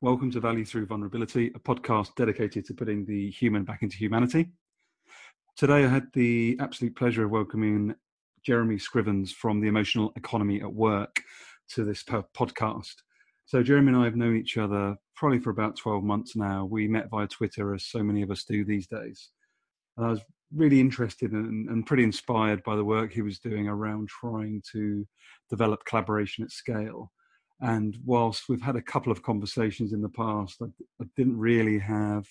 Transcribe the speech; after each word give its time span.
Welcome 0.00 0.30
to 0.30 0.40
Value 0.40 0.64
Through 0.64 0.86
Vulnerability, 0.86 1.52
a 1.54 1.58
podcast 1.58 2.14
dedicated 2.16 2.64
to 2.66 2.74
putting 2.74 3.04
the 3.06 3.30
human 3.30 3.64
back 3.64 3.82
into 3.82 3.96
humanity. 3.96 4.50
Today, 5.56 5.84
I 5.84 5.88
had 5.88 6.08
the 6.12 6.56
absolute 6.60 6.96
pleasure 6.96 7.24
of 7.24 7.30
welcoming 7.30 7.94
Jeremy 8.42 8.76
Scrivens 8.76 9.30
from 9.30 9.60
the 9.60 9.68
Emotional 9.68 10.12
Economy 10.16 10.60
at 10.60 10.72
Work 10.72 11.22
to 11.70 11.84
this 11.84 12.02
podcast. 12.02 12.94
So, 13.44 13.62
Jeremy 13.62 13.92
and 13.92 13.96
I 13.96 14.04
have 14.04 14.16
known 14.16 14.36
each 14.36 14.56
other 14.56 14.96
probably 15.14 15.38
for 15.38 15.50
about 15.50 15.76
12 15.76 16.04
months 16.04 16.36
now. 16.36 16.64
We 16.64 16.88
met 16.88 17.10
via 17.10 17.26
Twitter, 17.26 17.74
as 17.74 17.84
so 17.84 18.02
many 18.02 18.22
of 18.22 18.30
us 18.30 18.44
do 18.44 18.64
these 18.64 18.86
days. 18.86 19.30
And 19.96 20.06
I 20.06 20.10
was 20.10 20.20
really 20.54 20.80
interested 20.80 21.32
and, 21.32 21.68
and 21.68 21.86
pretty 21.86 22.04
inspired 22.04 22.62
by 22.62 22.76
the 22.76 22.84
work 22.84 23.12
he 23.12 23.22
was 23.22 23.38
doing 23.38 23.68
around 23.68 24.08
trying 24.08 24.62
to 24.72 25.06
develop 25.50 25.84
collaboration 25.84 26.44
at 26.44 26.50
scale 26.50 27.10
and 27.60 27.96
whilst 28.04 28.48
we've 28.48 28.62
had 28.62 28.76
a 28.76 28.82
couple 28.82 29.10
of 29.10 29.22
conversations 29.22 29.92
in 29.92 30.02
the 30.02 30.08
past, 30.10 30.56
I, 30.60 30.66
I 31.00 31.06
didn't 31.16 31.38
really 31.38 31.78
have 31.78 32.26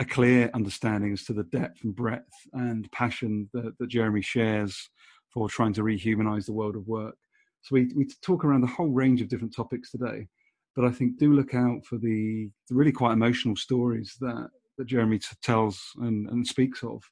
a 0.00 0.04
clear 0.04 0.50
understanding 0.52 1.12
as 1.12 1.24
to 1.24 1.32
the 1.32 1.44
depth 1.44 1.84
and 1.84 1.94
breadth 1.94 2.32
and 2.52 2.90
passion 2.90 3.48
that, 3.52 3.74
that 3.78 3.88
Jeremy 3.88 4.20
shares 4.20 4.90
for 5.32 5.48
trying 5.48 5.72
to 5.74 5.82
rehumanize 5.82 6.46
the 6.46 6.52
world 6.52 6.74
of 6.74 6.88
work. 6.88 7.16
So 7.62 7.74
we, 7.74 7.92
we 7.94 8.08
talk 8.22 8.44
around 8.44 8.62
the 8.62 8.66
whole 8.66 8.88
range 8.88 9.20
of 9.22 9.28
different 9.28 9.54
topics 9.54 9.92
today, 9.92 10.26
but 10.74 10.84
I 10.84 10.90
think 10.90 11.18
do 11.18 11.32
look 11.32 11.54
out 11.54 11.86
for 11.86 11.96
the, 11.98 12.50
the 12.68 12.74
really 12.74 12.90
quite 12.90 13.12
emotional 13.12 13.54
stories 13.54 14.16
that, 14.20 14.48
that 14.82 14.88
Jeremy 14.88 15.20
tells 15.42 15.92
and, 16.00 16.28
and 16.28 16.44
speaks 16.44 16.82
of. 16.82 17.02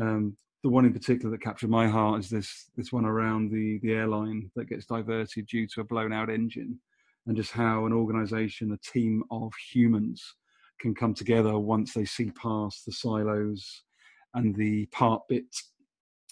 Um, 0.00 0.36
the 0.62 0.70
one 0.70 0.86
in 0.86 0.94
particular 0.94 1.30
that 1.30 1.42
captured 1.42 1.68
my 1.68 1.86
heart 1.86 2.20
is 2.20 2.30
this 2.30 2.70
this 2.74 2.90
one 2.90 3.04
around 3.04 3.50
the 3.50 3.78
the 3.82 3.92
airline 3.92 4.50
that 4.56 4.70
gets 4.70 4.86
diverted 4.86 5.46
due 5.46 5.66
to 5.68 5.82
a 5.82 5.84
blown 5.84 6.14
out 6.14 6.30
engine, 6.30 6.80
and 7.26 7.36
just 7.36 7.52
how 7.52 7.84
an 7.84 7.92
organisation, 7.92 8.72
a 8.72 8.90
team 8.90 9.22
of 9.30 9.52
humans, 9.70 10.24
can 10.80 10.94
come 10.94 11.12
together 11.12 11.58
once 11.58 11.92
they 11.92 12.06
see 12.06 12.30
past 12.30 12.86
the 12.86 12.92
silos 12.92 13.82
and 14.32 14.56
the 14.56 14.86
part 14.86 15.20
bit 15.28 15.44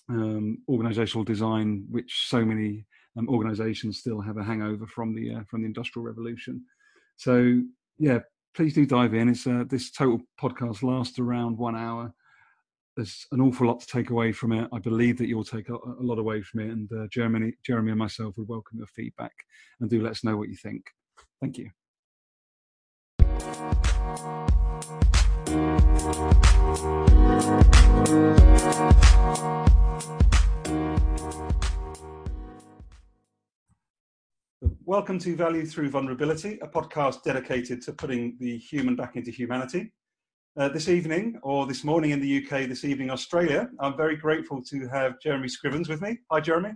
um, 0.09 0.59
organisational 0.71 1.27
design, 1.27 1.85
which 1.91 2.27
so 2.27 2.43
many 2.43 2.87
um, 3.19 3.29
organisations 3.29 3.99
still 3.99 4.23
have 4.23 4.39
a 4.39 4.43
hangover 4.43 4.87
from 4.87 5.15
the 5.15 5.35
uh, 5.35 5.43
from 5.51 5.61
the 5.61 5.67
industrial 5.67 6.07
revolution. 6.07 6.65
So 7.17 7.61
yeah, 7.99 8.21
please 8.55 8.75
do 8.75 8.87
dive 8.87 9.15
in. 9.15 9.29
It's 9.29 9.47
uh, 9.47 9.65
this 9.69 9.91
total 9.91 10.21
podcast 10.41 10.83
lasts 10.83 11.19
around 11.19 11.59
one 11.59 11.77
hour 11.77 12.13
there's 12.97 13.27
an 13.33 13.41
awful 13.41 13.67
lot 13.67 13.81
to 13.81 13.87
take 13.87 14.11
away 14.11 14.33
from 14.33 14.53
it. 14.53 14.69
I 14.73 14.79
believe 14.79 15.17
that 15.19 15.29
you'll 15.29 15.45
take 15.45 15.69
a, 15.69 15.75
a 15.75 16.03
lot 16.03 16.19
away 16.19 16.43
from 16.43 16.61
it. 16.61 16.71
And 16.71 16.93
uh, 16.93 17.07
Jeremy, 17.11 17.55
Jeremy 17.65 17.93
and 17.93 17.99
myself 17.99 18.37
would 18.37 18.49
welcome 18.49 18.79
your 18.79 18.87
feedback 18.87 19.33
and 19.81 19.89
do 19.89 20.03
let 20.03 20.13
us 20.13 20.25
know 20.25 20.37
what 20.37 20.49
you 20.49 20.57
think. 20.57 20.85
Thank 21.41 21.59
you. 21.59 21.71
Welcome 34.85 35.19
to 35.21 35.35
Value 35.35 35.67
Through 35.67 35.91
Vulnerability, 35.91 36.61
a 36.63 36.69
podcast 36.69 37.25
dedicated 37.25 37.83
to 37.83 37.93
putting 37.93 38.37
the 38.39 38.59
human 38.59 38.95
back 38.95 39.17
into 39.17 39.33
humanity. 39.33 39.93
Uh, 40.57 40.69
this 40.69 40.89
evening, 40.89 41.37
or 41.43 41.67
this 41.67 41.83
morning 41.83 42.13
in 42.13 42.21
the 42.21 42.45
UK, 42.45 42.69
this 42.69 42.85
evening 42.85 43.11
Australia. 43.11 43.69
I'm 43.81 43.97
very 43.97 44.15
grateful 44.15 44.63
to 44.63 44.87
have 44.87 45.19
Jeremy 45.21 45.49
Scrivens 45.49 45.89
with 45.89 46.01
me. 46.01 46.19
Hi, 46.31 46.39
Jeremy. 46.39 46.75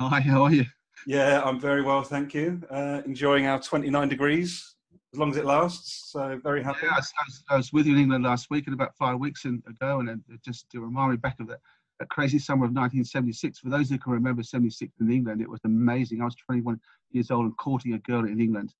Hi, 0.00 0.20
how 0.20 0.44
are 0.44 0.52
you? 0.52 0.66
Yeah, 1.04 1.42
I'm 1.44 1.58
very 1.58 1.82
well, 1.82 2.04
thank 2.04 2.32
you. 2.32 2.62
Uh, 2.70 3.02
enjoying 3.04 3.46
our 3.46 3.60
29 3.60 4.08
degrees 4.08 4.76
as 5.12 5.18
long 5.18 5.30
as 5.30 5.36
it 5.36 5.46
lasts. 5.46 6.12
So 6.12 6.38
very 6.44 6.62
happy. 6.62 6.80
Yeah, 6.84 6.90
I 6.92 6.96
was, 6.96 7.12
I 7.50 7.56
was 7.56 7.72
with 7.72 7.86
you 7.86 7.94
in 7.94 8.02
England 8.02 8.22
last 8.22 8.50
week 8.50 8.68
and 8.68 8.74
about 8.74 8.94
five 8.96 9.18
weeks 9.18 9.44
ago, 9.44 9.98
and 9.98 10.08
it 10.08 10.20
just 10.44 10.70
to 10.70 10.80
remind 10.80 11.10
me 11.10 11.16
back 11.16 11.40
of 11.40 11.48
that, 11.48 11.58
that 11.58 11.60
crazy 12.06 12.38
summer 12.38 12.64
of 12.64 12.70
1976. 12.70 13.58
For 13.58 13.68
those 13.68 13.90
who 13.90 13.98
can 13.98 14.12
remember 14.12 14.42
76 14.42 14.92
in 15.00 15.10
England, 15.10 15.40
it 15.40 15.50
was 15.50 15.60
amazing. 15.64 16.20
I 16.20 16.24
was 16.24 16.36
21 16.36 16.80
years 17.10 17.30
old 17.30 17.46
and 17.46 17.56
courting 17.56 17.94
a 17.94 17.98
girl 17.98 18.24
in 18.24 18.40
England, 18.40 18.72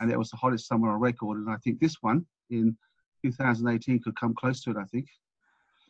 and 0.00 0.10
it 0.10 0.18
was 0.18 0.30
the 0.30 0.36
hottest 0.36 0.68
summer 0.68 0.90
on 0.90 1.00
record. 1.00 1.38
And 1.38 1.50
I 1.50 1.56
think 1.56 1.80
this 1.80 1.96
one 2.00 2.26
in 2.50 2.76
2018 3.24 4.02
could 4.02 4.16
come 4.16 4.34
close 4.34 4.62
to 4.62 4.70
it, 4.70 4.76
I 4.76 4.84
think. 4.84 5.06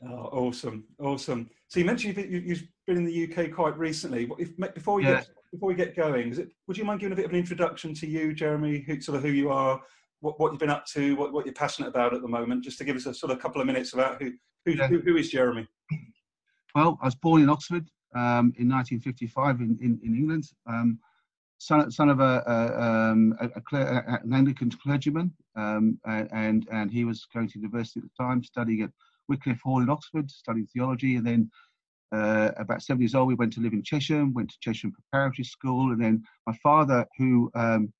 Oh, 0.09 0.29
awesome, 0.33 0.85
awesome. 1.01 1.51
So 1.67 1.81
you 1.81 1.87
mentioned 1.87 2.17
you've, 2.17 2.63
been 2.87 2.97
in 2.97 3.05
the 3.05 3.25
UK 3.25 3.53
quite 3.53 3.77
recently. 3.77 4.31
If, 4.39 4.57
before 4.75 4.95
we 4.95 5.05
yeah. 5.05 5.17
get 5.17 5.29
before 5.53 5.69
we 5.69 5.75
get 5.75 5.97
going, 5.97 6.39
it, 6.39 6.51
would 6.67 6.77
you 6.77 6.85
mind 6.85 7.01
giving 7.01 7.13
a 7.13 7.17
bit 7.17 7.25
of 7.25 7.33
an 7.33 7.39
introduction 7.39 7.95
to 7.95 8.07
you, 8.07 8.33
Jeremy? 8.35 8.85
Who, 8.87 9.01
sort 9.01 9.17
of 9.17 9.23
who 9.23 9.31
you 9.31 9.51
are, 9.51 9.81
what, 10.21 10.39
what 10.39 10.53
you've 10.53 10.61
been 10.61 10.71
up 10.71 10.87
to, 10.93 11.17
what, 11.17 11.33
what 11.33 11.47
you're 11.47 11.55
passionate 11.55 11.89
about 11.89 12.15
at 12.15 12.23
the 12.23 12.29
moment, 12.29 12.65
just 12.65 12.79
to 12.79 12.85
give 12.85 12.97
us 12.97 13.07
a 13.07 13.15
sort 13.15 13.33
of 13.33 13.41
couple 13.41 13.61
of 13.61 13.67
minutes 13.67 13.93
about 13.93 14.23
who 14.23 14.33
who, 14.65 14.73
yeah. 14.73 14.87
who, 14.87 15.01
who 15.01 15.17
is 15.17 15.31
Jeremy. 15.31 15.67
Well, 16.75 16.99
I 17.03 17.07
was 17.07 17.15
born 17.15 17.43
in 17.43 17.49
Oxford 17.49 17.89
um, 18.15 18.53
in 18.57 18.69
1955 18.69 19.61
in, 19.61 19.79
in, 19.81 20.01
in 20.03 20.15
England. 20.15 20.45
Um, 20.67 20.99
son, 21.59 21.91
son 21.91 22.09
of 22.09 22.21
a, 22.21 22.43
a, 22.47 22.83
um, 22.83 23.35
a, 23.41 23.77
a, 23.77 24.19
an 24.23 24.33
Anglican 24.33 24.71
clergyman, 24.71 25.33
um, 25.57 25.99
and 26.05 26.67
and 26.71 26.91
he 26.91 27.05
was 27.05 27.27
going 27.35 27.49
to 27.49 27.59
university 27.59 28.01
at 28.01 28.05
the 28.05 28.25
time, 28.25 28.43
studying 28.43 28.83
at 28.83 28.91
Wycliffe 29.29 29.61
Hall 29.63 29.83
in 29.83 29.91
Oxford, 29.91 30.31
studying 30.31 30.67
theology, 30.67 31.17
and 31.17 31.27
then 31.27 31.51
uh, 32.13 32.51
about 32.57 32.83
seven 32.83 33.01
years 33.03 33.15
old, 33.15 33.29
we 33.29 33.35
went 33.35 33.53
to 33.55 33.61
live 33.61 33.73
in 33.73 33.83
Chesham, 33.83 34.33
went 34.33 34.51
to 34.51 34.57
Chesham 34.61 34.93
Preparatory 34.93 35.45
School, 35.45 35.93
and 35.93 36.03
then 36.03 36.23
my 36.47 36.55
father, 36.63 37.07
who 37.19 37.51
um, 37.55 37.93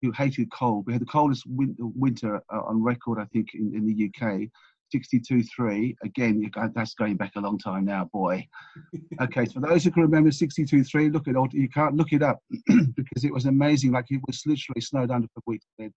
who 0.00 0.10
hated 0.10 0.50
cold, 0.50 0.84
we 0.86 0.92
had 0.92 1.02
the 1.02 1.06
coldest 1.06 1.44
win- 1.46 1.76
winter 1.78 2.42
uh, 2.52 2.60
on 2.66 2.82
record, 2.82 3.20
I 3.20 3.24
think, 3.26 3.54
in, 3.54 3.72
in 3.72 3.86
the 3.86 4.10
UK. 4.10 4.48
62.3. 4.94 5.96
Again, 6.04 6.50
that's 6.74 6.94
going 6.94 7.16
back 7.16 7.32
a 7.36 7.40
long 7.40 7.58
time 7.58 7.84
now, 7.84 8.08
boy. 8.12 8.46
Okay, 9.20 9.44
so 9.46 9.52
for 9.52 9.60
those 9.60 9.84
who 9.84 9.90
can 9.90 10.02
remember 10.02 10.30
62.3, 10.30 11.12
look 11.12 11.28
it 11.28 11.54
You 11.54 11.68
can't 11.68 11.96
look 11.96 12.12
it 12.12 12.22
up 12.22 12.38
because 12.66 13.24
it 13.24 13.32
was 13.32 13.46
amazing. 13.46 13.92
Like 13.92 14.06
it 14.10 14.20
was 14.26 14.42
literally 14.46 14.80
snowed 14.80 15.10
under 15.10 15.28
for 15.34 15.42
weeks 15.46 15.66
then. 15.78 15.92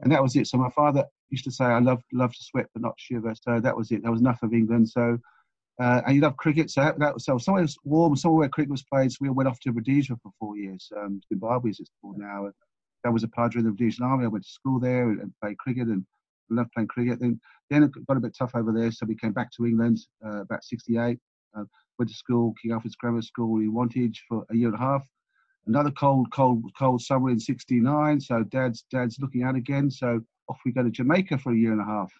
And 0.00 0.12
that 0.12 0.22
was 0.22 0.34
it. 0.36 0.46
So 0.46 0.58
my 0.58 0.70
father 0.70 1.04
used 1.30 1.44
to 1.44 1.52
say, 1.52 1.64
I 1.64 1.78
love 1.78 2.02
love 2.12 2.32
to 2.32 2.42
sweat 2.42 2.66
but 2.74 2.82
not 2.82 2.94
shiver. 2.96 3.32
So 3.40 3.60
that 3.60 3.76
was 3.76 3.90
it. 3.92 4.02
That 4.02 4.10
was 4.10 4.20
enough 4.20 4.42
of 4.42 4.52
England. 4.52 4.88
So 4.88 5.18
uh, 5.80 6.02
and 6.06 6.14
you 6.14 6.22
love 6.22 6.36
cricket. 6.36 6.70
So 6.70 6.82
that, 6.82 6.98
that 6.98 7.14
was 7.14 7.24
so 7.24 7.38
somewhere 7.38 7.66
warm, 7.84 8.16
somewhere 8.16 8.40
where 8.40 8.48
cricket 8.48 8.70
was 8.70 8.84
played. 8.84 9.10
So 9.10 9.18
we 9.20 9.30
went 9.30 9.48
off 9.48 9.58
to 9.60 9.72
Rhodesia 9.72 10.16
for 10.22 10.32
four 10.38 10.56
years. 10.56 10.90
Um, 10.96 11.20
Zimbabwe 11.28 11.70
is 11.70 11.80
it's 11.80 11.90
called 12.00 12.18
now. 12.18 12.50
That 13.02 13.12
was 13.12 13.24
a 13.24 13.28
padre 13.28 13.60
in 13.60 13.64
the 13.64 13.70
Rhodesian 13.70 14.04
army. 14.04 14.24
I 14.24 14.28
went 14.28 14.44
to 14.44 14.50
school 14.50 14.78
there 14.78 15.10
and, 15.10 15.20
and 15.20 15.32
played 15.42 15.58
cricket 15.58 15.88
and 15.88 16.06
loved 16.50 16.72
playing 16.72 16.88
cricket. 16.88 17.20
Then 17.20 17.40
then 17.70 17.82
it 17.82 17.90
got 18.06 18.16
a 18.16 18.20
bit 18.20 18.36
tough 18.36 18.54
over 18.54 18.72
there, 18.72 18.90
so 18.92 19.06
we 19.06 19.16
came 19.16 19.32
back 19.32 19.50
to 19.52 19.66
England 19.66 19.98
uh, 20.24 20.42
about 20.42 20.64
'68. 20.64 21.18
Uh, 21.56 21.64
went 21.98 22.10
to 22.10 22.16
school, 22.16 22.54
King 22.60 22.72
Alfred's 22.72 22.96
Grammar 22.96 23.22
School 23.22 23.60
in 23.60 23.72
Wantage 23.72 24.22
for 24.28 24.44
a 24.50 24.56
year 24.56 24.68
and 24.68 24.76
a 24.76 24.80
half. 24.80 25.06
Another 25.66 25.90
cold, 25.92 26.30
cold, 26.32 26.64
cold 26.78 27.00
summer 27.00 27.30
in 27.30 27.40
'69. 27.40 28.20
So 28.20 28.42
dad's 28.44 28.84
dad's 28.90 29.18
looking 29.20 29.42
out 29.42 29.56
again. 29.56 29.90
So 29.90 30.20
off 30.48 30.58
we 30.64 30.72
go 30.72 30.82
to 30.82 30.90
Jamaica 30.90 31.38
for 31.38 31.52
a 31.52 31.56
year 31.56 31.72
and 31.72 31.80
a 31.80 31.84
half. 31.84 32.12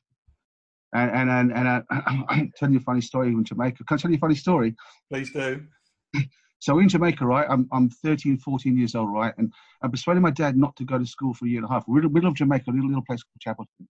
And 0.95 1.11
and 1.11 1.31
and, 1.31 1.53
and 1.53 1.69
uh, 1.69 1.83
I'll 1.91 2.47
tell 2.57 2.71
you 2.71 2.79
a 2.79 2.83
funny 2.83 3.01
story 3.01 3.29
in 3.29 3.45
Jamaica. 3.45 3.85
Can 3.85 3.97
I 3.97 3.99
tell 3.99 4.11
you 4.11 4.17
a 4.17 4.21
funny 4.21 4.37
story? 4.37 4.75
Please 5.11 5.33
do. 5.33 5.63
So 6.65 6.79
in 6.79 6.89
Jamaica, 6.89 7.27
right, 7.27 7.47
I'm, 7.51 7.69
I'm 7.73 7.91
13, 7.91 8.39
14 8.39 8.79
years 8.79 8.95
old, 8.95 9.13
right, 9.13 9.35
and 9.37 9.53
I 9.83 9.89
persuaded 9.89 10.23
my 10.23 10.31
dad 10.31 10.57
not 10.57 10.75
to 10.77 10.85
go 10.85 10.99
to 10.99 11.05
school 11.05 11.35
for 11.35 11.45
a 11.45 11.49
year 11.51 11.59
and 11.59 11.69
a 11.69 11.71
half. 11.71 11.85
We're 11.87 11.99
in 11.99 12.05
the 12.05 12.09
middle 12.09 12.31
of 12.31 12.37
Jamaica, 12.37 12.71
a 12.71 12.73
little, 12.73 12.89
little 12.89 13.05
place 13.05 13.23
called 13.23 13.59
Chapelton 13.59 13.87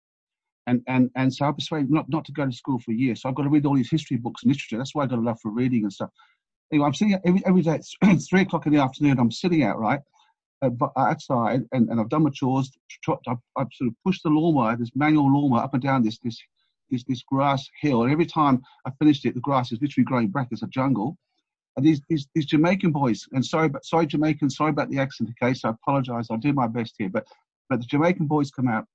and 0.67 0.81
and 0.87 1.09
and 1.15 1.33
so 1.33 1.45
I 1.45 1.51
persuaded 1.51 1.91
not 1.91 2.09
not 2.09 2.25
to 2.25 2.31
go 2.31 2.45
to 2.45 2.51
school 2.51 2.79
for 2.79 2.91
a 2.91 2.95
year. 2.95 3.15
So 3.15 3.29
I've 3.29 3.35
got 3.35 3.43
to 3.43 3.49
read 3.49 3.65
all 3.65 3.75
these 3.75 3.91
history 3.91 4.17
books 4.17 4.43
and 4.43 4.51
literature. 4.51 4.77
That's 4.77 4.95
why 4.95 5.03
I 5.03 5.07
got 5.07 5.19
a 5.19 5.21
love 5.21 5.39
for 5.41 5.51
reading 5.51 5.83
and 5.83 5.93
stuff. 5.93 6.09
Anyway, 6.71 6.87
I'm 6.87 6.93
sitting 6.93 7.19
every 7.25 7.41
every 7.45 7.61
day. 7.61 7.79
It's 8.03 8.27
three 8.29 8.41
o'clock 8.41 8.65
in 8.65 8.73
the 8.73 8.81
afternoon. 8.81 9.19
I'm 9.19 9.31
sitting 9.31 9.63
out 9.63 9.79
right 9.79 9.99
uh, 10.61 10.69
outside, 10.97 11.63
and, 11.71 11.89
and 11.89 11.99
I've 11.99 12.09
done 12.09 12.23
my 12.23 12.29
chores. 12.29 12.71
I've, 13.07 13.37
I've 13.57 13.67
sort 13.73 13.89
of 13.89 13.95
pushed 14.05 14.23
the 14.23 14.29
lawnmower, 14.29 14.77
this 14.77 14.91
manual 14.95 15.31
lawnmower, 15.31 15.63
up 15.63 15.73
and 15.73 15.83
down 15.83 16.03
this 16.03 16.19
this 16.19 16.39
this 16.89 17.03
this 17.03 17.23
grass 17.23 17.67
hill. 17.81 18.03
And 18.03 18.11
every 18.11 18.25
time 18.25 18.61
I 18.85 18.91
finished 18.99 19.25
it, 19.25 19.35
the 19.35 19.41
grass 19.41 19.71
is 19.71 19.79
literally 19.81 20.05
growing 20.05 20.29
back 20.29 20.47
It's 20.51 20.63
a 20.63 20.67
jungle. 20.67 21.17
And 21.75 21.85
these, 21.85 22.01
these 22.07 22.27
these 22.35 22.45
Jamaican 22.45 22.91
boys, 22.91 23.25
and 23.31 23.43
sorry, 23.43 23.67
but 23.67 23.83
sorry, 23.83 24.05
Jamaican, 24.05 24.49
sorry 24.51 24.69
about 24.69 24.89
the 24.89 24.99
accent. 24.99 25.31
Okay, 25.41 25.53
so 25.53 25.69
I 25.69 25.71
apologise. 25.71 26.27
I'll 26.29 26.37
do 26.37 26.53
my 26.53 26.67
best 26.67 26.93
here, 26.97 27.09
but 27.09 27.27
but 27.69 27.79
the 27.79 27.85
Jamaican 27.85 28.27
boys 28.27 28.51
come 28.51 28.67
out 28.67 28.85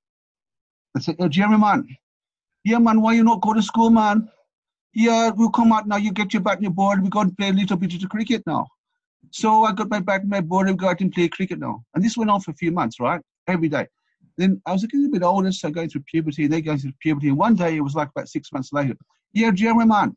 I 0.96 1.00
said, 1.00 1.16
oh, 1.18 1.28
Jeremy, 1.28 1.58
man. 1.58 1.86
Yeah, 2.64 2.78
man, 2.78 3.00
why 3.00 3.14
you 3.14 3.24
not 3.24 3.40
go 3.40 3.54
to 3.54 3.62
school, 3.62 3.90
man? 3.90 4.28
Yeah, 4.94 5.30
we'll 5.30 5.50
come 5.50 5.72
out 5.72 5.86
now. 5.86 5.96
You 5.96 6.12
get 6.12 6.32
your 6.32 6.42
bat 6.42 6.54
and 6.54 6.64
your 6.64 6.72
board. 6.72 7.02
we 7.02 7.08
go 7.08 7.20
and 7.20 7.36
play 7.36 7.50
a 7.50 7.52
little 7.52 7.76
bit 7.76 7.94
of 7.94 8.00
the 8.00 8.08
cricket 8.08 8.42
now. 8.46 8.66
So 9.30 9.64
I 9.64 9.72
got 9.72 9.90
my 9.90 10.00
bat 10.00 10.22
and 10.22 10.30
my 10.30 10.40
board 10.40 10.68
and 10.68 10.78
go 10.78 10.88
out 10.88 11.00
and 11.00 11.12
play 11.12 11.28
cricket 11.28 11.58
now. 11.58 11.84
And 11.94 12.04
this 12.04 12.16
went 12.16 12.30
on 12.30 12.40
for 12.40 12.50
a 12.50 12.54
few 12.54 12.72
months, 12.72 12.98
right? 12.98 13.20
Every 13.46 13.68
day. 13.68 13.86
then 14.36 14.60
I 14.66 14.72
was 14.72 14.82
getting 14.82 15.06
a 15.06 15.08
bit 15.08 15.22
older, 15.22 15.52
so 15.52 15.70
going 15.70 15.90
through 15.90 16.02
puberty, 16.02 16.44
and 16.44 16.52
they 16.52 16.62
going 16.62 16.78
through 16.78 16.92
puberty. 17.00 17.28
And 17.28 17.38
one 17.38 17.54
day, 17.54 17.76
it 17.76 17.80
was 17.80 17.94
like 17.94 18.08
about 18.08 18.28
six 18.28 18.52
months 18.52 18.72
later. 18.72 18.96
Yeah, 19.32 19.50
Jeremy, 19.50 19.84
man. 19.84 20.16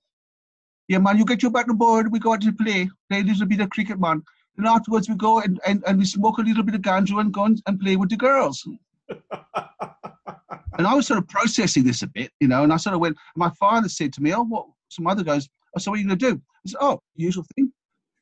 Yeah, 0.88 1.00
man, 1.00 1.18
you 1.18 1.26
get 1.26 1.42
your 1.42 1.52
back 1.52 1.70
on 1.70 1.78
board. 1.78 2.12
We 2.12 2.20
go 2.20 2.34
out 2.34 2.42
to 2.42 2.54
play, 2.54 2.90
play 3.10 3.22
a 3.22 3.24
little 3.24 3.46
bit 3.48 3.62
of 3.62 3.70
cricket, 3.70 4.00
man. 4.00 4.24
And 4.58 4.68
afterwards, 4.68 5.10
we 5.10 5.16
go 5.16 5.40
and, 5.40 5.60
and, 5.66 5.84
and 5.88 5.98
we 5.98 6.06
smoke 6.06 6.38
a 6.38 6.42
little 6.42 6.64
bit 6.64 6.76
of 6.76 6.82
ganja 6.82 7.20
and 7.20 7.34
go 7.34 7.46
and 7.46 7.80
play 7.80 7.96
with 7.96 8.10
the 8.10 8.18
girls. 8.18 8.68
and 10.78 10.88
I 10.88 10.94
was 10.94 11.08
sort 11.08 11.20
of 11.20 11.28
processing 11.28 11.84
this 11.84 12.02
a 12.02 12.08
bit, 12.08 12.32
you 12.40 12.48
know. 12.48 12.64
And 12.64 12.74
I 12.74 12.78
sort 12.78 12.96
of 12.96 13.02
went. 13.02 13.18
My 13.36 13.50
father 13.60 13.90
said 13.90 14.14
to 14.14 14.22
me, 14.22 14.34
"Oh, 14.34 14.44
what?" 14.44 14.68
Some 14.90 15.08
other 15.08 15.24
goes, 15.24 15.48
"Oh, 15.76 15.80
so 15.80 15.92
what 15.92 15.98
are 15.98 16.02
you 16.02 16.08
going 16.08 16.20
to 16.20 16.32
do?" 16.32 16.42
I 16.66 16.70
said, 16.70 16.78
"Oh, 16.82 17.00
usual 17.16 17.46
thing." 17.56 17.72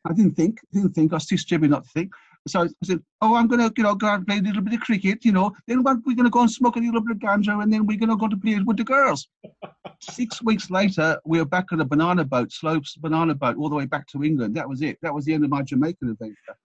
I 0.05 0.13
didn't 0.13 0.35
think, 0.35 0.59
didn't 0.71 0.93
think. 0.93 1.11
I 1.11 1.17
was 1.17 1.25
too 1.25 1.37
stupid 1.37 1.69
not 1.69 1.83
to 1.83 1.89
think. 1.89 2.11
So 2.47 2.61
I 2.61 2.67
said, 2.83 3.03
"Oh, 3.21 3.35
I'm 3.35 3.47
gonna, 3.47 3.71
you 3.75 3.83
know, 3.83 3.95
go 3.95 4.07
and 4.07 4.25
play 4.25 4.37
a 4.37 4.41
little 4.41 4.61
bit 4.61 4.73
of 4.73 4.79
cricket, 4.79 5.25
you 5.25 5.31
know. 5.31 5.53
Then 5.67 5.83
we're 5.83 6.15
gonna 6.15 6.29
go 6.29 6.41
and 6.41 6.51
smoke 6.51 6.77
a 6.77 6.79
little 6.79 7.01
bit 7.01 7.17
of 7.17 7.19
ganja, 7.21 7.61
and 7.61 7.71
then 7.71 7.85
we're 7.85 7.97
gonna 7.97 8.17
go 8.17 8.27
to 8.27 8.37
play 8.37 8.57
with 8.59 8.77
the 8.77 8.83
girls." 8.83 9.27
Six 10.01 10.41
weeks 10.41 10.69
later, 10.69 11.19
we 11.25 11.39
were 11.39 11.45
back 11.45 11.71
on 11.73 11.81
a 11.81 11.85
banana 11.85 12.23
boat, 12.23 12.51
slopes 12.51 12.95
banana 12.95 13.35
boat, 13.35 13.57
all 13.57 13.69
the 13.69 13.75
way 13.75 13.85
back 13.85 14.07
to 14.07 14.23
England. 14.23 14.55
That 14.55 14.69
was 14.69 14.81
it. 14.81 14.97
That 15.01 15.13
was 15.13 15.25
the 15.25 15.33
end 15.33 15.43
of 15.43 15.49
my 15.49 15.61
Jamaican 15.61 16.09
adventure. 16.09 16.55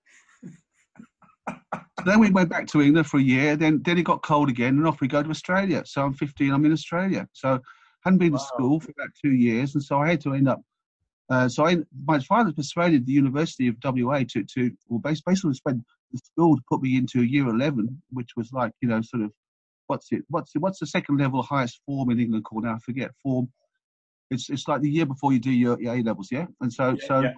Then 2.04 2.20
we 2.20 2.30
went 2.30 2.48
back 2.48 2.66
to 2.68 2.82
England 2.82 3.06
for 3.06 3.18
a 3.18 3.22
year. 3.22 3.56
Then, 3.56 3.82
then 3.84 3.98
it 3.98 4.04
got 4.04 4.22
cold 4.22 4.48
again, 4.48 4.76
and 4.76 4.86
off 4.86 5.00
we 5.00 5.08
go 5.08 5.22
to 5.22 5.30
Australia. 5.30 5.82
So 5.86 6.02
I'm 6.02 6.14
15. 6.14 6.52
I'm 6.52 6.64
in 6.64 6.72
Australia. 6.72 7.28
So 7.32 7.60
hadn't 8.04 8.18
been 8.18 8.32
wow. 8.32 8.38
to 8.38 8.44
school 8.44 8.80
for 8.80 8.90
about 8.90 9.10
two 9.22 9.32
years, 9.32 9.74
and 9.74 9.82
so 9.82 9.98
I 9.98 10.10
had 10.10 10.20
to 10.22 10.34
end 10.34 10.48
up 10.48 10.60
uh, 11.30 11.48
so 11.48 11.66
I, 11.66 11.78
my 12.06 12.18
father 12.20 12.52
persuaded 12.52 13.06
the 13.06 13.12
University 13.12 13.68
of 13.68 13.76
WA 13.82 14.24
to, 14.30 14.44
to 14.44 14.70
well, 14.88 15.00
basically 15.00 15.54
spend 15.54 15.82
the 16.12 16.18
school 16.18 16.56
to 16.56 16.62
put 16.68 16.82
me 16.82 16.96
into 16.96 17.22
year 17.22 17.48
11, 17.48 18.02
which 18.10 18.30
was 18.36 18.52
like, 18.52 18.72
you 18.82 18.88
know, 18.88 19.00
sort 19.00 19.22
of, 19.22 19.32
what's 19.86 20.12
it, 20.12 20.22
what's 20.28 20.54
it, 20.54 20.58
what's 20.58 20.80
the 20.80 20.86
second 20.86 21.18
level 21.18 21.42
highest 21.42 21.80
form 21.86 22.10
in 22.10 22.20
England 22.20 22.44
called 22.44 22.64
now? 22.64 22.74
I 22.74 22.78
forget, 22.78 23.10
form. 23.22 23.50
It's, 24.30 24.50
it's 24.50 24.68
like 24.68 24.82
the 24.82 24.90
year 24.90 25.06
before 25.06 25.32
you 25.32 25.38
do 25.38 25.50
your, 25.50 25.80
your 25.80 25.94
A 25.94 26.02
levels, 26.02 26.28
yeah? 26.30 26.46
And 26.60 26.72
so, 26.72 26.90
yeah, 26.90 27.06
so, 27.06 27.20
yeah. 27.20 27.32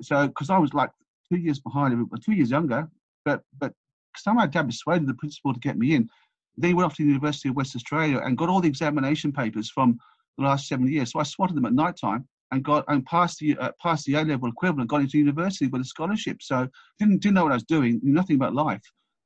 so, 0.00 0.28
because 0.28 0.48
I 0.48 0.58
was 0.58 0.72
like 0.72 0.90
two 1.30 1.38
years 1.38 1.60
behind, 1.60 1.94
two 2.24 2.32
years 2.32 2.50
younger, 2.50 2.88
but, 3.24 3.42
but 3.58 3.72
somehow 4.16 4.46
dad 4.46 4.66
persuaded 4.66 5.08
the 5.08 5.14
principal 5.14 5.52
to 5.52 5.60
get 5.60 5.78
me 5.78 5.94
in. 5.94 6.08
Then 6.56 6.70
he 6.70 6.74
went 6.74 6.86
off 6.86 6.96
to 6.96 7.02
the 7.02 7.08
University 7.08 7.48
of 7.48 7.56
West 7.56 7.74
Australia 7.74 8.20
and 8.24 8.38
got 8.38 8.48
all 8.48 8.60
the 8.60 8.68
examination 8.68 9.32
papers 9.32 9.70
from 9.70 9.98
the 10.38 10.44
last 10.44 10.68
seven 10.68 10.90
years. 10.90 11.12
So 11.12 11.18
I 11.18 11.24
swatted 11.24 11.56
them 11.56 11.66
at 11.66 11.72
night 11.72 11.96
time 12.00 12.28
and 12.50 12.64
got 12.64 12.84
and 12.88 13.04
passed 13.06 13.38
the 13.40 13.56
uh, 13.58 13.72
passed 13.80 14.04
the 14.06 14.14
A 14.14 14.22
level 14.22 14.48
equivalent, 14.48 14.88
got 14.88 15.00
into 15.00 15.18
university 15.18 15.66
with 15.66 15.82
a 15.82 15.84
scholarship. 15.84 16.38
So 16.40 16.68
didn't 16.98 17.22
didn't 17.22 17.34
know 17.34 17.44
what 17.44 17.52
I 17.52 17.56
was 17.56 17.64
doing, 17.64 18.00
knew 18.02 18.12
nothing 18.12 18.36
about 18.36 18.54
life 18.54 18.82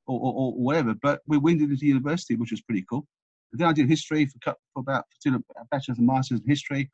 or, 0.06 0.18
or, 0.18 0.34
or 0.34 0.52
whatever. 0.52 0.94
But 0.94 1.20
we 1.26 1.38
went 1.38 1.60
into 1.60 1.86
university, 1.86 2.36
which 2.36 2.50
was 2.50 2.62
pretty 2.62 2.84
cool. 2.88 3.06
And 3.52 3.60
then 3.60 3.68
I 3.68 3.72
did 3.72 3.88
history 3.88 4.26
for, 4.26 4.54
for 4.72 4.80
about 4.80 5.04
did 5.22 5.34
a 5.34 5.40
bachelor's 5.70 5.98
and 5.98 6.06
master's 6.06 6.40
in 6.40 6.48
history. 6.48 6.90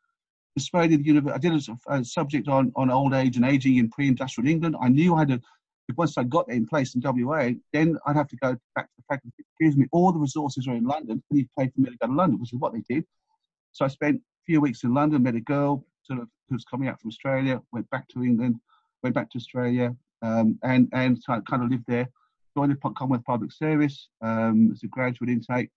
Persuaded 0.56 1.00
the 1.00 1.04
university. 1.04 1.34
I 1.34 1.50
did 1.50 1.68
a, 1.68 1.94
a, 1.94 2.04
subject 2.04 2.46
on, 2.48 2.72
on 2.76 2.90
old 2.90 3.12
age 3.12 3.36
and 3.36 3.44
aging 3.44 3.76
in 3.76 3.90
pre-industrial 3.90 4.48
England. 4.48 4.76
I 4.80 4.88
knew 4.88 5.14
I 5.14 5.20
had 5.20 5.42
Once 5.96 6.16
I 6.16 6.24
got 6.24 6.48
that 6.48 6.54
in 6.54 6.66
place 6.66 6.94
in 6.94 7.02
WA, 7.04 7.50
then 7.72 7.98
I'd 8.06 8.16
have 8.16 8.28
to 8.28 8.36
go 8.36 8.56
back 8.74 8.86
to 8.86 8.92
the 8.96 9.02
faculty. 9.08 9.34
Excuse 9.38 9.76
me, 9.76 9.86
all 9.92 10.12
the 10.12 10.18
resources 10.18 10.66
are 10.66 10.74
in 10.74 10.84
London. 10.84 11.22
Can 11.28 11.38
you 11.38 11.46
pay 11.58 11.66
for 11.66 11.80
me 11.80 11.90
to 11.90 11.96
go 11.98 12.06
to 12.06 12.12
London? 12.12 12.40
Which 12.40 12.52
is 12.52 12.58
what 12.58 12.72
they 12.72 12.82
did. 12.88 13.04
So 13.72 13.84
I 13.84 13.88
spent 13.88 14.16
a 14.16 14.44
few 14.46 14.60
weeks 14.60 14.84
in 14.84 14.94
London, 14.94 15.22
met 15.22 15.34
a 15.34 15.40
girl, 15.40 15.84
sort 16.04 16.20
of 16.20 16.28
who 16.48 16.54
was 16.54 16.64
coming 16.64 16.88
out 16.88 17.00
from 17.00 17.08
Australia, 17.08 17.60
went 17.72 17.88
back 17.90 18.08
to 18.08 18.22
England, 18.22 18.56
went 19.02 19.14
back 19.14 19.30
to 19.30 19.38
Australia, 19.38 19.94
um, 20.22 20.58
and 20.62 20.88
and 20.92 21.22
kind 21.26 21.62
of 21.62 21.70
lived 21.70 21.84
there. 21.86 22.08
Joined 22.56 22.72
the 22.72 22.76
Commonwealth 22.76 23.24
Public 23.24 23.52
Service 23.52 24.08
um, 24.22 24.70
as 24.72 24.82
a 24.84 24.86
graduate 24.86 25.30
intake. 25.30 25.70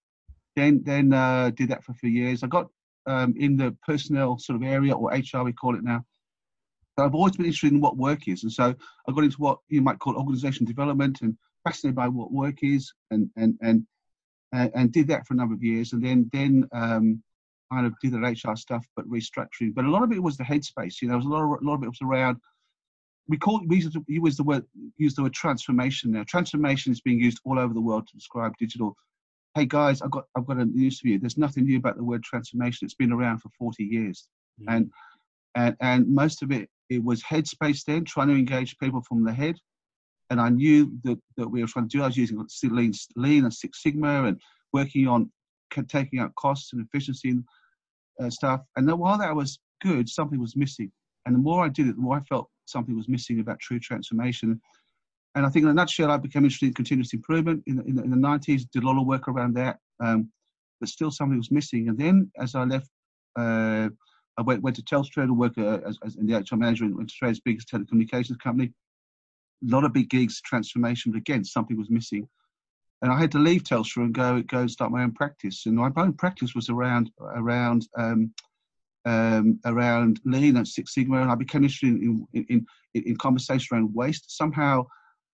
Then 0.55 0.81
then 0.83 1.11
uh, 1.11 1.51
did 1.51 1.69
that 1.69 1.83
for 1.83 1.91
a 1.91 1.95
few 1.95 2.09
years. 2.09 2.43
I 2.43 2.47
got 2.47 2.69
um, 3.07 3.33
in 3.37 3.57
the 3.57 3.75
personnel 3.85 4.37
sort 4.37 4.61
of 4.61 4.67
area 4.67 4.93
or 4.93 5.11
HR 5.11 5.43
we 5.43 5.53
call 5.53 5.75
it 5.75 5.83
now. 5.83 6.05
I've 6.97 7.15
always 7.15 7.35
been 7.35 7.45
interested 7.45 7.73
in 7.73 7.81
what 7.81 7.97
work 7.97 8.27
is, 8.27 8.43
and 8.43 8.51
so 8.51 8.73
I 9.07 9.11
got 9.11 9.23
into 9.23 9.37
what 9.37 9.59
you 9.69 9.81
might 9.81 9.99
call 9.99 10.15
organisation 10.15 10.65
development 10.65 11.21
and 11.21 11.37
fascinated 11.63 11.95
by 11.95 12.07
what 12.07 12.31
work 12.31 12.63
is, 12.63 12.93
and 13.11 13.29
and 13.35 13.57
and 13.61 13.85
and, 14.51 14.91
did 14.91 15.07
that 15.07 15.27
for 15.27 15.33
a 15.33 15.37
number 15.37 15.53
of 15.53 15.63
years, 15.63 15.93
and 15.93 16.03
then 16.03 16.29
then 16.31 16.67
um, 16.71 17.21
kind 17.71 17.85
of 17.85 17.93
do 18.01 18.09
the 18.09 18.19
HR 18.19 18.55
stuff, 18.55 18.85
but 18.95 19.09
restructuring. 19.09 19.73
But 19.75 19.85
a 19.85 19.89
lot 19.89 20.03
of 20.03 20.11
it 20.11 20.23
was 20.23 20.37
the 20.37 20.43
headspace. 20.43 21.01
You 21.01 21.09
know, 21.09 21.13
there 21.13 21.17
was 21.17 21.25
a 21.25 21.29
lot 21.29 21.43
of, 21.43 21.61
a 21.61 21.65
lot 21.65 21.75
of 21.75 21.83
it 21.83 21.89
was 21.89 22.01
around. 22.01 22.37
We 23.27 23.37
call 23.37 23.61
we 23.67 23.77
use 24.07 24.37
the 24.37 24.43
word 24.43 24.65
use 24.97 25.15
the 25.15 25.23
word 25.23 25.33
transformation 25.33 26.11
now. 26.11 26.23
Transformation 26.27 26.91
is 26.91 27.01
being 27.01 27.19
used 27.19 27.39
all 27.43 27.59
over 27.59 27.73
the 27.73 27.81
world 27.81 28.07
to 28.07 28.15
describe 28.15 28.53
digital. 28.57 28.95
Hey 29.53 29.65
guys, 29.65 30.01
I've 30.01 30.11
got 30.11 30.25
I've 30.35 30.45
got 30.45 30.57
a 30.57 30.65
news 30.65 30.99
for 30.99 31.09
you. 31.09 31.19
There's 31.19 31.37
nothing 31.37 31.65
new 31.65 31.77
about 31.77 31.97
the 31.97 32.03
word 32.03 32.23
transformation. 32.23 32.85
It's 32.85 32.95
been 32.95 33.11
around 33.11 33.39
for 33.39 33.49
40 33.59 33.83
years, 33.83 34.27
mm-hmm. 34.61 34.73
and 34.73 34.91
and 35.55 35.75
and 35.81 36.07
most 36.07 36.41
of 36.41 36.51
it 36.51 36.69
it 36.89 37.03
was 37.03 37.21
headspace 37.23 37.83
then, 37.85 38.05
trying 38.05 38.29
to 38.29 38.35
engage 38.35 38.77
people 38.77 39.01
from 39.01 39.23
the 39.23 39.33
head. 39.33 39.55
And 40.29 40.41
I 40.41 40.49
knew 40.49 40.91
that, 41.03 41.19
that 41.37 41.47
we 41.47 41.61
were 41.61 41.67
trying 41.67 41.87
to 41.87 41.97
do. 41.97 42.03
I 42.03 42.07
was 42.07 42.17
using 42.17 42.45
lean, 42.63 42.93
lean 43.15 43.43
and 43.43 43.53
Six 43.53 43.81
Sigma 43.81 44.25
and 44.25 44.39
working 44.73 45.07
on 45.07 45.31
taking 45.87 46.19
out 46.19 46.35
costs 46.35 46.73
and 46.73 46.85
efficiency 46.85 47.35
uh, 48.21 48.29
stuff. 48.29 48.61
And 48.75 48.87
then 48.87 48.97
while 48.97 49.17
that 49.17 49.35
was 49.35 49.59
good, 49.81 50.09
something 50.09 50.39
was 50.39 50.55
missing. 50.55 50.91
And 51.25 51.35
the 51.35 51.39
more 51.39 51.63
I 51.63 51.69
did 51.69 51.87
it, 51.87 51.95
the 51.95 52.01
more 52.01 52.17
I 52.17 52.21
felt 52.21 52.49
something 52.65 52.95
was 52.95 53.09
missing 53.09 53.39
about 53.39 53.59
true 53.59 53.79
transformation. 53.79 54.59
And 55.35 55.45
I 55.45 55.49
think 55.49 55.63
in 55.63 55.69
a 55.69 55.73
nutshell, 55.73 56.11
I 56.11 56.17
became 56.17 56.43
interested 56.43 56.67
in 56.67 56.73
continuous 56.73 57.13
improvement 57.13 57.63
in, 57.67 57.79
in, 57.81 57.99
in 57.99 58.09
the 58.09 58.17
90s, 58.17 58.63
did 58.71 58.83
a 58.83 58.87
lot 58.87 58.99
of 58.99 59.05
work 59.05 59.27
around 59.27 59.55
that, 59.55 59.77
um, 59.99 60.29
but 60.79 60.89
still 60.89 61.11
something 61.11 61.37
was 61.37 61.51
missing. 61.51 61.89
And 61.89 61.97
then 61.97 62.31
as 62.39 62.55
I 62.55 62.63
left, 62.63 62.89
uh, 63.37 63.89
I 64.37 64.41
went, 64.43 64.61
went 64.61 64.75
to 64.75 64.83
Telstra 64.83 65.25
to 65.25 65.33
work 65.33 65.57
uh, 65.57 65.79
as, 65.87 65.97
as 66.05 66.15
in 66.15 66.27
the 66.27 66.37
HR 66.37 66.57
manager 66.57 66.85
in 66.85 66.95
Australia's 66.99 67.39
biggest 67.39 67.69
telecommunications 67.71 68.39
company. 68.39 68.71
A 69.63 69.71
lot 69.71 69.83
of 69.83 69.93
big 69.93 70.09
gigs, 70.09 70.41
transformation, 70.41 71.11
but 71.11 71.17
again, 71.17 71.43
something 71.43 71.77
was 71.77 71.89
missing 71.89 72.27
and 73.01 73.11
I 73.11 73.19
had 73.19 73.31
to 73.33 73.39
leave 73.39 73.63
Telstra 73.63 74.03
and 74.03 74.13
go 74.13 74.41
go 74.41 74.67
start 74.67 74.91
my 74.91 75.03
own 75.03 75.11
practice. 75.11 75.65
And 75.65 75.75
my 75.75 75.91
own 75.95 76.13
practice 76.13 76.55
was 76.55 76.69
around 76.69 77.11
around 77.19 77.87
um, 77.97 78.33
um, 79.05 79.59
around 79.65 80.19
Lean 80.25 80.57
and 80.57 80.67
Six 80.67 80.93
Sigma, 80.93 81.21
and 81.21 81.31
I 81.31 81.35
became 81.35 81.63
interested 81.63 81.89
in 81.89 82.27
in, 82.33 82.45
in, 82.49 82.65
in 82.93 83.15
conversation 83.17 83.75
around 83.77 83.93
waste. 83.93 84.35
Somehow, 84.35 84.85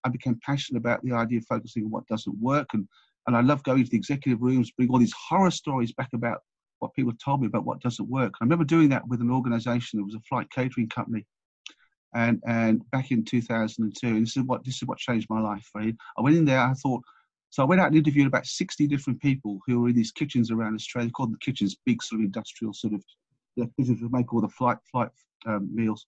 I 0.03 0.09
became 0.09 0.39
passionate 0.45 0.79
about 0.79 1.03
the 1.03 1.13
idea 1.13 1.39
of 1.39 1.45
focusing 1.45 1.85
on 1.85 1.91
what 1.91 2.07
doesn't 2.07 2.37
work, 2.39 2.67
and 2.73 2.87
and 3.27 3.37
I 3.37 3.41
love 3.41 3.63
going 3.63 3.83
to 3.85 3.89
the 3.89 3.97
executive 3.97 4.41
rooms, 4.41 4.71
bring 4.71 4.89
all 4.89 4.99
these 4.99 5.13
horror 5.13 5.51
stories 5.51 5.93
back 5.93 6.09
about 6.13 6.41
what 6.83 6.93
people 6.93 7.13
told 7.13 7.41
me 7.41 7.47
about 7.47 7.65
what 7.65 7.81
doesn't 7.81 8.09
work. 8.09 8.33
I 8.39 8.43
remember 8.43 8.65
doing 8.65 8.89
that 8.89 9.07
with 9.07 9.21
an 9.21 9.31
organisation 9.31 9.97
that 9.97 10.05
was 10.05 10.15
a 10.15 10.19
flight 10.21 10.49
catering 10.51 10.89
company, 10.89 11.25
and 12.13 12.41
and 12.45 12.89
back 12.91 13.11
in 13.11 13.23
2002. 13.23 14.07
And 14.07 14.21
this 14.21 14.37
is 14.37 14.43
what 14.43 14.63
this 14.63 14.75
is 14.75 14.87
what 14.87 14.97
changed 14.97 15.27
my 15.29 15.39
life. 15.39 15.67
Right? 15.73 15.95
I 16.17 16.21
went 16.21 16.35
in 16.35 16.45
there. 16.45 16.59
I 16.59 16.73
thought 16.73 17.01
so 17.49 17.63
I 17.63 17.67
went 17.67 17.79
out 17.81 17.87
and 17.87 17.95
interviewed 17.95 18.25
about 18.25 18.47
60 18.47 18.87
different 18.87 19.21
people 19.21 19.59
who 19.67 19.79
were 19.81 19.89
in 19.89 19.95
these 19.95 20.11
kitchens 20.11 20.49
around 20.49 20.73
Australia, 20.73 21.07
They 21.07 21.11
called 21.11 21.33
the 21.33 21.37
kitchens, 21.37 21.77
big 21.85 22.01
sort 22.01 22.21
of 22.21 22.25
industrial 22.25 22.73
sort 22.73 22.93
of 22.93 23.03
kitchens 23.77 24.01
that 24.01 24.11
make 24.11 24.33
all 24.33 24.41
the 24.41 24.49
flight 24.49 24.79
flight 24.91 25.09
um, 25.45 25.69
meals. 25.73 26.07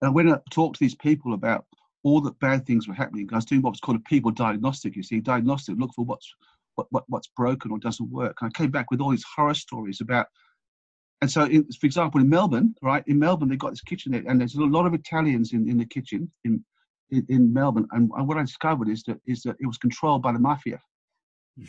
And 0.00 0.08
I 0.08 0.12
went 0.12 0.28
and 0.28 0.38
talked 0.50 0.76
to 0.76 0.84
these 0.84 0.94
people 0.94 1.34
about 1.34 1.66
all 2.04 2.20
the 2.20 2.30
bad 2.40 2.64
things 2.64 2.88
were 2.88 2.94
happening. 2.94 3.28
I 3.32 3.36
was 3.36 3.44
doing 3.44 3.60
what 3.60 3.72
was 3.72 3.80
called 3.80 3.98
a 3.98 4.08
people 4.08 4.30
diagnostic. 4.30 4.96
You 4.96 5.02
see, 5.02 5.20
diagnostic, 5.20 5.76
look 5.78 5.92
for 5.94 6.04
what's 6.04 6.32
what, 6.74 6.86
what 6.90 7.04
what's 7.08 7.28
broken 7.36 7.70
or 7.70 7.78
doesn't 7.78 8.10
work. 8.10 8.36
And 8.40 8.52
I 8.54 8.58
came 8.58 8.70
back 8.70 8.90
with 8.90 9.00
all 9.00 9.10
these 9.10 9.24
horror 9.36 9.54
stories 9.54 10.00
about. 10.00 10.26
And 11.22 11.30
so, 11.30 11.44
in, 11.44 11.64
for 11.78 11.86
example, 11.86 12.20
in 12.20 12.28
Melbourne, 12.28 12.74
right 12.82 13.04
in 13.06 13.18
Melbourne, 13.18 13.48
they've 13.48 13.58
got 13.58 13.70
this 13.70 13.82
kitchen, 13.82 14.12
there, 14.12 14.22
and 14.26 14.40
there's 14.40 14.54
a 14.54 14.64
lot 14.64 14.86
of 14.86 14.94
Italians 14.94 15.52
in, 15.52 15.68
in 15.68 15.76
the 15.76 15.84
kitchen 15.84 16.30
in 16.44 16.64
in, 17.10 17.26
in 17.28 17.52
Melbourne, 17.52 17.88
and, 17.92 18.10
and 18.16 18.28
what 18.28 18.38
I 18.38 18.42
discovered 18.42 18.88
is 18.88 19.02
that 19.04 19.20
is 19.26 19.42
that 19.42 19.56
it 19.60 19.66
was 19.66 19.78
controlled 19.78 20.22
by 20.22 20.32
the 20.32 20.38
mafia. 20.38 20.80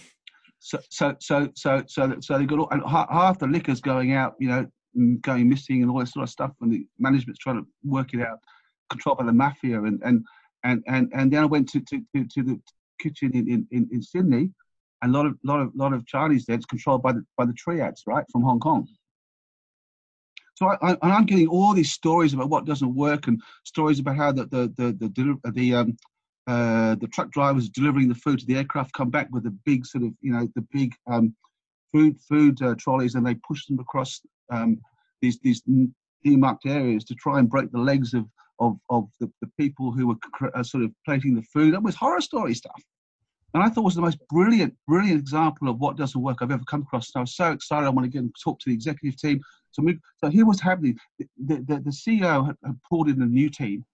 So 0.64 0.78
so 0.92 1.16
so 1.20 1.50
so 1.56 1.84
so 1.88 2.16
so 2.20 2.38
they 2.38 2.46
got 2.46 2.60
all, 2.60 2.70
and 2.70 2.84
half 2.88 3.40
the 3.40 3.48
liquor's 3.48 3.82
going 3.82 4.14
out, 4.14 4.36
you 4.40 4.48
know, 4.48 4.68
mm, 4.96 5.20
going 5.22 5.50
missing 5.50 5.82
and 5.82 5.90
all 5.90 5.98
this 6.00 6.12
sort 6.12 6.22
of 6.22 6.30
stuff, 6.30 6.52
and 6.62 6.72
the 6.72 6.86
management's 7.00 7.40
trying 7.40 7.56
to 7.56 7.68
work 7.84 8.14
it 8.14 8.22
out, 8.22 8.38
controlled 8.92 9.18
by 9.18 9.26
the 9.26 9.34
mafia, 9.34 9.82
and 9.82 10.00
and 10.04 10.24
and 10.64 10.84
and, 10.88 11.12
and 11.16 11.34
then 11.34 11.42
I 11.42 11.48
went 11.48 11.68
to 11.70 11.80
to, 11.80 12.02
to, 12.16 12.28
to 12.36 12.44
the 12.44 12.62
kitchen 13.02 13.32
in, 13.34 13.68
in, 13.72 13.90
in 13.92 14.02
Sydney, 14.02 14.52
and 15.02 15.14
a 15.14 15.18
lot 15.18 15.26
of 15.26 15.38
lot 15.44 15.60
of 15.60 15.72
lot 15.76 15.94
of 15.94 16.06
Chinese 16.06 16.46
there. 16.46 16.56
It's 16.56 16.66
controlled 16.66 17.02
by 17.02 17.14
the 17.14 17.26
by 17.38 17.46
the 17.46 17.54
triads, 17.54 18.04
right, 18.06 18.26
from 18.32 18.44
Hong 18.44 18.60
Kong. 18.60 18.88
So 20.56 20.68
I, 20.68 20.96
I, 21.02 21.18
am 21.18 21.26
getting 21.26 21.48
all 21.48 21.74
these 21.74 21.92
stories 21.92 22.34
about 22.34 22.50
what 22.50 22.66
doesn't 22.66 22.94
work 22.94 23.26
and 23.28 23.42
stories 23.64 24.00
about 24.00 24.18
how 24.18 24.32
the 24.32 24.46
the 24.46 24.74
the 24.78 25.38
the, 25.44 25.52
the 25.52 25.76
um, 25.76 25.98
uh, 26.48 26.96
the 26.96 27.08
truck 27.08 27.32
drivers 27.32 27.70
delivering 27.70 28.10
the 28.10 28.16
food 28.16 28.40
to 28.40 28.46
the 28.46 28.58
aircraft 28.58 28.94
come 28.94 29.10
back 29.10 29.28
with 29.32 29.44
the 29.44 29.58
big 29.66 29.86
sort 29.86 30.04
of 30.04 30.12
you 30.22 30.32
know 30.32 30.48
the 30.56 30.66
big 30.72 30.94
um, 31.10 31.36
food 31.92 32.18
food 32.30 32.62
uh, 32.62 32.76
trolleys 32.78 33.16
and 33.16 33.26
they 33.26 33.36
push 33.36 33.66
them 33.66 33.80
across 33.80 34.22
um, 34.52 34.80
these 35.22 35.40
these 35.40 35.64
demarked 36.26 36.66
areas 36.66 37.04
to 37.06 37.16
try 37.16 37.40
and 37.40 37.50
break 37.50 37.72
the 37.72 37.80
legs 37.80 38.14
of 38.14 38.26
of, 38.60 38.78
of 38.92 39.10
the, 39.20 39.32
the 39.42 39.50
people 39.60 39.92
who 39.92 40.08
were 40.08 40.50
uh, 40.54 40.62
sort 40.62 40.84
of 40.84 40.92
plating 41.04 41.34
the 41.34 41.42
food. 41.42 41.74
That 41.74 41.82
was 41.82 41.96
horror 41.96 42.22
story 42.22 42.54
stuff. 42.54 42.82
And 43.54 43.62
I 43.62 43.70
thought 43.70 43.82
it 43.82 43.86
was 43.86 43.96
the 43.96 44.02
most 44.02 44.20
brilliant, 44.30 44.74
brilliant 44.88 45.20
example 45.20 45.68
of 45.68 45.80
what 45.80 45.98
doesn't 45.98 46.22
work 46.22 46.38
I've 46.42 46.52
ever 46.52 46.64
come 46.64 46.84
across. 46.84 47.12
And 47.14 47.20
I 47.20 47.24
was 47.24 47.36
so 47.36 47.52
excited. 47.52 47.86
I 47.86 47.90
want 47.90 48.06
to 48.06 48.10
get 48.10 48.20
and 48.20 48.34
talk 48.42 48.60
to 48.60 48.70
the 48.70 48.74
executive 48.74 49.20
team. 49.20 49.42
So, 49.72 49.84
we, 49.84 50.00
so 50.24 50.30
here 50.30 50.46
was 50.46 50.62
happening. 50.62 50.98
The, 51.20 51.28
the, 51.38 51.80
the 51.80 51.92
CEO 51.92 52.46
had, 52.46 52.56
had 52.64 52.80
pulled 52.90 53.10
in 53.10 53.22
a 53.22 53.26
new 53.26 53.50
team 53.50 53.86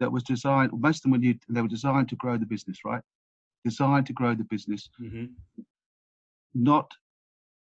that 0.00 0.10
was 0.10 0.22
designed, 0.22 0.70
most 0.72 0.98
of 0.98 1.02
them 1.02 1.12
were 1.12 1.18
new, 1.18 1.34
they 1.48 1.62
were 1.62 1.68
designed 1.68 2.08
to 2.10 2.16
grow 2.16 2.36
the 2.36 2.46
business, 2.46 2.78
right? 2.84 3.02
Designed 3.64 4.06
to 4.06 4.12
grow 4.12 4.34
the 4.34 4.44
business, 4.44 4.88
mm-hmm. 5.00 5.26
not 6.54 6.90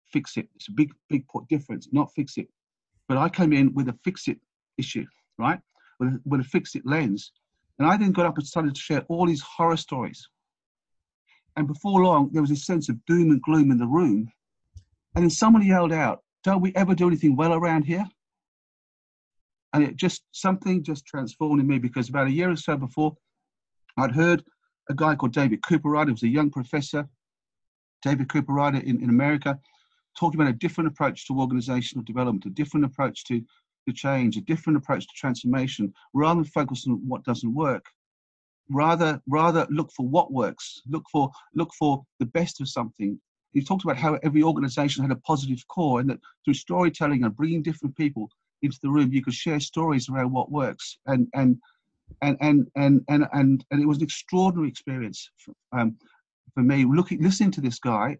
fix 0.06 0.36
it. 0.36 0.48
It's 0.56 0.68
a 0.68 0.72
big, 0.72 0.92
big 1.08 1.24
difference, 1.48 1.88
not 1.92 2.12
fix 2.14 2.36
it. 2.38 2.48
But 3.08 3.18
I 3.18 3.28
came 3.28 3.52
in 3.52 3.74
with 3.74 3.88
a 3.88 3.98
fix 4.04 4.28
it 4.28 4.38
issue, 4.78 5.06
right? 5.38 5.60
With 5.98 6.10
a, 6.10 6.20
with 6.24 6.40
a 6.40 6.44
fix 6.44 6.74
it 6.74 6.86
lens. 6.86 7.32
And 7.78 7.86
I 7.86 7.96
then 7.96 8.12
got 8.12 8.26
up 8.26 8.38
and 8.38 8.46
started 8.46 8.74
to 8.74 8.80
share 8.80 9.04
all 9.08 9.26
these 9.26 9.42
horror 9.42 9.76
stories. 9.76 10.28
And 11.56 11.66
before 11.66 12.02
long, 12.02 12.30
there 12.32 12.42
was 12.42 12.50
a 12.50 12.56
sense 12.56 12.88
of 12.88 13.04
doom 13.06 13.30
and 13.30 13.42
gloom 13.42 13.70
in 13.70 13.78
the 13.78 13.86
room. 13.86 14.30
And 15.14 15.22
then 15.22 15.30
someone 15.30 15.64
yelled 15.66 15.92
out, 15.92 16.22
Don't 16.44 16.62
we 16.62 16.74
ever 16.74 16.94
do 16.94 17.06
anything 17.06 17.36
well 17.36 17.52
around 17.52 17.84
here? 17.84 18.06
And 19.74 19.84
it 19.84 19.96
just, 19.96 20.22
something 20.32 20.82
just 20.82 21.06
transformed 21.06 21.60
in 21.60 21.66
me 21.66 21.78
because 21.78 22.08
about 22.08 22.26
a 22.26 22.32
year 22.32 22.50
or 22.50 22.56
so 22.56 22.76
before, 22.76 23.16
I'd 23.96 24.12
heard 24.14 24.42
a 24.88 24.94
guy 24.94 25.14
called 25.14 25.32
David 25.32 25.62
Cooperrider, 25.62 26.06
who 26.06 26.12
was 26.12 26.22
a 26.22 26.28
young 26.28 26.50
professor, 26.50 27.08
David 28.02 28.28
Cooperrider 28.28 28.82
in, 28.82 29.02
in 29.02 29.10
America, 29.10 29.58
talking 30.18 30.40
about 30.40 30.50
a 30.50 30.56
different 30.56 30.88
approach 30.88 31.26
to 31.26 31.38
organizational 31.38 32.04
development, 32.04 32.46
a 32.46 32.50
different 32.50 32.84
approach 32.84 33.24
to, 33.24 33.40
to 33.86 33.94
change, 33.94 34.36
a 34.36 34.42
different 34.42 34.76
approach 34.76 35.04
to 35.04 35.14
transformation, 35.16 35.92
rather 36.12 36.42
than 36.42 36.44
focus 36.44 36.86
on 36.86 37.00
what 37.06 37.24
doesn't 37.24 37.54
work. 37.54 37.86
Rather, 38.72 39.20
rather 39.28 39.66
look 39.70 39.90
for 39.96 40.06
what 40.06 40.32
works. 40.32 40.80
Look 40.88 41.04
for 41.10 41.30
look 41.54 41.70
for 41.78 42.04
the 42.18 42.26
best 42.26 42.60
of 42.60 42.68
something. 42.68 43.20
He 43.52 43.62
talked 43.62 43.84
about 43.84 43.98
how 43.98 44.18
every 44.22 44.42
organization 44.42 45.02
had 45.02 45.12
a 45.12 45.20
positive 45.20 45.66
core, 45.68 46.00
and 46.00 46.10
that 46.10 46.20
through 46.44 46.54
storytelling 46.54 47.24
and 47.24 47.36
bringing 47.36 47.62
different 47.62 47.96
people 47.96 48.28
into 48.62 48.78
the 48.82 48.90
room, 48.90 49.12
you 49.12 49.22
could 49.22 49.34
share 49.34 49.60
stories 49.60 50.08
around 50.08 50.32
what 50.32 50.50
works. 50.50 50.98
And 51.06 51.28
and 51.34 51.58
and 52.22 52.36
and 52.40 52.68
and 52.76 53.02
and 53.08 53.26
and, 53.32 53.64
and 53.70 53.82
it 53.82 53.86
was 53.86 53.98
an 53.98 54.04
extraordinary 54.04 54.68
experience 54.68 55.30
for, 55.36 55.54
um, 55.72 55.96
for 56.54 56.62
me. 56.62 56.84
Looking, 56.84 57.22
listening 57.22 57.50
to 57.52 57.60
this 57.60 57.78
guy 57.78 58.16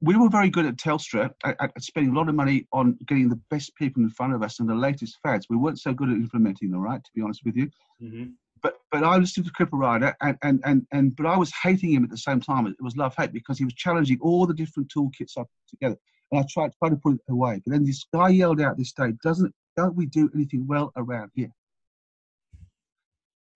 we 0.00 0.16
were 0.16 0.28
very 0.28 0.50
good 0.50 0.66
at 0.66 0.76
Telstra 0.76 1.30
at, 1.44 1.56
at, 1.60 1.82
spending 1.82 2.12
a 2.12 2.16
lot 2.16 2.28
of 2.28 2.34
money 2.34 2.66
on 2.72 2.96
getting 3.06 3.28
the 3.28 3.40
best 3.50 3.74
people 3.76 4.02
in 4.02 4.10
front 4.10 4.34
of 4.34 4.42
us 4.42 4.60
and 4.60 4.68
the 4.68 4.74
latest 4.74 5.18
fads. 5.22 5.46
We 5.48 5.56
weren't 5.56 5.80
so 5.80 5.92
good 5.92 6.08
at 6.08 6.16
implementing 6.16 6.70
them, 6.70 6.80
right? 6.80 7.02
To 7.02 7.10
be 7.14 7.22
honest 7.22 7.42
with 7.44 7.56
you. 7.56 7.70
Mm-hmm. 8.02 8.24
But 8.62 8.78
but 8.90 9.04
I 9.04 9.16
listened 9.16 9.46
to 9.46 9.52
Cooperrider 9.52 10.14
and, 10.20 10.38
and 10.42 10.60
and 10.64 10.86
and 10.92 11.16
but 11.16 11.26
I 11.26 11.36
was 11.36 11.52
hating 11.62 11.92
him 11.92 12.04
at 12.04 12.10
the 12.10 12.18
same 12.18 12.40
time. 12.40 12.66
It 12.66 12.76
was 12.80 12.96
love 12.96 13.14
hate 13.16 13.32
because 13.32 13.58
he 13.58 13.64
was 13.64 13.74
challenging 13.74 14.18
all 14.20 14.46
the 14.46 14.54
different 14.54 14.90
toolkits 14.94 15.36
I 15.36 15.42
put 15.42 15.68
together, 15.68 15.96
and 16.32 16.40
I 16.40 16.44
tried 16.50 16.72
tried 16.78 16.90
to 16.90 16.96
put 16.96 17.14
it 17.14 17.20
away. 17.28 17.60
But 17.64 17.72
then 17.72 17.84
this 17.84 18.04
guy 18.12 18.30
yelled 18.30 18.60
out 18.60 18.76
this 18.76 18.92
day, 18.92 19.12
"Doesn't 19.22 19.54
don't 19.76 19.96
we 19.96 20.06
do 20.06 20.30
anything 20.34 20.66
well 20.66 20.92
around 20.96 21.30
here?" 21.34 21.52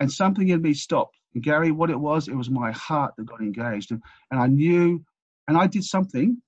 And 0.01 0.11
something 0.11 0.49
in 0.49 0.63
me 0.63 0.75
stopped. 0.75 1.17
And 1.35 1.43
Garry, 1.43 1.71
what 1.71 1.91
it 1.91 2.01
was, 2.01 2.27
it 2.29 2.35
was 2.35 2.51
my 2.51 2.73
heart 2.73 3.15
that 3.17 3.27
got 3.27 3.41
engaged, 3.41 3.93
and, 3.93 4.03
and 4.31 4.41
I 4.41 4.47
knew 4.47 5.05
and 5.51 5.59
I 5.59 5.67
did 5.67 5.83
something, 5.83 6.41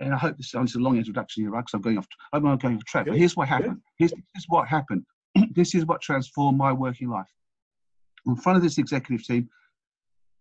and 0.00 0.12
I 0.12 0.16
hope 0.16 0.36
this 0.36 0.52
is 0.54 0.74
a 0.74 0.80
long 0.80 0.96
introduction 0.96 1.44
here, 1.44 1.52
right? 1.52 1.60
Because 1.60 1.74
I'm 1.74 1.82
going 1.82 1.98
off, 1.98 2.06
I'm 2.32 2.42
going 2.42 2.76
off 2.76 2.84
track. 2.84 3.06
But 3.06 3.16
here's 3.16 3.36
what 3.36 3.46
happened. 3.46 3.80
Here's, 3.96 4.10
here's 4.10 4.46
what 4.48 4.66
happened. 4.66 5.04
this 5.52 5.74
is 5.74 5.86
what 5.86 6.00
transformed 6.00 6.58
my 6.58 6.72
working 6.72 7.08
life. 7.08 7.28
In 8.26 8.36
front 8.36 8.56
of 8.56 8.62
this 8.62 8.78
executive 8.78 9.26
team, 9.26 9.48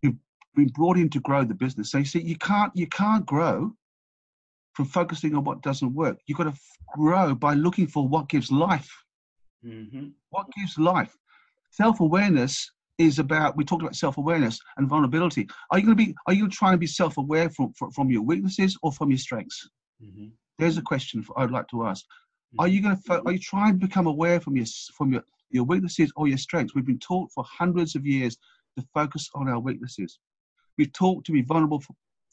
who've 0.02 0.16
been 0.56 0.70
brought 0.70 0.98
in 0.98 1.10
to 1.10 1.20
grow 1.20 1.44
the 1.44 1.54
business. 1.54 1.92
So 1.92 1.98
you 2.00 2.06
see, 2.06 2.22
you 2.22 2.38
can't 2.38 2.72
you 2.76 2.88
can't 2.88 3.26
grow 3.26 3.74
from 4.74 4.86
focusing 4.86 5.36
on 5.36 5.44
what 5.44 5.62
doesn't 5.62 5.94
work. 5.94 6.18
You've 6.26 6.38
got 6.38 6.54
to 6.54 6.60
grow 6.96 7.36
by 7.36 7.54
looking 7.54 7.88
for 7.88 8.08
what 8.08 8.30
gives 8.30 8.52
life. 8.52 8.90
Mm-hmm. 9.66 10.08
What 10.30 10.48
gives 10.58 10.78
life? 10.78 11.16
Self 11.72 12.00
awareness 12.00 12.70
is 12.98 13.20
about 13.20 13.58
we 13.58 13.64
talked 13.66 13.82
about 13.82 13.96
self-awareness 13.96 14.60
and 14.78 14.88
vulnerability 14.88 15.48
are 15.72 15.80
you 15.80 15.86
going 15.86 15.98
to 15.98 16.04
be 16.06 16.14
are 16.28 16.34
you 16.34 16.48
trying 16.48 16.74
to 16.74 16.78
be 16.78 16.88
self-aware 16.88 17.50
from, 17.50 17.74
from, 17.74 17.92
from 17.92 18.10
your 18.12 18.22
weaknesses 18.22 18.78
or 18.84 18.92
from 18.92 19.10
your 19.10 19.18
strengths 19.18 19.68
mm-hmm. 20.04 20.28
there's 20.60 20.78
a 20.78 20.82
question 20.82 21.24
for, 21.24 21.38
i'd 21.40 21.52
like 21.52 21.68
to 21.68 21.86
ask 21.86 22.06
mm-hmm. 22.06 22.60
are 22.60 22.68
you 22.68 22.82
going 22.82 22.96
to 22.96 23.22
are 23.26 23.32
you 23.32 23.40
trying 23.40 23.74
to 23.80 23.88
become 23.88 24.08
aware 24.08 24.40
from 24.40 24.56
your 24.56 24.66
from 24.96 25.12
your 25.12 25.24
your 25.54 25.64
weaknesses 25.64 26.12
or 26.16 26.28
your 26.28 26.38
strengths 26.38 26.76
we've 26.76 26.86
been 26.86 27.00
taught 27.00 27.32
for 27.32 27.44
hundreds 27.48 27.96
of 27.96 28.06
years 28.06 28.38
to 28.78 28.86
focus 28.94 29.30
on 29.36 29.48
our 29.48 29.60
weaknesses 29.60 30.20
we've 30.78 30.94
taught 30.94 31.24
to 31.26 31.32
be 31.32 31.42
vulnerable 31.42 31.82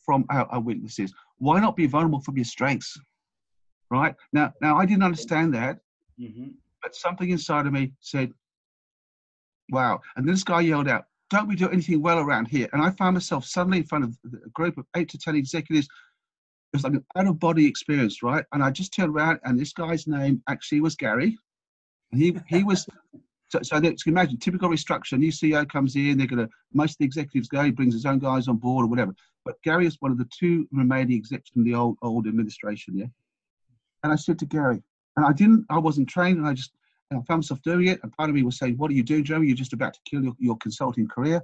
from 0.04 0.24
our, 0.30 0.46
our 0.46 0.60
weaknesses 0.60 1.12
why 1.38 1.60
not 1.60 1.76
be 1.76 1.86
vulnerable 1.86 2.20
from 2.20 2.36
your 2.36 2.44
strengths 2.44 2.98
right 3.90 4.14
now 4.32 4.52
now 4.60 4.76
i 4.76 4.84
didn't 4.84 5.02
understand 5.02 5.54
that 5.54 5.78
mm-hmm. 6.20 6.48
but 6.82 6.94
something 6.94 7.30
inside 7.30 7.66
of 7.66 7.72
me 7.72 7.92
said 8.00 8.32
wow. 9.70 10.00
And 10.16 10.28
this 10.28 10.44
guy 10.44 10.60
yelled 10.60 10.88
out, 10.88 11.04
don't 11.30 11.48
we 11.48 11.56
do 11.56 11.68
anything 11.70 12.02
well 12.02 12.18
around 12.18 12.46
here? 12.46 12.68
And 12.72 12.82
I 12.82 12.90
found 12.90 13.14
myself 13.14 13.44
suddenly 13.44 13.78
in 13.78 13.84
front 13.84 14.04
of 14.04 14.18
a 14.24 14.48
group 14.50 14.78
of 14.78 14.86
eight 14.96 15.08
to 15.10 15.18
10 15.18 15.36
executives. 15.36 15.86
It 16.72 16.76
was 16.76 16.84
like 16.84 16.94
an 16.94 17.04
out 17.16 17.28
of 17.28 17.38
body 17.38 17.66
experience, 17.66 18.22
right? 18.22 18.44
And 18.52 18.62
I 18.62 18.70
just 18.70 18.92
turned 18.92 19.14
around 19.14 19.40
and 19.44 19.58
this 19.58 19.72
guy's 19.72 20.06
name 20.06 20.42
actually 20.48 20.80
was 20.80 20.96
Gary. 20.96 21.38
He, 22.12 22.36
he 22.48 22.64
was, 22.64 22.86
so, 23.48 23.60
so 23.62 23.76
imagine, 24.06 24.38
typical 24.38 24.68
restructure, 24.68 25.18
new 25.18 25.30
CEO 25.30 25.68
comes 25.68 25.96
in, 25.96 26.18
they're 26.18 26.26
to, 26.26 26.48
most 26.72 26.92
of 26.92 26.98
the 26.98 27.04
executives 27.04 27.48
go, 27.48 27.62
he 27.62 27.70
brings 27.70 27.94
his 27.94 28.06
own 28.06 28.18
guys 28.18 28.48
on 28.48 28.56
board 28.56 28.84
or 28.84 28.88
whatever. 28.88 29.14
But 29.44 29.62
Gary 29.62 29.86
is 29.86 29.96
one 30.00 30.10
of 30.10 30.18
the 30.18 30.28
two 30.36 30.66
remaining 30.72 31.16
executives 31.16 31.50
from 31.50 31.64
the 31.64 31.74
old, 31.74 31.96
old 32.02 32.26
administration, 32.26 32.96
yeah? 32.96 33.06
And 34.02 34.12
I 34.12 34.16
said 34.16 34.38
to 34.40 34.46
Gary, 34.46 34.82
and 35.16 35.26
I 35.26 35.32
didn't, 35.32 35.66
I 35.70 35.78
wasn't 35.78 36.08
trained, 36.08 36.38
and 36.38 36.46
I 36.46 36.54
just 36.54 36.72
and 37.10 37.20
I 37.20 37.22
found 37.24 37.38
myself 37.38 37.60
doing 37.62 37.88
it. 37.88 38.00
And 38.02 38.12
part 38.12 38.30
of 38.30 38.34
me 38.34 38.42
was 38.42 38.58
saying, 38.58 38.76
What 38.76 38.90
are 38.90 38.94
you 38.94 39.02
doing, 39.02 39.24
Jeremy? 39.24 39.48
You're 39.48 39.56
just 39.56 39.72
about 39.72 39.94
to 39.94 40.00
kill 40.08 40.22
your, 40.22 40.34
your 40.38 40.56
consulting 40.58 41.08
career. 41.08 41.42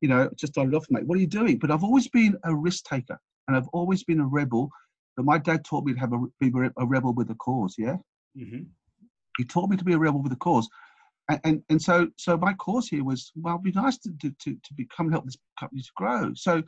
You 0.00 0.08
know, 0.08 0.28
just 0.36 0.52
started 0.52 0.74
off, 0.74 0.86
mate. 0.90 1.06
What 1.06 1.16
are 1.18 1.20
you 1.20 1.26
doing? 1.26 1.58
But 1.58 1.70
I've 1.70 1.84
always 1.84 2.08
been 2.08 2.36
a 2.44 2.54
risk 2.54 2.84
taker 2.84 3.20
and 3.46 3.56
I've 3.56 3.68
always 3.68 4.04
been 4.04 4.20
a 4.20 4.26
rebel. 4.26 4.70
But 5.16 5.26
my 5.26 5.38
dad 5.38 5.64
taught 5.64 5.84
me 5.84 5.92
to 5.92 5.98
have 5.98 6.12
a, 6.12 6.18
be 6.40 6.52
a 6.76 6.86
rebel 6.86 7.12
with 7.12 7.30
a 7.30 7.34
cause, 7.34 7.74
yeah? 7.78 7.96
Mm-hmm. 8.36 8.62
He 9.38 9.44
taught 9.44 9.70
me 9.70 9.76
to 9.76 9.84
be 9.84 9.94
a 9.94 9.98
rebel 9.98 10.22
with 10.22 10.32
a 10.32 10.36
cause. 10.36 10.68
And, 11.28 11.40
and, 11.44 11.62
and 11.70 11.80
so 11.80 12.08
so 12.16 12.36
my 12.36 12.52
course 12.54 12.88
here 12.88 13.04
was, 13.04 13.32
well, 13.36 13.54
it'd 13.54 13.74
be 13.74 13.80
nice 13.80 13.98
to, 13.98 14.10
to, 14.20 14.30
to, 14.30 14.54
to 14.54 14.74
become 14.74 15.10
help 15.10 15.24
this 15.24 15.36
company 15.58 15.82
to 15.82 15.90
grow. 15.96 16.32
So 16.34 16.62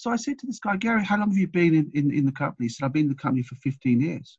so 0.00 0.10
I 0.10 0.16
said 0.16 0.38
to 0.38 0.46
this 0.46 0.60
guy, 0.60 0.78
Gary, 0.78 1.04
how 1.04 1.18
long 1.18 1.28
have 1.28 1.36
you 1.36 1.46
been 1.46 1.74
in, 1.74 1.90
in, 1.92 2.10
in 2.10 2.24
the 2.24 2.32
company? 2.32 2.64
He 2.64 2.68
said, 2.70 2.86
I've 2.86 2.92
been 2.94 3.02
in 3.04 3.10
the 3.10 3.14
company 3.14 3.42
for 3.42 3.56
15 3.56 4.00
years. 4.00 4.38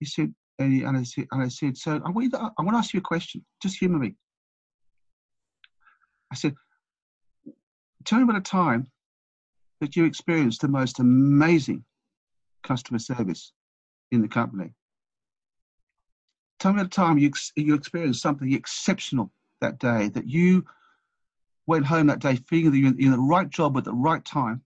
He 0.00 0.06
said, 0.06 0.34
and, 0.58 0.72
he, 0.72 0.82
and, 0.82 0.96
I 0.96 1.04
said, 1.04 1.26
and 1.30 1.42
I 1.44 1.46
said, 1.46 1.76
so 1.76 2.00
I 2.04 2.10
want, 2.10 2.32
to, 2.32 2.40
I 2.40 2.62
want 2.62 2.74
to 2.74 2.78
ask 2.78 2.92
you 2.92 2.98
a 2.98 3.00
question. 3.00 3.44
Just 3.62 3.78
humor 3.78 4.00
me. 4.00 4.16
I 6.32 6.34
said, 6.34 6.56
tell 8.04 8.18
me 8.18 8.24
about 8.24 8.34
a 8.34 8.40
time 8.40 8.88
that 9.80 9.94
you 9.94 10.04
experienced 10.04 10.60
the 10.60 10.66
most 10.66 10.98
amazing 10.98 11.84
customer 12.64 12.98
service 12.98 13.52
in 14.10 14.22
the 14.22 14.28
company. 14.28 14.74
Tell 16.58 16.72
me 16.72 16.80
about 16.80 16.86
a 16.86 16.90
time 16.90 17.18
you, 17.18 17.30
you 17.56 17.74
experienced 17.74 18.22
something 18.22 18.52
exceptional 18.52 19.30
that 19.60 19.78
day, 19.78 20.08
that 20.08 20.26
you 20.26 20.64
went 21.66 21.86
home 21.86 22.06
that 22.08 22.20
day 22.20 22.36
feeling 22.48 22.72
that 22.72 22.78
you're 22.78 23.12
in 23.12 23.12
the 23.12 23.18
right 23.18 23.48
job 23.48 23.76
at 23.76 23.84
the 23.84 23.92
right 23.92 24.24
time. 24.24 24.62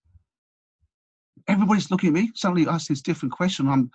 Everybody's 1.48 1.90
looking 1.90 2.08
at 2.08 2.14
me. 2.14 2.30
Suddenly 2.34 2.68
ask 2.68 2.88
this 2.88 3.02
different 3.02 3.32
question. 3.32 3.68
I'm 3.68 3.90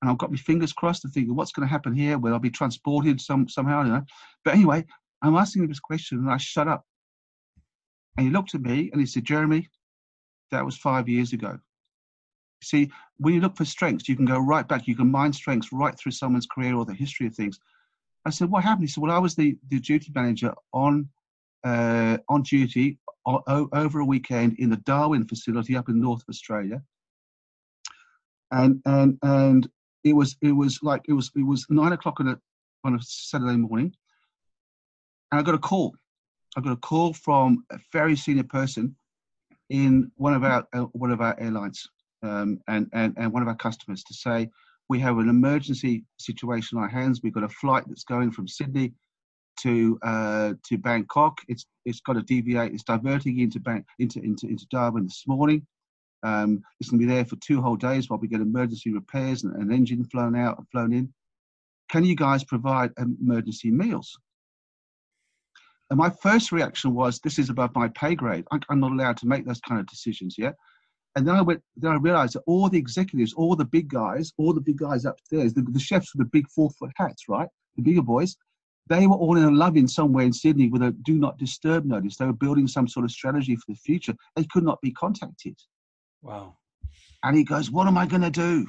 and 0.00 0.10
I've 0.10 0.18
got 0.18 0.32
my 0.32 0.36
fingers 0.36 0.72
crossed 0.72 1.04
and 1.04 1.12
thinking, 1.12 1.34
what's 1.34 1.52
going 1.52 1.66
to 1.66 1.70
happen 1.70 1.94
here? 1.94 2.18
Will 2.18 2.34
I 2.34 2.38
be 2.38 2.50
transported 2.50 3.20
some 3.20 3.48
somehow? 3.48 3.84
You 3.84 3.92
know. 3.92 4.02
But 4.44 4.54
anyway, 4.54 4.84
I'm 5.22 5.36
asking 5.36 5.62
him 5.62 5.68
this 5.68 5.78
question, 5.78 6.18
and 6.18 6.30
I 6.30 6.38
shut 6.38 6.66
up. 6.66 6.84
And 8.16 8.26
he 8.26 8.32
looked 8.32 8.54
at 8.54 8.62
me 8.62 8.90
and 8.92 9.00
he 9.00 9.06
said, 9.06 9.24
Jeremy, 9.24 9.68
that 10.50 10.64
was 10.64 10.76
five 10.76 11.08
years 11.08 11.32
ago. 11.32 11.58
See, 12.62 12.90
when 13.18 13.34
you 13.34 13.40
look 13.40 13.56
for 13.56 13.64
strengths, 13.64 14.08
you 14.08 14.16
can 14.16 14.24
go 14.24 14.38
right 14.38 14.66
back. 14.66 14.86
You 14.86 14.96
can 14.96 15.10
mine 15.10 15.32
strengths 15.32 15.72
right 15.72 15.98
through 15.98 16.12
someone's 16.12 16.46
career 16.46 16.74
or 16.76 16.84
the 16.84 16.94
history 16.94 17.26
of 17.26 17.34
things. 17.34 17.58
I 18.24 18.30
said, 18.30 18.50
what 18.50 18.62
happened? 18.62 18.84
He 18.84 18.92
said, 18.92 19.02
well, 19.02 19.14
I 19.14 19.18
was 19.18 19.34
the, 19.34 19.56
the 19.68 19.80
duty 19.80 20.12
manager 20.14 20.54
on 20.72 21.08
uh, 21.64 22.18
on 22.28 22.42
duty 22.42 22.98
o- 23.26 23.68
over 23.72 24.00
a 24.00 24.04
weekend 24.04 24.58
in 24.58 24.70
the 24.70 24.76
Darwin 24.78 25.26
facility 25.26 25.76
up 25.76 25.88
in 25.88 26.00
north 26.00 26.22
Australia. 26.28 26.82
And 28.50 28.80
and 28.84 29.18
and 29.22 29.68
it 30.04 30.12
was 30.12 30.36
it 30.40 30.52
was 30.52 30.80
like 30.82 31.02
it 31.08 31.12
was 31.12 31.30
it 31.36 31.46
was 31.46 31.66
nine 31.70 31.92
o'clock 31.92 32.20
on 32.20 32.28
a 32.28 32.38
on 32.84 32.94
a 32.94 32.98
Saturday 33.00 33.56
morning, 33.56 33.94
and 35.30 35.40
I 35.40 35.42
got 35.42 35.54
a 35.54 35.58
call. 35.58 35.94
I 36.56 36.60
got 36.60 36.72
a 36.72 36.76
call 36.76 37.14
from 37.14 37.64
a 37.70 37.78
very 37.92 38.16
senior 38.16 38.44
person 38.44 38.94
in 39.70 40.10
one 40.16 40.34
of 40.34 40.44
our 40.44 40.66
uh, 40.74 40.82
one 40.92 41.10
of 41.10 41.20
our 41.20 41.38
airlines 41.40 41.88
um, 42.22 42.60
and, 42.68 42.88
and 42.92 43.14
and 43.16 43.32
one 43.32 43.42
of 43.42 43.48
our 43.48 43.56
customers 43.56 44.02
to 44.04 44.14
say 44.14 44.48
we 44.88 45.00
have 45.00 45.18
an 45.18 45.28
emergency 45.28 46.04
situation 46.18 46.78
on 46.78 46.84
our 46.84 46.90
hands. 46.90 47.20
We've 47.22 47.32
got 47.32 47.44
a 47.44 47.48
flight 47.48 47.84
that's 47.86 48.04
going 48.04 48.30
from 48.30 48.48
Sydney 48.48 48.92
to 49.60 49.98
uh, 50.02 50.54
to 50.68 50.78
Bangkok. 50.78 51.38
It's 51.48 51.66
it's 51.84 52.00
got 52.00 52.14
to 52.14 52.22
deviate. 52.22 52.72
It's 52.72 52.84
diverting 52.84 53.40
into 53.40 53.60
Bang, 53.60 53.84
into 53.98 54.20
into 54.20 54.46
into 54.48 54.66
Darwin 54.70 55.04
this 55.04 55.24
morning. 55.26 55.66
Um, 56.24 56.62
it's 56.78 56.88
going 56.88 57.00
to 57.00 57.06
be 57.06 57.12
there 57.12 57.24
for 57.24 57.36
two 57.36 57.60
whole 57.60 57.76
days 57.76 58.08
while 58.08 58.18
we 58.18 58.28
get 58.28 58.40
emergency 58.40 58.92
repairs 58.92 59.42
and 59.42 59.54
an 59.56 59.72
engine 59.72 60.04
flown 60.04 60.36
out 60.36 60.58
and 60.58 60.68
flown 60.70 60.92
in. 60.92 61.12
Can 61.90 62.04
you 62.04 62.14
guys 62.14 62.44
provide 62.44 62.92
emergency 62.96 63.70
meals? 63.70 64.16
And 65.90 65.98
my 65.98 66.10
first 66.22 66.52
reaction 66.52 66.94
was, 66.94 67.18
this 67.18 67.38
is 67.38 67.50
above 67.50 67.74
my 67.74 67.88
pay 67.88 68.14
grade. 68.14 68.46
I'm 68.50 68.80
not 68.80 68.92
allowed 68.92 69.18
to 69.18 69.26
make 69.26 69.44
those 69.44 69.60
kind 69.60 69.80
of 69.80 69.86
decisions 69.86 70.36
yet. 70.38 70.54
And 71.14 71.26
then 71.26 71.34
I 71.34 71.42
went, 71.42 71.62
then 71.76 71.92
I 71.92 71.96
realized 71.96 72.34
that 72.34 72.42
all 72.46 72.68
the 72.68 72.78
executives, 72.78 73.34
all 73.34 73.54
the 73.54 73.64
big 73.64 73.88
guys, 73.88 74.32
all 74.38 74.54
the 74.54 74.60
big 74.60 74.78
guys 74.78 75.04
upstairs, 75.04 75.52
the, 75.52 75.62
the 75.62 75.78
chefs 75.78 76.14
with 76.14 76.26
the 76.26 76.30
big 76.30 76.48
four 76.48 76.70
foot 76.70 76.90
hats, 76.96 77.24
right? 77.28 77.48
The 77.76 77.82
bigger 77.82 78.02
boys, 78.02 78.36
they 78.88 79.06
were 79.06 79.16
all 79.16 79.36
in 79.36 79.44
a 79.44 79.50
loving 79.50 79.86
somewhere 79.86 80.24
in 80.24 80.32
Sydney 80.32 80.68
with 80.68 80.82
a 80.82 80.90
do 81.02 81.14
not 81.14 81.38
disturb 81.38 81.84
notice. 81.84 82.16
They 82.16 82.26
were 82.26 82.32
building 82.32 82.66
some 82.66 82.88
sort 82.88 83.04
of 83.04 83.10
strategy 83.10 83.56
for 83.56 83.64
the 83.68 83.76
future. 83.76 84.14
They 84.36 84.44
could 84.50 84.64
not 84.64 84.80
be 84.80 84.90
contacted. 84.90 85.56
Wow. 86.22 86.56
And 87.22 87.36
he 87.36 87.44
goes, 87.44 87.70
What 87.70 87.86
am 87.86 87.98
I 87.98 88.06
going 88.06 88.22
to 88.22 88.30
do? 88.30 88.66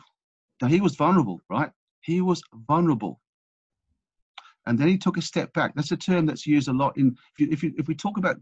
Now, 0.61 0.67
he 0.67 0.81
was 0.81 0.95
vulnerable, 0.95 1.41
right? 1.49 1.71
He 2.01 2.21
was 2.21 2.41
vulnerable. 2.67 3.19
And 4.65 4.77
then 4.77 4.87
he 4.87 4.97
took 4.97 5.17
a 5.17 5.21
step 5.21 5.51
back. 5.53 5.73
That's 5.75 5.91
a 5.91 5.97
term 5.97 6.25
that's 6.25 6.47
used 6.47 6.69
a 6.69 6.73
lot 6.73 6.97
in, 6.97 7.17
if, 7.33 7.39
you, 7.39 7.47
if, 7.51 7.63
you, 7.63 7.73
if 7.77 7.87
we 7.87 7.95
talk 7.95 8.17
about 8.17 8.37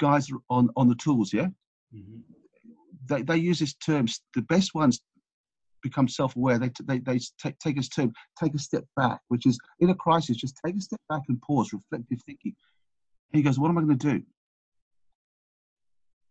guys 0.00 0.28
on, 0.48 0.70
on 0.76 0.88
the 0.88 0.96
tools, 0.96 1.32
yeah? 1.32 1.46
Mm-hmm. 1.94 2.20
They, 3.06 3.22
they 3.22 3.36
use 3.36 3.58
this 3.58 3.74
term, 3.74 4.06
the 4.34 4.42
best 4.42 4.74
ones 4.74 5.00
become 5.82 6.08
self-aware. 6.08 6.58
They, 6.58 6.70
they, 6.84 6.98
they 6.98 7.20
take, 7.42 7.58
take 7.58 7.78
us 7.78 7.88
to 7.90 8.12
take 8.38 8.54
a 8.54 8.58
step 8.58 8.84
back, 8.96 9.20
which 9.28 9.46
is 9.46 9.58
in 9.80 9.90
a 9.90 9.94
crisis, 9.94 10.36
just 10.36 10.58
take 10.64 10.76
a 10.76 10.80
step 10.80 11.00
back 11.08 11.22
and 11.28 11.40
pause, 11.40 11.72
reflective 11.72 12.20
thinking. 12.26 12.54
He 13.32 13.42
goes, 13.42 13.58
what 13.58 13.68
am 13.68 13.78
I 13.78 13.82
going 13.82 13.98
to 13.98 14.10
do? 14.12 14.22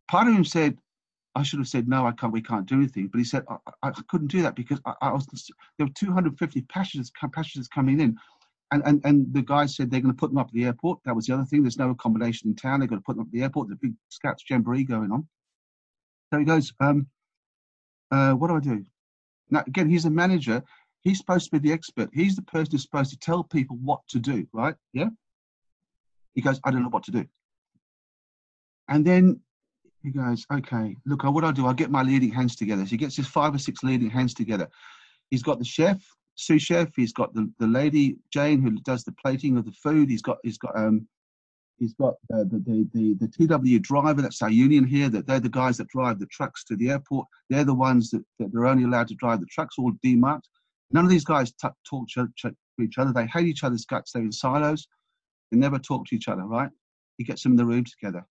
Part 0.09 0.27
of 0.27 0.33
him 0.33 0.43
said, 0.43 0.77
I 1.35 1.43
should 1.43 1.59
have 1.59 1.67
said 1.67 1.87
no. 1.87 2.05
I 2.05 2.11
can't. 2.11 2.33
We 2.33 2.41
can't 2.41 2.65
do 2.65 2.75
anything. 2.75 3.07
But 3.07 3.19
he 3.19 3.23
said 3.23 3.45
I, 3.49 3.57
I 3.83 3.91
couldn't 4.09 4.31
do 4.31 4.41
that 4.41 4.55
because 4.55 4.81
I, 4.85 4.93
I, 5.01 5.11
was 5.13 5.27
there 5.77 5.87
were 5.87 5.93
250 5.93 6.61
passengers 6.63 7.11
passengers 7.33 7.67
coming 7.67 7.99
in, 7.99 8.17
and, 8.71 8.81
and 8.85 9.01
and 9.05 9.33
the 9.33 9.43
guy 9.43 9.67
said 9.67 9.91
they're 9.91 10.01
going 10.01 10.13
to 10.13 10.19
put 10.19 10.31
them 10.31 10.39
up 10.39 10.47
at 10.47 10.53
the 10.53 10.65
airport. 10.65 10.99
That 11.05 11.15
was 11.15 11.27
the 11.27 11.33
other 11.35 11.45
thing. 11.45 11.61
There's 11.61 11.77
no 11.77 11.91
accommodation 11.91 12.49
in 12.49 12.55
town. 12.55 12.79
They're 12.79 12.89
going 12.89 12.99
to 12.99 13.05
put 13.05 13.15
them 13.15 13.21
up 13.21 13.27
at 13.27 13.31
the 13.31 13.43
airport. 13.43 13.67
There's 13.67 13.77
a 13.77 13.85
big 13.87 13.93
scouts 14.09 14.43
jamboree 14.49 14.83
going 14.83 15.11
on. 15.11 15.27
So 16.31 16.39
he 16.39 16.45
goes, 16.45 16.73
um, 16.79 17.07
uh, 18.11 18.33
what 18.33 18.47
do 18.47 18.55
I 18.55 18.59
do? 18.59 18.85
Now 19.49 19.63
again, 19.67 19.89
he's 19.89 20.05
a 20.05 20.09
manager. 20.09 20.63
He's 21.01 21.17
supposed 21.17 21.45
to 21.45 21.59
be 21.59 21.67
the 21.67 21.73
expert. 21.73 22.09
He's 22.13 22.35
the 22.35 22.41
person 22.41 22.71
who's 22.71 22.83
supposed 22.83 23.11
to 23.11 23.19
tell 23.19 23.43
people 23.43 23.77
what 23.77 24.01
to 24.09 24.19
do. 24.19 24.47
Right? 24.53 24.75
Yeah. 24.93 25.09
He 26.35 26.41
goes, 26.41 26.59
I 26.63 26.71
don't 26.71 26.83
know 26.83 26.89
what 26.89 27.03
to 27.03 27.11
do. 27.11 27.25
And 28.87 29.05
then 29.05 29.39
he 30.03 30.11
goes, 30.11 30.45
okay, 30.51 30.95
look, 31.05 31.23
what 31.23 31.43
I'll 31.43 31.51
do, 31.51 31.67
I'll 31.67 31.73
get 31.73 31.91
my 31.91 32.03
leading 32.03 32.31
hands 32.31 32.55
together. 32.55 32.85
So 32.85 32.91
he 32.91 32.97
gets 32.97 33.15
his 33.15 33.27
five 33.27 33.53
or 33.53 33.57
six 33.57 33.83
leading 33.83 34.09
hands 34.09 34.33
together. 34.33 34.69
He's 35.29 35.43
got 35.43 35.59
the 35.59 35.65
chef, 35.65 36.01
sous 36.35 36.61
chef. 36.61 36.89
He's 36.95 37.13
got 37.13 37.33
the, 37.33 37.51
the 37.59 37.67
lady 37.67 38.17
Jane 38.31 38.61
who 38.61 38.71
does 38.71 39.03
the 39.03 39.11
plating 39.11 39.57
of 39.57 39.65
the 39.65 39.71
food. 39.71 40.09
He's 40.09 40.21
got 40.21 40.37
he's 40.43 40.57
got 40.57 40.77
um 40.77 41.07
he's 41.79 41.93
got 41.93 42.15
the, 42.29 42.45
the 42.45 42.87
the 42.93 43.13
the 43.15 43.27
TW 43.27 43.81
driver. 43.81 44.21
That's 44.21 44.41
our 44.41 44.49
union 44.49 44.85
here. 44.85 45.09
That 45.09 45.25
they're 45.25 45.39
the 45.39 45.49
guys 45.49 45.77
that 45.77 45.87
drive 45.87 46.19
the 46.19 46.27
trucks 46.27 46.63
to 46.65 46.75
the 46.75 46.89
airport. 46.91 47.27
They're 47.49 47.63
the 47.63 47.73
ones 47.73 48.11
that, 48.11 48.23
that 48.39 48.51
they're 48.51 48.67
only 48.67 48.83
allowed 48.83 49.07
to 49.09 49.15
drive 49.15 49.39
the 49.39 49.47
trucks, 49.47 49.75
all 49.77 49.93
demarked. 50.05 50.47
None 50.91 51.05
of 51.05 51.11
these 51.11 51.25
guys 51.25 51.51
t- 51.51 51.67
talk 51.89 52.07
to 52.09 52.27
each 52.81 52.97
other. 52.97 53.13
They 53.13 53.27
hate 53.27 53.47
each 53.47 53.63
other's 53.63 53.85
guts. 53.85 54.11
They're 54.11 54.23
in 54.23 54.31
silos. 54.31 54.87
They 55.51 55.57
never 55.57 55.79
talk 55.79 56.05
to 56.07 56.15
each 56.15 56.27
other. 56.27 56.43
Right? 56.43 56.69
He 57.17 57.23
gets 57.23 57.43
them 57.43 57.53
in 57.53 57.57
the 57.57 57.65
room 57.65 57.85
together. 57.85 58.25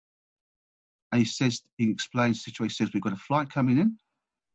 And 1.12 1.20
he 1.20 1.24
says, 1.24 1.62
he 1.76 1.90
explains 1.90 2.38
the 2.38 2.50
situation. 2.50 2.74
He 2.78 2.84
says, 2.84 2.92
we've 2.92 3.02
got 3.02 3.14
a 3.14 3.16
flight 3.16 3.50
coming 3.50 3.78
in. 3.78 3.96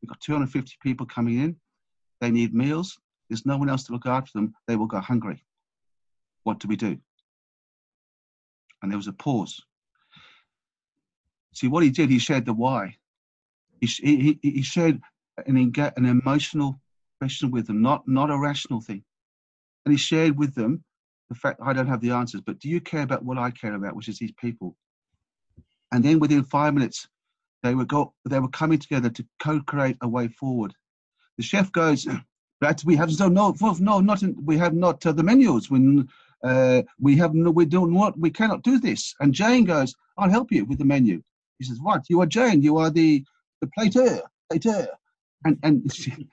We've 0.00 0.08
got 0.08 0.20
250 0.20 0.76
people 0.82 1.06
coming 1.06 1.40
in. 1.40 1.56
They 2.20 2.30
need 2.30 2.54
meals. 2.54 2.96
There's 3.28 3.46
no 3.46 3.56
one 3.56 3.68
else 3.68 3.84
to 3.84 3.92
look 3.92 4.06
after 4.06 4.30
them. 4.34 4.54
They 4.68 4.76
will 4.76 4.86
go 4.86 5.00
hungry. 5.00 5.42
What 6.44 6.60
do 6.60 6.68
we 6.68 6.76
do? 6.76 6.98
And 8.84 8.92
there 8.92 8.98
was 8.98 9.08
a 9.08 9.14
pause. 9.14 9.62
See, 11.54 11.68
what 11.68 11.82
he 11.82 11.88
did, 11.88 12.10
he 12.10 12.18
shared 12.18 12.44
the 12.44 12.52
why. 12.52 12.98
He, 13.80 13.86
he, 13.86 14.38
he 14.42 14.60
shared 14.62 15.00
an, 15.46 15.56
an 15.56 16.04
emotional 16.04 16.78
question 17.18 17.50
with 17.50 17.66
them, 17.66 17.80
not, 17.80 18.06
not 18.06 18.30
a 18.30 18.36
rational 18.38 18.82
thing. 18.82 19.02
And 19.86 19.92
he 19.94 19.96
shared 19.96 20.38
with 20.38 20.54
them 20.54 20.84
the 21.30 21.34
fact 21.34 21.60
I 21.64 21.72
don't 21.72 21.86
have 21.86 22.02
the 22.02 22.10
answers, 22.10 22.42
but 22.42 22.58
do 22.58 22.68
you 22.68 22.78
care 22.78 23.04
about 23.04 23.24
what 23.24 23.38
I 23.38 23.50
care 23.50 23.74
about, 23.74 23.96
which 23.96 24.08
is 24.08 24.18
these 24.18 24.32
people? 24.32 24.76
And 25.90 26.04
then 26.04 26.18
within 26.18 26.44
five 26.44 26.74
minutes, 26.74 27.08
they 27.62 27.74
were 27.74 27.86
go 27.86 28.12
they 28.28 28.40
were 28.40 28.48
coming 28.48 28.78
together 28.78 29.08
to 29.08 29.24
co-create 29.38 29.96
a 30.02 30.08
way 30.08 30.28
forward. 30.28 30.74
The 31.38 31.42
chef 31.42 31.72
goes, 31.72 32.06
"But 32.60 32.82
we 32.84 32.96
have 32.96 33.18
no 33.18 33.28
no 33.28 33.54
no 33.80 34.00
not 34.00 34.22
in, 34.22 34.36
we 34.44 34.58
have 34.58 34.74
not 34.74 35.06
uh, 35.06 35.12
the 35.12 35.22
menus 35.22 35.70
when 35.70 36.06
uh, 36.44 36.82
we 37.00 37.16
have 37.16 37.34
no 37.34 37.50
we 37.50 37.64
don't 37.66 37.94
want 37.94 38.18
we 38.18 38.30
cannot 38.30 38.62
do 38.62 38.78
this." 38.78 39.14
And 39.20 39.32
Jane 39.32 39.64
goes, 39.64 39.94
"I'll 40.18 40.30
help 40.30 40.52
you 40.52 40.64
with 40.64 40.78
the 40.78 40.84
menu." 40.84 41.22
He 41.58 41.64
says, 41.64 41.80
"What? 41.80 42.04
You 42.08 42.20
are 42.20 42.26
Jane? 42.26 42.62
You 42.62 42.78
are 42.78 42.90
the 42.90 43.24
the 43.60 43.68
plater 43.68 44.22
plater." 44.50 44.88
And 45.46 45.58
and, 45.62 45.92
she, 45.92 46.26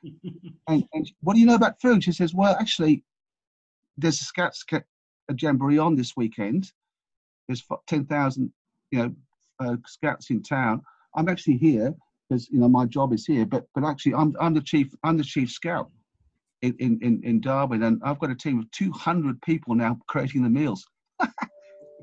and 0.69 0.86
and 0.93 1.12
what 1.19 1.34
do 1.34 1.41
you 1.41 1.45
know 1.45 1.56
about 1.56 1.82
food? 1.82 2.02
She 2.02 2.13
says, 2.13 2.34
"Well, 2.34 2.56
actually, 2.58 3.04
there's 3.97 4.21
a 4.21 4.24
scout 4.24 4.56
a 5.30 5.36
jamboree 5.38 5.78
on 5.78 5.95
this 5.95 6.15
weekend. 6.15 6.71
There's 7.47 7.63
ten 7.88 8.06
thousand 8.06 8.54
you 8.91 9.00
know 9.00 9.15
uh, 9.60 9.76
scouts 9.86 10.30
in 10.30 10.43
town. 10.43 10.82
I'm 11.15 11.30
actually 11.30 11.58
here 11.58 11.93
because 12.30 12.50
you 12.50 12.60
know 12.60 12.69
my 12.69 12.86
job 12.86 13.13
is 13.13 13.26
here, 13.26 13.45
but 13.45 13.65
but 13.76 13.84
actually 13.84 14.15
I'm 14.15 14.36
I'm 14.39 14.54
the 14.54 14.62
chief 14.62 14.93
I'm 15.04 15.17
the 15.17 15.24
chief 15.24 15.52
scout 15.52 15.91
in 16.62 17.00
in 17.02 17.21
in 17.24 17.41
Darwin, 17.41 17.84
and 17.84 18.02
I've 18.04 18.19
got 18.19 18.30
a 18.30 18.36
team 18.36 18.60
of 18.60 18.69
200 18.71 19.41
people 19.41 19.76
now 19.76 19.97
creating 20.08 20.43
the 20.43 20.50
meals. 20.50 20.86
and 21.19 21.32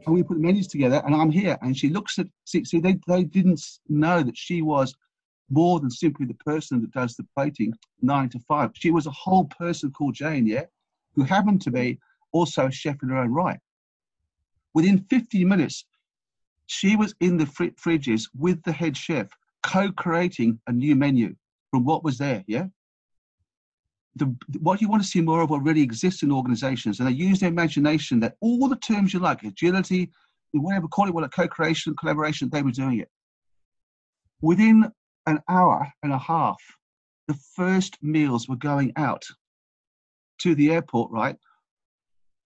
we 0.07 0.23
put 0.23 0.35
the 0.35 0.43
menus 0.43 0.69
together, 0.69 1.03
and 1.05 1.15
I'm 1.15 1.31
here. 1.31 1.59
And 1.63 1.77
she 1.77 1.89
looks 1.89 2.19
at 2.19 2.27
see 2.45 2.65
see 2.65 2.81
they 2.81 2.99
they 3.07 3.25
didn't 3.25 3.63
know 3.89 4.23
that 4.23 4.37
she 4.37 4.63
was 4.63 4.95
more 5.51 5.81
than 5.81 5.91
simply 5.91 6.27
the 6.27 6.35
person 6.35 6.81
that 6.81 6.93
does 6.93 7.15
the 7.17 7.27
plating 7.37 7.73
nine 8.03 8.29
to 8.31 8.39
five. 8.41 8.71
She 8.75 8.91
was 8.91 9.07
a 9.07 9.13
whole 9.13 9.45
person 9.47 9.91
called 9.91 10.15
Jane, 10.15 10.47
yeah, 10.47 10.65
who 11.15 11.23
happened 11.23 11.63
to 11.63 11.71
be 11.71 11.99
also 12.33 12.67
a 12.67 12.71
chef 12.71 13.03
in 13.03 13.09
her 13.09 13.19
own 13.19 13.33
right. 13.33 13.59
Within 14.75 14.99
50 14.99 15.45
minutes, 15.45 15.87
she 16.67 16.97
was 16.97 17.15
in 17.21 17.39
the 17.39 17.47
fr- 17.47 17.77
fridges 17.83 18.29
with 18.39 18.63
the 18.63 18.73
head 18.73 18.97
chef, 18.97 19.29
co-creating 19.63 20.61
a 20.67 20.73
new 20.73 20.95
menu 20.95 21.35
from 21.71 21.85
what 21.85 22.05
was 22.05 22.19
there. 22.19 22.45
Yeah. 22.47 22.67
The, 24.17 24.35
what 24.61 24.81
you 24.81 24.89
want 24.89 25.03
to 25.03 25.09
see 25.09 25.21
more 25.21 25.43
of 25.43 25.53
already 25.53 25.83
exists 25.83 26.23
in 26.23 26.33
organizations, 26.33 26.99
and 26.99 27.09
they 27.09 27.13
use 27.13 27.41
their 27.41 27.51
imagination. 27.51 28.21
That 28.21 28.37
all 28.41 28.69
the 28.69 28.77
terms 28.77 29.15
you 29.15 29.21
like, 29.21 29.43
agility, 29.45 30.11
whatever, 30.53 30.89
call 30.89 31.09
it 31.09 31.15
what, 31.15 31.25
a 31.25 31.29
co-creation, 31.29 31.95
collaboration, 31.97 32.49
they 32.51 32.63
were 32.63 32.71
doing 32.71 33.01
it. 33.01 33.11
Within 34.41 34.91
an 35.27 35.41
hour 35.49 35.87
and 36.03 36.13
a 36.13 36.19
half, 36.19 36.57
the 37.27 37.39
first 37.55 37.99
meals 38.03 38.49
were 38.49 38.57
going 38.57 38.93
out 38.97 39.25
to 40.39 40.55
the 40.55 40.71
airport, 40.71 41.11
right? 41.11 41.37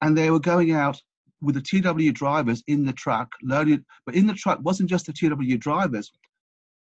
And 0.01 0.17
they 0.17 0.31
were 0.31 0.41
going 0.41 0.73
out 0.73 1.01
with 1.41 1.55
the 1.55 1.61
TW 1.61 2.13
drivers 2.13 2.63
in 2.67 2.85
the 2.85 2.93
truck 2.93 3.29
loaded, 3.43 3.85
but 4.07 4.15
in 4.15 4.27
the 4.27 4.35
truck 4.35 4.59
wasn't 4.63 4.91
just 4.91 5.07
the 5.07 5.13
TW 5.13 5.59
drivers, 5.59 6.11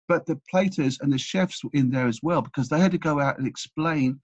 but 0.08 0.26
the 0.26 0.40
platers 0.50 0.98
and 1.00 1.12
the 1.12 1.18
chefs 1.18 1.64
were 1.64 1.70
in 1.72 1.90
there 1.90 2.06
as 2.06 2.20
well 2.22 2.42
because 2.42 2.68
they 2.68 2.80
had 2.80 2.92
to 2.92 2.98
go 2.98 3.20
out 3.20 3.38
and 3.38 3.46
explain 3.46 4.20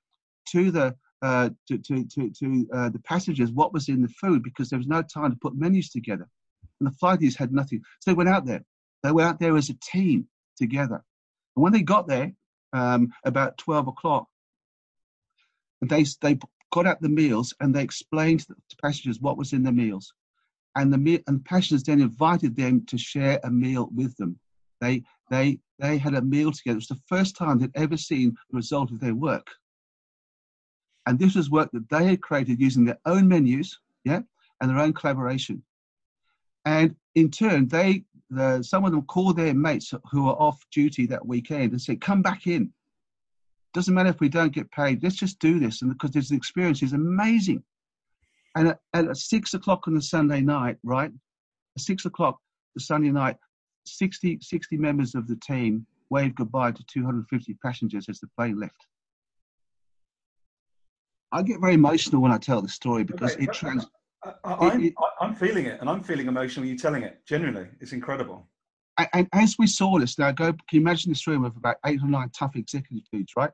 to 0.52 0.70
the 0.70 0.94
uh, 1.22 1.50
to 1.66 1.78
to 1.78 2.04
to, 2.04 2.30
to 2.30 2.68
uh, 2.72 2.88
the 2.90 3.00
passengers 3.00 3.50
what 3.52 3.72
was 3.72 3.88
in 3.88 4.02
the 4.02 4.08
food 4.08 4.42
because 4.42 4.68
there 4.68 4.78
was 4.78 4.87
no 4.87 5.02
time 5.02 5.30
to 5.30 5.38
put 5.40 5.56
menus 5.56 5.90
together, 5.90 6.28
and 6.80 6.88
the 6.88 6.96
flighties 6.96 7.37
had 7.37 7.52
nothing. 7.52 7.82
So 8.00 8.11
they 8.11 8.14
went 8.14 8.28
out 8.28 8.46
there. 8.46 8.64
They 9.02 9.12
went 9.12 9.28
out 9.28 9.40
there 9.40 9.56
as 9.56 9.70
a 9.70 9.76
team 9.82 10.28
together, 10.56 11.02
and 11.56 11.62
when 11.62 11.72
they 11.72 11.82
got 11.82 12.06
there 12.06 12.32
um, 12.72 13.12
about 13.24 13.58
twelve 13.58 13.88
o'clock, 13.88 14.26
they 15.82 16.04
they 16.22 16.38
got 16.72 16.87
out 16.87 17.00
the 17.00 17.08
meals 17.08 17.54
and 17.61 17.74
they 17.74 17.82
explained 17.82 18.40
to 18.40 18.48
the 18.48 18.76
passengers 18.82 19.20
what 19.20 19.38
was 19.38 19.54
in 19.54 19.62
the 19.62 19.72
meals 19.72 20.12
and 20.78 20.92
the 20.92 21.22
and 21.26 21.44
passengers 21.44 21.82
then 21.82 22.00
invited 22.00 22.56
them 22.56 22.84
to 22.87 22.96
share 22.96 23.40
a 23.44 23.50
meal 23.50 23.88
with 23.94 24.16
them. 24.16 24.38
They 24.80 25.02
they 25.30 25.58
they 25.78 25.98
had 25.98 26.14
a 26.14 26.22
meal 26.22 26.52
together. 26.52 26.76
It 26.76 26.87
was 26.87 26.88
the 26.88 27.02
first 27.08 27.37
time 27.37 27.58
they'd 27.58 27.70
ever 27.74 27.96
seen 27.96 28.37
the 28.50 28.56
result 28.56 28.90
of 28.92 29.00
their 29.00 29.14
work. 29.14 29.48
And 31.08 31.18
this 31.18 31.36
was 31.36 31.48
work 31.48 31.70
that 31.72 31.88
they 31.88 32.04
had 32.04 32.20
created 32.20 32.60
using 32.60 32.84
their 32.84 32.98
own 33.06 33.26
menus, 33.26 33.78
yeah, 34.04 34.20
and 34.60 34.70
their 34.70 34.78
own 34.78 34.92
collaboration. 34.92 35.62
And 36.66 36.94
in 37.14 37.30
turn, 37.30 37.66
they 37.66 38.04
the, 38.28 38.62
some 38.62 38.84
of 38.84 38.90
them 38.90 39.06
called 39.06 39.38
their 39.38 39.54
mates 39.54 39.94
who 40.10 40.24
were 40.24 40.32
off 40.32 40.62
duty 40.70 41.06
that 41.06 41.26
weekend 41.26 41.72
and 41.72 41.80
said, 41.80 42.02
"Come 42.02 42.20
back 42.20 42.46
in. 42.46 42.74
Doesn't 43.72 43.94
matter 43.94 44.10
if 44.10 44.20
we 44.20 44.28
don't 44.28 44.52
get 44.52 44.70
paid. 44.70 45.02
Let's 45.02 45.16
just 45.16 45.38
do 45.38 45.58
this." 45.58 45.80
And 45.80 45.90
because 45.90 46.10
this 46.10 46.30
experience 46.30 46.82
is 46.82 46.92
amazing 46.92 47.64
And 48.54 48.68
at, 48.68 48.80
at 48.92 49.16
six 49.16 49.54
o'clock 49.54 49.88
on 49.88 49.94
the 49.94 50.02
Sunday 50.02 50.42
night, 50.42 50.76
right? 50.82 51.10
At 51.10 51.80
six 51.80 52.04
o'clock 52.04 52.38
the 52.74 52.82
Sunday 52.82 53.10
night, 53.10 53.38
60, 53.86 54.40
60 54.42 54.76
members 54.76 55.14
of 55.14 55.26
the 55.26 55.36
team 55.36 55.86
waved 56.10 56.34
goodbye 56.34 56.72
to 56.72 56.84
250 56.84 57.54
passengers 57.64 58.10
as 58.10 58.20
the 58.20 58.28
plane 58.36 58.60
left. 58.60 58.86
I 61.32 61.42
get 61.42 61.60
very 61.60 61.74
emotional 61.74 62.22
when 62.22 62.32
I 62.32 62.38
tell 62.38 62.62
the 62.62 62.68
story 62.68 63.04
because 63.04 63.34
Okay, 63.34 63.44
it 63.44 63.52
trans. 63.52 63.86
Uh, 64.24 64.32
uh, 64.44 64.56
I, 64.60 64.68
I'm, 64.70 64.80
It- 64.80 64.86
it- 64.86 64.94
I- 64.98 65.24
I'm 65.24 65.34
feeling 65.34 65.66
it, 65.66 65.80
and 65.80 65.88
I'm 65.88 66.02
feeling 66.02 66.26
emotional. 66.26 66.66
You're 66.66 66.76
telling 66.76 67.02
it 67.02 67.24
genuinely, 67.26 67.68
it's 67.80 67.92
incredible. 67.92 68.48
And, 68.98 69.08
and 69.12 69.28
as 69.32 69.56
we 69.58 69.66
saw 69.66 69.98
this, 69.98 70.18
now 70.18 70.32
go. 70.32 70.52
Can 70.52 70.58
you 70.72 70.80
imagine 70.80 71.10
this 71.12 71.26
room 71.26 71.44
of 71.44 71.56
about 71.56 71.76
eight 71.86 72.02
or 72.02 72.08
nine 72.08 72.30
tough 72.30 72.56
executive 72.56 73.04
dudes, 73.12 73.32
right? 73.36 73.50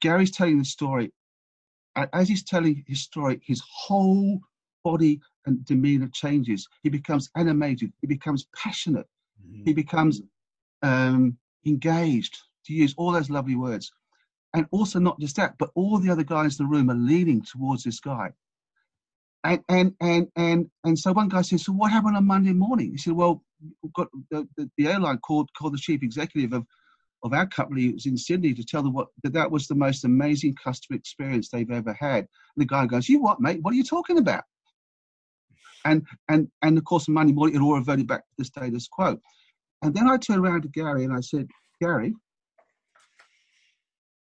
Gary's 0.00 0.30
telling 0.30 0.58
the 0.58 0.64
story. 0.64 1.12
And 1.94 2.08
as 2.12 2.28
he's 2.28 2.44
telling 2.44 2.84
his 2.86 3.00
story, 3.00 3.40
his 3.42 3.62
whole 3.66 4.40
body 4.84 5.20
and 5.46 5.64
demeanor 5.64 6.08
changes. 6.12 6.68
He 6.82 6.90
becomes 6.90 7.30
animated. 7.36 7.92
He 8.00 8.06
becomes 8.06 8.46
passionate. 8.54 9.06
He 9.42 9.58
mm-hmm. 9.58 9.72
becomes 9.72 10.20
um, 10.82 11.38
engaged, 11.64 12.38
to 12.66 12.72
use 12.72 12.94
all 12.96 13.12
those 13.12 13.30
lovely 13.30 13.56
words. 13.56 13.90
And 14.56 14.66
also, 14.70 14.98
not 14.98 15.20
just 15.20 15.36
that, 15.36 15.56
but 15.58 15.70
all 15.74 15.98
the 15.98 16.10
other 16.10 16.24
guys 16.24 16.58
in 16.58 16.64
the 16.64 16.70
room 16.70 16.90
are 16.90 16.94
leaning 16.94 17.42
towards 17.42 17.84
this 17.84 18.00
guy. 18.00 18.32
And 19.44 19.62
and 19.68 19.94
and 20.00 20.28
and 20.34 20.70
and 20.82 20.98
so 20.98 21.12
one 21.12 21.28
guy 21.28 21.42
says, 21.42 21.66
"So 21.66 21.72
what 21.72 21.92
happened 21.92 22.16
on 22.16 22.26
Monday 22.26 22.54
morning?" 22.54 22.92
He 22.92 22.96
said, 22.96 23.12
"Well, 23.12 23.44
got 23.94 24.08
the, 24.30 24.48
the, 24.56 24.70
the 24.78 24.88
airline 24.88 25.18
called 25.18 25.50
called 25.52 25.74
the 25.74 25.78
chief 25.78 26.02
executive 26.02 26.54
of 26.54 26.66
of 27.22 27.34
our 27.34 27.46
company 27.46 27.88
it 27.88 27.94
was 27.94 28.06
in 28.06 28.16
Sydney 28.16 28.54
to 28.54 28.64
tell 28.64 28.82
them 28.82 28.94
what 28.94 29.08
that 29.22 29.34
that 29.34 29.50
was 29.50 29.68
the 29.68 29.74
most 29.74 30.04
amazing 30.04 30.54
customer 30.54 30.96
experience 30.96 31.50
they've 31.50 31.70
ever 31.70 31.92
had." 31.92 32.20
And 32.20 32.28
the 32.56 32.64
guy 32.64 32.86
goes, 32.86 33.10
"You 33.10 33.20
what, 33.20 33.40
mate? 33.42 33.60
What 33.60 33.74
are 33.74 33.76
you 33.76 33.84
talking 33.84 34.16
about?" 34.16 34.44
And 35.84 36.06
and 36.30 36.48
and 36.62 36.78
of 36.78 36.84
course, 36.84 37.08
on 37.08 37.14
Monday 37.14 37.34
morning, 37.34 37.56
it 37.56 37.60
all 37.60 37.74
reverted 37.74 38.06
back 38.06 38.22
to 38.22 38.34
the 38.38 38.44
status 38.46 38.88
quo. 38.88 39.20
And 39.82 39.94
then 39.94 40.08
I 40.08 40.16
turned 40.16 40.40
around 40.40 40.62
to 40.62 40.68
Gary 40.68 41.04
and 41.04 41.12
I 41.12 41.20
said, 41.20 41.46
Gary, 41.78 42.14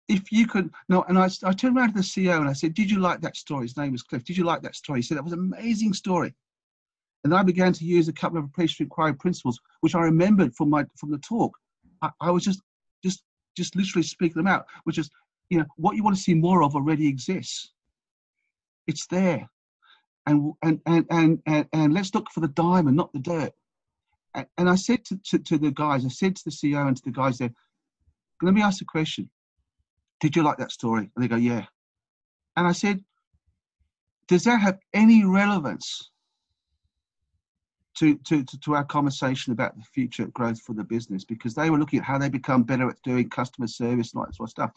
if 0.08 0.32
you 0.32 0.48
could, 0.48 0.72
no, 0.88 1.04
and 1.04 1.17
I, 1.17 1.30
I 1.43 1.52
turned 1.52 1.78
around 1.78 1.89
to 1.89 1.96
the 1.96 2.02
CEO 2.02 2.39
and 2.39 2.50
I 2.50 2.54
said, 2.54 2.74
Did 2.74 2.89
you 2.89 3.00
like 3.00 3.22
that 3.22 3.36
story? 3.36 3.63
His 3.63 3.78
name 3.78 3.91
was 3.91 4.04
Cliff. 4.04 4.24
Did 4.24 4.38
you 4.38 4.46
like 4.46 4.62
that 4.62 4.76
story? 4.76 5.00
He 5.00 5.04
said, 5.04 5.17
That 5.17 5.24
was 5.24 5.34
an 5.34 5.39
amazing 5.39 5.93
story. 5.93 6.34
And 7.24 7.34
I 7.34 7.43
began 7.43 7.74
to 7.74 7.86
use 7.86 8.08
a 8.08 8.13
couple 8.13 8.38
of 8.38 8.46
appreciative 8.46 8.86
inquiry 8.86 9.13
principles, 9.13 9.60
which 9.82 9.96
I 9.96 10.02
remembered 10.02 10.56
from 10.56 10.70
my 10.70 10.86
from 10.96 11.12
the 11.12 11.17
talk. 11.17 11.58
I, 12.02 12.10
I 12.22 12.32
was 12.32 12.43
just 12.43 12.62
just 13.04 13.24
just 13.58 13.76
literally 13.76 14.04
speaking 14.04 14.41
them 14.41 14.48
out, 14.48 14.65
which 14.86 14.98
is, 14.98 15.10
you 15.50 15.58
know, 15.58 15.65
what 15.76 15.96
you 15.96 16.04
want 16.04 16.15
to 16.15 16.22
see 16.22 16.34
more 16.34 16.63
of 16.63 16.76
already 16.76 17.08
exists. 17.08 17.74
It's 18.86 19.08
there. 19.08 19.50
And 20.26 20.54
and 20.63 20.80
and 20.86 21.06
and 21.10 21.41
and, 21.46 21.67
and 21.74 21.93
let's 21.93 22.13
look 22.13 22.32
for 22.32 22.39
the 22.39 22.48
diamond, 22.50 22.96
not 22.96 23.12
the 23.12 23.20
dirt. 23.20 23.52
And, 24.34 24.46
and 24.58 24.70
I 24.70 24.76
said 24.76 25.04
to, 25.06 25.17
to, 25.17 25.39
to 25.39 25.58
the 25.58 25.72
guys, 25.72 26.06
I 26.06 26.10
said 26.10 26.36
to 26.38 26.43
the 26.46 26.52
CEO 26.52 26.88
and 26.88 26.96
to 26.96 27.04
the 27.04 27.12
guys 27.12 27.39
there, 27.39 27.52
let 28.41 28.54
me 28.54 28.62
ask 28.62 28.82
a 28.82 28.86
question. 28.86 29.30
Did 30.19 30.36
you 30.36 30.43
like 30.43 30.58
that 30.58 30.71
story? 30.71 31.10
And 31.15 31.23
they 31.23 31.27
go, 31.27 31.36
yeah. 31.36 31.65
And 32.56 32.67
I 32.67 32.71
said, 32.71 33.03
does 34.27 34.43
that 34.43 34.60
have 34.60 34.80
any 34.93 35.23
relevance 35.23 36.10
to, 37.97 38.15
to, 38.25 38.43
to, 38.43 38.75
our 38.75 38.84
conversation 38.84 39.53
about 39.53 39.75
the 39.77 39.84
future 39.84 40.27
growth 40.27 40.62
for 40.62 40.73
the 40.73 40.84
business? 40.84 41.23
Because 41.23 41.53
they 41.53 41.69
were 41.69 41.80
looking 41.80 41.99
at 41.99 42.06
how 42.06 42.17
they 42.17 42.30
become 42.30 42.63
better 42.63 42.89
at 42.89 43.01
doing 43.03 43.30
customer 43.30 43.67
service 43.67 44.12
and 44.12 44.19
all 44.19 44.25
that 44.25 44.36
sort 44.36 44.47
of 44.47 44.51
stuff. 44.51 44.71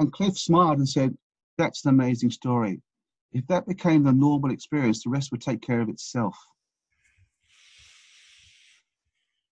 And 0.00 0.12
Cliff 0.12 0.38
smiled 0.38 0.78
and 0.78 0.88
said, 0.88 1.16
that's 1.56 1.84
an 1.84 1.90
amazing 1.90 2.30
story. 2.30 2.82
If 3.32 3.46
that 3.48 3.66
became 3.66 4.04
the 4.04 4.12
normal 4.12 4.50
experience, 4.50 5.02
the 5.02 5.10
rest 5.10 5.30
would 5.32 5.40
take 5.40 5.62
care 5.62 5.80
of 5.80 5.88
itself. 5.88 6.36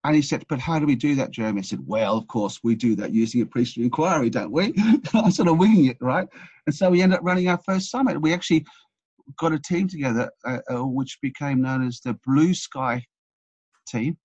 And 0.05 0.15
he 0.15 0.23
said, 0.23 0.45
But 0.49 0.61
how 0.61 0.79
do 0.79 0.87
we 0.87 0.97
do 0.97 1.15
that, 1.17 1.31
Jeremy? 1.31 1.61
I 1.61 1.63
said, 1.63 1.87
Well, 1.87 2.17
of 2.17 2.27
course, 2.29 2.61
we 2.63 2.75
do 2.75 2.95
that 2.97 3.13
using 3.13 3.41
appreciative 3.41 3.85
inquiry, 3.85 4.31
don't 4.31 4.53
we? 4.53 4.75
I'm 5.15 5.31
sort 5.31 5.49
of 5.49 5.59
winging 5.59 5.87
it, 5.87 5.97
right? 6.01 6.29
And 6.67 6.75
so 6.75 6.91
we 6.91 7.03
ended 7.03 7.19
up 7.19 7.25
running 7.25 7.49
our 7.49 7.61
first 7.65 7.91
summit. 7.91 8.21
We 8.21 8.35
actually 8.35 8.67
got 9.39 9.53
a 9.53 9.59
team 9.59 9.89
together, 9.89 10.31
uh, 10.45 10.59
uh, 10.71 10.85
which 10.85 11.19
became 11.23 11.63
known 11.63 11.87
as 11.87 12.01
the 12.01 12.19
Blue 12.27 12.53
Sky 12.53 13.03
team. 13.89 14.19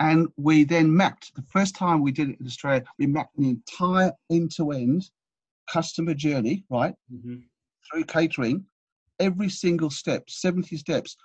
and 0.00 0.28
we 0.36 0.62
then 0.62 0.94
mapped, 0.94 1.34
the 1.34 1.44
first 1.50 1.74
time 1.74 2.00
we 2.00 2.12
did 2.12 2.30
it 2.30 2.40
in 2.40 2.46
Australia, 2.46 2.84
we 2.98 3.06
mapped 3.06 3.36
the 3.36 3.48
entire 3.48 4.12
end 4.30 4.52
to 4.56 4.70
end 4.70 5.10
customer 5.68 6.14
journey, 6.14 6.64
right? 6.70 6.94
Mm-hmm. 7.12 7.38
Through 7.90 8.04
catering, 8.04 8.64
every 9.18 9.48
single 9.48 9.90
step, 9.90 10.30
70 10.30 10.76
steps, 10.76 11.16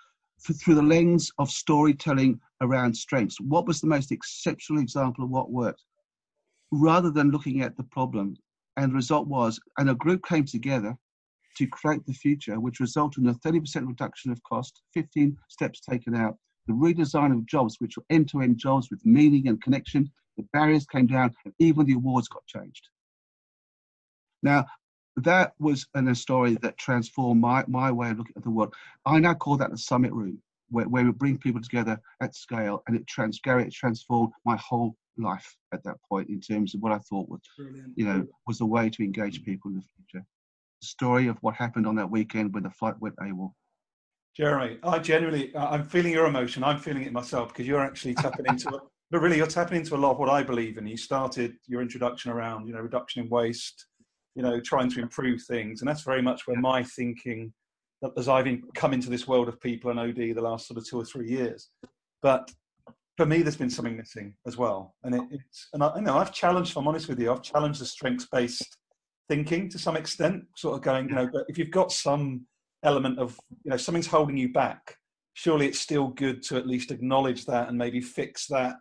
through 0.52 0.76
the 0.76 0.82
lens 0.82 1.32
of 1.38 1.50
storytelling 1.50 2.40
around 2.62 2.96
strengths. 2.96 3.40
What 3.40 3.66
was 3.66 3.80
the 3.80 3.88
most 3.88 4.12
exceptional 4.12 4.82
example 4.82 5.24
of 5.24 5.30
what 5.30 5.52
worked? 5.52 5.84
Rather 6.72 7.12
than 7.12 7.32
looking 7.32 7.62
at 7.62 7.78
the 7.78 7.84
problem. 7.84 8.36
And 8.76 8.92
the 8.92 8.96
result 8.96 9.28
was, 9.28 9.60
and 9.78 9.90
a 9.90 9.96
group 9.96 10.26
came 10.26 10.46
together 10.46 10.98
to 11.58 11.68
create 11.68 12.06
the 12.06 12.14
future, 12.14 12.60
which 12.60 12.80
resulted 12.80 13.24
in 13.24 13.30
a 13.30 13.36
30% 13.36 13.88
reduction 13.88 14.32
of 14.32 14.42
cost, 14.44 14.82
15 14.94 15.38
steps 15.50 15.80
taken 15.80 16.16
out, 16.16 16.38
the 16.68 16.74
redesign 16.74 17.32
of 17.32 17.46
jobs, 17.46 17.76
which 17.80 17.98
were 17.98 18.06
end 18.10 18.30
to 18.30 18.42
end 18.42 18.58
jobs 18.58 18.90
with 18.90 19.06
meaning 19.06 19.48
and 19.48 19.62
connection. 19.62 20.10
The 20.38 20.48
barriers 20.54 20.86
came 20.86 21.06
down, 21.06 21.34
and 21.46 21.54
even 21.60 21.86
the 21.86 21.94
awards 21.94 22.28
got 22.28 22.46
changed. 22.48 22.88
Now, 24.42 24.66
that 25.18 25.54
was 25.60 25.88
an, 25.94 26.08
a 26.08 26.16
story 26.16 26.58
that 26.62 26.78
transformed 26.78 27.42
my, 27.42 27.64
my 27.68 27.92
way 27.92 28.12
of 28.12 28.18
looking 28.18 28.34
at 28.36 28.44
the 28.44 28.50
world. 28.50 28.74
I 29.06 29.20
now 29.20 29.34
call 29.34 29.58
that 29.58 29.72
the 29.72 29.78
summit 29.78 30.12
room, 30.12 30.40
where, 30.70 30.88
where 30.88 31.06
we 31.06 31.12
bring 31.12 31.38
people 31.38 31.62
together 31.62 32.00
at 32.22 32.36
scale, 32.36 32.84
and 32.88 32.96
it 32.96 33.06
trans 33.08 33.40
Garry, 33.40 33.64
it 33.64 33.74
transformed 33.74 34.32
my 34.46 34.58
whole 34.58 34.96
life 35.18 35.56
at 35.74 35.84
that 35.84 35.98
point 36.10 36.30
in 36.30 36.42
terms 36.42 36.74
of 36.74 36.82
what 36.82 36.92
I 36.92 36.98
thought 37.00 37.30
was, 37.30 37.42
Brilliant. 37.58 37.94
you 37.96 38.06
know, 38.06 38.26
was 38.48 38.58
the 38.58 38.66
way 38.66 38.90
to 38.90 39.04
engage 39.04 39.44
people 39.44 39.70
in 39.72 39.78
the 39.78 39.84
future. 39.96 40.26
The 40.82 40.88
story 40.88 41.28
of 41.28 41.38
what 41.42 41.56
happened 41.56 41.86
on 41.86 41.96
that 41.96 42.10
weekend 42.10 42.54
when 42.54 42.64
the 42.64 42.72
flight 42.72 42.96
went 43.00 43.16
AWOL. 43.18 43.54
Jeremy, 44.36 44.80
I 44.84 44.98
genuinely, 44.98 45.56
I'm 45.56 45.84
feeling 45.84 46.12
your 46.12 46.26
emotion. 46.26 46.64
I'm 46.64 46.80
feeling 46.80 47.04
it 47.04 47.14
myself 47.14 47.50
because 47.50 47.68
you're 47.68 47.84
actually 47.84 48.16
tapping 48.16 48.48
into 48.48 48.70
it. 48.70 48.82
But 49.12 49.22
really, 49.22 49.38
you're 49.38 49.46
tapping 49.46 49.78
into 49.78 49.96
a 49.96 49.98
lot 49.98 50.14
of 50.14 50.18
what 50.18 50.30
I 50.30 50.42
believe 50.42 50.80
in. 50.80 50.88
You 50.88 50.98
started 50.98 51.54
your 51.68 51.84
introduction 51.84 52.32
around, 52.32 52.66
you 52.66 52.74
know, 52.74 52.80
reduction 52.80 53.22
in 53.22 53.30
waste, 53.30 53.86
you 54.36 54.44
know, 54.44 54.60
trying 54.60 54.90
to 54.92 55.02
improve 55.02 55.42
things, 55.44 55.82
and 55.82 55.90
that's 55.90 56.04
very 56.04 56.22
much 56.22 56.48
where 56.48 56.60
my 56.60 56.84
thinking, 56.84 57.54
as 58.18 58.28
I've 58.28 58.48
come 58.76 58.94
into 58.94 59.10
this 59.10 59.28
world 59.28 59.48
of 59.48 59.60
people 59.62 59.92
and 59.92 60.00
OD 60.00 60.16
the 60.16 60.42
last 60.42 60.68
sort 60.68 60.78
of 60.78 60.88
two 60.88 61.00
or 61.00 61.06
three 61.06 61.30
years. 61.30 61.70
But 62.22 62.52
for 63.18 63.26
me, 63.26 63.42
there's 63.42 63.56
been 63.56 63.70
something 63.70 63.96
missing 63.96 64.34
as 64.48 64.58
well, 64.58 64.96
and 65.04 65.16
it, 65.16 65.22
it's, 65.32 65.70
and 65.74 65.84
I, 65.84 65.96
you 65.96 66.02
know, 66.02 66.18
I've 66.18 66.34
challenged. 66.34 66.72
If 66.72 66.78
I'm 66.78 66.88
honest 66.88 67.08
with 67.08 67.20
you, 67.20 67.32
I've 67.32 67.44
challenged 67.44 67.82
the 67.82 67.86
strengths-based 67.86 68.78
thinking 69.30 69.70
to 69.70 69.80
some 69.80 69.96
extent, 69.96 70.44
sort 70.58 70.76
of 70.76 70.82
going, 70.82 71.10
you 71.10 71.16
know, 71.16 71.30
but 71.32 71.46
if 71.48 71.58
you've 71.58 71.72
got 71.72 71.92
some 71.92 72.46
element 72.84 73.18
of 73.18 73.40
you 73.64 73.72
know 73.72 73.78
something's 73.78 74.08
holding 74.08 74.38
you 74.38 74.52
back 74.52 74.98
surely 75.34 75.66
it's 75.66 75.80
still 75.80 76.10
good 76.10 76.44
to 76.44 76.58
at 76.58 76.68
least 76.68 76.92
acknowledge 76.92 77.46
that 77.46 77.70
and 77.70 77.78
maybe 77.78 78.02
fix 78.02 78.48
that 78.48 78.76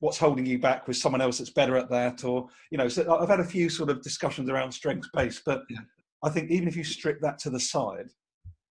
what's 0.00 0.18
holding 0.18 0.46
you 0.46 0.58
back 0.58 0.86
with 0.86 0.96
someone 0.96 1.20
else 1.20 1.38
that's 1.38 1.50
better 1.50 1.76
at 1.76 1.90
that 1.90 2.24
or 2.24 2.48
you 2.70 2.78
know 2.78 2.88
so 2.88 3.18
i've 3.18 3.28
had 3.28 3.40
a 3.40 3.44
few 3.44 3.68
sort 3.68 3.90
of 3.90 4.02
discussions 4.02 4.48
around 4.50 4.72
strengths 4.72 5.08
based 5.14 5.42
but 5.46 5.62
Yeah. 5.70 5.78
i 6.22 6.30
think 6.30 6.50
even 6.50 6.68
if 6.68 6.76
you 6.76 6.84
strip 6.84 7.20
that 7.20 7.38
to 7.40 7.50
the 7.50 7.60
side 7.60 8.08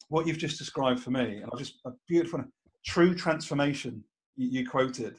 what 0.10 0.28
you've 0.28 0.38
just 0.38 0.58
described 0.58 1.00
for 1.00 1.12
me 1.12 1.38
and 1.38 1.50
i 1.54 1.58
just 1.58 1.80
a 1.86 1.92
beautiful 2.08 2.44
true 2.86 3.16
transformation 3.16 4.04
you, 4.36 4.60
you 4.60 4.70
quoted 4.70 5.16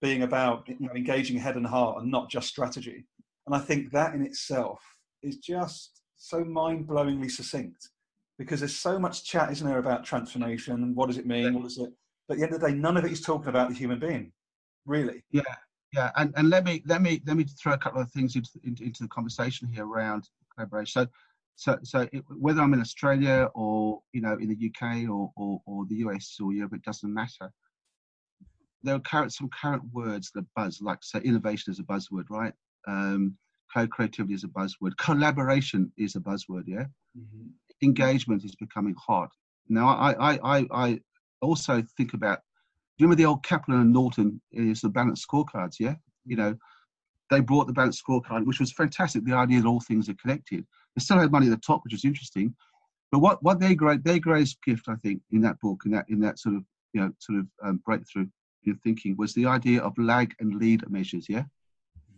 being 0.00 0.22
about 0.22 0.68
you 0.68 0.76
know 0.86 0.92
engaging 0.94 1.36
head 1.36 1.56
and 1.56 1.66
heart 1.66 2.00
and 2.00 2.10
not 2.10 2.30
just 2.30 2.48
strategy 2.48 3.04
and 3.46 3.54
i 3.56 3.58
think 3.58 3.90
that 3.90 4.14
in 4.14 4.22
itself 4.22 4.80
is 5.22 5.38
just 5.38 6.02
so 6.16 6.44
mind-blowingly 6.44 7.30
succinct 7.30 7.88
because 8.38 8.60
there's 8.60 8.76
so 8.76 8.98
much 8.98 9.24
chat, 9.24 9.50
isn't 9.50 9.66
there, 9.66 9.78
about 9.78 10.04
transformation 10.04 10.74
and 10.74 10.94
what 10.94 11.08
does 11.08 11.18
it 11.18 11.26
mean, 11.26 11.54
what 11.54 11.66
is 11.66 11.78
it? 11.78 11.90
But 12.28 12.34
at 12.34 12.38
the 12.38 12.44
end 12.44 12.54
of 12.54 12.60
the 12.60 12.68
day, 12.68 12.74
none 12.74 12.96
of 12.96 13.04
it 13.04 13.12
is 13.12 13.20
talking 13.20 13.48
about 13.48 13.68
the 13.68 13.74
human 13.74 13.98
being, 13.98 14.32
really. 14.88 15.22
Yeah, 15.94 16.10
and, 16.16 16.34
and 16.36 16.50
let 16.50 16.64
me 16.64 16.82
let 16.86 17.00
me 17.00 17.22
let 17.26 17.36
me 17.36 17.44
throw 17.44 17.72
a 17.72 17.78
couple 17.78 18.00
of 18.00 18.10
things 18.10 18.36
into, 18.36 18.50
into, 18.64 18.84
into 18.84 19.02
the 19.02 19.08
conversation 19.08 19.68
here 19.68 19.86
around 19.86 20.28
collaboration. 20.54 20.90
So, 21.04 21.06
so 21.56 21.78
so 21.82 22.08
it, 22.12 22.24
whether 22.28 22.60
I'm 22.60 22.74
in 22.74 22.80
Australia 22.80 23.48
or 23.54 24.00
you 24.12 24.20
know 24.20 24.34
in 24.34 24.48
the 24.48 24.70
UK 24.70 25.08
or, 25.08 25.32
or, 25.36 25.62
or 25.64 25.86
the 25.86 25.96
US 25.96 26.36
or 26.42 26.52
Europe, 26.52 26.74
it 26.74 26.82
doesn't 26.82 27.12
matter. 27.12 27.50
There 28.82 28.94
are 28.94 29.00
current, 29.00 29.32
some 29.32 29.48
current 29.48 29.82
words 29.92 30.30
that 30.34 30.44
buzz, 30.54 30.80
like 30.80 30.98
so 31.02 31.18
innovation 31.20 31.72
is 31.72 31.80
a 31.80 31.82
buzzword, 31.82 32.24
right? 32.30 32.52
Um, 32.86 33.36
co-creativity 33.74 34.34
is 34.34 34.44
a 34.44 34.48
buzzword. 34.48 34.96
Collaboration 34.98 35.90
is 35.96 36.16
a 36.16 36.20
buzzword, 36.20 36.64
yeah. 36.66 36.84
Engagement 37.82 38.44
is 38.44 38.54
becoming 38.56 38.94
hot. 38.98 39.30
Now, 39.68 39.88
I 39.88 40.12
I 40.12 40.38
I, 40.58 40.66
I 40.70 41.00
also 41.40 41.82
think 41.96 42.14
about 42.14 42.40
you 42.98 43.06
remember 43.06 43.16
the 43.16 43.26
old 43.26 43.44
Kaplan 43.44 43.80
and 43.80 43.92
Norton 43.92 44.40
is 44.52 44.80
the 44.80 44.88
balanced 44.88 45.26
scorecards, 45.28 45.76
yeah? 45.78 45.94
You 46.24 46.36
know, 46.36 46.56
they 47.30 47.40
brought 47.40 47.66
the 47.66 47.72
balanced 47.72 48.02
scorecard, 48.04 48.46
which 48.46 48.60
was 48.60 48.72
fantastic. 48.72 49.24
The 49.24 49.34
idea 49.34 49.60
that 49.60 49.68
all 49.68 49.80
things 49.80 50.08
are 50.08 50.14
connected. 50.14 50.66
They 50.96 51.00
still 51.00 51.18
had 51.18 51.30
money 51.30 51.46
at 51.46 51.50
the 51.50 51.58
top, 51.58 51.82
which 51.84 51.92
was 51.92 52.04
interesting, 52.04 52.54
But 53.12 53.20
what, 53.20 53.42
what 53.42 53.60
their 53.60 53.74
great 53.74 54.04
their 54.04 54.18
greatest 54.18 54.62
gift, 54.62 54.88
I 54.88 54.96
think, 54.96 55.22
in 55.30 55.40
that 55.42 55.60
book, 55.60 55.82
in 55.84 55.92
that 55.92 56.06
in 56.08 56.20
that 56.20 56.38
sort 56.38 56.56
of 56.56 56.64
you 56.92 57.00
know 57.00 57.12
sort 57.18 57.38
of 57.38 57.46
um, 57.62 57.82
breakthrough 57.84 58.26
in 58.64 58.76
thinking 58.78 59.16
was 59.16 59.34
the 59.34 59.46
idea 59.46 59.80
of 59.82 59.96
lag 59.98 60.34
and 60.40 60.56
lead 60.56 60.88
measures. 60.90 61.26
Yeah. 61.28 61.44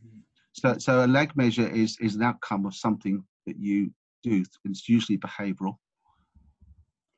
Mm-hmm. 0.06 0.20
So 0.52 0.78
so 0.78 1.04
a 1.04 1.06
lag 1.06 1.36
measure 1.36 1.68
is 1.68 1.96
is 2.00 2.16
an 2.16 2.22
outcome 2.22 2.66
of 2.66 2.74
something 2.74 3.22
that 3.46 3.58
you 3.58 3.90
do. 4.22 4.44
It's 4.64 4.88
usually 4.88 5.18
behavioural. 5.18 5.76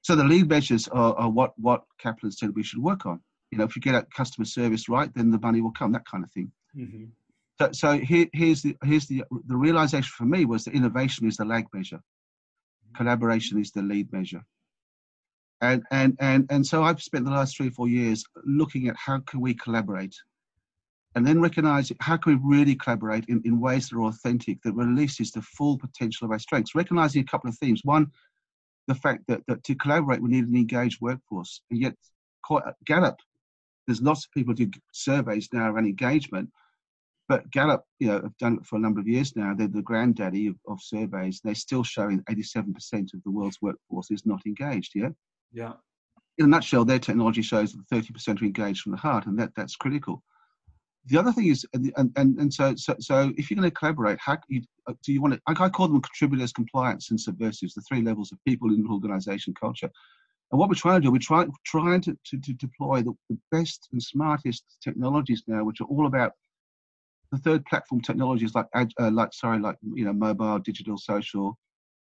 So 0.03 0.17
the 0.17 0.25
lead 0.25 0.49
measures 0.49 0.89
are, 0.89 1.15
are 1.15 1.31
what 1.31 1.53
what 1.59 1.85
Kaplan 1.99 2.33
said 2.33 2.55
we 2.55 2.63
should 2.63 2.83
work 2.83 3.07
on. 3.07 3.21
You 3.53 3.59
know, 3.59 3.65
if 3.65 3.77
you 3.77 3.83
get 3.83 3.95
a 3.95 4.07
customer 4.17 4.47
service 4.47 4.89
right, 4.89 5.13
then 5.15 5.31
the 5.31 5.39
money 5.39 5.61
will 5.61 5.73
come. 5.73 5.93
That 5.93 6.07
kind 6.07 6.25
of 6.25 6.33
thing. 6.33 6.51
Mm-hmm. 6.77 7.05
So, 7.61 7.71
so 7.73 7.99
here, 7.99 8.27
here's 8.33 8.63
the 8.63 8.77
here's 8.83 9.07
the 9.07 9.25
the 9.47 9.57
realization 9.57 10.11
for 10.17 10.25
me 10.25 10.47
was 10.47 10.65
that 10.65 10.75
innovation 10.75 11.29
is 11.29 11.37
the 11.37 11.45
lag 11.45 11.67
measure, 11.75 12.01
collaboration 12.97 13.61
is 13.61 13.71
the 13.71 13.83
lead 13.83 14.11
measure, 14.11 14.43
and 15.61 15.83
and 15.91 16.17
and 16.19 16.47
and 16.51 16.67
so 16.67 16.83
I've 16.83 17.03
spent 17.03 17.27
the 17.27 17.31
last 17.31 17.57
three 17.57 17.69
or 17.69 17.73
four 17.73 17.89
years 17.89 18.25
looking 18.45 18.89
at 18.89 18.97
how 18.97 19.21
can 19.21 19.41
we 19.41 19.53
collaborate, 19.55 20.17
and 21.15 21.27
then 21.27 21.43
recognize 21.43 21.93
how 22.01 22.17
can 22.17 22.41
we 22.41 22.57
really 22.57 22.75
collaborate 22.75 23.27
in, 23.29 23.43
in 23.45 23.61
ways 23.61 23.91
that 23.91 23.97
are 23.97 24.05
authentic 24.05 24.63
that 24.63 24.73
releases 24.73 25.31
the 25.31 25.43
full 25.43 25.79
potential 25.79 26.25
of 26.25 26.31
our 26.31 26.39
strengths. 26.39 26.75
Recognizing 26.75 27.21
a 27.21 27.27
couple 27.27 27.51
of 27.51 27.59
themes. 27.59 27.83
One, 27.85 28.11
the 28.89 28.95
fact 28.95 29.25
that, 29.29 29.43
that 29.47 29.63
to 29.65 29.75
collaborate 29.75 30.23
we 30.23 30.31
need 30.31 30.49
an 30.49 30.57
engaged 30.57 31.03
workforce, 31.03 31.61
and 31.71 31.79
yet 31.81 31.95
quite 32.43 32.65
Gallup, 32.87 33.19
there's 33.87 34.03
lots 34.03 34.25
of 34.25 34.33
people 34.33 34.55
do 34.55 34.71
surveys 34.93 35.49
now 35.53 35.71
around 35.71 35.87
engagement 35.87 36.49
but 37.33 37.51
Gallup, 37.51 37.85
you 37.99 38.09
know, 38.09 38.21
have 38.21 38.37
done 38.37 38.59
it 38.59 38.67
for 38.67 38.77
a 38.77 38.79
number 38.79 39.01
of 39.01 39.09
years 39.09 39.35
now. 39.37 39.55
They're 39.55 39.69
the 39.69 39.81
granddaddy 39.81 40.49
of, 40.49 40.57
of 40.69 40.83
surveys. 40.83 41.41
They're 41.43 41.55
still 41.55 41.83
showing 41.83 42.23
87% 42.31 43.15
of 43.15 43.23
the 43.25 43.31
world's 43.31 43.57
workforce 43.63 44.11
is 44.11 44.27
not 44.27 44.43
engaged. 44.45 44.93
Yeah. 44.95 45.11
Yeah. 45.51 45.73
In 46.37 46.47
a 46.47 46.49
nutshell, 46.49 46.85
their 46.85 46.99
technology 46.99 47.41
shows 47.41 47.73
that 47.73 47.89
30% 47.89 48.43
are 48.43 48.45
engaged 48.45 48.83
from 48.83 48.93
the 48.93 48.99
heart, 48.99 49.25
and 49.25 49.39
that 49.39 49.53
that's 49.57 49.77
critical. 49.77 50.23
The 51.07 51.19
other 51.19 51.33
thing 51.33 51.47
is, 51.47 51.67
and 51.73 51.93
and, 51.97 52.39
and 52.39 52.53
so, 52.53 52.75
so 52.77 52.97
so 53.01 53.33
if 53.37 53.51
you're 53.51 53.57
going 53.57 53.71
to 53.71 53.75
collaborate, 53.75 54.19
how 54.21 54.39
you, 54.49 54.63
uh, 54.87 54.93
do 55.03 55.13
you 55.13 55.21
want 55.21 55.35
to? 55.35 55.41
I 55.47 55.69
call 55.69 55.89
them 55.89 56.01
contributors, 56.01 56.53
compliance, 56.53 57.11
and 57.11 57.21
subversives, 57.21 57.75
the 57.75 57.83
three 57.83 58.03
levels 58.03 58.33
of 58.33 58.39
people 58.47 58.69
in 58.73 58.81
an 58.81 58.89
organization 58.91 59.55
culture. 59.59 59.91
And 60.53 60.59
what 60.59 60.69
we're 60.69 60.75
trying 60.75 61.01
to 61.01 61.07
do, 61.07 61.11
we're 61.11 61.19
trying 61.19 61.51
trying 61.65 62.03
to, 62.03 62.17
to, 62.27 62.39
to 62.39 62.53
deploy 62.53 63.03
the, 63.03 63.15
the 63.31 63.39
best 63.51 63.89
and 63.93 64.03
smartest 64.03 64.65
technologies 64.83 65.43
now, 65.47 65.65
which 65.65 65.81
are 65.81 65.87
all 65.87 66.07
about 66.07 66.33
the 67.33 67.39
third 67.39 67.65
platform 67.65 68.03
technologies 68.03 68.55
like 68.55 68.67
uh, 68.75 69.11
like 69.11 69.33
sorry 69.33 69.59
like 69.59 69.77
you 69.95 70.05
know 70.05 70.13
mobile 70.13 70.59
digital 70.59 70.99
social 70.99 71.59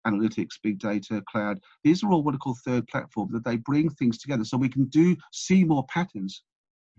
analytics 0.06 0.60
big 0.62 0.77
data 0.77 1.23
cloud. 1.29 1.60
These 1.86 2.03
are 2.03 2.12
all 2.12 2.21
what 2.21 2.36
are 2.36 2.39
called 2.39 2.60
third 2.65 2.86
platform 2.89 3.29
that 3.32 3.45
they 3.45 3.56
bring 3.56 3.89
things 3.89 4.17
together 4.17 4.43
so 4.43 4.58
we 4.58 4.67
can 4.67 4.86
do 4.86 5.15
see 5.32 5.63
more 5.63 5.86
patterns. 5.88 6.43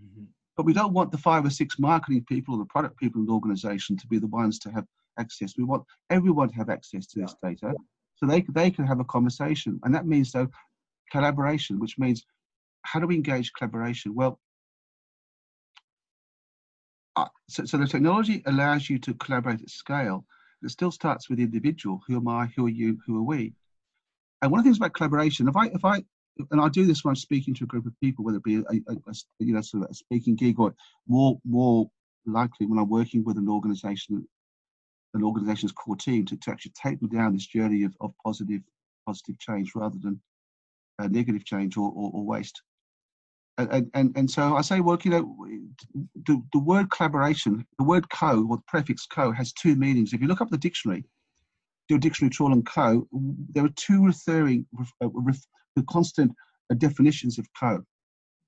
Mm-hmm. 0.03 0.25
but 0.57 0.65
we 0.65 0.73
don't 0.73 0.91
want 0.91 1.09
the 1.09 1.17
five 1.17 1.45
or 1.45 1.49
six 1.49 1.79
marketing 1.79 2.25
people 2.27 2.53
or 2.53 2.57
the 2.57 2.65
product 2.65 2.99
people 2.99 3.21
in 3.21 3.27
the 3.27 3.31
organization 3.31 3.95
to 3.95 4.05
be 4.07 4.19
the 4.19 4.27
ones 4.27 4.59
to 4.59 4.69
have 4.71 4.83
access. 5.17 5.53
We 5.57 5.63
want 5.63 5.83
everyone 6.09 6.49
to 6.49 6.55
have 6.55 6.69
access 6.69 7.07
to 7.07 7.21
this 7.21 7.33
data 7.41 7.73
so 8.15 8.25
they, 8.25 8.45
they 8.53 8.71
can 8.71 8.85
have 8.85 8.99
a 8.99 9.05
conversation. 9.05 9.79
And 9.83 9.93
that 9.95 10.05
means 10.05 10.31
though 10.31 10.49
collaboration 11.11 11.79
which 11.79 11.97
means 11.97 12.25
how 12.83 12.99
do 12.99 13.07
we 13.07 13.15
engage 13.15 13.51
collaboration 13.53 14.13
well 14.13 14.39
uh, 17.15 17.27
so, 17.47 17.65
so 17.65 17.77
the 17.77 17.87
technology 17.87 18.43
allows 18.45 18.89
you 18.89 18.99
to 18.99 19.13
collaborate 19.13 19.61
at 19.61 19.69
scale. 19.69 20.25
It 20.63 20.69
still 20.69 20.91
starts 20.91 21.29
with 21.29 21.37
the 21.37 21.45
individual. 21.45 22.01
Who 22.07 22.17
am 22.17 22.27
I? 22.27 22.47
Who 22.55 22.65
are 22.65 22.69
you? 22.69 22.97
Who 23.05 23.17
are 23.19 23.23
we? 23.23 23.53
And 24.41 24.51
one 24.51 24.59
of 24.59 24.63
the 24.63 24.69
things 24.69 24.77
about 24.77 24.93
collaboration, 24.93 25.47
if 25.47 25.55
I, 25.55 25.67
if 25.67 25.85
I, 25.85 26.03
and 26.51 26.59
I 26.59 26.69
do 26.69 26.85
this 26.85 27.03
when 27.03 27.11
I'm 27.11 27.15
speaking 27.15 27.53
to 27.55 27.63
a 27.63 27.67
group 27.67 27.85
of 27.85 27.99
people, 28.01 28.25
whether 28.25 28.37
it 28.37 28.43
be 28.43 28.57
a, 28.57 28.61
a, 28.61 28.93
a 28.93 29.13
you 29.39 29.53
know 29.53 29.61
sort 29.61 29.83
of 29.83 29.91
a 29.91 29.93
speaking 29.93 30.35
gig 30.35 30.59
or 30.59 30.73
more 31.07 31.39
more 31.45 31.89
likely 32.25 32.65
when 32.65 32.79
I'm 32.79 32.89
working 32.89 33.23
with 33.23 33.37
an 33.37 33.47
organization, 33.47 34.27
an 35.13 35.23
organization's 35.23 35.71
core 35.71 35.95
team 35.95 36.25
to, 36.25 36.35
to 36.35 36.51
actually 36.51 36.73
take 36.81 36.99
them 36.99 37.09
down 37.09 37.33
this 37.33 37.45
journey 37.45 37.83
of, 37.83 37.95
of 38.01 38.13
positive 38.23 38.61
positive 39.07 39.39
change 39.39 39.71
rather 39.75 39.97
than 40.01 40.19
uh, 40.99 41.07
negative 41.07 41.45
change 41.45 41.77
or, 41.77 41.91
or, 41.95 42.11
or 42.13 42.23
waste 42.23 42.61
and, 43.57 43.89
and, 43.93 44.17
and 44.17 44.29
so 44.29 44.55
I 44.55 44.61
say, 44.61 44.81
well, 44.81 44.97
you 45.03 45.11
know, 45.11 45.47
the, 46.25 46.41
the 46.51 46.59
word 46.59 46.89
collaboration, 46.91 47.65
the 47.77 47.85
word 47.85 48.09
co 48.09 48.45
or 48.49 48.57
the 48.57 48.63
prefix 48.67 49.05
co 49.05 49.31
has 49.31 49.53
two 49.53 49.75
meanings. 49.75 50.13
If 50.13 50.21
you 50.21 50.27
look 50.27 50.41
up 50.41 50.49
the 50.49 50.57
dictionary, 50.57 51.05
do 51.87 51.95
a 51.95 51.99
dictionary 51.99 52.31
trawl 52.31 52.51
and 52.51 52.65
co, 52.65 53.07
there 53.53 53.63
are 53.63 53.73
two 53.75 54.05
referring, 54.05 54.65
uh, 55.01 55.07
the 55.75 55.83
constant 55.89 56.33
uh, 56.69 56.75
definitions 56.75 57.37
of 57.39 57.47
co. 57.57 57.81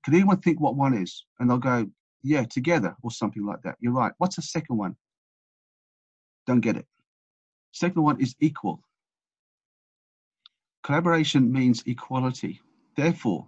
Can 0.04 0.14
anyone 0.14 0.40
think 0.40 0.60
what 0.60 0.76
one 0.76 0.94
is? 0.94 1.24
And 1.40 1.48
they'll 1.48 1.58
go, 1.58 1.86
yeah, 2.22 2.44
together 2.44 2.94
or 3.02 3.10
something 3.10 3.46
like 3.46 3.62
that. 3.62 3.76
You're 3.80 3.92
right. 3.92 4.12
What's 4.18 4.36
the 4.36 4.42
second 4.42 4.76
one? 4.76 4.94
Don't 6.46 6.60
get 6.60 6.76
it. 6.76 6.86
Second 7.72 8.02
one 8.02 8.20
is 8.20 8.34
equal. 8.40 8.82
Collaboration 10.82 11.52
means 11.52 11.82
equality. 11.86 12.60
Therefore, 12.96 13.46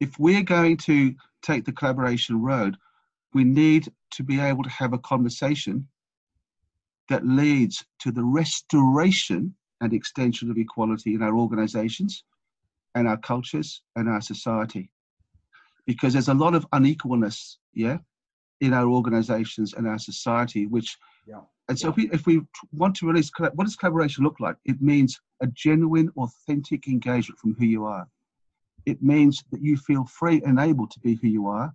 if 0.00 0.18
we're 0.18 0.42
going 0.42 0.76
to 0.78 1.14
take 1.42 1.64
the 1.64 1.72
collaboration 1.72 2.42
road, 2.42 2.76
we 3.34 3.44
need 3.44 3.90
to 4.12 4.22
be 4.22 4.40
able 4.40 4.62
to 4.62 4.70
have 4.70 4.92
a 4.92 4.98
conversation 4.98 5.88
that 7.08 7.26
leads 7.26 7.84
to 8.00 8.10
the 8.10 8.24
restoration 8.24 9.54
and 9.80 9.92
extension 9.92 10.50
of 10.50 10.58
equality 10.58 11.14
in 11.14 11.22
our 11.22 11.36
organizations 11.36 12.24
and 12.94 13.08
our 13.08 13.16
cultures 13.16 13.82
and 13.96 14.08
our 14.08 14.20
society. 14.20 14.90
Because 15.86 16.12
there's 16.12 16.28
a 16.28 16.34
lot 16.34 16.54
of 16.54 16.68
unequalness, 16.70 17.56
yeah, 17.74 17.98
in 18.60 18.72
our 18.72 18.86
organizations 18.86 19.74
and 19.74 19.88
our 19.88 19.98
society, 19.98 20.66
which 20.66 20.96
yeah. 21.26 21.40
And 21.68 21.78
so, 21.78 21.88
if, 21.88 21.96
we, 21.96 22.10
if 22.10 22.26
we 22.26 22.40
want 22.72 22.96
to 22.96 23.06
release, 23.06 23.30
what 23.38 23.64
does 23.64 23.76
collaboration 23.76 24.24
look 24.24 24.40
like? 24.40 24.56
It 24.64 24.82
means 24.82 25.20
a 25.40 25.46
genuine, 25.46 26.10
authentic 26.16 26.88
engagement 26.88 27.38
from 27.38 27.54
who 27.54 27.64
you 27.64 27.84
are 27.84 28.06
it 28.86 29.02
means 29.02 29.44
that 29.50 29.62
you 29.62 29.76
feel 29.76 30.04
free 30.04 30.42
and 30.44 30.58
able 30.58 30.86
to 30.86 31.00
be 31.00 31.14
who 31.14 31.28
you 31.28 31.46
are. 31.46 31.72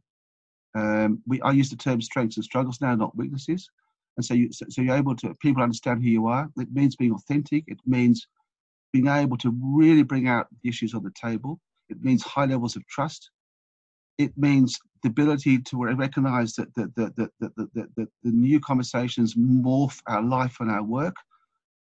Um, 0.75 1.21
we, 1.25 1.41
I 1.41 1.51
use 1.51 1.69
the 1.69 1.75
term 1.75 2.01
strengths 2.01 2.37
and 2.37 2.43
struggles 2.43 2.81
now, 2.81 2.95
not 2.95 3.15
weaknesses. 3.15 3.69
And 4.17 4.25
so, 4.25 4.33
you, 4.33 4.51
so, 4.51 4.65
so 4.69 4.81
you're 4.81 4.95
able 4.95 5.15
to, 5.17 5.33
people 5.35 5.63
understand 5.63 6.03
who 6.03 6.09
you 6.09 6.27
are. 6.27 6.49
It 6.57 6.73
means 6.73 6.95
being 6.95 7.13
authentic. 7.13 7.63
It 7.67 7.79
means 7.85 8.27
being 8.91 9.07
able 9.07 9.37
to 9.37 9.55
really 9.61 10.03
bring 10.03 10.27
out 10.27 10.47
the 10.63 10.69
issues 10.69 10.93
on 10.93 11.03
the 11.03 11.13
table. 11.19 11.59
It 11.89 12.03
means 12.03 12.23
high 12.23 12.45
levels 12.45 12.75
of 12.75 12.85
trust. 12.87 13.29
It 14.17 14.37
means 14.37 14.77
the 15.03 15.09
ability 15.09 15.59
to 15.59 15.77
recognize 15.95 16.53
that 16.53 16.73
the, 16.75 16.91
the, 16.95 18.07
new 18.23 18.59
conversations 18.59 19.35
morph 19.35 19.99
our 20.07 20.21
life 20.21 20.57
and 20.59 20.69
our 20.71 20.83
work. 20.83 21.15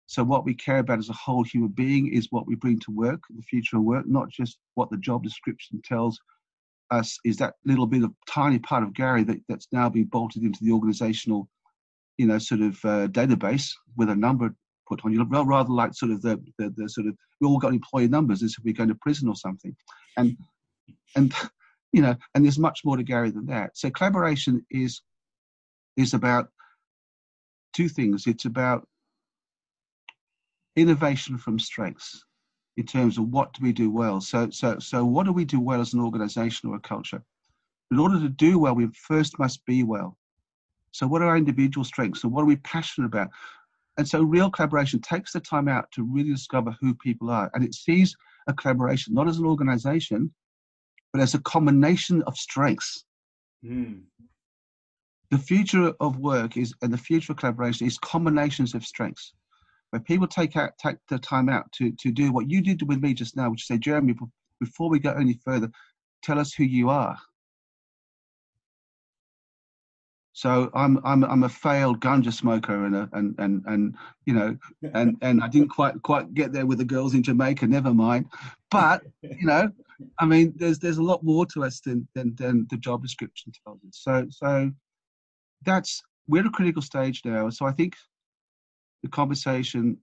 So 0.07 0.23
what 0.23 0.45
we 0.45 0.55
care 0.55 0.79
about 0.79 0.99
as 0.99 1.09
a 1.09 1.15
whole 1.15 1.43
human 1.43 1.71
being 1.71 2.13
is 2.13 2.29
what 2.31 2.47
we 2.47 2.55
bring 2.55 2.79
to 2.81 2.91
work, 2.93 3.21
the 3.35 3.43
future 3.43 3.77
of 3.77 3.83
work, 3.83 4.07
not 4.07 4.29
just 4.31 4.59
what 4.75 4.91
the 4.91 4.97
job 4.99 5.25
description 5.25 5.83
tells 5.85 6.19
us. 6.91 7.19
Is 7.25 7.37
that 7.39 7.55
little 7.65 7.87
bit 7.87 8.05
of 8.05 8.13
tiny 8.29 8.61
part 8.61 8.85
of 8.85 8.95
Gary 8.95 9.25
that, 9.25 9.39
that's 9.49 9.67
now 9.73 9.89
been 9.89 10.05
bolted 10.05 10.43
into 10.43 10.63
the 10.63 10.71
organizational, 10.71 11.49
you 12.19 12.27
know, 12.27 12.39
sort 12.39 12.61
of 12.61 12.75
uh, 12.85 13.09
database 13.09 13.71
with 13.97 14.11
a 14.11 14.15
number 14.15 14.55
put 14.89 15.05
on. 15.05 15.13
You, 15.13 15.25
rather 15.25 15.73
like 15.73 15.95
sort 15.95 16.13
of 16.13 16.23
the, 16.23 16.41
the, 16.59 16.73
the 16.77 16.89
sort 16.89 17.09
of, 17.09 17.17
we 17.41 17.49
all 17.49 17.59
got 17.59 17.73
employee 17.73 18.09
numbers 18.09 18.43
as 18.43 18.55
if 18.57 18.65
we're 18.65 18.75
going 18.75 18.89
to 18.89 18.99
prison 19.01 19.29
or 19.29 19.35
something. 19.35 19.75
And, 20.17 20.37
and, 21.17 21.35
you 21.93 22.03
know, 22.03 22.17
and 22.35 22.45
there's 22.45 22.59
much 22.59 22.83
more 22.85 22.97
to 22.97 23.03
Gary 23.03 23.31
than 23.31 23.47
that. 23.47 23.77
So 23.77 23.91
collaboration 23.91 24.65
is, 24.71 25.03
is 25.97 26.15
about 26.15 26.49
two 27.73 27.89
things. 27.89 28.27
It's 28.27 28.45
about 28.45 28.87
innovation 30.77 31.39
from 31.39 31.59
strengths 31.59 32.25
in 32.77 32.85
terms 32.85 33.19
of 33.19 33.29
what 33.29 33.53
do 33.55 33.63
we 33.63 33.73
do 33.73 33.91
well. 33.91 34.21
So, 34.21 34.51
so, 34.51 34.79
so 34.79 35.05
what 35.05 35.27
do 35.27 35.33
we 35.33 35.45
do 35.45 35.61
well 35.61 35.81
as 35.81 35.95
an 35.95 36.01
organization 36.01 36.69
or 36.69 36.77
a 36.77 36.81
culture? 36.81 37.23
In 37.91 37.99
order 37.99 38.21
to 38.21 38.29
do 38.29 38.59
well, 38.59 38.75
we 38.75 38.89
first 38.89 39.39
must 39.39 39.65
be 39.65 39.83
well. 39.83 40.19
So, 40.93 41.07
what 41.07 41.23
are 41.23 41.29
our 41.29 41.37
individual 41.37 41.85
strengths 41.85 42.25
and 42.25 42.33
what 42.33 42.43
are 42.43 42.47
we 42.47 42.57
passionate 42.57 43.07
about? 43.07 43.29
And 43.97 44.07
so, 44.07 44.23
real 44.23 44.51
collaboration 44.51 45.01
takes 45.01 45.33
the 45.33 45.41
time 45.41 45.69
out 45.69 45.91
to 45.93 46.03
really 46.03 46.31
discover 46.31 46.77
who 46.81 46.95
people 46.95 47.31
are. 47.31 47.51
And 47.55 47.65
it 47.65 47.75
sees 47.75 48.17
a 48.47 48.53
collaboration 48.53 49.15
not 49.15 49.29
as 49.29 49.39
an 49.39 49.47
organization, 49.47 50.33
but 51.17 51.23
as 51.23 51.33
a 51.33 51.41
combination 51.41 52.23
of 52.27 52.37
strengths. 52.37 53.07
Mm. 53.65 54.03
The 55.31 55.39
future 55.39 55.95
of 55.99 56.19
work 56.19 56.59
is, 56.59 56.75
and 56.83 56.93
the 56.93 56.99
future 56.99 57.33
of 57.33 57.39
collaboration 57.39 57.87
is 57.87 57.97
combinations 57.97 58.75
of 58.75 58.85
strengths 58.85 59.33
where 59.91 60.01
people 60.01 60.27
take 60.27 60.57
out 60.57 60.73
take 60.79 60.99
the 61.09 61.19
time 61.19 61.49
out 61.49 61.73
to 61.73 61.91
to 61.93 62.13
do 62.13 62.33
what 62.33 62.51
you 62.51 62.61
did 62.61 62.87
with 62.87 63.01
me 63.01 63.15
just 63.15 63.35
now, 63.35 63.49
which 63.49 63.63
is 63.63 63.67
say, 63.67 63.79
Jeremy, 63.79 64.15
before 64.61 64.91
we 64.91 64.99
go 64.99 65.11
any 65.13 65.41
further, 65.43 65.71
tell 66.23 66.39
us 66.39 66.53
who 66.53 66.65
you 66.65 66.91
are. 66.91 67.17
So 70.35 70.71
I'm 70.75 71.01
I'm 71.03 71.25
I'm 71.25 71.45
a 71.45 71.49
failed 71.49 72.01
ganja 72.01 72.31
smoker 72.31 72.85
and 72.85 72.95
a, 72.95 73.09
and 73.15 73.35
and 73.39 73.63
and 73.65 73.95
you 74.27 74.35
know 74.35 74.59
and 74.93 75.17
and 75.23 75.43
I 75.43 75.49
didn't 75.49 75.71
quite 75.71 76.03
quite 76.03 76.35
get 76.35 76.53
there 76.53 76.67
with 76.67 76.77
the 76.77 76.85
girls 76.85 77.15
in 77.15 77.23
Jamaica. 77.23 77.67
Never 77.67 77.95
mind, 77.95 78.27
but 78.71 79.01
you 79.23 79.47
know, 79.47 79.73
I 80.19 80.27
mean, 80.27 80.53
there's 80.57 80.79
there's 80.79 80.99
a 80.99 81.03
lot 81.03 81.23
more 81.23 81.47
to 81.47 81.65
us 81.65 81.81
than 81.81 82.07
than, 82.15 82.35
than 82.37 82.67
the 82.71 82.77
job 82.77 83.03
description 83.03 83.53
tells 83.65 83.79
us. 83.85 83.93
So 83.93 84.27
so 84.31 84.71
that's 85.63 86.03
we're 86.29 86.41
at 86.41 86.47
a 86.47 86.51
critical 86.51 86.83
stage 86.83 87.23
now. 87.25 87.49
So 87.51 87.67
I 87.67 87.73
think 87.73 87.95
the 89.03 89.09
conversation, 89.09 89.99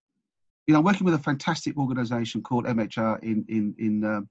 you 0.68 0.74
know, 0.74 0.80
I'm 0.80 0.86
working 0.86 1.06
with 1.06 1.14
a 1.14 1.20
fantastic 1.20 1.78
organisation 1.78 2.42
called 2.42 2.66
MHR 2.66 3.24
in 3.24 3.46
in 3.50 3.76
in 3.78 4.04
uh, 4.04 4.22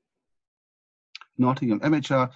Nottingham. 1.38 1.81
MHR 1.81 2.31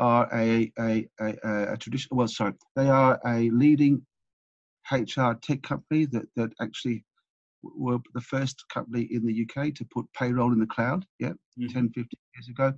are 0.00 0.28
a, 0.32 0.72
a, 0.78 1.06
a, 1.20 1.72
a 1.72 1.76
traditional, 1.76 2.16
well, 2.16 2.28
sorry, 2.28 2.54
they 2.74 2.88
are 2.88 3.20
a 3.26 3.50
leading 3.50 4.02
HR 4.90 5.32
tech 5.34 5.62
company 5.62 6.06
that, 6.06 6.26
that 6.36 6.50
actually 6.60 7.04
were 7.62 7.98
the 8.14 8.20
first 8.20 8.64
company 8.72 9.08
in 9.10 9.24
the 9.24 9.46
UK 9.46 9.74
to 9.74 9.84
put 9.92 10.12
payroll 10.12 10.52
in 10.52 10.60
the 10.60 10.66
cloud, 10.66 11.04
yeah, 11.18 11.30
mm-hmm. 11.58 11.66
10, 11.66 11.88
15 11.88 12.06
years 12.34 12.48
ago. 12.48 12.72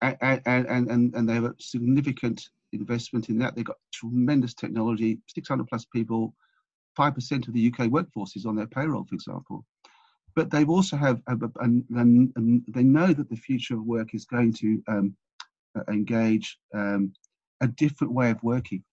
And, 0.00 0.40
and, 0.46 0.90
and, 0.90 1.14
and 1.14 1.28
they 1.28 1.34
have 1.34 1.44
a 1.44 1.54
significant 1.58 2.42
investment 2.72 3.28
in 3.28 3.38
that. 3.38 3.56
They've 3.56 3.64
got 3.64 3.76
tremendous 3.92 4.54
technology, 4.54 5.18
600 5.28 5.66
plus 5.66 5.84
people, 5.86 6.34
5% 6.98 7.48
of 7.48 7.54
the 7.54 7.72
UK 7.72 7.90
workforce 7.90 8.36
is 8.36 8.46
on 8.46 8.56
their 8.56 8.66
payroll, 8.66 9.06
for 9.08 9.14
example. 9.14 9.64
But 10.34 10.50
they've 10.50 10.68
also 10.68 10.96
have, 10.96 11.20
and, 11.26 11.84
and, 11.90 12.32
and 12.36 12.62
they 12.68 12.84
know 12.84 13.12
that 13.12 13.28
the 13.28 13.36
future 13.36 13.74
of 13.74 13.84
work 13.84 14.14
is 14.14 14.24
going 14.24 14.52
to 14.54 14.82
um, 14.88 15.16
engage 15.88 16.58
um, 16.74 17.12
a 17.60 17.68
different 17.68 18.12
way 18.12 18.30
of 18.30 18.42
working. 18.42 18.84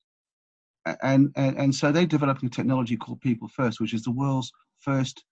And, 1.01 1.32
and, 1.36 1.58
and 1.58 1.73
so 1.73 1.91
they're 1.91 2.06
developing 2.06 2.47
a 2.47 2.51
technology 2.51 2.95
called 2.95 3.21
People 3.21 3.47
First, 3.47 3.80
which 3.80 3.93
is 3.93 4.04
the 4.04 4.12
world's 4.12 4.51
first, 4.85 5.23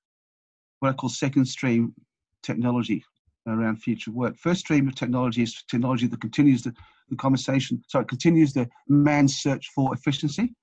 what 0.79 0.89
I 0.89 0.93
call 0.93 1.09
second 1.09 1.45
stream 1.45 1.93
technology 2.41 3.03
around 3.47 3.77
future 3.77 4.11
work. 4.11 4.37
First 4.37 4.61
stream 4.61 4.87
of 4.87 4.95
technology 4.95 5.43
is 5.43 5.63
technology 5.69 6.07
that 6.07 6.21
continues 6.21 6.63
the, 6.63 6.73
the 7.09 7.15
conversation, 7.15 7.83
so 7.87 7.99
it 7.99 8.07
continues 8.07 8.53
the 8.53 8.69
man's 8.87 9.37
search 9.37 9.69
for 9.75 9.93
efficiency. 9.93 10.53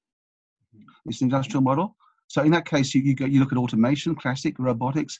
It's 1.06 1.20
an 1.20 1.26
industrial 1.26 1.62
model. 1.62 1.96
So 2.28 2.42
in 2.42 2.52
that 2.52 2.66
case, 2.66 2.94
you, 2.94 3.02
you, 3.02 3.14
go, 3.14 3.24
you 3.24 3.40
look 3.40 3.52
at 3.52 3.58
automation, 3.58 4.14
classic, 4.14 4.54
robotics, 4.58 5.18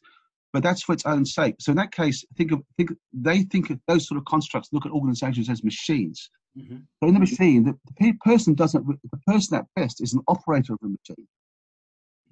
but 0.53 0.63
that's 0.63 0.83
for 0.83 0.93
its 0.93 1.07
own 1.07 1.25
sake. 1.25 1.57
So 1.61 1.73
in 1.73 1.77
that 1.77 1.93
case, 1.93 2.25
think 2.37 2.53
of 2.53 2.63
think 2.77 2.91
they 3.13 3.43
think 3.43 3.71
of 3.71 3.81
those 3.87 4.07
sort 4.07 4.19
of 4.19 4.25
constructs. 4.25 4.69
Look 4.73 4.87
at 4.87 4.93
organisations 4.93 5.49
as 5.49 5.65
machines. 5.65 6.31
Mm-hmm. 6.59 6.77
So 7.01 7.09
in 7.09 7.15
the 7.15 7.21
machine, 7.21 7.65
the, 7.65 7.79
the, 7.99 8.13
person 8.25 8.55
doesn't. 8.55 8.87
The 8.87 9.19
person 9.27 9.59
at 9.59 9.67
best 9.77 10.03
is 10.03 10.13
an 10.13 10.23
operator 10.29 10.73
of 10.73 10.81
the 10.83 10.89
machine. 10.89 11.27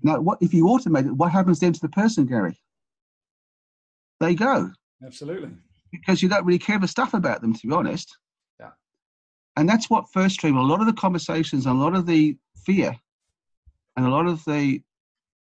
Now, 0.02 0.20
what 0.20 0.38
if 0.40 0.54
you 0.54 0.66
automate 0.66 1.06
it? 1.06 1.12
What 1.12 1.32
happens 1.32 1.60
then 1.60 1.72
to 1.72 1.80
the 1.80 1.88
person, 1.88 2.26
Garry? 2.26 2.60
They 4.20 4.34
go. 4.34 4.70
Absolutely. 5.04 5.50
Because 5.90 6.22
you 6.22 6.28
don't 6.28 6.44
really 6.44 6.58
care 6.58 6.78
the 6.78 6.88
stuff 6.88 7.14
about 7.14 7.40
them, 7.40 7.54
to 7.54 7.66
be 7.66 7.72
honest. 7.72 8.16
Yeah. 8.60 8.70
And 9.56 9.68
that's 9.68 9.88
what 9.88 10.12
first 10.12 10.34
stream. 10.34 10.56
A 10.56 10.62
lot 10.62 10.80
of 10.80 10.86
the 10.86 10.92
conversations, 10.92 11.66
and 11.66 11.78
a 11.78 11.82
lot 11.82 11.94
of 11.94 12.06
the 12.06 12.36
fear, 12.64 12.96
and 13.96 14.06
a 14.06 14.10
lot 14.10 14.26
of 14.26 14.44
the 14.44 14.82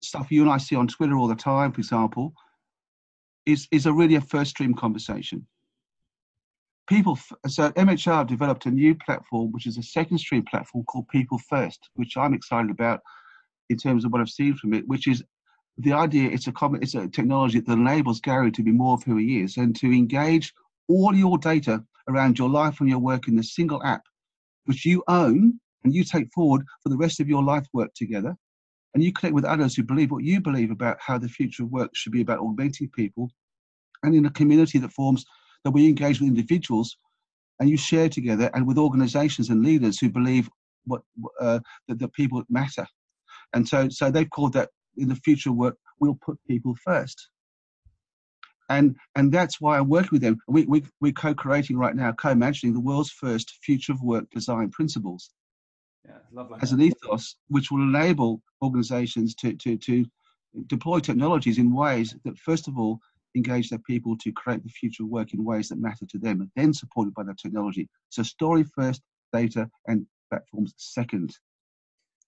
stuff 0.01 0.31
you 0.31 0.41
and 0.41 0.51
I 0.51 0.57
see 0.57 0.75
on 0.75 0.87
Twitter 0.87 1.17
all 1.17 1.27
the 1.27 1.35
time, 1.35 1.71
for 1.71 1.79
example, 1.79 2.33
is, 3.45 3.67
is 3.71 3.85
a 3.85 3.93
really 3.93 4.15
a 4.15 4.21
first 4.21 4.51
stream 4.51 4.73
conversation. 4.73 5.45
People, 6.87 7.17
so 7.47 7.71
MHR 7.71 8.27
developed 8.27 8.65
a 8.65 8.71
new 8.71 8.93
platform, 8.95 9.51
which 9.53 9.67
is 9.67 9.77
a 9.77 9.83
second 9.83 10.17
stream 10.17 10.43
platform 10.43 10.83
called 10.83 11.07
People 11.07 11.39
First, 11.49 11.89
which 11.95 12.17
I'm 12.17 12.33
excited 12.33 12.69
about 12.69 12.99
in 13.69 13.77
terms 13.77 14.05
of 14.05 14.11
what 14.11 14.21
I've 14.21 14.29
seen 14.29 14.55
from 14.55 14.73
it, 14.73 14.87
which 14.87 15.07
is 15.07 15.23
the 15.77 15.93
idea 15.93 16.29
it's 16.29 16.47
a 16.47 16.51
common, 16.51 16.83
it's 16.83 16.95
a 16.95 17.07
technology 17.07 17.59
that 17.59 17.71
enables 17.71 18.19
Garry 18.19 18.51
to 18.51 18.63
be 18.63 18.71
more 18.71 18.93
of 18.93 19.03
who 19.03 19.17
he 19.17 19.41
is 19.41 19.57
and 19.57 19.75
to 19.77 19.87
engage 19.87 20.53
all 20.87 21.15
your 21.15 21.37
data 21.37 21.83
around 22.07 22.37
your 22.37 22.49
life 22.49 22.79
and 22.79 22.89
your 22.89 22.99
work 22.99 23.27
in 23.27 23.39
a 23.39 23.43
single 23.43 23.81
app, 23.83 24.03
which 24.65 24.85
you 24.85 25.03
own 25.07 25.59
and 25.83 25.93
you 25.93 26.03
take 26.03 26.31
forward 26.33 26.65
for 26.81 26.89
the 26.89 26.97
rest 26.97 27.19
of 27.19 27.27
your 27.27 27.43
life 27.43 27.65
work 27.73 27.93
together 27.95 28.35
and 28.93 29.03
you 29.03 29.11
connect 29.11 29.33
with 29.33 29.45
others 29.45 29.75
who 29.75 29.83
believe 29.83 30.11
what 30.11 30.23
you 30.23 30.39
believe 30.39 30.71
about 30.71 30.97
how 30.99 31.17
the 31.17 31.27
future 31.27 31.63
of 31.63 31.71
work 31.71 31.91
should 31.95 32.11
be 32.11 32.21
about 32.21 32.39
augmenting 32.39 32.89
people, 32.89 33.29
and 34.03 34.13
in 34.13 34.25
a 34.25 34.31
community 34.31 34.77
that 34.79 34.91
forms 34.91 35.25
that 35.63 35.71
we 35.71 35.87
engage 35.87 36.19
with 36.19 36.27
individuals 36.27 36.97
and 37.59 37.69
you 37.69 37.77
share 37.77 38.09
together 38.09 38.49
and 38.53 38.67
with 38.67 38.77
organizations 38.77 39.49
and 39.49 39.63
leaders 39.63 39.99
who 39.99 40.09
believe 40.09 40.49
what 40.85 41.01
uh, 41.39 41.59
that 41.87 41.99
the 41.99 42.07
people 42.09 42.43
matter. 42.49 42.85
And 43.53 43.67
so, 43.67 43.89
so 43.89 44.09
they've 44.09 44.29
called 44.29 44.53
that 44.53 44.69
in 44.97 45.07
the 45.09 45.15
future 45.15 45.51
work, 45.51 45.77
we'll 45.99 46.17
put 46.25 46.37
people 46.47 46.75
first. 46.83 47.29
And, 48.69 48.95
and 49.15 49.31
that's 49.31 49.59
why 49.59 49.77
I 49.77 49.81
work 49.81 50.11
with 50.11 50.21
them. 50.21 50.39
We, 50.47 50.65
we, 50.65 50.83
we're 51.01 51.11
co-creating 51.11 51.77
right 51.77 51.95
now, 51.95 52.13
co-imagining 52.13 52.73
the 52.73 52.79
world's 52.79 53.11
first 53.11 53.51
future 53.63 53.91
of 53.91 54.01
work 54.01 54.29
design 54.31 54.71
principles 54.71 55.31
yeah, 56.05 56.43
as 56.61 56.71
an 56.71 56.81
ethos, 56.81 57.35
which 57.49 57.71
will 57.71 57.81
enable 57.81 58.41
organizations 58.61 59.35
to, 59.35 59.53
to, 59.53 59.77
to 59.77 60.05
deploy 60.67 60.99
technologies 60.99 61.57
in 61.57 61.73
ways 61.73 62.15
that, 62.25 62.37
first 62.37 62.67
of 62.67 62.77
all, 62.77 62.99
engage 63.35 63.69
their 63.69 63.79
people 63.79 64.15
to 64.17 64.31
create 64.31 64.63
the 64.63 64.69
future 64.69 65.03
of 65.03 65.09
work 65.09 65.33
in 65.33 65.43
ways 65.43 65.69
that 65.69 65.79
matter 65.79 66.05
to 66.09 66.17
them, 66.17 66.41
and 66.41 66.51
then 66.55 66.73
supported 66.73 67.13
by 67.13 67.23
that 67.23 67.37
technology. 67.37 67.89
So, 68.09 68.23
story 68.23 68.63
first, 68.63 69.01
data 69.31 69.69
and 69.87 70.05
platforms 70.29 70.73
second. 70.77 71.35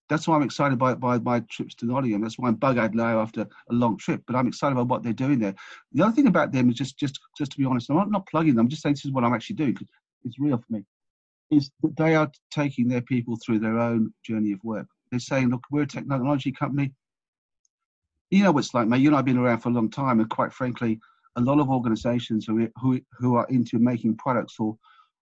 That's 0.08 0.28
why 0.28 0.36
I'm 0.36 0.44
excited 0.44 0.78
by, 0.78 0.94
by 0.94 1.18
my 1.18 1.40
trips 1.50 1.74
to 1.76 1.86
Nottingham. 1.86 2.22
That's 2.22 2.38
why 2.38 2.50
I'm 2.50 2.56
bug-eyed 2.56 2.94
now 2.94 3.20
after 3.20 3.42
a 3.42 3.74
long 3.74 3.98
trip. 3.98 4.22
But 4.28 4.36
I'm 4.36 4.48
excited 4.48 4.74
about 4.74 4.88
what 4.88 5.04
they're 5.04 5.14
doing 5.14 5.40
there. 5.40 5.56
The 5.94 6.04
other 6.04 6.14
thing 6.14 6.28
about 6.28 6.52
them 6.52 6.70
is 6.70 6.76
just, 6.76 6.98
just, 6.98 7.20
just 7.38 7.52
to 7.54 7.58
be 7.58 7.66
honest, 7.66 7.90
I'm 7.90 7.96
not, 7.96 8.12
not 8.12 8.28
plugging 8.28 8.56
them. 8.56 8.66
I'm 8.66 8.70
just 8.70 8.84
saying 8.84 8.96
this 8.96 9.06
is 9.06 9.12
what 9.12 9.24
I'm 9.24 9.34
actually 9.34 9.56
doing 9.56 9.74
because 9.74 9.88
it's 10.24 10.40
real 10.40 10.58
for 10.58 10.74
me 10.74 10.84
is 11.52 11.72
that 11.82 11.96
they 11.98 12.16
are 12.16 12.32
taking 12.52 12.88
their 12.88 13.02
people 13.02 13.38
through 13.38 13.60
their 13.60 13.80
own 13.80 14.14
journey 14.24 14.52
of 14.52 14.64
work. 14.64 14.88
They're 15.12 15.20
saying, 15.20 15.50
look, 15.50 15.64
we're 15.72 15.84
a 15.84 15.88
technology 15.88 16.52
company. 16.52 16.92
You 18.32 18.44
know 18.44 18.52
what 18.52 18.66
it's 18.66 18.74
like, 18.74 18.88
mate. 18.88 19.02
You 19.02 19.10
and 19.10 19.16
I 19.16 19.20
have 19.20 19.26
been 19.26 19.38
around 19.38 19.60
for 19.60 19.70
a 19.70 19.74
long 19.74 19.90
time, 19.90 20.20
and 20.20 20.30
quite 20.30 20.52
frankly, 20.52 21.00
a 21.36 21.42
lot 21.42 21.60
of 21.60 21.70
organizations 21.70 22.46
who, 22.46 22.68
who, 22.82 23.00
who 23.20 23.36
are 23.36 23.46
into 23.50 23.78
making 23.78 24.18
products 24.18 24.56
or, 24.60 24.78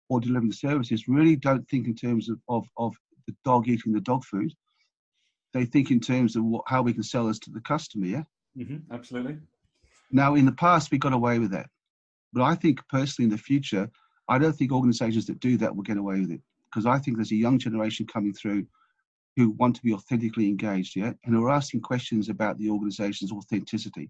or 0.10 0.20
delivering 0.20 0.52
services 0.52 1.08
really 1.08 1.36
don't 1.36 1.68
think 1.70 1.88
in 1.88 1.96
terms 1.96 2.30
of, 2.30 2.40
of, 2.48 2.66
of 2.78 2.96
the 3.28 3.36
dog 3.44 3.68
eating 3.68 3.94
the 3.94 4.02
dog 4.02 4.24
food. 4.24 4.54
They 5.54 5.66
think 5.66 5.92
in 5.92 6.00
terms 6.00 6.36
of 6.36 6.44
what, 6.44 6.64
how 6.68 6.82
we 6.82 6.94
can 6.94 7.04
sell 7.04 7.28
this 7.28 7.40
to 7.40 7.52
the 7.52 7.62
customer, 7.62 8.08
yeah? 8.08 8.24
Mm-hmm, 8.58 8.94
absolutely. 8.94 9.38
Now, 10.12 10.36
in 10.36 10.46
the 10.46 10.52
past, 10.52 10.92
we 10.92 10.98
got 10.98 11.14
away 11.14 11.40
with 11.40 11.52
that. 11.52 11.70
But 12.34 12.44
I 12.44 12.56
think 12.56 12.80
personally 12.90 13.26
in 13.26 13.32
the 13.32 13.38
future, 13.38 13.90
I 14.28 14.40
don't 14.40 14.54
think 14.54 14.72
organizations 14.72 15.28
that 15.28 15.40
do 15.40 15.58
that 15.58 15.76
will 15.76 15.84
get 15.84 15.98
away 15.98 16.20
with 16.20 16.32
it 16.32 16.42
because 16.70 16.86
I 16.86 16.98
think 16.98 17.18
there's 17.18 17.32
a 17.32 17.36
young 17.36 17.60
generation 17.60 18.08
coming 18.08 18.34
through 18.34 18.66
who 19.36 19.52
want 19.52 19.76
to 19.76 19.82
be 19.82 19.94
authentically 19.94 20.48
engaged, 20.48 20.96
yeah, 20.96 21.14
and 21.24 21.36
who 21.36 21.46
are 21.46 21.52
asking 21.52 21.82
questions 21.82 22.30
about 22.30 22.58
the 22.58 22.70
organization's 22.70 23.32
authenticity. 23.32 24.10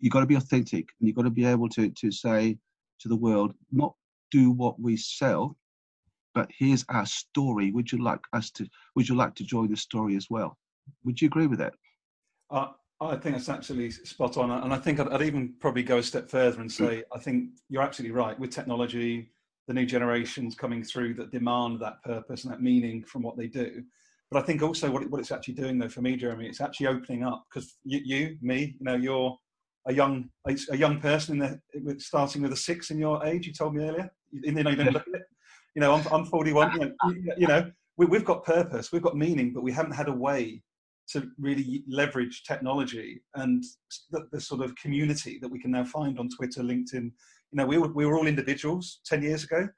You've 0.00 0.12
got 0.12 0.20
to 0.20 0.26
be 0.26 0.36
authentic 0.36 0.88
and 0.98 1.08
you've 1.08 1.16
got 1.16 1.22
to 1.22 1.30
be 1.30 1.44
able 1.44 1.68
to, 1.70 1.90
to 1.90 2.10
say 2.10 2.58
to 3.00 3.08
the 3.08 3.16
world, 3.16 3.54
not 3.72 3.94
do 4.30 4.50
what 4.50 4.80
we 4.80 4.96
sell, 4.96 5.56
but 6.34 6.50
here's 6.56 6.84
our 6.88 7.06
story. 7.06 7.70
Would 7.70 7.90
you 7.90 8.02
like 8.02 8.20
us 8.32 8.50
to, 8.52 8.66
would 8.96 9.08
you 9.08 9.14
like 9.14 9.34
to 9.36 9.44
join 9.44 9.70
the 9.70 9.76
story 9.76 10.16
as 10.16 10.28
well? 10.30 10.56
Would 11.04 11.20
you 11.20 11.26
agree 11.26 11.46
with 11.46 11.58
that? 11.58 11.74
Uh, 12.50 12.68
I 13.00 13.16
think 13.16 13.36
that's 13.36 13.48
absolutely 13.48 13.90
spot 13.90 14.36
on. 14.36 14.50
And 14.50 14.72
I 14.72 14.76
think 14.76 15.00
I'd, 15.00 15.08
I'd 15.08 15.22
even 15.22 15.54
probably 15.60 15.82
go 15.82 15.98
a 15.98 16.02
step 16.02 16.30
further 16.30 16.60
and 16.60 16.70
say, 16.70 17.02
I 17.14 17.18
think 17.18 17.50
you're 17.68 17.82
absolutely 17.82 18.16
right. 18.16 18.38
With 18.38 18.50
technology, 18.50 19.30
the 19.66 19.74
new 19.74 19.86
generations 19.86 20.54
coming 20.54 20.82
through 20.82 21.14
that 21.14 21.30
demand 21.30 21.80
that 21.80 22.02
purpose 22.04 22.44
and 22.44 22.52
that 22.52 22.62
meaning 22.62 23.04
from 23.04 23.22
what 23.22 23.36
they 23.36 23.46
do. 23.46 23.82
But 24.30 24.42
I 24.42 24.46
think 24.46 24.62
also 24.62 24.90
what, 24.90 25.02
it, 25.02 25.10
what 25.10 25.20
it's 25.20 25.32
actually 25.32 25.54
doing 25.54 25.78
though 25.78 25.88
for 25.88 26.02
me, 26.02 26.16
Jeremy, 26.16 26.46
it's 26.46 26.60
actually 26.60 26.86
opening 26.86 27.24
up 27.24 27.44
because 27.48 27.76
you, 27.84 28.00
you, 28.04 28.36
me, 28.40 28.76
you 28.78 28.84
know, 28.84 28.96
you're 28.96 29.36
a 29.86 29.92
young 29.92 30.30
a 30.46 30.76
young 30.76 30.98
person 30.98 31.42
in 31.42 31.60
the 31.84 32.00
starting 32.00 32.40
with 32.40 32.52
a 32.52 32.56
six 32.56 32.90
in 32.90 32.98
your 32.98 33.24
age. 33.26 33.46
You 33.46 33.52
told 33.52 33.74
me 33.74 33.84
earlier. 33.84 34.10
You, 34.32 34.40
you 34.44 34.52
know, 34.52 34.70
you 34.70 34.76
look 34.84 35.06
at 35.08 35.14
it. 35.14 35.22
You 35.74 35.80
know, 35.80 35.94
I'm, 35.94 36.06
I'm 36.10 36.24
41. 36.24 36.72
You 36.72 36.78
know, 36.78 37.34
you 37.36 37.46
know 37.46 37.70
we, 37.96 38.06
we've 38.06 38.24
got 38.24 38.44
purpose, 38.44 38.92
we've 38.92 39.02
got 39.02 39.16
meaning, 39.16 39.52
but 39.52 39.62
we 39.62 39.72
haven't 39.72 39.92
had 39.92 40.08
a 40.08 40.12
way 40.12 40.62
to 41.12 41.28
really 41.38 41.84
leverage 41.88 42.44
technology 42.44 43.22
and 43.34 43.62
the, 44.10 44.26
the, 44.32 44.40
sort 44.40 44.62
of 44.62 44.74
community 44.76 45.38
that 45.40 45.50
we 45.50 45.60
can 45.60 45.70
now 45.70 45.84
find 45.84 46.18
on 46.18 46.28
Twitter, 46.28 46.62
LinkedIn, 46.62 47.04
you 47.04 47.12
know, 47.52 47.66
we 47.66 47.78
were, 47.78 47.92
we 47.92 48.06
were 48.06 48.16
all 48.16 48.26
individuals 48.26 49.00
10 49.04 49.22
years 49.22 49.44
ago, 49.44 49.68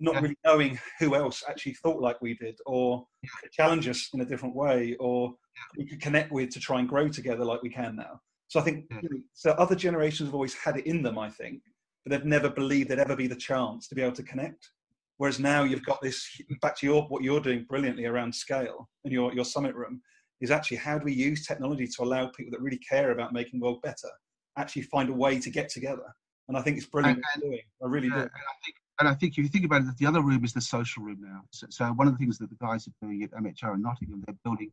not 0.00 0.14
yeah. 0.14 0.20
really 0.20 0.38
knowing 0.44 0.78
who 0.98 1.14
else 1.14 1.42
actually 1.48 1.74
thought 1.74 2.00
like 2.00 2.20
we 2.20 2.34
did 2.34 2.58
or 2.66 3.06
could 3.40 3.52
challenge 3.52 3.88
us 3.88 4.10
in 4.12 4.20
a 4.20 4.24
different 4.24 4.54
way 4.54 4.96
or 5.00 5.34
we 5.78 5.86
could 5.86 6.00
connect 6.00 6.30
with 6.30 6.50
to 6.50 6.60
try 6.60 6.78
and 6.78 6.88
grow 6.88 7.08
together 7.08 7.44
like 7.44 7.62
we 7.62 7.70
can 7.70 7.96
now. 7.96 8.20
So 8.48 8.60
I 8.60 8.62
think, 8.62 8.84
yeah. 8.90 9.00
you 9.02 9.08
know, 9.10 9.20
so 9.32 9.50
other 9.52 9.74
generations 9.74 10.28
have 10.28 10.34
always 10.34 10.54
had 10.54 10.76
it 10.76 10.86
in 10.86 11.02
them, 11.02 11.18
I 11.18 11.30
think, 11.30 11.62
but 12.04 12.10
they've 12.10 12.26
never 12.26 12.50
believed 12.50 12.90
there'd 12.90 13.00
ever 13.00 13.16
be 13.16 13.26
the 13.26 13.34
chance 13.34 13.88
to 13.88 13.94
be 13.94 14.02
able 14.02 14.16
to 14.16 14.22
connect. 14.22 14.70
Whereas 15.18 15.40
now 15.40 15.64
you've 15.64 15.84
got 15.84 16.02
this 16.02 16.28
back 16.60 16.76
to 16.78 16.86
your 16.86 17.02
what 17.04 17.22
you're 17.22 17.40
doing 17.40 17.64
brilliantly 17.68 18.04
around 18.04 18.34
scale 18.34 18.88
and 19.04 19.12
your 19.12 19.32
your 19.32 19.46
summit 19.46 19.74
room 19.74 20.02
is 20.40 20.50
actually 20.50 20.76
how 20.76 20.98
do 20.98 21.04
we 21.04 21.12
use 21.12 21.46
technology 21.46 21.86
to 21.86 22.02
allow 22.02 22.26
people 22.28 22.50
that 22.50 22.60
really 22.60 22.78
care 22.78 23.10
about 23.10 23.32
making 23.32 23.60
the 23.60 23.64
world 23.64 23.80
better 23.82 24.08
actually 24.56 24.82
find 24.82 25.08
a 25.08 25.12
way 25.12 25.38
to 25.38 25.50
get 25.50 25.68
together. 25.68 26.14
And 26.48 26.56
I 26.56 26.62
think 26.62 26.76
it's 26.76 26.86
brilliant 26.86 27.22
and, 27.34 27.42
doing. 27.42 27.60
I 27.82 27.86
really 27.86 28.08
do. 28.08 28.14
And 28.14 28.24
I 28.24 28.56
think 28.64 28.76
and 28.98 29.08
I 29.08 29.14
think 29.14 29.32
if 29.32 29.38
you 29.38 29.48
think 29.48 29.66
about 29.66 29.82
it, 29.82 29.96
the 29.98 30.06
other 30.06 30.22
room 30.22 30.44
is 30.44 30.54
the 30.54 30.60
social 30.60 31.02
room 31.02 31.18
now. 31.20 31.42
So, 31.50 31.66
so 31.68 31.84
one 31.86 32.06
of 32.06 32.14
the 32.14 32.18
things 32.18 32.38
that 32.38 32.48
the 32.48 32.56
guys 32.56 32.88
are 32.88 33.06
doing 33.06 33.22
at 33.22 33.30
MHR 33.32 33.74
in 33.74 33.82
Nottingham, 33.82 34.22
they're 34.26 34.36
building, 34.42 34.72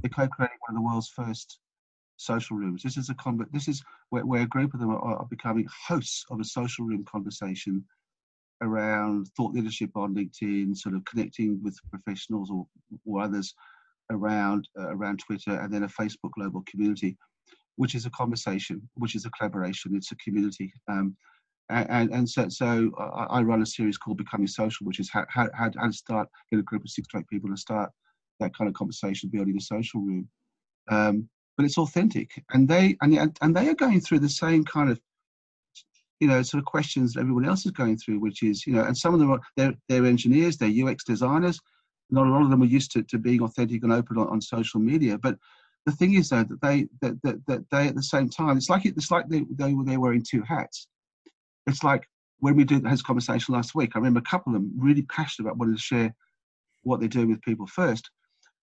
they're 0.00 0.10
co-creating 0.10 0.58
one 0.68 0.70
of 0.70 0.74
the 0.76 0.86
world's 0.86 1.08
first 1.08 1.58
social 2.16 2.56
rooms. 2.56 2.84
This 2.84 2.96
is 2.96 3.10
a 3.10 3.14
con- 3.14 3.44
this 3.52 3.66
is 3.66 3.82
where, 4.10 4.24
where 4.24 4.42
a 4.42 4.46
group 4.46 4.74
of 4.74 4.80
them 4.80 4.90
are, 4.90 5.02
are, 5.02 5.26
becoming 5.28 5.66
hosts 5.88 6.24
of 6.30 6.38
a 6.38 6.44
social 6.44 6.84
room 6.84 7.04
conversation 7.04 7.84
around 8.62 9.26
thought 9.36 9.52
leadership 9.52 9.90
on 9.96 10.14
LinkedIn, 10.14 10.76
sort 10.76 10.94
of 10.94 11.04
connecting 11.04 11.60
with 11.60 11.76
professionals 11.90 12.50
or, 12.52 12.66
or 13.04 13.22
others 13.22 13.54
around 14.10 14.68
uh, 14.78 14.94
around 14.94 15.20
Twitter, 15.20 15.52
and 15.52 15.72
then 15.72 15.84
a 15.84 15.88
Facebook 15.88 16.32
global 16.36 16.62
community, 16.66 17.16
which 17.76 17.94
is 17.94 18.06
a 18.06 18.10
conversation, 18.10 18.88
which 18.94 19.14
is 19.14 19.24
a 19.24 19.30
collaboration. 19.30 19.94
It's 19.94 20.12
a 20.12 20.16
community. 20.16 20.72
Um, 20.88 21.16
and, 21.70 22.12
and 22.12 22.28
so, 22.28 22.48
so 22.50 22.90
I 22.98 23.40
run 23.40 23.62
a 23.62 23.66
series 23.66 23.96
called 23.96 24.18
Becoming 24.18 24.46
Social, 24.46 24.84
which 24.84 25.00
is 25.00 25.10
how, 25.10 25.24
how, 25.30 25.48
how 25.54 25.68
to 25.70 25.92
start, 25.92 26.28
get 26.50 26.60
a 26.60 26.62
group 26.62 26.84
of 26.84 26.90
six 26.90 27.08
to 27.08 27.18
eight 27.18 27.28
people 27.28 27.48
to 27.48 27.56
start 27.56 27.90
that 28.40 28.54
kind 28.54 28.68
of 28.68 28.74
conversation, 28.74 29.30
building 29.32 29.56
a 29.56 29.60
social 29.60 30.00
room. 30.00 30.28
Um, 30.90 31.28
but 31.56 31.64
it's 31.64 31.78
authentic, 31.78 32.30
and 32.52 32.68
they 32.68 32.96
and 33.00 33.38
and 33.40 33.56
they 33.56 33.68
are 33.68 33.74
going 33.74 34.00
through 34.00 34.18
the 34.18 34.28
same 34.28 34.64
kind 34.64 34.90
of, 34.90 35.00
you 36.18 36.26
know, 36.26 36.42
sort 36.42 36.58
of 36.58 36.66
questions 36.66 37.12
that 37.12 37.20
everyone 37.20 37.46
else 37.46 37.64
is 37.64 37.70
going 37.70 37.96
through, 37.96 38.18
which 38.18 38.42
is, 38.42 38.66
you 38.66 38.72
know, 38.72 38.82
and 38.82 38.96
some 38.96 39.14
of 39.14 39.20
them 39.20 39.30
are 39.30 39.40
they're 39.56 39.74
they're 39.88 40.04
engineers, 40.04 40.56
they're 40.56 40.86
UX 40.86 41.04
designers. 41.04 41.60
Not 42.10 42.26
a 42.26 42.30
lot 42.30 42.42
of 42.42 42.50
them 42.50 42.62
are 42.62 42.66
used 42.66 42.92
to, 42.92 43.02
to 43.02 43.18
being 43.18 43.42
authentic 43.42 43.82
and 43.82 43.92
open 43.92 44.18
on, 44.18 44.28
on 44.28 44.40
social 44.40 44.80
media, 44.80 45.18
but 45.18 45.36
the 45.86 45.92
thing 45.92 46.14
is 46.14 46.30
though 46.30 46.44
that 46.44 46.62
they 46.62 46.86
that, 47.02 47.20
that, 47.22 47.46
that 47.46 47.70
they 47.70 47.88
at 47.88 47.94
the 47.94 48.02
same 48.02 48.30
time 48.30 48.56
it's 48.56 48.70
like 48.70 48.86
it's 48.86 49.10
like 49.10 49.28
they 49.28 49.44
they 49.50 49.74
were 49.74 49.84
they 49.84 49.98
wearing 49.98 50.24
two 50.26 50.40
hats 50.40 50.88
it's 51.66 51.82
like 51.82 52.08
when 52.44 52.56
we 52.56 52.64
did 52.64 52.86
his 52.86 53.02
conversation 53.02 53.54
last 53.54 53.74
week, 53.74 53.92
I 53.94 53.98
remember 53.98 54.20
a 54.20 54.30
couple 54.30 54.54
of 54.54 54.60
them 54.60 54.72
really 54.76 55.02
passionate 55.02 55.48
about 55.48 55.58
wanting 55.58 55.76
to 55.76 55.80
share 55.80 56.14
what 56.82 57.00
they're 57.00 57.08
doing 57.08 57.30
with 57.30 57.40
people 57.42 57.66
first, 57.66 58.10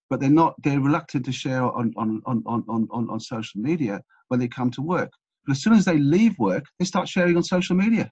but 0.09 0.19
they're 0.19 0.29
not, 0.29 0.53
they're 0.61 0.79
reluctant 0.79 1.25
to 1.25 1.31
share 1.31 1.63
on, 1.63 1.93
on, 1.97 2.21
on, 2.25 2.43
on, 2.45 2.63
on, 2.69 3.09
on 3.09 3.19
social 3.19 3.59
media 3.59 4.01
when 4.27 4.39
they 4.39 4.47
come 4.47 4.69
to 4.71 4.81
work. 4.81 5.09
But 5.45 5.53
as 5.53 5.63
soon 5.63 5.73
as 5.73 5.85
they 5.85 5.97
leave 5.97 6.37
work, 6.37 6.65
they 6.77 6.85
start 6.85 7.07
sharing 7.07 7.35
on 7.37 7.43
social 7.43 7.75
media. 7.75 8.11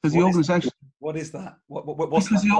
Because 0.00 0.14
the 0.14 0.22
organization. 0.22 0.70
what 1.00 1.16
is 1.16 1.32
that? 1.32 1.56
What, 1.66 1.84
what, 1.84 2.10
what's 2.10 2.28
because 2.28 2.42
that 2.44 2.48
the 2.48 2.54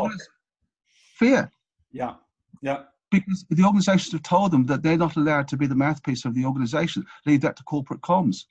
fear. 1.19 1.51
Yeah, 1.93 2.15
yeah. 2.63 2.83
Because 3.11 3.45
the 3.49 3.65
organizations 3.65 4.13
have 4.13 4.23
told 4.23 4.51
them 4.51 4.67
that 4.67 4.83
they're 4.83 4.99
not 4.99 5.17
allowed 5.17 5.49
to 5.49 5.57
be 5.57 5.67
the 5.67 5.75
mouthpiece 5.75 6.25
of 6.25 6.35
the 6.35 6.45
organization. 6.45 7.05
Leave 7.25 7.41
that 7.41 7.57
to 7.57 7.63
corporate 7.65 8.03
comms 8.03 8.45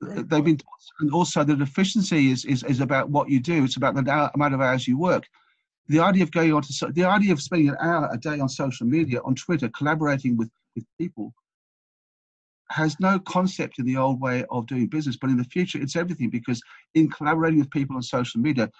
they've 0.00 0.44
been 0.44 0.58
and 1.00 1.12
also 1.12 1.44
the 1.44 1.60
efficiency 1.60 2.30
is, 2.30 2.44
is 2.44 2.62
is 2.64 2.80
about 2.80 3.10
what 3.10 3.28
you 3.28 3.40
do 3.40 3.64
it's 3.64 3.76
about 3.76 3.94
the 3.94 4.30
amount 4.34 4.54
of 4.54 4.60
hours 4.60 4.86
you 4.86 4.98
work 4.98 5.26
the 5.88 6.00
idea 6.00 6.22
of 6.22 6.30
going 6.30 6.52
on 6.52 6.62
to 6.62 6.92
the 6.92 7.04
idea 7.04 7.32
of 7.32 7.40
spending 7.40 7.68
an 7.68 7.76
hour 7.80 8.08
a 8.12 8.18
day 8.18 8.40
on 8.40 8.48
social 8.48 8.86
media 8.86 9.20
on 9.24 9.34
twitter 9.34 9.68
collaborating 9.70 10.36
with 10.36 10.50
with 10.74 10.84
people 10.98 11.32
has 12.70 12.98
no 12.98 13.18
concept 13.20 13.78
in 13.78 13.84
the 13.84 13.96
old 13.96 14.20
way 14.20 14.44
of 14.50 14.66
doing 14.66 14.86
business 14.86 15.16
but 15.16 15.30
in 15.30 15.36
the 15.36 15.44
future 15.44 15.80
it's 15.80 15.96
everything 15.96 16.30
because 16.30 16.60
in 16.94 17.10
collaborating 17.10 17.58
with 17.58 17.70
people 17.70 17.96
on 17.96 18.02
social 18.02 18.40
media 18.40 18.70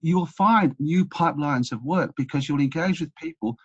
you'll 0.00 0.26
find 0.26 0.74
new 0.78 1.04
pipelines 1.04 1.72
of 1.72 1.82
work 1.82 2.12
because 2.16 2.48
you'll 2.48 2.60
engage 2.60 3.00
with 3.00 3.14
people 3.16 3.56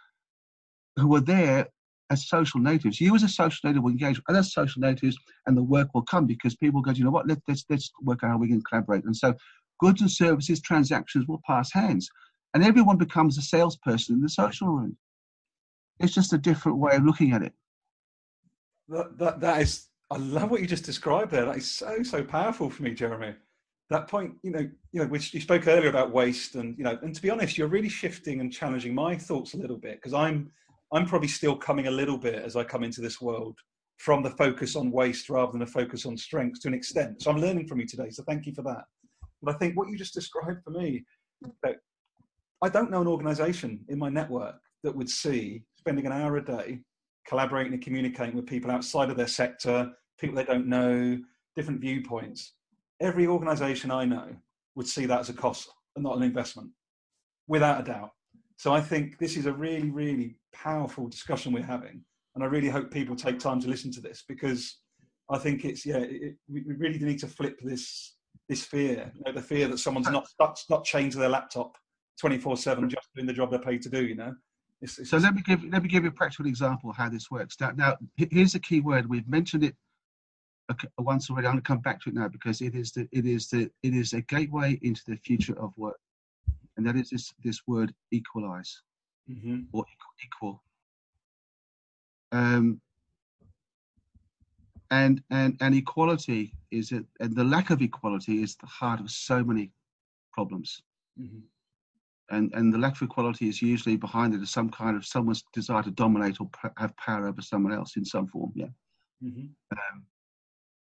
who 0.95 1.13
are 1.15 1.21
there 1.21 1.67
as 2.09 2.27
social 2.27 2.59
natives. 2.59 2.99
You 2.99 3.15
as 3.15 3.23
a 3.23 3.27
social 3.27 3.67
native 3.67 3.83
will 3.83 3.91
engage 3.91 4.17
with 4.17 4.29
other 4.29 4.43
social 4.43 4.81
natives 4.81 5.17
and 5.47 5.57
the 5.57 5.63
work 5.63 5.89
will 5.93 6.03
come 6.03 6.25
because 6.25 6.55
people 6.55 6.81
go, 6.81 6.91
you 6.91 7.03
know 7.03 7.11
what, 7.11 7.27
Let, 7.27 7.39
let's, 7.47 7.65
let's 7.69 7.91
work 8.01 8.23
out 8.23 8.31
how 8.31 8.37
we 8.37 8.47
can 8.47 8.61
collaborate. 8.61 9.05
And 9.05 9.15
so 9.15 9.33
goods 9.79 10.01
and 10.01 10.11
services, 10.11 10.61
transactions 10.61 11.27
will 11.27 11.41
pass 11.45 11.71
hands. 11.71 12.09
And 12.53 12.63
everyone 12.63 12.97
becomes 12.97 13.37
a 13.37 13.41
salesperson 13.41 14.15
in 14.15 14.21
the 14.21 14.29
social 14.29 14.67
room. 14.67 14.97
It's 15.99 16.13
just 16.13 16.33
a 16.33 16.37
different 16.37 16.77
way 16.77 16.95
of 16.95 17.03
looking 17.03 17.31
at 17.31 17.41
it. 17.41 17.53
That, 18.89 19.17
that, 19.17 19.39
that 19.39 19.61
is, 19.61 19.87
I 20.11 20.17
love 20.17 20.51
what 20.51 20.61
you 20.61 20.67
just 20.67 20.83
described 20.83 21.31
there. 21.31 21.45
That 21.45 21.57
is 21.57 21.69
so, 21.69 22.03
so 22.03 22.23
powerful 22.23 22.69
for 22.69 22.83
me, 22.83 22.93
Jeremy. 22.93 23.35
That 23.89 24.07
point, 24.07 24.33
you 24.43 24.51
know, 24.51 24.69
you 24.91 25.01
know, 25.01 25.07
which 25.07 25.33
you 25.33 25.41
spoke 25.41 25.67
earlier 25.67 25.89
about 25.89 26.11
waste, 26.11 26.55
and 26.55 26.77
you 26.77 26.83
know, 26.83 26.97
and 27.01 27.13
to 27.13 27.21
be 27.21 27.29
honest, 27.29 27.57
you're 27.57 27.67
really 27.67 27.89
shifting 27.89 28.39
and 28.39 28.51
challenging 28.51 28.95
my 28.95 29.15
thoughts 29.15 29.53
a 29.53 29.57
little 29.57 29.77
bit 29.77 29.95
because 29.95 30.13
I'm 30.13 30.51
I'm 30.93 31.05
probably 31.05 31.27
still 31.27 31.55
coming 31.55 31.87
a 31.87 31.91
little 31.91 32.17
bit 32.17 32.35
as 32.35 32.55
I 32.55 32.63
come 32.63 32.83
into 32.83 33.01
this 33.01 33.19
world 33.19 33.57
from 33.97 34.23
the 34.23 34.29
focus 34.31 34.75
on 34.75 34.91
waste 34.91 35.29
rather 35.29 35.51
than 35.51 35.61
a 35.61 35.67
focus 35.67 36.05
on 36.05 36.17
strengths 36.17 36.59
to 36.59 36.67
an 36.67 36.73
extent. 36.73 37.21
So 37.21 37.31
I'm 37.31 37.37
learning 37.37 37.67
from 37.67 37.79
you 37.79 37.87
today. 37.87 38.09
So 38.09 38.23
thank 38.23 38.45
you 38.45 38.53
for 38.53 38.63
that. 38.63 38.83
But 39.41 39.55
I 39.55 39.57
think 39.57 39.77
what 39.77 39.89
you 39.89 39.97
just 39.97 40.13
described 40.13 40.63
for 40.63 40.71
me, 40.71 41.03
I 41.65 42.69
don't 42.69 42.91
know 42.91 43.01
an 43.01 43.07
organization 43.07 43.83
in 43.89 43.99
my 43.99 44.09
network 44.09 44.55
that 44.83 44.95
would 44.95 45.09
see 45.09 45.63
spending 45.77 46.05
an 46.05 46.11
hour 46.11 46.37
a 46.37 46.45
day 46.45 46.79
collaborating 47.27 47.73
and 47.73 47.81
communicating 47.81 48.35
with 48.35 48.45
people 48.45 48.71
outside 48.71 49.09
of 49.09 49.17
their 49.17 49.27
sector, 49.27 49.91
people 50.19 50.35
they 50.35 50.43
don't 50.43 50.67
know, 50.67 51.17
different 51.55 51.81
viewpoints. 51.81 52.53
Every 53.03 53.27
organization 53.27 53.91
I 53.91 54.05
know 54.05 54.27
would 54.75 54.87
see 54.87 55.05
that 55.05 55.19
as 55.19 55.29
a 55.29 55.33
cost 55.33 55.69
and 55.95 56.03
not 56.03 56.17
an 56.17 56.23
investment, 56.23 56.71
without 57.47 57.81
a 57.81 57.83
doubt. 57.83 58.11
So 58.57 58.73
I 58.73 58.81
think 58.81 59.19
this 59.19 59.35
is 59.37 59.45
a 59.45 59.53
really, 59.53 59.91
really 59.91 60.37
powerful 60.53 61.07
discussion 61.07 61.51
we're 61.51 61.63
having, 61.63 62.01
and 62.33 62.43
I 62.43 62.47
really 62.47 62.69
hope 62.69 62.89
people 62.89 63.15
take 63.15 63.39
time 63.39 63.59
to 63.61 63.67
listen 63.67 63.91
to 63.91 64.01
this 64.01 64.23
because 64.27 64.79
I 65.29 65.37
think 65.37 65.65
it's 65.65 65.85
yeah, 65.85 65.97
it, 65.97 66.35
we 66.47 66.63
really 66.65 66.99
need 66.99 67.19
to 67.19 67.27
flip 67.27 67.59
this 67.61 68.15
this 68.49 68.63
fear, 68.63 69.11
you 69.15 69.21
know, 69.25 69.33
the 69.33 69.41
fear 69.41 69.67
that 69.67 69.79
someone's 69.79 70.09
not 70.09 70.27
not, 70.39 70.59
not 70.69 70.83
chained 70.85 71.11
to 71.11 71.17
their 71.17 71.29
laptop 71.29 71.75
twenty 72.19 72.37
four 72.37 72.55
seven 72.57 72.89
just 72.89 73.07
doing 73.15 73.27
the 73.27 73.33
job 73.33 73.49
they're 73.51 73.59
paid 73.59 73.81
to 73.81 73.89
do. 73.89 74.05
You 74.05 74.15
know. 74.15 74.33
It's, 74.81 74.99
it's 74.99 75.09
so 75.09 75.17
let 75.17 75.33
me 75.35 75.41
give 75.45 75.63
let 75.65 75.83
me 75.83 75.89
give 75.89 76.03
you 76.03 76.09
a 76.09 76.13
practical 76.13 76.47
example 76.47 76.89
of 76.89 76.97
how 76.97 77.09
this 77.09 77.29
works. 77.29 77.55
Now, 77.59 77.71
now 77.75 77.97
here's 78.17 78.53
the 78.53 78.59
key 78.59 78.81
word. 78.81 79.09
We've 79.09 79.27
mentioned 79.27 79.63
it 79.63 79.75
once 80.97 81.29
already. 81.29 81.47
I'm 81.47 81.53
going 81.53 81.63
to 81.63 81.67
come 81.67 81.79
back 81.79 82.01
to 82.01 82.09
it 82.09 82.15
now 82.15 82.27
because 82.27 82.61
it 82.61 82.75
is 82.75 82.91
the 82.91 83.07
it 83.11 83.25
is 83.25 83.49
the 83.49 83.69
it 83.83 83.93
is 83.93 84.13
a 84.13 84.21
gateway 84.21 84.79
into 84.81 85.01
the 85.07 85.17
future 85.17 85.57
of 85.59 85.73
work 85.77 85.99
and 86.77 86.85
that 86.85 86.95
is 86.95 87.09
this, 87.09 87.33
this 87.43 87.61
word 87.67 87.93
equalize 88.11 88.81
mm-hmm. 89.29 89.61
or 89.71 89.85
equal. 90.23 90.63
Um, 92.31 92.81
and 94.91 95.21
and 95.29 95.57
and 95.61 95.75
equality 95.75 96.53
is 96.71 96.91
it, 96.91 97.05
and 97.19 97.35
the 97.35 97.43
lack 97.43 97.69
of 97.69 97.81
equality 97.81 98.43
is 98.43 98.55
the 98.55 98.67
heart 98.67 98.99
of 98.99 99.09
so 99.09 99.43
many 99.43 99.71
problems. 100.31 100.81
Mm-hmm. 101.19 101.39
And 102.35 102.51
and 102.53 102.73
the 102.73 102.77
lack 102.77 102.95
of 102.95 103.01
equality 103.03 103.49
is 103.49 103.61
usually 103.61 103.97
behind 103.97 104.33
it 104.33 104.41
is 104.41 104.49
some 104.49 104.69
kind 104.69 104.95
of 104.95 105.05
someone's 105.05 105.43
desire 105.53 105.83
to 105.83 105.91
dominate 105.91 106.39
or 106.39 106.49
have 106.77 106.95
power 106.97 107.27
over 107.27 107.41
someone 107.41 107.73
else 107.73 107.97
in 107.97 108.05
some 108.05 108.27
form. 108.27 108.51
Yeah. 108.55 108.67
Mm-hmm. 109.23 109.45
Um, 109.71 110.05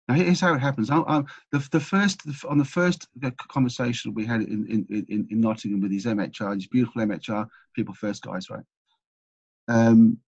now 0.08 0.14
here's 0.14 0.40
how 0.40 0.54
it 0.54 0.60
happens. 0.60 0.90
I, 0.90 0.98
I, 0.98 1.22
the, 1.52 1.66
the 1.72 1.80
first 1.80 2.22
on 2.48 2.58
the 2.58 2.64
first 2.64 3.08
conversation 3.48 4.14
we 4.14 4.24
had 4.24 4.42
in, 4.42 4.66
in, 4.68 5.04
in, 5.08 5.26
in 5.30 5.40
Nottingham 5.40 5.80
with 5.80 5.90
these 5.90 6.06
MHR, 6.06 6.54
these 6.54 6.68
beautiful 6.68 7.02
MHR 7.02 7.46
people 7.74 7.94
first 7.94 8.22
guys, 8.22 8.48
right? 8.50 8.64
Um, 9.68 10.18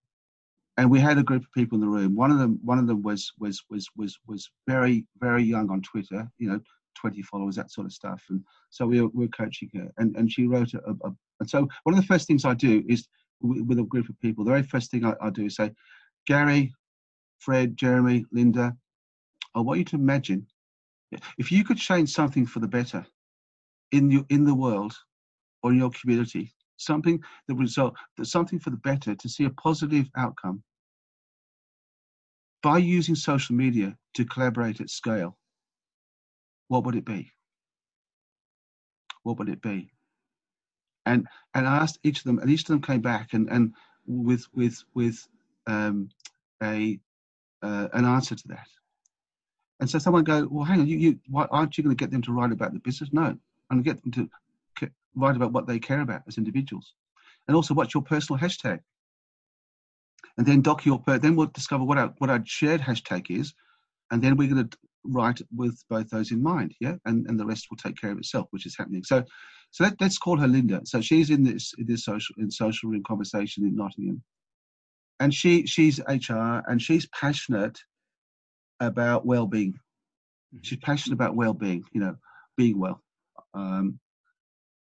and 0.77 0.89
we 0.89 0.99
had 0.99 1.17
a 1.17 1.23
group 1.23 1.43
of 1.43 1.51
people 1.53 1.75
in 1.75 1.81
the 1.81 1.87
room. 1.87 2.15
One 2.15 2.31
of 2.31 2.39
them, 2.39 2.59
one 2.63 2.79
of 2.79 2.87
them 2.87 3.01
was 3.01 3.31
was 3.39 3.63
was 3.69 3.87
was 3.95 4.17
was 4.27 4.49
very 4.67 5.05
very 5.19 5.43
young 5.43 5.69
on 5.69 5.81
Twitter. 5.81 6.29
You 6.37 6.49
know, 6.49 6.59
20 6.99 7.21
followers, 7.23 7.55
that 7.55 7.71
sort 7.71 7.85
of 7.85 7.93
stuff. 7.93 8.21
And 8.29 8.43
so 8.69 8.85
we 8.85 9.01
were, 9.01 9.07
we 9.09 9.25
were 9.25 9.31
coaching 9.31 9.69
her, 9.75 9.91
and, 9.97 10.15
and 10.15 10.31
she 10.31 10.47
wrote 10.47 10.73
a, 10.73 10.79
a, 10.79 11.13
And 11.39 11.49
so 11.49 11.67
one 11.83 11.95
of 11.95 12.01
the 12.01 12.07
first 12.07 12.27
things 12.27 12.45
I 12.45 12.53
do 12.53 12.83
is 12.87 13.07
with 13.41 13.79
a 13.79 13.83
group 13.83 14.09
of 14.09 14.19
people. 14.19 14.43
The 14.43 14.51
very 14.51 14.63
first 14.63 14.91
thing 14.91 15.05
I, 15.05 15.13
I 15.21 15.29
do 15.29 15.45
is 15.45 15.55
say, 15.55 15.71
Garry, 16.27 16.73
Fred, 17.39 17.77
Jeremy, 17.77 18.25
Linda, 18.31 18.75
I 19.55 19.61
want 19.61 19.79
you 19.79 19.85
to 19.85 19.95
imagine 19.95 20.47
if 21.37 21.51
you 21.51 21.63
could 21.63 21.77
change 21.77 22.11
something 22.11 22.45
for 22.45 22.59
the 22.59 22.67
better 22.67 23.05
in 23.91 24.11
your 24.11 24.25
in 24.29 24.45
the 24.45 24.55
world 24.55 24.95
or 25.63 25.71
in 25.71 25.77
your 25.79 25.91
community, 25.91 26.53
something 26.77 27.23
that 27.47 27.55
result 27.55 27.95
that 28.17 28.25
something 28.25 28.59
for 28.59 28.69
the 28.69 28.77
better 28.77 29.15
to 29.15 29.29
see 29.29 29.45
a 29.45 29.49
positive 29.51 30.09
outcome 30.17 30.63
by 32.61 32.77
using 32.77 33.15
social 33.15 33.55
media 33.55 33.97
to 34.15 34.25
collaborate 34.25 34.81
at 34.81 34.89
scale, 34.89 35.37
what 36.67 36.83
would 36.85 36.95
it 36.95 37.05
be? 37.05 37.31
What 39.23 39.37
would 39.39 39.49
it 39.49 39.61
be? 39.61 39.91
And 41.05 41.27
and 41.53 41.67
I 41.67 41.77
asked 41.77 41.99
each 42.03 42.19
of 42.19 42.23
them, 42.25 42.39
and 42.39 42.49
each 42.49 42.61
of 42.61 42.67
them 42.67 42.81
came 42.81 43.01
back 43.01 43.33
and 43.33 43.49
and 43.49 43.73
with 44.07 44.45
with 44.53 44.83
with 44.93 45.27
um, 45.67 46.09
a 46.63 46.99
uh, 47.63 47.87
an 47.93 48.05
answer 48.05 48.35
to 48.35 48.47
that. 48.49 48.67
And 49.79 49.89
so 49.89 49.97
someone 49.97 50.23
go, 50.23 50.47
well, 50.51 50.65
hang 50.65 50.81
on, 50.81 50.87
you, 50.87 50.97
you 50.97 51.19
why 51.29 51.47
aren't 51.51 51.77
you 51.77 51.83
going 51.83 51.95
to 51.95 52.01
get 52.01 52.11
them 52.11 52.21
to 52.23 52.33
write 52.33 52.51
about 52.51 52.73
the 52.73 52.79
business? 52.79 53.09
No, 53.13 53.37
and 53.69 53.83
get 53.83 54.01
them 54.01 54.11
to 54.11 54.29
write 55.15 55.35
about 55.35 55.53
what 55.53 55.67
they 55.67 55.79
care 55.79 56.01
about 56.01 56.23
as 56.27 56.37
individuals. 56.37 56.93
And 57.47 57.55
also, 57.55 57.73
what's 57.73 57.93
your 57.93 58.03
personal 58.03 58.39
hashtag? 58.39 58.79
And 60.37 60.45
then 60.45 60.61
doc 60.61 60.85
your, 60.85 60.99
per- 60.99 61.19
then 61.19 61.35
we'll 61.35 61.47
discover 61.47 61.83
what 61.83 61.97
our, 61.97 62.13
what 62.19 62.29
our 62.29 62.41
shared 62.45 62.81
hashtag 62.81 63.29
is. 63.29 63.53
And 64.11 64.21
then 64.21 64.37
we're 64.37 64.49
going 64.49 64.67
to 64.67 64.77
write 65.03 65.41
with 65.55 65.83
both 65.89 66.09
those 66.09 66.31
in 66.31 66.41
mind. 66.41 66.75
Yeah. 66.79 66.95
And, 67.05 67.27
and 67.27 67.39
the 67.39 67.45
rest 67.45 67.67
will 67.69 67.77
take 67.77 67.99
care 67.99 68.11
of 68.11 68.17
itself, 68.17 68.47
which 68.51 68.65
is 68.65 68.75
happening. 68.77 69.03
So, 69.03 69.23
so 69.71 69.83
let, 69.83 70.01
us 70.01 70.17
call 70.17 70.37
her 70.37 70.47
Linda. 70.47 70.81
So 70.85 71.01
she's 71.01 71.29
in 71.29 71.43
this, 71.43 71.73
in 71.77 71.87
this 71.87 72.05
social, 72.05 72.35
in 72.37 72.49
social 72.51 72.89
room 72.89 73.03
conversation 73.05 73.65
in 73.65 73.75
Nottingham. 73.75 74.23
And 75.19 75.33
she, 75.33 75.65
she's 75.65 75.99
HR 76.07 76.61
and 76.67 76.81
she's 76.81 77.07
passionate 77.07 77.77
about 78.79 79.25
well-being. 79.25 79.73
Mm-hmm. 79.73 80.57
She's 80.63 80.79
passionate 80.79 81.15
about 81.15 81.35
well-being, 81.35 81.83
you 81.91 82.01
know, 82.01 82.15
being 82.57 82.79
well. 82.79 83.01
Um, 83.53 83.99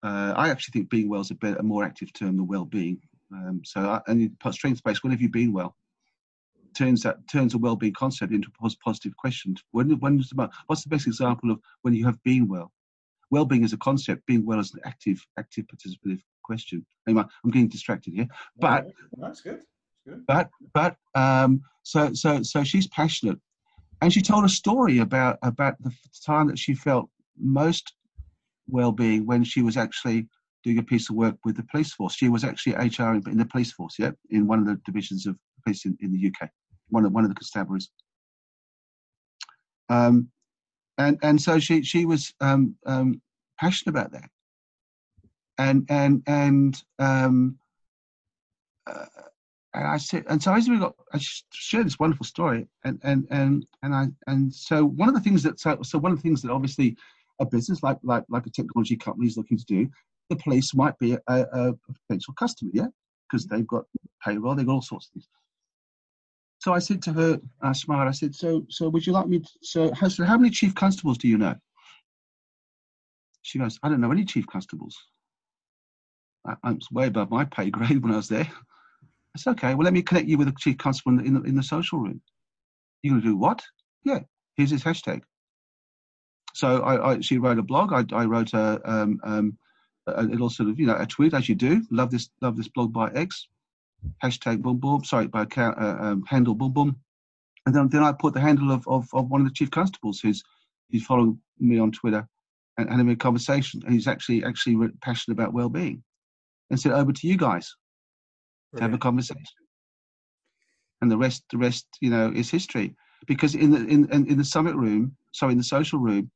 uh, 0.02 0.34
I 0.36 0.50
actually 0.50 0.72
think 0.72 0.90
being 0.90 1.08
well 1.08 1.22
is 1.22 1.30
a, 1.30 1.34
better, 1.34 1.56
a 1.56 1.62
more 1.62 1.84
active 1.84 2.12
term 2.12 2.36
than 2.36 2.46
well-being. 2.46 3.00
Um, 3.32 3.62
so, 3.64 3.80
I, 3.80 4.00
and 4.06 4.30
strength-based. 4.50 5.02
when 5.02 5.12
have 5.12 5.22
you 5.22 5.30
been 5.30 5.52
well? 5.52 5.76
Turns 6.76 7.02
that 7.02 7.16
turns 7.28 7.54
a 7.54 7.58
well-being 7.58 7.94
concept 7.94 8.32
into 8.32 8.48
a 8.60 8.70
positive 8.84 9.16
question. 9.16 9.56
When, 9.70 9.90
when 10.00 10.18
is 10.18 10.28
the, 10.28 10.50
what's 10.66 10.82
the 10.82 10.88
best 10.88 11.06
example 11.06 11.50
of 11.50 11.60
when 11.82 11.94
you 11.94 12.04
have 12.04 12.22
been 12.24 12.48
well? 12.48 12.72
Well-being 13.30 13.64
is 13.64 13.72
a 13.72 13.78
concept. 13.78 14.26
Being 14.26 14.44
well 14.44 14.60
is 14.60 14.74
an 14.74 14.80
active, 14.84 15.24
active 15.38 15.66
participative 15.66 16.20
question. 16.42 16.84
Anyway, 17.08 17.24
I'm 17.42 17.50
getting 17.50 17.68
distracted 17.68 18.14
here, 18.14 18.28
but 18.58 18.86
that's 19.16 19.40
good. 19.40 19.60
good. 20.06 20.24
But 20.26 20.50
but 20.72 20.96
um, 21.14 21.62
so 21.82 22.12
so 22.12 22.42
so 22.42 22.62
she's 22.62 22.86
passionate, 22.88 23.40
and 24.00 24.12
she 24.12 24.22
told 24.22 24.44
a 24.44 24.48
story 24.48 24.98
about 24.98 25.38
about 25.42 25.80
the 25.82 25.92
time 26.24 26.46
that 26.48 26.58
she 26.58 26.74
felt 26.74 27.08
most 27.38 27.94
well-being 28.68 29.26
when 29.26 29.44
she 29.44 29.62
was 29.62 29.76
actually 29.76 30.26
doing 30.62 30.78
a 30.78 30.82
piece 30.82 31.10
of 31.10 31.16
work 31.16 31.36
with 31.44 31.56
the 31.56 31.62
police 31.70 31.92
force. 31.92 32.14
She 32.14 32.28
was 32.28 32.42
actually 32.42 32.74
HR 32.74 33.14
in, 33.14 33.36
the 33.36 33.46
police 33.50 33.72
force, 33.72 33.96
yeah, 33.98 34.12
in 34.30 34.46
one 34.46 34.58
of 34.58 34.66
the 34.66 34.80
divisions 34.86 35.26
of 35.26 35.36
police 35.62 35.84
in, 35.84 35.96
in 36.00 36.12
the 36.12 36.26
UK, 36.28 36.48
one 36.88 37.04
of 37.04 37.12
one 37.12 37.24
of 37.24 37.30
the 37.30 37.36
constabularies. 37.36 37.88
Um, 39.90 40.30
and 40.98 41.18
and 41.22 41.40
so 41.40 41.58
she 41.58 41.82
she 41.82 42.06
was 42.06 42.32
um, 42.40 42.76
um, 42.86 43.20
passionate 43.60 43.90
about 43.90 44.12
that, 44.12 44.30
and 45.58 45.84
and 45.90 46.22
and 46.26 46.82
um, 46.98 47.58
uh, 48.86 49.06
and 49.74 49.86
I 49.86 49.96
said, 49.96 50.24
and 50.28 50.40
so 50.40 50.54
we 50.54 50.78
got, 50.78 50.94
I 51.12 51.18
shared 51.52 51.86
this 51.86 51.98
wonderful 51.98 52.24
story, 52.24 52.68
and 52.84 53.00
and 53.02 53.26
and 53.30 53.66
and 53.82 53.94
I 53.94 54.06
and 54.28 54.54
so 54.54 54.84
one 54.84 55.08
of 55.08 55.14
the 55.14 55.20
things 55.20 55.42
that 55.42 55.58
so, 55.58 55.78
so 55.82 55.98
one 55.98 56.12
of 56.12 56.18
the 56.18 56.22
things 56.22 56.42
that 56.42 56.52
obviously 56.52 56.96
a 57.40 57.46
business 57.46 57.82
like 57.82 57.98
like 58.04 58.22
like 58.28 58.46
a 58.46 58.50
technology 58.50 58.96
company 58.96 59.26
is 59.26 59.36
looking 59.36 59.58
to 59.58 59.64
do, 59.64 59.88
the 60.30 60.36
police 60.36 60.74
might 60.74 60.96
be 61.00 61.14
a, 61.14 61.18
a, 61.28 61.74
potential 62.08 62.34
customer, 62.38 62.70
yeah, 62.72 62.86
because 63.28 63.46
they've 63.46 63.66
got 63.66 63.84
payroll, 64.24 64.54
they've 64.54 64.66
got 64.66 64.74
all 64.74 64.82
sorts 64.82 65.06
of 65.06 65.12
things. 65.14 65.28
So 66.58 66.72
I 66.72 66.78
said 66.78 67.02
to 67.02 67.12
her, 67.12 67.40
uh, 67.60 67.74
smart, 67.74 68.06
I 68.06 68.12
said, 68.12 68.34
so 68.34 68.64
so 68.70 68.88
would 68.88 69.06
you 69.06 69.12
like 69.12 69.26
me? 69.26 69.40
To, 69.40 69.50
so 69.62 69.92
how, 69.92 70.08
how 70.24 70.38
many 70.38 70.50
chief 70.50 70.74
constables 70.76 71.18
do 71.18 71.26
you 71.26 71.36
know? 71.36 71.56
She 73.42 73.58
goes, 73.58 73.78
I 73.82 73.88
don't 73.88 74.00
know 74.00 74.12
any 74.12 74.24
chief 74.24 74.46
constables. 74.46 74.96
I, 76.46 76.54
I 76.62 76.70
was 76.72 76.88
way 76.92 77.08
above 77.08 77.30
my 77.30 77.44
pay 77.44 77.70
grade 77.70 78.00
when 78.02 78.12
I 78.12 78.16
was 78.16 78.28
there. 78.28 78.48
I 79.34 79.40
said, 79.40 79.50
okay, 79.52 79.74
well, 79.74 79.84
let 79.84 79.92
me 79.92 80.02
connect 80.02 80.28
you 80.28 80.38
with 80.38 80.46
the 80.46 80.54
chief 80.58 80.78
constable 80.78 81.18
in 81.18 81.34
the, 81.34 81.42
in 81.42 81.56
the 81.56 81.62
social 81.62 81.98
room. 81.98 82.20
You're 83.02 83.12
going 83.12 83.22
to 83.22 83.28
do 83.28 83.36
what? 83.36 83.62
Yeah, 84.04 84.20
here's 84.56 84.70
his 84.70 84.84
hashtag. 84.84 85.22
So 86.54 86.82
I, 86.82 87.12
I, 87.12 87.20
she 87.20 87.38
wrote 87.38 87.58
a 87.58 87.62
blog. 87.62 87.92
I, 87.92 88.04
I 88.16 88.24
wrote 88.26 88.52
a, 88.54 88.80
um, 88.84 89.20
um, 89.24 89.58
a, 90.06 90.22
little 90.22 90.50
sort 90.50 90.68
of, 90.68 90.78
you 90.78 90.86
know, 90.86 90.96
a 90.96 91.06
tweet 91.06 91.34
as 91.34 91.48
you 91.48 91.56
do. 91.56 91.82
Love 91.90 92.10
this, 92.10 92.30
love 92.40 92.56
this 92.56 92.68
blog 92.68 92.92
by 92.92 93.10
X. 93.10 93.48
Hashtag 94.22 94.62
boom 94.62 94.76
boom. 94.78 95.02
Sorry, 95.02 95.26
by 95.26 95.42
account, 95.42 95.78
uh, 95.78 95.96
um, 95.98 96.24
handle 96.28 96.54
boom 96.54 96.72
boom. 96.72 96.96
And 97.66 97.74
then, 97.74 97.88
then 97.88 98.04
I 98.04 98.12
put 98.12 98.34
the 98.34 98.40
handle 98.40 98.70
of, 98.70 98.86
of, 98.86 99.08
of 99.12 99.30
one 99.30 99.40
of 99.40 99.48
the 99.48 99.52
chief 99.52 99.70
constables 99.70 100.20
who's 100.20 100.42
who's 100.90 101.04
following 101.04 101.40
me 101.58 101.78
on 101.78 101.90
Twitter 101.90 102.28
and, 102.78 102.88
and 102.88 102.98
having 102.98 103.14
a 103.14 103.16
conversation. 103.16 103.82
And 103.84 103.94
he's 103.94 104.06
actually 104.06 104.44
actually 104.44 104.76
passionate 105.00 105.34
about 105.34 105.54
well-being. 105.54 106.04
And 106.70 106.78
said, 106.78 106.92
over 106.92 107.12
to 107.12 107.26
you 107.26 107.36
guys 107.36 107.74
to 108.76 108.82
have 108.82 108.94
a 108.94 108.98
conversation. 108.98 109.42
And 111.00 111.10
the 111.10 111.16
rest, 111.16 111.44
the 111.50 111.58
rest, 111.58 111.86
you 112.00 112.10
know, 112.10 112.32
is 112.34 112.50
history. 112.50 112.94
Because 113.26 113.54
in 113.54 113.70
the 113.70 113.78
in 113.86 114.10
in 114.12 114.36
the 114.38 114.44
summit 114.44 114.74
room, 114.74 115.16
sorry, 115.32 115.52
in 115.52 115.58
the 115.58 115.64
social 115.64 115.98
room, 115.98 116.30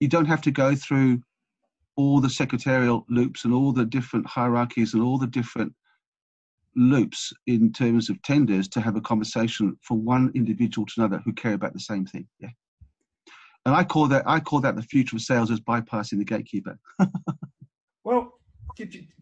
you 0.00 0.08
don't 0.08 0.26
have 0.26 0.42
to 0.42 0.50
go 0.50 0.74
through 0.74 1.20
all 1.96 2.20
the 2.20 2.30
secretarial 2.30 3.04
loops 3.08 3.44
and 3.44 3.52
all 3.52 3.72
the 3.72 3.84
different 3.84 4.26
hierarchies 4.26 4.94
and 4.94 5.02
all 5.02 5.18
the 5.18 5.26
different 5.26 5.72
loops 6.76 7.32
in 7.46 7.72
terms 7.72 8.08
of 8.08 8.20
tenders 8.22 8.68
to 8.68 8.80
have 8.80 8.96
a 8.96 9.00
conversation 9.00 9.76
for 9.82 9.98
one 9.98 10.30
individual 10.34 10.86
to 10.86 10.94
another 10.98 11.20
who 11.24 11.32
care 11.32 11.54
about 11.54 11.72
the 11.72 11.80
same 11.80 12.06
thing. 12.06 12.26
Yeah. 12.38 12.50
And 13.66 13.74
I 13.74 13.84
call 13.84 14.08
that 14.08 14.22
I 14.26 14.40
call 14.40 14.60
that 14.62 14.76
the 14.76 14.82
future 14.82 15.16
of 15.16 15.22
sales 15.22 15.50
as 15.50 15.60
bypassing 15.60 16.18
the 16.18 16.24
gatekeeper. 16.24 16.78
well, 18.04 18.39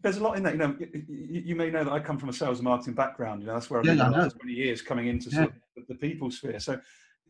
there's 0.01 0.17
a 0.17 0.23
lot 0.23 0.37
in 0.37 0.43
that. 0.43 0.53
You 0.53 0.59
know, 0.59 0.75
you, 0.79 1.41
you, 1.45 1.55
may 1.55 1.69
know 1.69 1.83
that 1.83 1.91
I 1.91 1.99
come 1.99 2.17
from 2.17 2.29
a 2.29 2.33
sales 2.33 2.59
and 2.59 2.65
marketing 2.65 2.93
background. 2.93 3.41
You 3.41 3.47
know, 3.47 3.53
that's 3.53 3.69
where 3.69 3.79
I've 3.79 3.85
been 3.85 3.97
the 3.97 4.09
last 4.09 4.37
20 4.39 4.53
years 4.53 4.81
coming 4.81 5.07
into 5.07 5.29
yeah. 5.29 5.43
sort 5.43 5.53
of 5.77 5.87
the 5.87 5.95
people 5.95 6.31
sphere. 6.31 6.59
So 6.59 6.79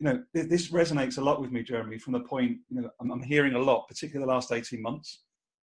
you 0.00 0.04
know, 0.04 0.22
this 0.32 0.70
resonates 0.70 1.18
a 1.18 1.20
lot 1.20 1.42
with 1.42 1.52
me, 1.52 1.62
Jeremy, 1.62 1.98
from 1.98 2.14
the 2.14 2.20
point, 2.20 2.56
you 2.70 2.80
know, 2.80 2.90
I'm, 3.00 3.10
I'm 3.10 3.22
hearing 3.22 3.54
a 3.54 3.58
lot, 3.58 3.86
particularly 3.86 4.26
the 4.26 4.32
last 4.32 4.50
18 4.50 4.80
months, 4.80 5.20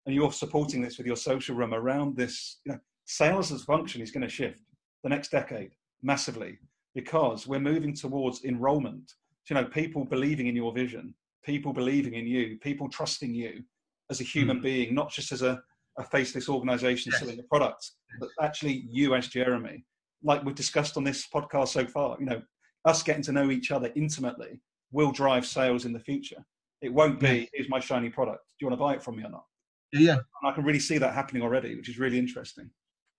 and 0.06 0.14
you're 0.14 0.32
supporting 0.32 0.82
this 0.82 0.98
with 0.98 1.06
your 1.06 1.16
social 1.16 1.54
room 1.54 1.72
around 1.72 2.16
this, 2.16 2.58
you 2.66 2.72
know, 2.72 2.78
sales 3.06 3.52
as 3.52 3.62
function 3.62 4.02
is 4.02 4.10
going 4.10 4.22
to 4.22 4.28
shift 4.28 4.60
the 5.04 5.08
next 5.08 5.30
decade 5.30 5.70
massively 6.02 6.58
because 6.94 7.46
we're 7.46 7.60
moving 7.60 7.94
towards 7.94 8.44
enrollment. 8.44 9.14
You 9.48 9.54
know, 9.54 9.64
people 9.66 10.04
believing 10.04 10.48
in 10.48 10.56
your 10.56 10.72
vision, 10.72 11.14
people 11.44 11.72
believing 11.72 12.14
in 12.14 12.26
you, 12.26 12.58
people 12.60 12.88
trusting 12.88 13.32
you 13.34 13.62
as 14.10 14.20
a 14.20 14.24
human 14.24 14.58
mm. 14.58 14.62
being, 14.62 14.94
not 14.94 15.10
just 15.10 15.30
as 15.30 15.42
a, 15.42 15.62
a 15.98 16.04
faceless 16.04 16.48
organization 16.48 17.10
yes. 17.12 17.20
selling 17.20 17.38
a 17.38 17.42
product, 17.44 17.92
but 18.20 18.28
actually 18.40 18.86
you 18.90 19.14
as 19.14 19.28
Jeremy. 19.28 19.84
Like 20.22 20.44
we've 20.44 20.54
discussed 20.54 20.96
on 20.96 21.04
this 21.04 21.26
podcast 21.32 21.68
so 21.68 21.86
far, 21.86 22.16
you 22.18 22.26
know, 22.26 22.42
us 22.84 23.02
getting 23.02 23.22
to 23.22 23.32
know 23.32 23.50
each 23.50 23.70
other 23.70 23.92
intimately 23.94 24.60
will 24.92 25.12
drive 25.12 25.46
sales 25.46 25.84
in 25.84 25.92
the 25.92 26.00
future. 26.00 26.44
It 26.80 26.92
won't 26.92 27.20
be, 27.20 27.48
here's 27.52 27.68
my 27.68 27.80
shiny 27.80 28.10
product. 28.10 28.40
Do 28.58 28.64
you 28.64 28.68
want 28.68 28.78
to 28.78 28.84
buy 28.84 28.94
it 28.94 29.02
from 29.02 29.16
me 29.16 29.24
or 29.24 29.30
not? 29.30 29.44
Yeah. 29.92 30.14
And 30.14 30.50
I 30.50 30.52
can 30.52 30.64
really 30.64 30.80
see 30.80 30.98
that 30.98 31.14
happening 31.14 31.42
already, 31.42 31.76
which 31.76 31.88
is 31.88 31.98
really 31.98 32.18
interesting. 32.18 32.70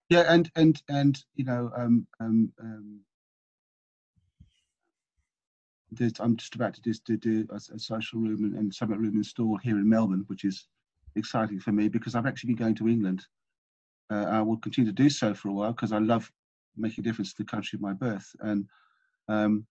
Yeah, 0.09 0.25
and 0.27 0.51
and 0.55 0.81
and 0.87 1.23
you 1.33 1.45
know, 1.45 1.71
um, 1.75 2.05
um, 2.19 2.51
um, 2.61 2.99
I'm 6.19 6.37
just 6.37 6.53
about 6.53 6.75
to 6.75 6.81
just 6.81 7.05
to 7.05 7.17
do 7.17 7.47
a, 7.49 7.55
a 7.55 7.79
social 7.79 8.19
room 8.19 8.43
and, 8.43 8.55
and 8.55 8.73
summit 8.73 8.99
room 8.99 9.15
installed 9.15 9.61
here 9.63 9.77
in 9.77 9.89
Melbourne, 9.89 10.25
which 10.27 10.43
is 10.43 10.67
exciting 11.15 11.59
for 11.59 11.71
me 11.71 11.87
because 11.87 12.15
I've 12.15 12.25
actually 12.25 12.53
been 12.53 12.63
going 12.63 12.75
to 12.75 12.87
England. 12.87 13.25
Uh, 14.11 14.25
I 14.25 14.41
will 14.41 14.57
continue 14.57 14.91
to 14.91 15.03
do 15.03 15.09
so 15.09 15.33
for 15.33 15.49
a 15.49 15.53
while 15.53 15.71
because 15.71 15.91
I 15.91 15.99
love 15.99 16.31
making 16.77 17.03
a 17.03 17.07
difference 17.07 17.33
to 17.33 17.43
the 17.43 17.49
country 17.49 17.77
of 17.77 17.81
my 17.81 17.93
birth 17.93 18.29
and 18.41 18.65
um, 19.27 19.65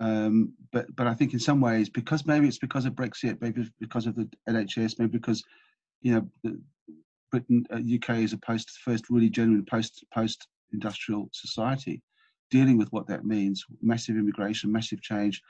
um, 0.00 0.52
but 0.72 0.94
but 0.94 1.06
I 1.06 1.14
think 1.14 1.32
in 1.32 1.40
some 1.40 1.60
ways, 1.60 1.88
because 1.88 2.26
maybe 2.26 2.46
it's 2.46 2.58
because 2.58 2.84
of 2.84 2.92
Brexit, 2.92 3.40
maybe 3.40 3.70
because 3.80 4.06
of 4.06 4.14
the 4.14 4.28
NHS, 4.48 4.98
maybe 4.98 5.12
because 5.12 5.42
you 6.02 6.14
know 6.44 6.52
Britain, 7.30 7.64
uh, 7.72 7.76
UK 7.76 8.18
is 8.18 8.32
a 8.32 8.38
post 8.38 8.70
first 8.84 9.08
really 9.08 9.30
genuine 9.30 9.64
post 9.64 10.04
post 10.12 10.48
industrial 10.72 11.30
society, 11.32 12.02
dealing 12.50 12.76
with 12.76 12.92
what 12.92 13.06
that 13.06 13.24
means, 13.24 13.64
massive 13.80 14.16
immigration, 14.16 14.70
massive 14.70 15.00
change, 15.00 15.42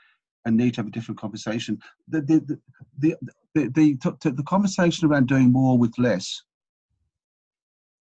and 0.47 0.57
need 0.57 0.73
to 0.73 0.81
have 0.81 0.87
a 0.87 0.91
different 0.91 1.19
conversation. 1.19 1.79
The 2.07 2.21
the 2.21 2.59
the 2.99 3.15
the, 3.53 3.67
the, 3.69 4.17
the, 4.21 4.31
the 4.31 4.43
conversation 4.43 5.07
around 5.07 5.27
doing 5.27 5.51
more 5.51 5.77
with 5.77 5.93
less 5.97 6.43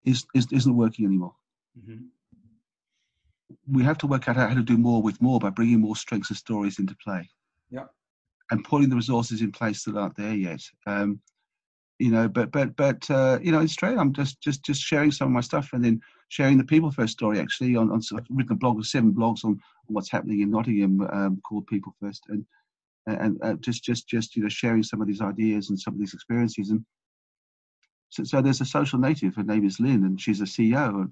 is, 0.05 0.25
is 0.35 0.47
isn't 0.51 0.75
working 0.75 1.05
anymore. 1.05 1.33
Mm-hmm 1.79 2.05
we 3.69 3.83
have 3.83 3.97
to 3.99 4.07
work 4.07 4.27
out 4.27 4.35
how 4.35 4.53
to 4.53 4.61
do 4.61 4.77
more 4.77 5.01
with 5.01 5.21
more 5.21 5.39
by 5.39 5.49
bringing 5.49 5.79
more 5.79 5.95
strengths 5.95 6.29
and 6.29 6.37
stories 6.37 6.79
into 6.79 6.95
play. 7.03 7.29
Yeah. 7.69 7.85
And 8.51 8.63
putting 8.63 8.89
the 8.89 8.95
resources 8.95 9.41
in 9.41 9.51
place 9.51 9.83
that 9.83 9.95
aren't 9.95 10.17
there 10.17 10.33
yet. 10.33 10.61
Um, 10.85 11.21
you 11.99 12.11
know, 12.11 12.27
but 12.27 12.51
but 12.51 12.75
but 12.75 13.09
uh, 13.09 13.39
you 13.41 13.51
know, 13.51 13.59
in 13.59 13.65
Australia, 13.65 13.99
I'm 13.99 14.13
just 14.13 14.41
just 14.41 14.63
just 14.63 14.81
sharing 14.81 15.11
some 15.11 15.27
of 15.27 15.31
my 15.31 15.41
stuff 15.41 15.69
and 15.73 15.83
then 15.83 16.01
sharing 16.33 16.57
the 16.57 16.63
People 16.63 16.91
First 16.91 17.13
story. 17.13 17.39
Actually, 17.39 17.75
on, 17.75 17.91
on 17.91 18.01
I've 18.17 18.25
written 18.31 18.53
a 18.53 18.55
blog 18.55 18.79
of 18.79 18.87
seven 18.87 19.13
blogs 19.13 19.45
on, 19.45 19.59
what's 19.85 20.09
happening 20.09 20.41
in 20.41 20.49
Nottingham 20.49 21.01
um, 21.13 21.39
called 21.47 21.67
People 21.67 21.93
First, 22.01 22.23
and 22.29 22.43
and 23.05 23.37
uh, 23.43 23.53
just 23.55 23.83
just 23.83 24.07
just 24.07 24.35
you 24.35 24.41
know 24.41 24.49
sharing 24.49 24.81
some 24.81 24.99
of 24.99 25.07
these 25.07 25.21
ideas 25.21 25.69
and 25.69 25.79
some 25.79 25.93
of 25.93 25.99
these 25.99 26.15
experiences. 26.15 26.71
And 26.71 26.83
so, 28.09 28.23
so 28.23 28.41
there's 28.41 28.61
a 28.61 28.65
social 28.65 28.97
native. 28.97 29.35
Her 29.35 29.43
name 29.43 29.63
is 29.63 29.79
Lynn, 29.79 30.05
and 30.05 30.19
she's 30.19 30.41
a 30.41 30.45
CEO. 30.45 31.01
And, 31.01 31.11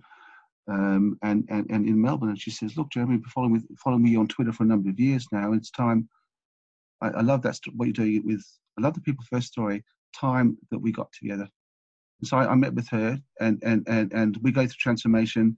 um, 0.68 1.18
and, 1.24 1.44
and, 1.50 1.70
and 1.70 1.88
in 1.88 2.00
Melbourne. 2.00 2.30
And 2.30 2.40
she 2.40 2.52
says, 2.52 2.78
look, 2.78 2.92
Jeremy, 2.92 3.20
following, 3.34 3.52
with, 3.52 3.66
following 3.84 4.04
me 4.04 4.16
on 4.16 4.28
Twitter 4.28 4.54
for 4.54 4.64
a 4.64 4.68
number 4.68 4.90
of 4.90 5.00
years 5.00 5.28
now. 5.32 5.54
It's 5.54 5.72
time. 5.72 6.08
I, 7.02 7.08
I 7.10 7.22
love 7.22 7.42
that, 7.42 7.58
what 7.76 7.86
you're 7.86 7.94
doing 7.94 8.22
with, 8.24 8.46
I 8.78 8.82
love 8.82 8.94
the 8.94 9.02
people 9.02 9.26
first 9.30 9.48
story. 9.48 9.84
time 10.16 10.58
that 10.70 10.80
we 10.80 10.92
got 10.92 11.12
together. 11.12 11.50
And 12.22 12.28
so 12.28 12.38
I, 12.38 12.52
I, 12.52 12.56
met 12.56 12.74
with 12.74 12.88
her, 12.90 13.20
and 13.40 13.62
and 13.64 13.84
and 13.88 14.12
and 14.14 14.38
we 14.42 14.52
go 14.52 14.62
through 14.62 14.76
transformation. 14.80 15.58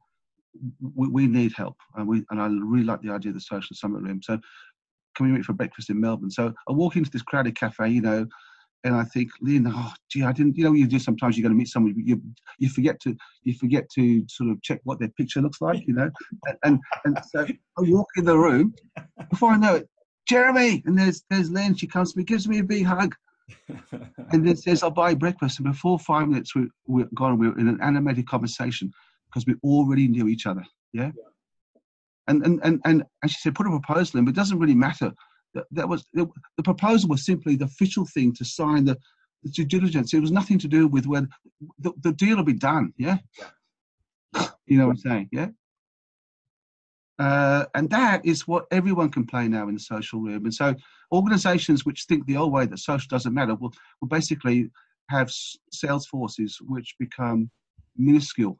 We, 0.95 1.07
we 1.07 1.27
need 1.27 1.53
help, 1.55 1.75
and 1.95 2.07
we 2.07 2.23
and 2.29 2.41
I 2.41 2.47
really 2.47 2.85
like 2.85 3.01
the 3.01 3.11
idea 3.11 3.29
of 3.29 3.35
the 3.35 3.41
social 3.41 3.75
summit 3.75 4.01
room. 4.01 4.21
So, 4.23 4.39
can 5.15 5.25
we 5.25 5.31
meet 5.33 5.45
for 5.45 5.53
breakfast 5.53 5.89
in 5.89 5.99
Melbourne? 5.99 6.31
So 6.31 6.53
I 6.69 6.71
walk 6.71 6.95
into 6.95 7.09
this 7.11 7.21
crowded 7.21 7.55
cafe, 7.55 7.89
you 7.89 8.01
know, 8.01 8.25
and 8.85 8.95
I 8.95 9.03
think, 9.03 9.31
Lynn, 9.41 9.65
oh 9.67 9.93
gee, 10.09 10.23
I 10.23 10.31
didn't. 10.31 10.57
You 10.57 10.65
know, 10.65 10.73
you 10.73 10.87
do 10.87 10.99
sometimes. 10.99 11.37
You're 11.37 11.43
going 11.43 11.55
to 11.55 11.57
meet 11.57 11.69
someone, 11.69 11.95
you 11.97 12.21
you 12.59 12.69
forget 12.69 12.99
to 13.01 13.15
you 13.43 13.53
forget 13.55 13.89
to 13.95 14.23
sort 14.27 14.49
of 14.49 14.61
check 14.61 14.79
what 14.83 14.99
their 14.99 15.09
picture 15.09 15.41
looks 15.41 15.61
like, 15.61 15.85
you 15.87 15.93
know, 15.93 16.09
and 16.47 16.57
and, 16.63 16.79
and 17.05 17.19
so 17.25 17.45
I 17.45 17.81
walk 17.81 18.07
in 18.17 18.25
the 18.25 18.37
room. 18.37 18.73
Before 19.29 19.51
I 19.51 19.57
know 19.57 19.75
it, 19.75 19.89
Jeremy, 20.27 20.83
and 20.85 20.97
there's 20.97 21.23
there's 21.29 21.49
Lynn. 21.49 21.75
She 21.75 21.87
comes 21.87 22.13
to 22.13 22.19
me, 22.19 22.25
gives 22.25 22.47
me 22.47 22.59
a 22.59 22.63
big 22.63 22.85
hug, 22.85 23.15
and 24.31 24.47
then 24.47 24.55
says, 24.55 24.83
"I'll 24.83 24.91
buy 24.91 25.13
breakfast." 25.13 25.59
And 25.59 25.71
before 25.71 25.99
five 25.99 26.27
minutes, 26.27 26.55
we 26.55 26.69
we're 26.87 27.09
gone. 27.13 27.37
We 27.37 27.49
were 27.49 27.59
in 27.59 27.67
an 27.67 27.79
animated 27.81 28.27
conversation 28.27 28.91
because 29.27 29.45
we 29.45 29.55
already 29.63 30.07
knew 30.07 30.27
each 30.27 30.45
other. 30.45 30.63
Yeah. 30.93 31.11
yeah. 31.15 31.29
And, 32.27 32.45
and 32.45 32.59
and 32.63 32.81
and 32.85 33.03
and 33.21 33.31
she 33.31 33.39
said, 33.39 33.55
"Put 33.55 33.67
a 33.67 33.69
proposal 33.69 34.19
in, 34.19 34.25
but 34.25 34.31
it 34.31 34.35
doesn't 34.35 34.59
really 34.59 34.75
matter." 34.75 35.11
That, 35.53 35.65
that 35.71 35.87
was 35.87 36.05
the, 36.13 36.27
the 36.57 36.63
proposal 36.63 37.09
was 37.09 37.25
simply 37.25 37.55
the 37.55 37.65
official 37.65 38.07
thing 38.07 38.33
to 38.35 38.45
sign 38.45 38.85
the, 38.85 38.97
the 39.43 39.49
due 39.51 39.65
diligence. 39.65 40.13
It 40.13 40.19
was 40.19 40.31
nothing 40.31 40.57
to 40.59 40.67
do 40.67 40.87
with 40.87 41.05
when 41.05 41.29
the, 41.77 41.91
the 42.01 42.13
deal 42.13 42.37
will 42.37 42.43
be 42.43 42.53
done. 42.53 42.93
Yeah. 42.97 43.17
yeah. 43.37 44.47
You 44.65 44.77
know 44.77 44.87
what 44.87 44.93
I'm 44.93 44.97
saying? 44.97 45.29
Yeah. 45.31 45.49
Uh, 47.19 47.65
and 47.75 47.89
that 47.89 48.25
is 48.25 48.47
what 48.47 48.65
everyone 48.71 49.09
can 49.09 49.25
play 49.25 49.47
now 49.47 49.67
in 49.67 49.75
the 49.75 49.79
social 49.79 50.19
room. 50.19 50.45
And 50.45 50.53
so 50.53 50.73
organizations 51.11 51.85
which 51.85 52.05
think 52.05 52.25
the 52.25 52.37
old 52.37 52.51
way 52.51 52.65
that 52.65 52.79
social 52.79 53.07
doesn't 53.09 53.33
matter 53.33 53.55
will, 53.55 53.73
will 54.01 54.07
basically 54.07 54.69
have 55.09 55.31
sales 55.71 56.07
forces 56.07 56.57
which 56.61 56.95
become 56.99 57.51
minuscule 57.95 58.57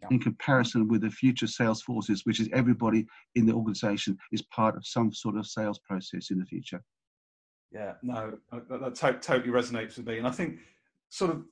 yeah. 0.00 0.08
in 0.10 0.18
comparison 0.18 0.88
with 0.88 1.02
the 1.02 1.10
future 1.10 1.46
sales 1.46 1.82
forces, 1.82 2.22
which 2.24 2.40
is 2.40 2.48
everybody 2.52 3.06
in 3.36 3.46
the 3.46 3.52
organization 3.52 4.18
is 4.32 4.42
part 4.42 4.76
of 4.76 4.84
some 4.84 5.12
sort 5.12 5.36
of 5.36 5.46
sales 5.46 5.78
process 5.78 6.30
in 6.30 6.38
the 6.38 6.46
future. 6.46 6.82
Yeah, 7.70 7.92
no, 8.02 8.34
that, 8.50 8.68
that 8.68 8.94
to- 8.96 9.18
totally 9.20 9.52
resonates 9.52 9.96
with 9.96 10.06
me. 10.06 10.18
And 10.18 10.26
I 10.26 10.30
think 10.30 10.58
sort 11.08 11.30
of 11.30 11.44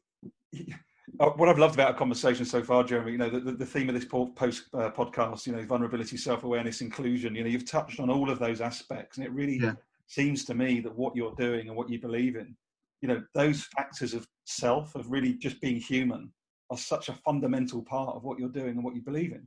uh, 1.19 1.31
what 1.31 1.49
I've 1.49 1.59
loved 1.59 1.75
about 1.75 1.89
our 1.89 1.95
conversation 1.95 2.45
so 2.45 2.63
far, 2.63 2.85
Jeremy, 2.85 3.13
you 3.13 3.19
know, 3.19 3.31
the, 3.31 3.53
the 3.53 3.67
theme 3.67 3.89
of 3.89 3.95
this 3.95 4.05
post 4.05 4.65
uh, 4.75 4.91
podcast, 4.91 5.47
you 5.47 5.53
know, 5.53 5.63
vulnerability, 5.63 6.17
self 6.17 6.45
awareness, 6.45 6.81
inclusion, 6.81 7.35
you 7.35 7.43
know, 7.43 7.49
you've 7.49 7.69
touched 7.69 8.01
on 8.01 8.11
all 8.11 8.31
of 8.31 8.39
those 8.39 8.61
aspects. 8.61 9.17
And 9.17 9.27
it 9.27 9.33
really 9.33 9.59
yeah. 9.59 9.73
seems 10.07 10.45
to 10.47 10.55
me 10.55 10.81
that 10.81 10.97
what 10.97 11.17
you're 11.17 11.35
doing 11.35 11.69
and 11.69 11.77
what 11.77 11.91
you 11.91 12.01
believe 12.01 12.37
in, 12.37 12.55
you 13.01 13.09
know, 13.09 13.23
those 13.35 13.65
factors 13.65 14.15
of 14.15 14.27
self, 14.45 14.95
of 14.95 15.11
really 15.11 15.35
just 15.35 15.61
being 15.61 15.77
human, 15.77 16.31
are 16.71 16.79
such 16.79 17.09
a 17.09 17.15
fundamental 17.15 17.83
part 17.83 18.15
of 18.15 18.23
what 18.23 18.39
you're 18.39 18.49
doing 18.49 18.71
and 18.71 18.85
what 18.85 18.95
you 18.95 19.03
believe 19.03 19.33
in. 19.33 19.47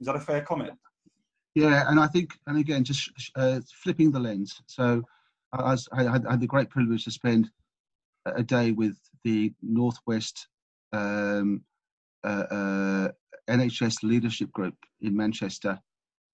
Is 0.00 0.06
that 0.06 0.16
a 0.16 0.20
fair 0.20 0.42
comment? 0.42 0.72
Yeah, 1.54 1.84
and 1.88 2.00
I 2.00 2.06
think, 2.06 2.38
and 2.46 2.58
again, 2.58 2.82
just 2.82 3.10
uh, 3.36 3.60
flipping 3.82 4.10
the 4.10 4.20
lens. 4.20 4.62
So 4.66 5.02
I, 5.52 5.72
was, 5.72 5.88
I, 5.92 6.04
had, 6.04 6.26
I 6.26 6.32
had 6.32 6.40
the 6.40 6.46
great 6.46 6.70
privilege 6.70 7.04
to 7.04 7.10
spend 7.10 7.50
a 8.24 8.42
day 8.42 8.72
with 8.72 8.96
the 9.24 9.52
Northwest 9.62 10.48
um, 10.92 11.62
uh, 12.24 12.44
uh, 12.50 13.08
NHS 13.48 14.02
leadership 14.02 14.50
group 14.52 14.74
in 15.00 15.16
Manchester 15.16 15.78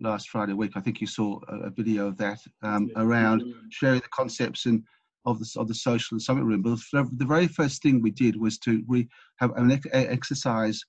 last 0.00 0.28
Friday 0.28 0.52
week. 0.52 0.72
I 0.76 0.80
think 0.80 1.00
you 1.00 1.06
saw 1.06 1.40
a, 1.48 1.56
a 1.66 1.70
video 1.70 2.08
of 2.08 2.16
that 2.18 2.38
um, 2.62 2.90
around 2.96 3.42
sharing 3.70 4.00
the 4.00 4.08
concepts 4.08 4.66
and 4.66 4.82
of 5.24 5.38
the 5.40 5.50
of 5.56 5.68
the 5.68 5.74
social 5.74 6.14
and 6.14 6.22
summit 6.22 6.44
room. 6.44 6.62
But 6.62 6.78
the 6.92 7.26
very 7.26 7.48
first 7.48 7.82
thing 7.82 8.00
we 8.00 8.10
did 8.10 8.40
was 8.40 8.58
to 8.60 8.82
re, 8.86 9.08
have 9.36 9.52
an 9.56 9.70
ex- 9.70 9.86
exercise 9.92 10.80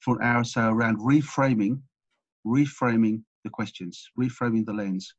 for 0.00 0.16
an 0.16 0.26
hour 0.26 0.40
or 0.40 0.44
so 0.44 0.68
around 0.68 0.98
reframing, 0.98 1.80
reframing 2.46 3.22
the 3.44 3.50
questions, 3.50 4.10
reframing 4.18 4.64
the 4.64 4.72
lens 4.72 5.14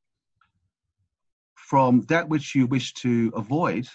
from 1.56 2.02
that 2.02 2.28
which 2.28 2.54
you 2.56 2.68
wish 2.68 2.94
to 2.94 3.32
avoid 3.36 3.88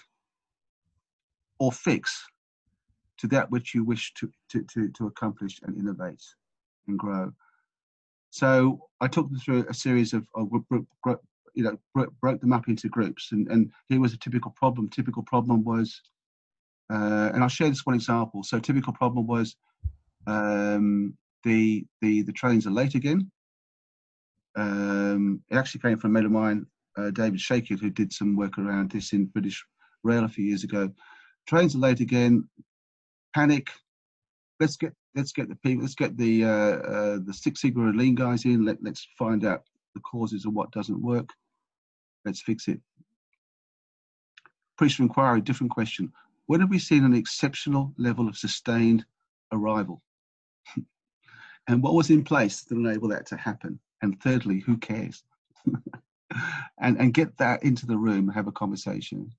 or 1.59 1.71
fix 1.71 2.23
to 3.19 3.27
that 3.27 3.51
which 3.51 3.75
you 3.75 3.83
wish 3.83 4.13
to, 4.15 4.31
to, 4.49 4.63
to, 4.73 4.89
to 4.89 5.07
accomplish 5.07 5.59
and 5.63 5.77
innovate 5.77 6.23
and 6.87 6.97
grow. 6.97 7.31
So 8.31 8.87
I 9.01 9.07
took 9.07 9.29
them 9.29 9.39
through 9.39 9.65
a 9.69 9.73
series 9.73 10.13
of, 10.13 10.27
of 10.35 10.49
you 11.53 11.63
know, 11.63 11.77
broke 12.21 12.41
them 12.41 12.53
up 12.53 12.67
into 12.67 12.87
groups. 12.89 13.31
And, 13.31 13.47
and 13.47 13.71
here 13.87 13.99
was 13.99 14.13
a 14.13 14.17
typical 14.17 14.51
problem. 14.51 14.89
Typical 14.89 15.23
problem 15.23 15.63
was, 15.63 16.01
uh, 16.91 17.31
and 17.33 17.43
I'll 17.43 17.49
share 17.49 17.69
this 17.69 17.85
one 17.85 17.95
example. 17.95 18.43
So 18.43 18.59
typical 18.59 18.93
problem 18.93 19.27
was 19.27 19.55
um, 20.27 21.17
the, 21.43 21.85
the, 22.01 22.21
the 22.23 22.33
trains 22.33 22.67
are 22.67 22.71
late 22.71 22.95
again. 22.95 23.31
Um, 24.55 25.41
it 25.49 25.57
actually 25.57 25.81
came 25.81 25.97
from 25.97 26.11
a 26.11 26.13
mate 26.13 26.25
of 26.25 26.31
mine, 26.31 26.65
uh, 26.97 27.11
David 27.11 27.39
Shaker, 27.39 27.75
who 27.75 27.89
did 27.89 28.13
some 28.13 28.35
work 28.35 28.57
around 28.57 28.91
this 28.91 29.13
in 29.13 29.25
British 29.25 29.63
Rail 30.03 30.23
a 30.23 30.29
few 30.29 30.45
years 30.45 30.63
ago. 30.63 30.89
Trains 31.47 31.75
are 31.75 31.79
late 31.79 31.99
again 31.99 32.47
panic. 33.33 33.69
Let's 34.59 34.75
get 34.75 34.93
let's 35.15 35.31
get 35.31 35.49
the 35.49 35.55
people. 35.55 35.83
Let's 35.83 35.95
get 35.95 36.17
the 36.17 36.43
uh, 36.43 36.47
uh, 36.49 37.19
the 37.25 37.33
Six 37.33 37.61
Sigma 37.61 37.87
and 37.87 37.97
Lean 37.97 38.15
guys 38.15 38.45
in. 38.45 38.65
Let 38.65 38.77
let's 38.83 39.07
find 39.17 39.45
out 39.45 39.63
the 39.95 40.01
causes 40.01 40.45
of 40.45 40.53
what 40.53 40.71
doesn't 40.71 41.01
work. 41.01 41.29
Let's 42.25 42.41
fix 42.41 42.67
it. 42.67 42.79
Appreciative 44.75 45.05
inquiry, 45.05 45.41
different 45.41 45.71
question. 45.71 46.11
When 46.47 46.61
have 46.61 46.69
we 46.69 46.79
seen 46.79 47.03
an 47.05 47.13
exceptional 47.13 47.93
level 47.97 48.27
of 48.27 48.37
sustained 48.37 49.05
arrival? 49.51 50.01
and 51.67 51.83
what 51.83 51.93
was 51.93 52.09
in 52.09 52.23
place 52.23 52.63
to 52.65 52.75
enable 52.75 53.09
that 53.09 53.25
to 53.27 53.37
happen? 53.37 53.79
And 54.01 54.21
thirdly, 54.21 54.59
who 54.59 54.77
cares? 54.77 55.23
and 56.79 56.97
and 56.99 57.13
get 57.13 57.37
that 57.37 57.63
into 57.63 57.85
the 57.85 57.97
room 57.97 58.29
have 58.29 58.47
a 58.47 58.51
conversation. 58.51 59.31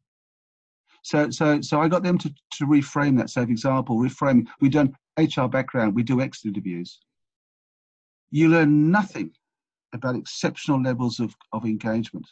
So, 1.03 1.31
so, 1.31 1.61
so 1.61 1.81
I 1.81 1.89
got 1.89 2.03
them 2.03 2.19
to, 2.19 2.29
to 2.29 2.67
reframe 2.67 3.17
that. 3.19 3.31
So, 3.31 3.45
for 3.45 3.51
example, 3.51 3.99
reframe. 3.99 4.47
We've 4.61 4.71
done 4.71 4.95
HR 5.19 5.47
background. 5.47 5.95
We 5.95 6.03
do 6.03 6.21
exit 6.21 6.47
interviews. 6.49 6.99
You 8.31 8.49
learn 8.49 8.91
nothing 8.91 9.33
about 9.93 10.17
exceptional 10.17 10.83
levels 10.83 11.21
of, 11.21 11.35
of 11.53 11.65
engagement 11.65 12.27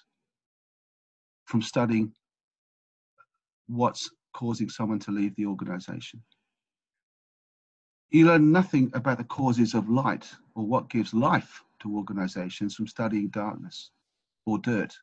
from 1.47 1.63
studying 1.63 2.13
what's 3.67 4.11
causing 4.35 4.69
someone 4.69 4.99
to 5.01 5.11
leave 5.11 5.35
the 5.37 5.47
organization. 5.47 6.23
You 8.11 8.27
learn 8.27 8.53
nothing 8.53 8.91
about 8.95 9.19
the 9.19 9.25
causes 9.25 9.75
of 9.75 9.89
light 9.89 10.31
or 10.55 10.65
what 10.65 10.89
gives 10.89 11.13
life 11.13 11.63
to 11.81 11.97
organizations 11.97 12.75
from 12.75 12.87
studying 12.87 13.29
darkness 13.29 13.91
or 14.47 14.59
dirt 14.59 14.97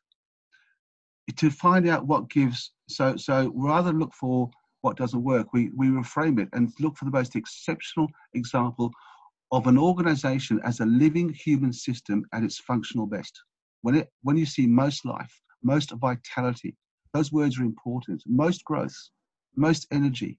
to 1.34 1.50
find 1.50 1.88
out 1.88 2.06
what 2.06 2.30
gives 2.30 2.72
so 2.88 3.16
so 3.16 3.52
rather 3.54 3.92
look 3.92 4.14
for 4.14 4.48
what 4.82 4.96
doesn't 4.96 5.24
work 5.24 5.52
we 5.52 5.70
we 5.76 5.88
reframe 5.88 6.40
it 6.40 6.48
and 6.52 6.72
look 6.78 6.96
for 6.96 7.04
the 7.04 7.10
most 7.10 7.34
exceptional 7.34 8.08
example 8.34 8.90
of 9.52 9.66
an 9.66 9.78
organization 9.78 10.60
as 10.64 10.80
a 10.80 10.86
living 10.86 11.28
human 11.32 11.72
system 11.72 12.24
at 12.32 12.42
its 12.42 12.58
functional 12.58 13.06
best. 13.06 13.40
When 13.82 13.94
it 13.94 14.08
when 14.22 14.36
you 14.36 14.46
see 14.46 14.66
most 14.66 15.04
life 15.04 15.40
most 15.62 15.92
vitality 15.92 16.76
those 17.12 17.32
words 17.32 17.58
are 17.58 17.64
important 17.64 18.22
most 18.26 18.64
growth 18.64 18.96
most 19.56 19.86
energy 19.90 20.38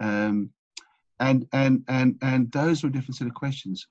um, 0.00 0.50
and 1.20 1.46
and 1.52 1.82
and 1.88 2.16
and 2.22 2.52
those 2.52 2.84
are 2.84 2.88
a 2.88 2.92
different 2.92 3.16
set 3.16 3.26
of 3.26 3.34
questions. 3.34 3.86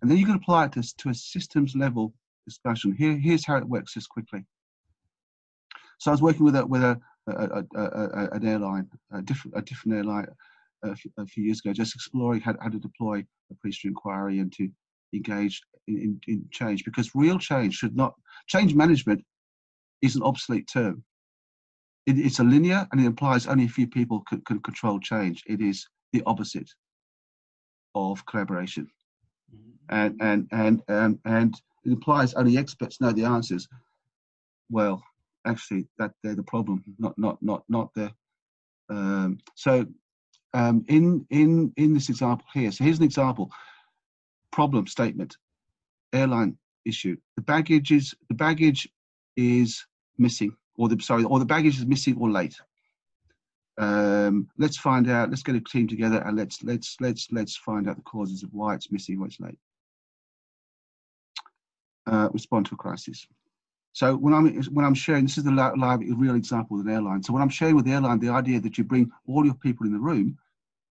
And 0.00 0.10
then 0.10 0.18
you 0.18 0.26
can 0.26 0.36
apply 0.36 0.66
it 0.66 0.72
to, 0.72 0.96
to 0.98 1.08
a 1.08 1.14
systems 1.14 1.74
level 1.74 2.14
discussion. 2.46 2.92
Here 2.92 3.18
here's 3.18 3.44
how 3.44 3.56
it 3.56 3.68
works 3.68 3.94
just 3.94 4.08
quickly 4.08 4.44
so 5.98 6.10
I 6.10 6.14
was 6.14 6.22
working 6.22 6.44
with 6.44 6.56
a, 6.56 6.66
with 6.66 6.82
a, 6.82 6.98
a, 7.28 7.62
a 7.74 8.28
an 8.32 8.46
airline, 8.46 8.88
a 9.12 9.22
different 9.22 9.56
a 9.56 9.62
different 9.62 9.98
airline 9.98 10.26
a 10.84 10.96
few, 10.96 11.10
a 11.18 11.26
few, 11.26 11.44
years 11.44 11.60
ago, 11.60 11.72
just 11.72 11.94
exploring 11.94 12.40
how, 12.40 12.54
how 12.60 12.68
to 12.68 12.78
deploy 12.78 13.24
appreciative 13.50 13.90
inquiry 13.90 14.38
and 14.38 14.52
to 14.52 14.68
engage 15.12 15.60
in, 15.86 15.96
in, 15.98 16.20
in 16.28 16.44
change 16.52 16.84
because 16.84 17.14
real 17.14 17.38
change 17.38 17.74
should 17.74 17.96
not 17.96 18.14
change 18.46 18.74
management 18.74 19.24
is 20.02 20.16
an 20.16 20.22
obsolete 20.22 20.68
term. 20.72 21.02
It, 22.06 22.18
it's 22.18 22.38
a 22.38 22.44
linear 22.44 22.86
and 22.92 23.00
it 23.00 23.06
implies 23.06 23.46
only 23.46 23.64
a 23.64 23.68
few 23.68 23.86
people 23.86 24.22
can, 24.28 24.40
can 24.42 24.60
control 24.60 25.00
change. 25.00 25.42
It 25.46 25.60
is 25.60 25.86
the 26.12 26.22
opposite 26.26 26.70
of 27.94 28.24
collaboration. 28.26 28.88
Mm-hmm. 29.54 29.94
And, 29.94 30.16
and, 30.20 30.48
and, 30.52 30.82
and, 30.88 31.18
and 31.24 31.54
it 31.84 31.92
implies 31.92 32.34
only 32.34 32.56
experts 32.56 33.00
know 33.00 33.12
the 33.12 33.24
answers. 33.24 33.66
Well, 34.70 35.02
actually 35.48 35.88
that 35.98 36.12
they're 36.22 36.34
the 36.34 36.42
problem, 36.42 36.84
not 36.98 37.18
not 37.18 37.42
not 37.42 37.64
not 37.68 37.92
the. 37.94 38.12
Um, 38.90 39.38
so 39.54 39.86
um, 40.54 40.84
in 40.88 41.26
in 41.30 41.72
in 41.76 41.94
this 41.94 42.08
example 42.08 42.46
here, 42.54 42.70
so 42.70 42.84
here's 42.84 42.98
an 42.98 43.04
example. 43.04 43.50
Problem 44.52 44.86
statement, 44.86 45.36
airline 46.12 46.56
issue. 46.84 47.16
The 47.36 47.42
baggage 47.42 47.90
is 47.90 48.14
the 48.28 48.34
baggage 48.34 48.88
is 49.36 49.84
missing, 50.16 50.54
or 50.76 50.88
the 50.88 51.00
sorry, 51.00 51.24
or 51.24 51.38
the 51.38 51.44
baggage 51.44 51.78
is 51.78 51.86
missing 51.86 52.16
or 52.18 52.30
late. 52.30 52.56
Um, 53.78 54.48
let's 54.58 54.76
find 54.76 55.08
out. 55.08 55.30
Let's 55.30 55.42
get 55.42 55.54
a 55.54 55.60
team 55.60 55.86
together 55.86 56.18
and 56.18 56.36
let's 56.36 56.62
let's 56.62 56.96
let's 57.00 57.28
let's 57.30 57.56
find 57.56 57.88
out 57.88 57.96
the 57.96 58.02
causes 58.02 58.42
of 58.42 58.50
why 58.52 58.74
it's 58.74 58.90
missing, 58.90 59.20
why 59.20 59.26
it's 59.26 59.40
late. 59.40 59.58
Uh, 62.06 62.28
respond 62.32 62.66
to 62.66 62.74
a 62.74 62.78
crisis. 62.78 63.26
So 63.92 64.16
when 64.16 64.32
I'm 64.32 64.62
when 64.72 64.84
I'm 64.84 64.94
sharing, 64.94 65.24
this 65.24 65.38
is 65.38 65.44
the 65.44 65.50
live 65.50 66.00
real 66.00 66.36
example 66.36 66.78
of 66.78 66.86
an 66.86 66.92
airline. 66.92 67.22
So 67.22 67.32
when 67.32 67.42
I'm 67.42 67.48
sharing 67.48 67.74
with 67.74 67.84
the 67.84 67.92
airline, 67.92 68.18
the 68.18 68.28
idea 68.28 68.60
that 68.60 68.78
you 68.78 68.84
bring 68.84 69.10
all 69.26 69.44
your 69.44 69.54
people 69.54 69.86
in 69.86 69.92
the 69.92 69.98
room 69.98 70.36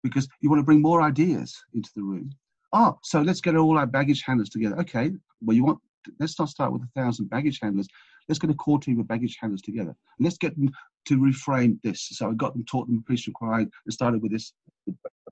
because 0.03 0.27
you 0.41 0.49
want 0.49 0.59
to 0.59 0.65
bring 0.65 0.81
more 0.81 1.01
ideas 1.01 1.61
into 1.73 1.89
the 1.95 2.03
room. 2.03 2.31
Oh, 2.71 2.97
so 3.03 3.21
let's 3.21 3.41
get 3.41 3.55
all 3.55 3.77
our 3.77 3.85
baggage 3.85 4.23
handlers 4.23 4.49
together. 4.49 4.79
Okay, 4.79 5.11
well 5.41 5.55
you 5.55 5.63
want 5.63 5.79
let's 6.19 6.37
not 6.39 6.49
start 6.49 6.73
with 6.73 6.83
a 6.83 6.99
thousand 6.99 7.29
baggage 7.29 7.59
handlers. 7.61 7.87
Let's 8.27 8.39
get 8.39 8.49
a 8.49 8.55
core 8.55 8.79
team 8.79 8.99
of 8.99 9.07
baggage 9.07 9.37
handlers 9.39 9.61
together. 9.61 9.95
Let's 10.19 10.37
get 10.37 10.55
them 10.55 10.71
to 11.05 11.17
reframe 11.17 11.81
this. 11.81 12.07
So 12.11 12.29
I 12.29 12.33
got 12.33 12.53
them, 12.53 12.65
taught 12.65 12.87
them 12.87 12.99
appreciative 12.99 13.31
inquiry, 13.31 13.63
and 13.63 13.93
started 13.93 14.21
with 14.21 14.31
this. 14.31 14.53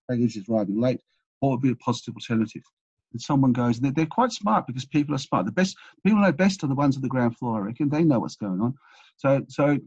Baggage 0.08 0.36
is 0.36 0.50
arriving 0.50 0.80
late. 0.80 1.02
What 1.40 1.52
would 1.52 1.62
be 1.62 1.72
a 1.72 1.76
positive 1.76 2.16
alternative? 2.16 2.64
And 3.12 3.22
someone 3.22 3.52
goes, 3.52 3.80
they're, 3.80 3.92
they're 3.92 4.06
quite 4.06 4.32
smart 4.32 4.68
because 4.68 4.86
people 4.86 5.16
are 5.16 5.20
smart. 5.20 5.46
The 5.46 5.52
best 5.52 5.78
people 6.06 6.22
know 6.22 6.32
best 6.32 6.64
are 6.64 6.68
the 6.68 6.76
ones 6.76 6.96
on 6.96 7.02
the 7.02 7.10
ground 7.10 7.38
floor. 7.38 7.58
I 7.58 7.66
reckon 7.68 7.90
they 7.90 8.04
know 8.04 8.20
what's 8.20 8.36
going 8.36 8.62
on. 8.62 8.76
So 9.18 9.46
so. 9.50 9.78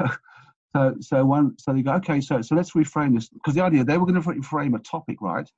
So, 0.72 0.94
so 1.00 1.24
one, 1.24 1.58
so 1.58 1.72
they 1.72 1.82
go, 1.82 1.94
okay, 1.94 2.20
so 2.20 2.42
so 2.42 2.54
let's 2.54 2.72
reframe 2.72 3.14
this 3.14 3.28
because 3.28 3.54
the 3.54 3.64
idea 3.64 3.82
they 3.82 3.98
were 3.98 4.06
going 4.06 4.22
to 4.22 4.28
reframe 4.28 4.76
a 4.76 4.78
topic, 4.78 5.20
right, 5.20 5.48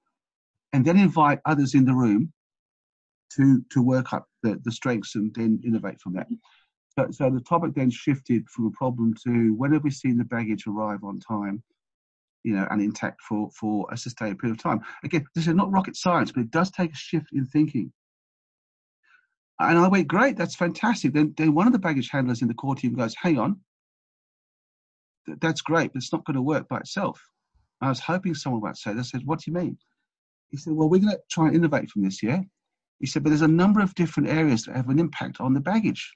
and 0.72 0.84
then 0.84 0.98
invite 0.98 1.40
others 1.44 1.74
in 1.74 1.84
the 1.84 1.92
room 1.92 2.32
to 3.36 3.62
to 3.70 3.82
work 3.82 4.12
up 4.12 4.26
the, 4.42 4.59
the 4.64 4.72
strengths 4.72 5.14
and 5.14 5.34
then 5.34 5.61
innovate 5.64 6.00
from 6.00 6.14
that. 6.14 6.28
So, 6.98 7.09
so 7.11 7.30
the 7.30 7.40
topic 7.40 7.74
then 7.74 7.90
shifted 7.90 8.48
from 8.48 8.66
a 8.66 8.70
problem 8.70 9.14
to 9.24 9.55
when 9.55 9.72
have 9.72 9.84
we 9.84 9.90
seen 9.90 10.18
the 10.18 10.24
baggage 10.24 10.66
arrive 10.66 11.05
on 11.05 11.20
time, 11.20 11.62
you 12.45 12.55
know, 12.55 12.66
and 12.70 12.80
intact 12.80 13.20
for 13.22 13.51
for 13.51 13.86
a 13.93 13.97
sustained 13.97 14.38
period 14.38 14.59
of 14.59 14.62
time. 14.62 14.80
Again, 15.05 15.24
this 15.34 15.47
is 15.47 15.55
not 15.55 15.70
rocket 15.70 15.97
science, 15.97 16.32
but 16.32 16.43
it 16.43 16.51
does 16.51 16.70
take 16.70 16.93
a 16.93 16.97
shift 16.97 17.26
in 17.32 17.47
thinking. 17.47 17.93
And 19.61 19.78
I 19.78 19.86
went, 19.86 20.09
great, 20.09 20.36
that's 20.36 20.57
fantastic. 20.57 21.12
Then, 21.12 21.34
then 21.36 21.55
one 21.55 21.66
of 21.66 21.72
the 21.72 21.78
baggage 21.78 22.11
handlers 22.11 22.43
in 22.43 22.49
the 22.49 22.55
core 22.55 22.74
team 22.74 22.95
goes, 22.95 23.14
hang 23.20 23.38
on, 23.38 23.61
that's 25.40 25.61
great, 25.61 25.93
but 25.93 25.99
it's 26.03 26.12
not 26.12 26.24
going 26.24 26.34
to 26.34 26.43
work 26.43 26.68
by 26.68 26.78
itself. 26.78 27.20
I 27.80 27.88
was 27.88 28.01
hoping 28.01 28.34
someone 28.34 28.62
might 28.62 28.76
say 28.76 28.93
that. 28.93 28.99
I 28.99 29.03
said, 29.03 29.22
what 29.24 29.40
do 29.40 29.51
you 29.51 29.57
mean? 29.57 29.78
He 30.51 30.57
said, 30.57 30.72
well, 30.72 30.88
we're 30.88 31.01
going 31.01 31.12
to 31.12 31.20
try 31.30 31.47
and 31.47 31.57
innovate 31.57 31.90
from 31.90 32.03
this, 32.03 32.22
yeah? 32.22 32.40
He 32.99 33.07
said, 33.07 33.22
but 33.22 33.30
there's 33.30 33.43
a 33.43 33.49
number 33.49 33.80
of 33.80 33.95
different 33.95 34.28
areas 34.28 34.64
that 34.64 34.76
have 34.76 34.88
an 34.88 34.99
impact 34.99 35.40
on 35.40 35.55
the 35.55 35.61
baggage 35.61 36.12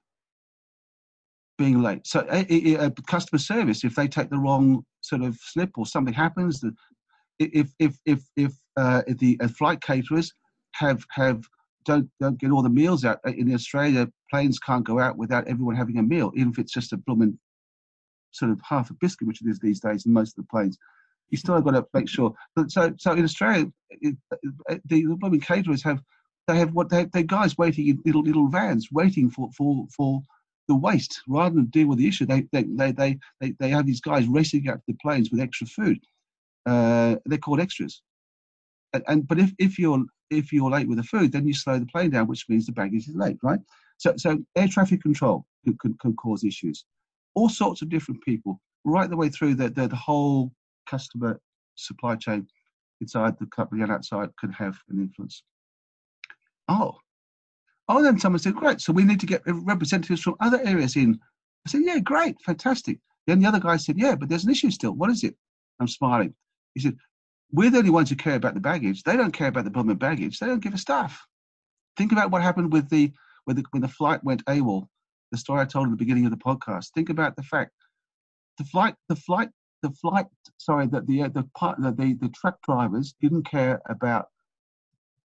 being 1.58 1.82
late. 1.82 2.06
So 2.06 2.26
a, 2.30 2.90
customer 3.06 3.38
service, 3.38 3.84
if 3.84 3.94
they 3.94 4.08
take 4.08 4.30
the 4.30 4.38
wrong 4.38 4.84
sort 5.00 5.22
of 5.22 5.36
slip 5.40 5.70
or 5.76 5.86
something 5.86 6.14
happens, 6.14 6.62
if 7.38 7.72
if 7.78 7.96
if 8.04 8.22
if, 8.36 8.52
uh, 8.76 9.02
if 9.06 9.18
the 9.18 9.38
uh, 9.40 9.48
flight 9.48 9.80
caterers 9.80 10.32
have 10.74 11.04
have 11.10 11.44
don't 11.84 12.08
don't 12.20 12.38
get 12.38 12.50
all 12.50 12.62
the 12.62 12.68
meals 12.68 13.04
out 13.04 13.20
uh, 13.26 13.32
in 13.32 13.52
Australia, 13.54 14.08
planes 14.30 14.58
can't 14.58 14.84
go 14.84 14.98
out 14.98 15.16
without 15.16 15.46
everyone 15.48 15.76
having 15.76 15.98
a 15.98 16.02
meal, 16.02 16.32
even 16.34 16.50
if 16.50 16.58
it's 16.58 16.72
just 16.72 16.92
a 16.92 16.96
blooming 16.96 17.38
sort 18.32 18.50
of 18.50 18.60
half 18.62 18.90
a 18.90 18.94
biscuit, 18.94 19.26
which 19.26 19.40
it 19.42 19.48
is 19.48 19.58
these 19.58 19.80
days 19.80 20.04
in 20.06 20.12
most 20.12 20.36
of 20.36 20.44
the 20.44 20.48
planes. 20.50 20.76
You 21.30 21.38
still 21.38 21.54
have 21.54 21.64
got 21.64 21.72
to 21.72 21.86
make 21.92 22.08
sure. 22.08 22.34
So 22.68 22.94
so 22.98 23.12
in 23.12 23.24
Australia, 23.24 23.66
it, 23.90 24.16
the, 24.30 24.78
the 24.84 25.16
blooming 25.18 25.40
caterers 25.40 25.82
have 25.82 26.00
they 26.46 26.58
have 26.58 26.72
what 26.72 26.88
they 26.88 27.06
they 27.06 27.22
guys 27.22 27.58
waiting 27.58 27.88
in 27.88 28.02
little 28.04 28.22
little 28.22 28.48
vans 28.48 28.88
waiting 28.92 29.30
for 29.30 29.50
for 29.56 29.86
for 29.96 30.22
the 30.68 30.74
waste 30.74 31.22
rather 31.28 31.54
than 31.54 31.66
deal 31.66 31.88
with 31.88 31.98
the 31.98 32.08
issue. 32.08 32.26
They 32.26 32.46
they 32.52 32.64
they 32.64 32.92
they 32.92 33.18
they, 33.40 33.54
they 33.58 33.68
have 33.70 33.86
these 33.86 34.00
guys 34.00 34.26
racing 34.26 34.68
out 34.68 34.80
the 34.86 34.96
planes 35.02 35.30
with 35.30 35.40
extra 35.40 35.66
food. 35.66 36.00
Uh, 36.64 37.16
they're 37.26 37.38
called 37.38 37.60
extras. 37.60 38.02
And, 38.92 39.04
and 39.08 39.28
but 39.28 39.38
if 39.38 39.52
if 39.58 39.78
you're 39.78 40.04
if 40.30 40.52
you're 40.52 40.70
late 40.70 40.88
with 40.88 40.98
the 40.98 41.04
food, 41.04 41.32
then 41.32 41.46
you 41.46 41.54
slow 41.54 41.78
the 41.78 41.86
plane 41.86 42.10
down, 42.10 42.26
which 42.26 42.48
means 42.48 42.66
the 42.66 42.72
baggage 42.72 43.08
is 43.08 43.14
late, 43.14 43.38
right? 43.42 43.60
So 43.98 44.14
so 44.16 44.38
air 44.56 44.68
traffic 44.68 45.02
control 45.02 45.46
can, 45.64 45.78
can, 45.78 45.94
can 45.94 46.16
cause 46.16 46.44
issues. 46.44 46.84
All 47.34 47.48
sorts 47.48 47.82
of 47.82 47.88
different 47.88 48.22
people, 48.22 48.60
right 48.84 49.08
the 49.08 49.16
way 49.16 49.28
through 49.28 49.54
the 49.54 49.68
the, 49.70 49.88
the 49.88 49.96
whole 49.96 50.52
customer 50.88 51.40
supply 51.76 52.16
chain 52.16 52.46
inside 53.00 53.38
the 53.38 53.46
company 53.46 53.82
and 53.82 53.92
outside 53.92 54.30
can 54.40 54.50
have 54.52 54.76
an 54.88 54.98
influence. 54.98 55.42
Oh, 56.68 56.98
oh, 57.88 58.02
then 58.02 58.18
someone 58.18 58.38
said, 58.38 58.54
great. 58.54 58.80
So 58.80 58.92
we 58.92 59.04
need 59.04 59.20
to 59.20 59.26
get 59.26 59.42
representatives 59.46 60.22
from 60.22 60.36
other 60.40 60.60
areas 60.64 60.96
in. 60.96 61.18
I 61.66 61.70
said, 61.70 61.82
yeah, 61.84 61.98
great, 61.98 62.40
fantastic. 62.42 62.98
Then 63.26 63.40
the 63.40 63.46
other 63.46 63.60
guy 63.60 63.76
said, 63.76 63.98
yeah, 63.98 64.14
but 64.14 64.28
there's 64.28 64.44
an 64.44 64.50
issue 64.50 64.70
still. 64.70 64.92
What 64.92 65.10
is 65.10 65.24
it? 65.24 65.34
I'm 65.80 65.88
smiling. 65.88 66.34
He 66.74 66.80
said, 66.80 66.96
we're 67.52 67.70
the 67.70 67.78
only 67.78 67.90
ones 67.90 68.10
who 68.10 68.16
care 68.16 68.34
about 68.36 68.54
the 68.54 68.60
baggage. 68.60 69.02
They 69.02 69.16
don't 69.16 69.32
care 69.32 69.48
about 69.48 69.64
the 69.64 69.70
problem 69.70 69.92
of 69.92 69.98
baggage. 69.98 70.38
They 70.38 70.46
don't 70.46 70.62
give 70.62 70.74
a 70.74 70.78
stuff. 70.78 71.26
Think 71.96 72.12
about 72.12 72.30
what 72.30 72.42
happened 72.42 72.72
with 72.72 72.88
the 72.90 73.12
when 73.44 73.56
the, 73.56 73.64
when 73.70 73.82
the 73.82 73.88
flight 73.88 74.22
went 74.24 74.44
AWOL. 74.46 74.88
The 75.32 75.38
story 75.38 75.60
I 75.60 75.64
told 75.64 75.86
at 75.86 75.90
the 75.90 75.96
beginning 75.96 76.24
of 76.24 76.30
the 76.30 76.36
podcast. 76.36 76.90
Think 76.94 77.08
about 77.08 77.36
the 77.36 77.42
fact 77.42 77.72
the 78.58 78.64
flight, 78.64 78.94
the 79.08 79.16
flight, 79.16 79.48
the 79.82 79.90
flight. 79.90 80.26
Sorry, 80.58 80.86
that 80.88 81.06
the 81.06 81.22
uh, 81.22 81.28
the 81.28 81.44
part 81.56 81.80
the, 81.80 81.92
the 81.92 82.14
the 82.20 82.28
truck 82.28 82.58
drivers 82.62 83.14
didn't 83.20 83.44
care 83.44 83.80
about 83.88 84.26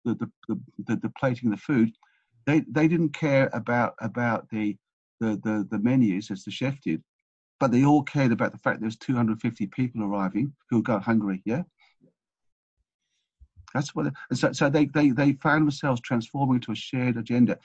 the, 0.04 0.14
the, 0.14 0.60
the, 0.86 0.96
the 0.96 1.12
plating 1.18 1.52
of 1.52 1.58
the 1.58 1.62
food, 1.62 1.90
they, 2.46 2.60
they 2.68 2.88
didn't 2.88 3.14
care 3.14 3.50
about, 3.52 3.94
about 4.00 4.48
the, 4.50 4.76
the, 5.20 5.40
the, 5.42 5.66
the 5.70 5.78
menus 5.78 6.30
as 6.30 6.44
the 6.44 6.50
chef 6.50 6.80
did, 6.80 7.02
but 7.60 7.70
they 7.70 7.84
all 7.84 8.02
cared 8.02 8.32
about 8.32 8.52
the 8.52 8.58
fact 8.58 8.80
there's 8.80 8.96
250 8.96 9.66
people 9.68 10.02
arriving 10.02 10.52
who 10.70 10.82
got 10.82 11.02
hungry, 11.02 11.42
yeah? 11.44 11.62
That's 13.74 13.94
what, 13.94 14.12
and 14.28 14.38
so, 14.38 14.52
so 14.52 14.68
they, 14.68 14.86
they, 14.86 15.10
they 15.10 15.32
found 15.34 15.62
themselves 15.62 16.00
transforming 16.00 16.60
to 16.60 16.72
a 16.72 16.76
shared 16.76 17.16
agenda. 17.16 17.58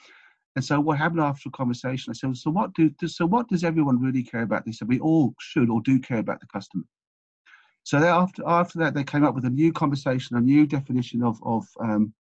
And 0.56 0.64
so 0.64 0.80
what 0.80 0.98
happened 0.98 1.20
after 1.20 1.48
the 1.48 1.56
conversation, 1.56 2.10
I 2.10 2.14
said, 2.14 2.36
so 2.36 2.50
what 2.50 2.72
do, 2.74 2.90
so 3.06 3.26
what 3.26 3.48
does 3.48 3.64
everyone 3.64 4.00
really 4.00 4.22
care 4.22 4.42
about? 4.42 4.64
They 4.64 4.72
said, 4.72 4.88
we 4.88 5.00
all 5.00 5.34
should 5.38 5.70
or 5.70 5.80
do 5.82 6.00
care 6.00 6.18
about 6.18 6.40
the 6.40 6.46
customer. 6.46 6.84
So 7.84 7.98
after, 7.98 8.42
after 8.46 8.78
that, 8.80 8.94
they 8.94 9.04
came 9.04 9.24
up 9.24 9.34
with 9.34 9.44
a 9.44 9.50
new 9.50 9.72
conversation, 9.72 10.36
a 10.36 10.40
new 10.40 10.66
definition 10.66 11.22
of, 11.22 11.38
of 11.42 11.66
um, 11.80 12.12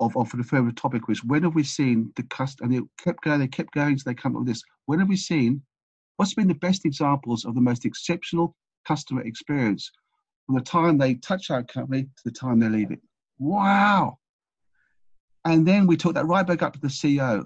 of, 0.00 0.16
of 0.16 0.30
the 0.32 0.42
further 0.42 0.72
topic 0.72 1.08
was 1.08 1.22
when 1.22 1.42
have 1.42 1.54
we 1.54 1.62
seen 1.62 2.10
the 2.16 2.22
cust 2.24 2.60
and 2.60 2.72
they 2.72 2.80
kept 2.98 3.22
going, 3.22 3.38
they 3.38 3.48
kept 3.48 3.72
going, 3.74 3.98
so 3.98 4.08
they 4.08 4.14
come 4.14 4.34
up 4.34 4.40
with 4.40 4.48
this. 4.48 4.62
When 4.86 4.98
have 4.98 5.08
we 5.08 5.16
seen 5.16 5.62
what's 6.16 6.34
been 6.34 6.48
the 6.48 6.54
best 6.54 6.84
examples 6.86 7.44
of 7.44 7.54
the 7.54 7.60
most 7.60 7.84
exceptional 7.84 8.56
customer 8.88 9.22
experience 9.22 9.90
from 10.46 10.56
the 10.56 10.62
time 10.62 10.96
they 10.96 11.14
touch 11.16 11.50
our 11.50 11.62
company 11.62 12.04
to 12.04 12.22
the 12.24 12.30
time 12.30 12.58
they 12.58 12.68
leave 12.68 12.90
it? 12.90 13.00
Wow. 13.38 14.18
And 15.44 15.66
then 15.66 15.86
we 15.86 15.96
took 15.96 16.14
that 16.14 16.26
right 16.26 16.46
back 16.46 16.62
up 16.62 16.72
to 16.74 16.80
the 16.80 16.88
CEO 16.88 17.44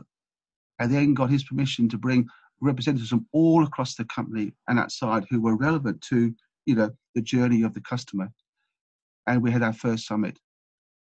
and 0.78 0.92
then 0.92 1.14
got 1.14 1.30
his 1.30 1.44
permission 1.44 1.88
to 1.88 1.98
bring 1.98 2.26
representatives 2.60 3.10
from 3.10 3.26
all 3.32 3.64
across 3.64 3.94
the 3.96 4.04
company 4.06 4.52
and 4.68 4.78
outside 4.78 5.24
who 5.28 5.40
were 5.40 5.56
relevant 5.56 6.00
to, 6.02 6.32
you 6.66 6.74
know, 6.74 6.90
the 7.14 7.20
journey 7.20 7.62
of 7.62 7.74
the 7.74 7.80
customer. 7.80 8.28
And 9.26 9.42
we 9.42 9.50
had 9.50 9.62
our 9.62 9.72
first 9.72 10.06
summit. 10.06 10.38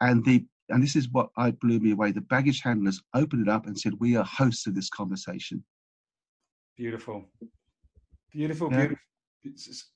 And 0.01 0.23
the 0.25 0.45
and 0.69 0.81
this 0.81 0.95
is 0.95 1.09
what 1.09 1.29
I 1.37 1.51
blew 1.51 1.79
me 1.79 1.91
away. 1.91 2.11
The 2.11 2.21
baggage 2.21 2.61
handlers 2.61 3.01
opened 3.13 3.47
it 3.47 3.51
up 3.51 3.67
and 3.67 3.77
said, 3.77 3.93
"We 3.99 4.15
are 4.15 4.23
hosts 4.23 4.67
of 4.67 4.75
this 4.75 4.89
conversation." 4.89 5.63
Beautiful, 6.77 7.25
beautiful, 8.31 8.71
yeah. 8.71 8.77
beautiful. 8.77 8.97
It's, 9.43 9.91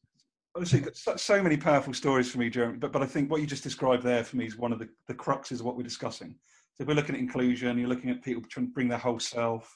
honestly, 0.56 0.84
so, 0.94 1.16
so, 1.16 1.42
many 1.42 1.58
powerful 1.58 1.94
stories 1.94 2.30
for 2.30 2.40
me, 2.40 2.50
Jeremy. 2.50 2.78
But 2.78 2.92
but 2.92 3.02
I 3.02 3.06
think 3.06 3.32
what 3.32 3.42
you 3.42 3.48
just 3.48 3.64
described 3.64 4.04
there 4.04 4.24
for 4.24 4.38
me 4.38 4.46
is 4.46 4.58
one 4.58 4.74
of 4.74 4.80
the 4.80 4.90
the 5.08 5.16
cruxes 5.16 5.60
of 5.60 5.66
what 5.66 5.78
we're 5.78 5.84
discussing. 5.84 6.36
So 6.76 6.84
if 6.84 6.88
we're 6.88 6.96
looking 6.96 7.16
at 7.16 7.22
inclusion, 7.22 7.78
you're 7.78 7.90
looking 7.90 8.12
at 8.12 8.24
people 8.24 8.44
trying 8.50 8.68
to 8.68 8.74
bring 8.74 8.88
their 8.88 9.00
whole 9.00 9.20
self. 9.20 9.74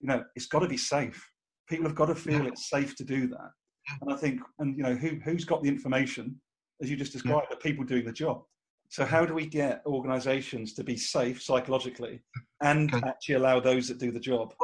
You 0.00 0.08
know, 0.08 0.24
it's 0.36 0.46
got 0.46 0.60
to 0.60 0.68
be 0.68 0.76
safe. 0.76 1.28
People 1.68 1.86
have 1.86 1.96
got 1.96 2.06
to 2.06 2.14
feel 2.14 2.42
yeah. 2.42 2.48
it's 2.48 2.70
safe 2.70 2.94
to 2.96 3.04
do 3.04 3.26
that. 3.28 3.50
And 4.02 4.12
I 4.12 4.16
think, 4.16 4.40
and 4.58 4.76
you 4.76 4.82
know, 4.82 4.94
who 4.94 5.18
who's 5.24 5.44
got 5.44 5.62
the 5.62 5.68
information, 5.68 6.40
as 6.82 6.90
you 6.90 6.96
just 6.96 7.12
described, 7.12 7.46
yeah. 7.50 7.56
the 7.56 7.62
people 7.62 7.84
doing 7.84 8.04
the 8.04 8.12
job. 8.12 8.42
So 8.88 9.04
how 9.04 9.26
do 9.26 9.34
we 9.34 9.46
get 9.46 9.82
organisations 9.86 10.72
to 10.74 10.84
be 10.84 10.96
safe 10.96 11.42
psychologically 11.42 12.20
and 12.62 12.92
okay. 12.94 13.06
actually 13.06 13.34
allow 13.36 13.60
those 13.60 13.88
that 13.88 13.98
do 13.98 14.10
the 14.10 14.20
job? 14.20 14.54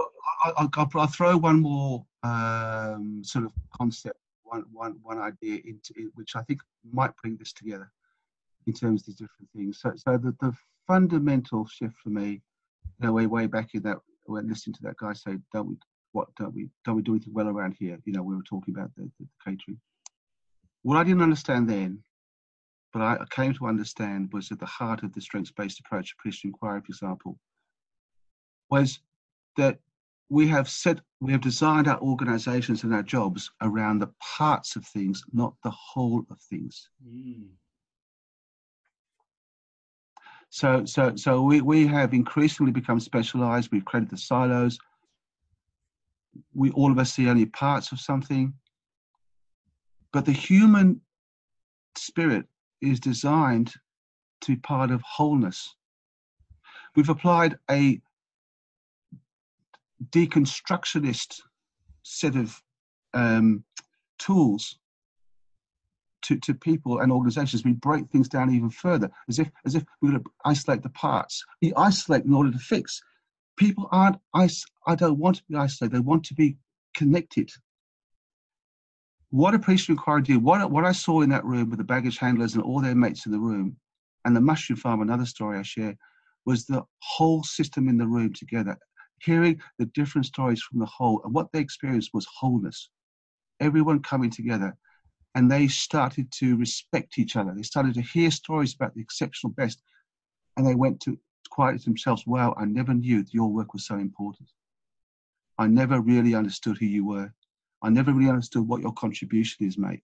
I'll, 0.44 0.54
I'll, 0.56 0.90
I'll 0.94 1.06
throw 1.06 1.36
one 1.36 1.60
more 1.60 2.04
um, 2.22 3.22
sort 3.24 3.44
of 3.44 3.52
concept, 3.74 4.18
one, 4.44 4.64
one, 4.72 4.96
one 5.02 5.18
idea 5.18 5.60
into 5.64 5.92
it, 5.96 6.10
which 6.14 6.36
I 6.36 6.42
think 6.42 6.60
might 6.92 7.16
bring 7.22 7.36
this 7.36 7.52
together 7.52 7.90
in 8.66 8.72
terms 8.72 9.02
of 9.02 9.06
these 9.06 9.16
different 9.16 9.50
things. 9.54 9.80
So, 9.80 9.92
so 9.96 10.16
the, 10.16 10.34
the 10.40 10.52
fundamental 10.86 11.66
shift 11.66 11.94
for 12.02 12.10
me, 12.10 12.42
you 13.00 13.06
know, 13.06 13.12
way 13.12 13.26
way 13.26 13.46
back 13.46 13.70
in 13.74 13.82
that 13.82 13.98
when 14.26 14.48
listening 14.48 14.74
to 14.74 14.82
that 14.82 14.96
guy 14.96 15.12
say, 15.12 15.38
"Don't 15.52 15.68
we? 15.68 15.76
What 16.12 16.28
don't 16.36 16.54
we? 16.54 16.68
Don't 16.84 16.96
we 16.96 17.02
do 17.02 17.12
anything 17.12 17.34
well 17.34 17.48
around 17.48 17.74
here?" 17.78 17.98
You 18.04 18.12
know, 18.12 18.22
we 18.22 18.36
were 18.36 18.42
talking 18.42 18.74
about 18.74 18.90
the, 18.96 19.10
the, 19.18 19.26
the 19.26 19.26
catering. 19.44 19.80
What 20.82 20.96
I 20.96 21.04
didn't 21.04 21.22
understand 21.22 21.68
then 21.68 22.02
but 22.92 23.02
I 23.02 23.18
came 23.30 23.54
to 23.54 23.66
understand 23.66 24.30
was 24.32 24.52
at 24.52 24.58
the 24.58 24.66
heart 24.66 25.02
of 25.02 25.12
the 25.12 25.20
strengths-based 25.20 25.80
approach 25.80 26.10
of 26.12 26.16
appreciative 26.18 26.48
inquiry, 26.48 26.80
for 26.80 26.88
example, 26.88 27.38
was 28.70 29.00
that 29.56 29.78
we 30.28 30.48
have 30.48 30.68
set, 30.68 31.00
we 31.20 31.32
have 31.32 31.40
designed 31.40 31.88
our 31.88 32.00
organizations 32.00 32.84
and 32.84 32.94
our 32.94 33.02
jobs 33.02 33.50
around 33.60 33.98
the 33.98 34.10
parts 34.20 34.76
of 34.76 34.86
things, 34.86 35.22
not 35.32 35.54
the 35.62 35.70
whole 35.70 36.24
of 36.30 36.40
things. 36.40 36.88
Mm. 37.06 37.48
So, 40.48 40.84
so, 40.84 41.16
so 41.16 41.42
we, 41.42 41.62
we 41.62 41.86
have 41.86 42.12
increasingly 42.12 42.72
become 42.72 43.00
specialized. 43.00 43.70
We've 43.72 43.84
created 43.84 44.10
the 44.10 44.18
silos. 44.18 44.78
We 46.54 46.70
all 46.72 46.92
of 46.92 46.98
us 46.98 47.12
see 47.12 47.28
only 47.28 47.46
parts 47.46 47.90
of 47.92 48.00
something. 48.00 48.52
But 50.12 50.26
the 50.26 50.32
human 50.32 51.00
spirit 51.96 52.46
is 52.82 53.00
designed 53.00 53.72
to 54.42 54.52
be 54.52 54.56
part 54.56 54.90
of 54.90 55.00
wholeness. 55.02 55.74
We've 56.94 57.08
applied 57.08 57.58
a 57.70 58.00
deconstructionist 60.10 61.40
set 62.02 62.36
of 62.36 62.60
um, 63.14 63.64
tools 64.18 64.78
to, 66.22 66.36
to 66.38 66.54
people 66.54 67.00
and 67.00 67.10
organizations. 67.10 67.64
We 67.64 67.72
break 67.72 68.08
things 68.10 68.28
down 68.28 68.52
even 68.54 68.70
further, 68.70 69.10
as 69.28 69.38
if 69.38 69.48
as 69.64 69.74
if 69.74 69.84
we're 70.00 70.10
going 70.10 70.22
to 70.22 70.30
isolate 70.44 70.82
the 70.82 70.90
parts. 70.90 71.44
We 71.60 71.72
isolate 71.74 72.24
in 72.24 72.34
order 72.34 72.50
to 72.50 72.58
fix. 72.58 73.00
People 73.56 73.88
aren't 73.92 74.16
I, 74.34 74.48
I 74.86 74.94
don't 74.94 75.18
want 75.18 75.36
to 75.36 75.44
be 75.48 75.56
isolated. 75.56 75.94
They 75.94 76.00
want 76.00 76.24
to 76.24 76.34
be 76.34 76.56
connected. 76.94 77.50
What 79.32 79.54
appreciative 79.54 79.94
inquiry 79.94 80.20
did, 80.20 80.42
what, 80.42 80.70
what 80.70 80.84
I 80.84 80.92
saw 80.92 81.22
in 81.22 81.30
that 81.30 81.46
room 81.46 81.70
with 81.70 81.78
the 81.78 81.84
baggage 81.84 82.18
handlers 82.18 82.52
and 82.52 82.62
all 82.62 82.82
their 82.82 82.94
mates 82.94 83.24
in 83.24 83.32
the 83.32 83.38
room, 83.40 83.78
and 84.26 84.36
the 84.36 84.42
mushroom 84.42 84.76
farm, 84.76 85.00
another 85.00 85.24
story 85.24 85.58
I 85.58 85.62
share, 85.62 85.96
was 86.44 86.66
the 86.66 86.82
whole 86.98 87.42
system 87.42 87.88
in 87.88 87.96
the 87.96 88.06
room 88.06 88.34
together, 88.34 88.76
hearing 89.22 89.58
the 89.78 89.86
different 89.86 90.26
stories 90.26 90.60
from 90.60 90.80
the 90.80 90.86
whole. 90.86 91.22
And 91.24 91.32
what 91.32 91.50
they 91.50 91.60
experienced 91.60 92.10
was 92.12 92.26
wholeness. 92.26 92.90
Everyone 93.58 94.02
coming 94.02 94.28
together. 94.28 94.76
And 95.34 95.50
they 95.50 95.66
started 95.66 96.30
to 96.32 96.58
respect 96.58 97.18
each 97.18 97.34
other. 97.34 97.54
They 97.56 97.62
started 97.62 97.94
to 97.94 98.02
hear 98.02 98.30
stories 98.30 98.74
about 98.74 98.94
the 98.94 99.00
exceptional 99.00 99.54
best. 99.54 99.80
And 100.58 100.66
they 100.66 100.74
went 100.74 101.00
to 101.00 101.18
quiet 101.48 101.82
themselves. 101.82 102.26
Wow, 102.26 102.54
I 102.58 102.66
never 102.66 102.92
knew 102.92 103.22
that 103.22 103.32
your 103.32 103.48
work 103.50 103.72
was 103.72 103.86
so 103.86 103.94
important. 103.94 104.50
I 105.56 105.68
never 105.68 106.02
really 106.02 106.34
understood 106.34 106.76
who 106.76 106.84
you 106.84 107.06
were. 107.06 107.32
I 107.82 107.90
never 107.90 108.12
really 108.12 108.30
understood 108.30 108.66
what 108.66 108.82
your 108.82 108.92
contribution 108.92 109.66
is, 109.66 109.76
mate. 109.76 110.02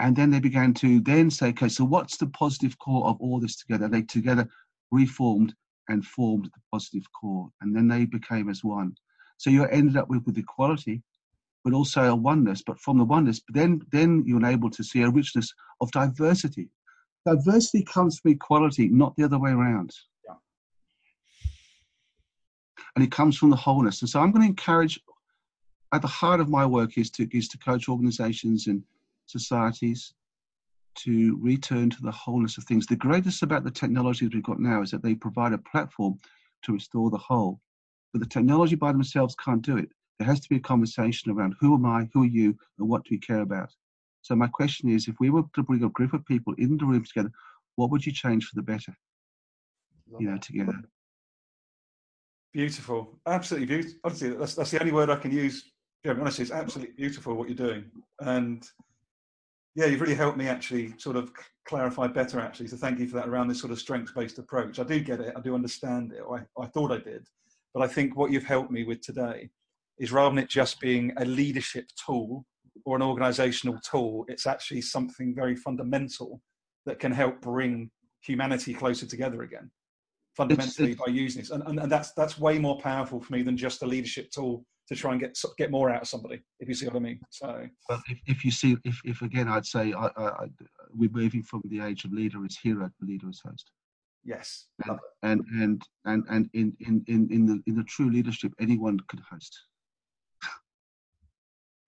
And 0.00 0.14
then 0.14 0.30
they 0.30 0.40
began 0.40 0.74
to 0.74 1.00
then 1.00 1.30
say, 1.30 1.48
okay, 1.48 1.68
so 1.68 1.84
what's 1.84 2.16
the 2.16 2.28
positive 2.28 2.78
core 2.78 3.06
of 3.06 3.16
all 3.20 3.40
this 3.40 3.56
together? 3.56 3.88
They 3.88 4.02
together 4.02 4.48
reformed 4.90 5.54
and 5.88 6.04
formed 6.04 6.46
the 6.46 6.60
positive 6.72 7.04
core, 7.18 7.50
and 7.60 7.74
then 7.74 7.88
they 7.88 8.04
became 8.04 8.48
as 8.48 8.62
one. 8.62 8.94
So 9.38 9.50
you 9.50 9.64
ended 9.66 9.96
up 9.96 10.08
with, 10.08 10.24
with 10.26 10.36
equality, 10.38 11.02
but 11.64 11.72
also 11.72 12.04
a 12.04 12.14
oneness. 12.14 12.62
But 12.64 12.80
from 12.80 12.98
the 12.98 13.04
oneness, 13.04 13.40
then 13.48 13.80
then 13.90 14.24
you're 14.26 14.44
able 14.44 14.70
to 14.70 14.84
see 14.84 15.02
a 15.02 15.10
richness 15.10 15.52
of 15.80 15.90
diversity. 15.92 16.68
Diversity 17.26 17.84
comes 17.84 18.18
from 18.18 18.32
equality, 18.32 18.88
not 18.88 19.16
the 19.16 19.24
other 19.24 19.38
way 19.38 19.50
around. 19.50 19.92
Yeah. 20.26 20.34
And 22.94 23.04
it 23.04 23.10
comes 23.10 23.36
from 23.36 23.50
the 23.50 23.56
wholeness. 23.56 24.02
And 24.02 24.08
so 24.08 24.20
I'm 24.20 24.30
going 24.30 24.42
to 24.42 24.48
encourage 24.48 25.00
at 25.92 26.02
the 26.02 26.08
heart 26.08 26.40
of 26.40 26.48
my 26.48 26.66
work 26.66 26.98
is 26.98 27.10
to 27.12 27.28
is 27.36 27.48
to 27.48 27.58
coach 27.58 27.88
organizations 27.88 28.66
and 28.66 28.82
societies 29.26 30.14
to 30.96 31.38
return 31.40 31.88
to 31.90 32.02
the 32.02 32.10
wholeness 32.10 32.58
of 32.58 32.64
things. 32.64 32.86
The 32.86 32.96
greatest 32.96 33.42
about 33.42 33.64
the 33.64 33.70
technologies 33.70 34.30
we've 34.32 34.42
got 34.42 34.58
now 34.58 34.82
is 34.82 34.90
that 34.90 35.02
they 35.02 35.14
provide 35.14 35.52
a 35.52 35.58
platform 35.58 36.18
to 36.64 36.72
restore 36.72 37.10
the 37.10 37.18
whole. 37.18 37.60
But 38.12 38.20
the 38.20 38.26
technology 38.26 38.74
by 38.74 38.92
themselves 38.92 39.36
can't 39.36 39.62
do 39.62 39.76
it. 39.76 39.90
There 40.18 40.26
has 40.26 40.40
to 40.40 40.48
be 40.48 40.56
a 40.56 40.60
conversation 40.60 41.30
around 41.30 41.54
who 41.60 41.74
am 41.74 41.86
I, 41.86 42.08
who 42.12 42.24
are 42.24 42.26
you, 42.26 42.56
and 42.78 42.88
what 42.88 43.04
do 43.04 43.10
we 43.12 43.18
care 43.18 43.40
about. 43.40 43.70
So 44.22 44.34
my 44.34 44.48
question 44.48 44.88
is, 44.88 45.06
if 45.06 45.14
we 45.20 45.30
were 45.30 45.44
to 45.54 45.62
bring 45.62 45.84
a 45.84 45.90
group 45.90 46.12
of 46.12 46.26
people 46.26 46.52
in 46.58 46.76
the 46.76 46.84
room 46.84 47.04
together, 47.04 47.30
what 47.76 47.90
would 47.90 48.04
you 48.04 48.12
change 48.12 48.46
for 48.46 48.56
the 48.56 48.62
better? 48.62 48.96
Love 50.10 50.20
you 50.20 50.30
know, 50.30 50.38
together. 50.38 50.74
Beautiful, 52.52 53.20
absolutely 53.26 53.66
beautiful. 53.66 54.00
Honestly, 54.02 54.30
that's 54.30 54.54
that's 54.54 54.70
the 54.72 54.80
only 54.80 54.92
word 54.92 55.10
I 55.10 55.16
can 55.16 55.30
use 55.30 55.70
yeah, 56.04 56.12
honestly, 56.12 56.42
it's 56.42 56.52
absolutely 56.52 56.94
beautiful 56.94 57.34
what 57.34 57.48
you're 57.48 57.56
doing, 57.56 57.84
and 58.20 58.66
yeah, 59.74 59.86
you've 59.86 60.00
really 60.00 60.14
helped 60.14 60.38
me 60.38 60.48
actually 60.48 60.94
sort 60.98 61.16
of 61.16 61.30
clarify 61.66 62.06
better. 62.06 62.40
Actually, 62.40 62.68
so 62.68 62.76
thank 62.76 62.98
you 62.98 63.06
for 63.06 63.16
that 63.16 63.28
around 63.28 63.48
this 63.48 63.60
sort 63.60 63.72
of 63.72 63.78
strengths-based 63.78 64.38
approach. 64.38 64.78
I 64.78 64.84
do 64.84 65.00
get 65.00 65.20
it. 65.20 65.34
I 65.36 65.40
do 65.40 65.54
understand 65.54 66.12
it. 66.12 66.22
I, 66.30 66.40
I 66.60 66.66
thought 66.66 66.92
I 66.92 66.98
did, 66.98 67.26
but 67.74 67.82
I 67.82 67.88
think 67.88 68.16
what 68.16 68.30
you've 68.30 68.44
helped 68.44 68.70
me 68.70 68.84
with 68.84 69.00
today 69.00 69.50
is 69.98 70.12
rather 70.12 70.30
than 70.30 70.44
it 70.44 70.48
just 70.48 70.80
being 70.80 71.12
a 71.16 71.24
leadership 71.24 71.86
tool 72.06 72.44
or 72.84 72.96
an 72.96 73.02
organizational 73.02 73.78
tool, 73.80 74.24
it's 74.28 74.46
actually 74.46 74.80
something 74.80 75.34
very 75.34 75.56
fundamental 75.56 76.40
that 76.86 77.00
can 77.00 77.12
help 77.12 77.40
bring 77.40 77.90
humanity 78.20 78.74
closer 78.74 79.06
together 79.06 79.42
again 79.42 79.70
fundamentally 80.36 80.94
by 80.94 81.06
using 81.10 81.42
this 81.42 81.50
and, 81.50 81.62
and, 81.66 81.80
and 81.80 81.90
that's 81.90 82.12
that's 82.12 82.38
way 82.38 82.58
more 82.58 82.78
powerful 82.78 83.20
for 83.20 83.32
me 83.32 83.42
than 83.42 83.56
just 83.56 83.82
a 83.82 83.86
leadership 83.86 84.30
tool 84.30 84.64
to 84.88 84.96
try 84.96 85.12
and 85.12 85.20
get 85.20 85.38
get 85.58 85.70
more 85.70 85.90
out 85.90 86.02
of 86.02 86.08
somebody. 86.08 86.40
If 86.60 86.68
you 86.68 86.74
see 86.74 86.86
what 86.86 86.96
I 86.96 87.00
mean. 87.00 87.20
So, 87.30 87.66
well, 87.88 88.02
if, 88.08 88.18
if 88.26 88.44
you 88.44 88.50
see, 88.50 88.76
if, 88.84 89.00
if 89.04 89.22
again, 89.22 89.48
I'd 89.48 89.66
say 89.66 89.92
I, 89.92 90.08
I, 90.16 90.46
we're 90.92 91.10
moving 91.10 91.42
from 91.42 91.62
the 91.66 91.80
age 91.80 92.04
of 92.04 92.12
leader 92.12 92.44
as 92.44 92.56
hero 92.56 92.86
to 92.86 93.06
leader 93.06 93.28
as 93.28 93.40
host. 93.44 93.70
Yes, 94.24 94.66
and 94.84 94.98
and, 95.22 95.44
and 95.52 95.82
and 96.04 96.24
and 96.28 96.50
in 96.54 96.76
in 96.80 97.04
in 97.06 97.28
in 97.30 97.46
the 97.46 97.62
in 97.66 97.76
the 97.76 97.84
true 97.84 98.10
leadership, 98.10 98.52
anyone 98.60 98.98
can 99.08 99.20
host. 99.30 99.58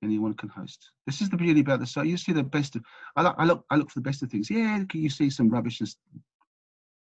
anyone 0.04 0.34
can 0.34 0.48
host. 0.48 0.90
This 1.06 1.20
is 1.20 1.28
the 1.28 1.36
beauty 1.36 1.60
about 1.60 1.80
this. 1.80 1.92
So 1.92 2.02
you 2.02 2.16
see 2.16 2.32
the 2.32 2.42
best. 2.42 2.76
Of, 2.76 2.82
I 3.16 3.22
look, 3.22 3.34
I 3.38 3.44
look, 3.44 3.64
I 3.70 3.76
look 3.76 3.90
for 3.90 4.00
the 4.00 4.08
best 4.08 4.22
of 4.22 4.30
things. 4.30 4.50
Yeah, 4.50 4.84
you 4.92 5.10
see 5.10 5.30
some 5.30 5.48
rubbish 5.48 5.80
and 5.80 5.88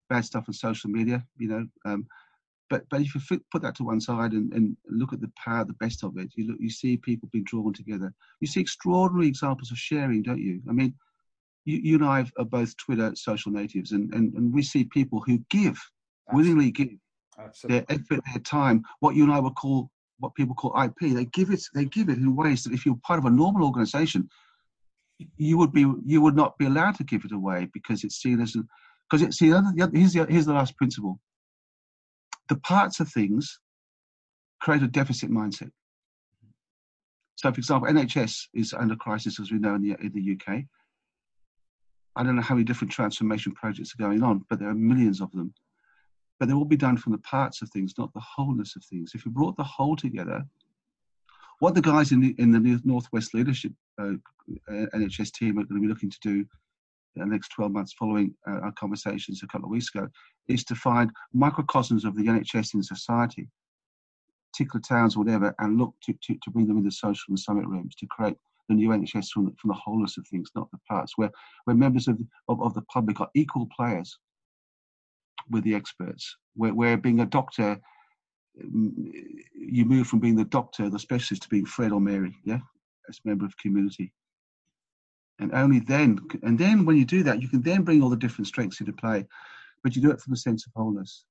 bad 0.10 0.26
stuff 0.26 0.46
on 0.48 0.54
social 0.54 0.90
media. 0.90 1.24
You 1.38 1.48
know, 1.48 1.68
um, 1.86 2.08
but 2.70 2.84
but 2.90 3.02
if 3.02 3.14
you 3.14 3.40
put 3.52 3.62
that 3.62 3.76
to 3.76 3.84
one 3.84 4.02
side 4.02 4.32
and, 4.32 4.52
and 4.54 4.76
look 4.90 5.14
at 5.14 5.22
the 5.22 5.32
power, 5.44 5.66
the 5.66 5.74
best 5.74 6.04
of 6.04 6.18
it, 6.18 6.32
you 6.36 6.48
look, 6.48 6.58
you 6.60 6.70
see 6.70 6.98
people 6.98 7.30
being 7.32 7.44
drawn 7.44 7.74
together. 7.74 8.14
You 8.40 8.48
see 8.48 8.62
extraordinary 8.62 9.28
examples 9.28 9.72
of 9.72 9.78
sharing, 9.78 10.24
don't 10.24 10.40
you? 10.40 10.62
I 10.68 10.72
mean, 10.72 10.96
you, 11.66 11.80
you 11.84 11.96
and 11.96 12.06
I 12.06 12.26
are 12.38 12.46
both 12.46 12.76
Twitter 12.78 13.12
social 13.16 13.52
natives, 13.52 13.92
and, 13.92 14.14
and, 14.14 14.34
and 14.34 14.54
we 14.54 14.64
see 14.64 14.86
people 14.86 15.22
who 15.26 15.40
give, 15.50 15.80
Absolutely. 16.30 16.34
willingly 16.34 16.72
give 16.72 16.90
Absolutely. 17.38 17.78
their 17.78 18.00
effort, 18.00 18.24
their 18.34 18.42
time, 18.44 18.84
what 19.00 19.16
you 19.16 19.24
and 19.24 19.34
I 19.34 19.40
would 19.40 19.56
call 19.56 19.90
what 20.20 20.34
people 20.34 20.56
call 20.56 20.82
IP. 20.82 21.14
They 21.14 21.26
give 21.26 21.52
it, 21.52 21.62
they 21.74 21.86
give 21.86 22.10
it 22.10 22.18
in 22.18 22.36
ways 22.36 22.64
that 22.64 22.74
if 22.74 22.86
you're 22.86 22.98
part 23.04 23.20
of 23.20 23.26
a 23.26 23.30
normal 23.30 23.66
organization, 23.66 24.30
you 25.38 25.58
would 25.58 25.72
be, 25.72 25.86
you 26.06 26.22
would 26.22 26.36
not 26.36 26.58
be 26.58 26.66
allowed 26.66 26.96
to 26.96 27.04
give 27.04 27.26
it 27.26 27.32
away 27.32 27.68
because 27.74 28.04
it's 28.04 28.22
seen 28.22 28.40
as, 28.42 28.56
because 29.10 29.22
it's 29.22 29.40
the 29.40 29.54
other, 29.54 29.72
here's 29.94 30.14
the, 30.14 30.26
here's 30.26 30.46
the 30.46 30.54
last 30.54 30.76
principle 30.78 31.20
the 32.50 32.58
parts 32.58 33.00
of 33.00 33.10
things 33.10 33.60
create 34.62 34.84
a 34.84 34.88
deficit 34.88 35.30
mindset. 35.30 35.72
So, 37.36 37.52
for 37.52 37.58
example, 37.58 37.90
NHS 37.90 38.48
is 38.54 38.74
under 38.74 38.96
crisis, 38.96 39.40
as 39.40 39.52
we 39.52 39.60
know 39.60 39.76
in 39.76 39.82
the, 39.82 39.96
in 40.00 40.12
the 40.14 40.34
UK. 40.34 40.64
I 42.16 42.24
don't 42.24 42.36
know 42.36 42.42
how 42.42 42.56
many 42.56 42.64
different 42.64 42.92
transformation 42.92 43.52
projects 43.52 43.94
are 43.94 44.04
going 44.04 44.24
on, 44.24 44.46
but 44.50 44.60
there 44.60 44.70
are 44.70 44.76
millions 44.76 45.20
of 45.20 45.32
them. 45.34 45.54
But 46.40 46.48
they 46.48 46.54
will 46.54 46.66
be 46.66 46.78
done 46.78 46.98
from 46.98 47.12
the 47.12 47.18
parts 47.20 47.62
of 47.62 47.70
things, 47.70 47.94
not 47.98 48.14
the 48.14 48.22
wholeness 48.22 48.76
of 48.76 48.84
things. 48.86 49.12
If 49.14 49.26
you 49.26 49.32
brought 49.32 49.58
the 49.58 49.64
whole 49.64 49.96
together, 49.96 50.44
what 51.60 51.76
the 51.76 51.82
guys 51.82 52.12
in 52.12 52.22
the 52.22 52.36
in 52.38 52.52
the 52.52 52.82
Northwest 52.84 53.34
Leadership 53.34 53.72
uh, 54.00 54.14
NHS 54.70 55.32
team 55.32 55.58
are 55.58 55.64
going 55.64 55.82
to 55.82 55.88
be 55.88 55.88
looking 55.88 56.10
to 56.10 56.20
do 56.22 56.46
in 57.16 57.22
the 57.22 57.26
next 57.26 57.50
12 57.50 57.72
months 57.72 57.94
following 57.94 58.34
uh, 58.48 58.60
our 58.64 58.72
conversations 58.74 59.42
a 59.42 59.48
couple 59.48 59.66
of 59.66 59.72
weeks 59.72 59.90
ago 59.94 60.08
is 60.48 60.64
to 60.66 60.76
find 60.76 61.12
microcosms 61.34 62.06
of 62.06 62.16
the 62.16 62.26
NHS 62.26 62.74
in 62.74 62.84
society, 62.84 63.48
particular 64.54 64.82
towns, 64.82 65.18
whatever, 65.18 65.54
and 65.60 65.78
look 65.78 65.94
to, 66.04 66.14
to, 66.24 66.36
to 66.44 66.52
bring 66.52 66.68
them 66.68 66.78
into 66.78 66.92
social 66.92 67.26
and 67.30 67.40
summit 67.40 67.66
rooms 67.68 67.96
to 67.96 68.06
create 68.08 68.38
the 68.70 68.76
new 68.76 68.90
NHS 68.90 69.30
from 69.30 69.46
the, 69.46 69.54
from 69.60 69.70
the 69.70 69.76
wholeness 69.76 70.18
of 70.18 70.28
things, 70.28 70.50
not 70.56 70.70
the 70.72 70.80
parts, 70.88 71.14
where, 71.18 71.32
where 71.66 71.76
members 71.76 72.08
of, 72.08 72.18
of, 72.48 72.62
of 72.62 72.74
the 72.74 72.82
public 72.84 73.22
are 73.22 73.30
equal 73.36 73.68
players 73.76 74.18
with 75.50 75.64
the 75.64 75.76
experts, 75.76 76.38
where, 76.56 76.74
where 76.74 76.98
being 76.98 77.20
a 77.20 77.26
doctor, 77.26 77.80
mm, 78.60 79.12
you 79.54 79.86
move 79.86 80.08
from 80.08 80.20
being 80.20 80.36
the 80.36 80.46
doctor, 80.46 80.90
the 80.90 81.00
specialist, 81.00 81.44
to 81.44 81.50
being 81.50 81.66
Fred 81.66 81.92
or 81.92 82.02
Mary, 82.02 82.36
yeah, 82.44 82.60
as 83.10 83.20
a 83.24 83.28
member 83.28 83.46
of 83.46 83.56
community. 83.58 84.12
And 85.40 85.54
only 85.54 85.80
then 85.80 86.20
and 86.44 86.58
then 86.58 86.86
when 86.86 86.96
you 86.96 87.04
do 87.04 87.22
that 87.24 87.42
you 87.42 87.50
can 87.50 87.62
then 87.62 87.84
bring 87.84 88.02
all 88.02 88.10
the 88.10 88.16
different 88.16 88.48
strengths 88.48 88.80
into 88.80 88.94
play 88.94 89.26
but 89.86 89.96
you 89.96 90.02
do 90.02 90.12
it 90.12 90.20
from 90.20 90.34
a 90.34 90.38
sense 90.38 90.66
of 90.66 90.74
wholeness 90.76 91.26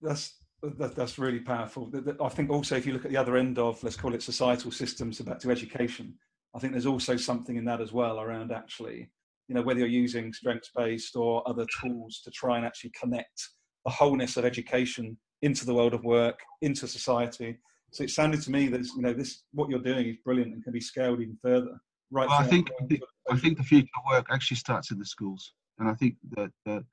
that's 0.00 0.36
that, 0.62 0.94
that's 0.94 1.18
really 1.18 1.40
powerful 1.40 1.90
i 2.20 2.28
think 2.28 2.50
also 2.50 2.76
if 2.76 2.86
you 2.86 2.92
look 2.92 3.04
at 3.04 3.10
the 3.10 3.16
other 3.16 3.36
end 3.36 3.58
of 3.58 3.82
let's 3.82 3.96
call 3.96 4.14
it 4.14 4.22
societal 4.22 4.70
systems 4.70 5.20
back 5.20 5.40
to 5.40 5.50
education 5.50 6.14
i 6.54 6.58
think 6.58 6.72
there's 6.72 6.86
also 6.86 7.16
something 7.16 7.56
in 7.56 7.64
that 7.64 7.80
as 7.80 7.92
well 7.92 8.20
around 8.20 8.52
actually 8.52 9.08
you 9.48 9.54
know 9.54 9.62
whether 9.62 9.80
you're 9.80 9.88
using 9.88 10.32
strengths 10.32 10.70
based 10.76 11.16
or 11.16 11.48
other 11.48 11.66
tools 11.82 12.20
to 12.24 12.30
try 12.30 12.56
and 12.56 12.66
actually 12.66 12.92
connect 13.00 13.48
the 13.84 13.90
wholeness 13.90 14.36
of 14.36 14.44
education 14.44 15.16
into 15.42 15.64
the 15.64 15.74
world 15.74 15.94
of 15.94 16.04
work, 16.04 16.40
into 16.62 16.86
society. 16.86 17.58
So 17.92 18.04
it 18.04 18.10
sounded 18.10 18.42
to 18.42 18.50
me 18.50 18.68
that 18.68 18.84
you 18.96 19.02
know 19.02 19.14
this 19.14 19.44
what 19.52 19.70
you're 19.70 19.78
doing 19.80 20.06
is 20.08 20.16
brilliant 20.24 20.52
and 20.52 20.62
can 20.62 20.72
be 20.72 20.80
scaled 20.80 21.20
even 21.20 21.38
further. 21.42 21.80
Right. 22.10 22.28
Well, 22.28 22.38
I 22.38 22.46
think 22.46 22.70
I 22.82 22.86
think, 22.86 23.00
I 23.30 23.36
think 23.36 23.56
the 23.56 23.64
future 23.64 23.88
of 23.96 24.12
work 24.12 24.26
actually 24.30 24.58
starts 24.58 24.90
in 24.90 24.98
the 24.98 25.06
schools, 25.06 25.54
and 25.78 25.88
I 25.88 25.94
think 25.94 26.16
that 26.36 26.50
the, 26.66 26.84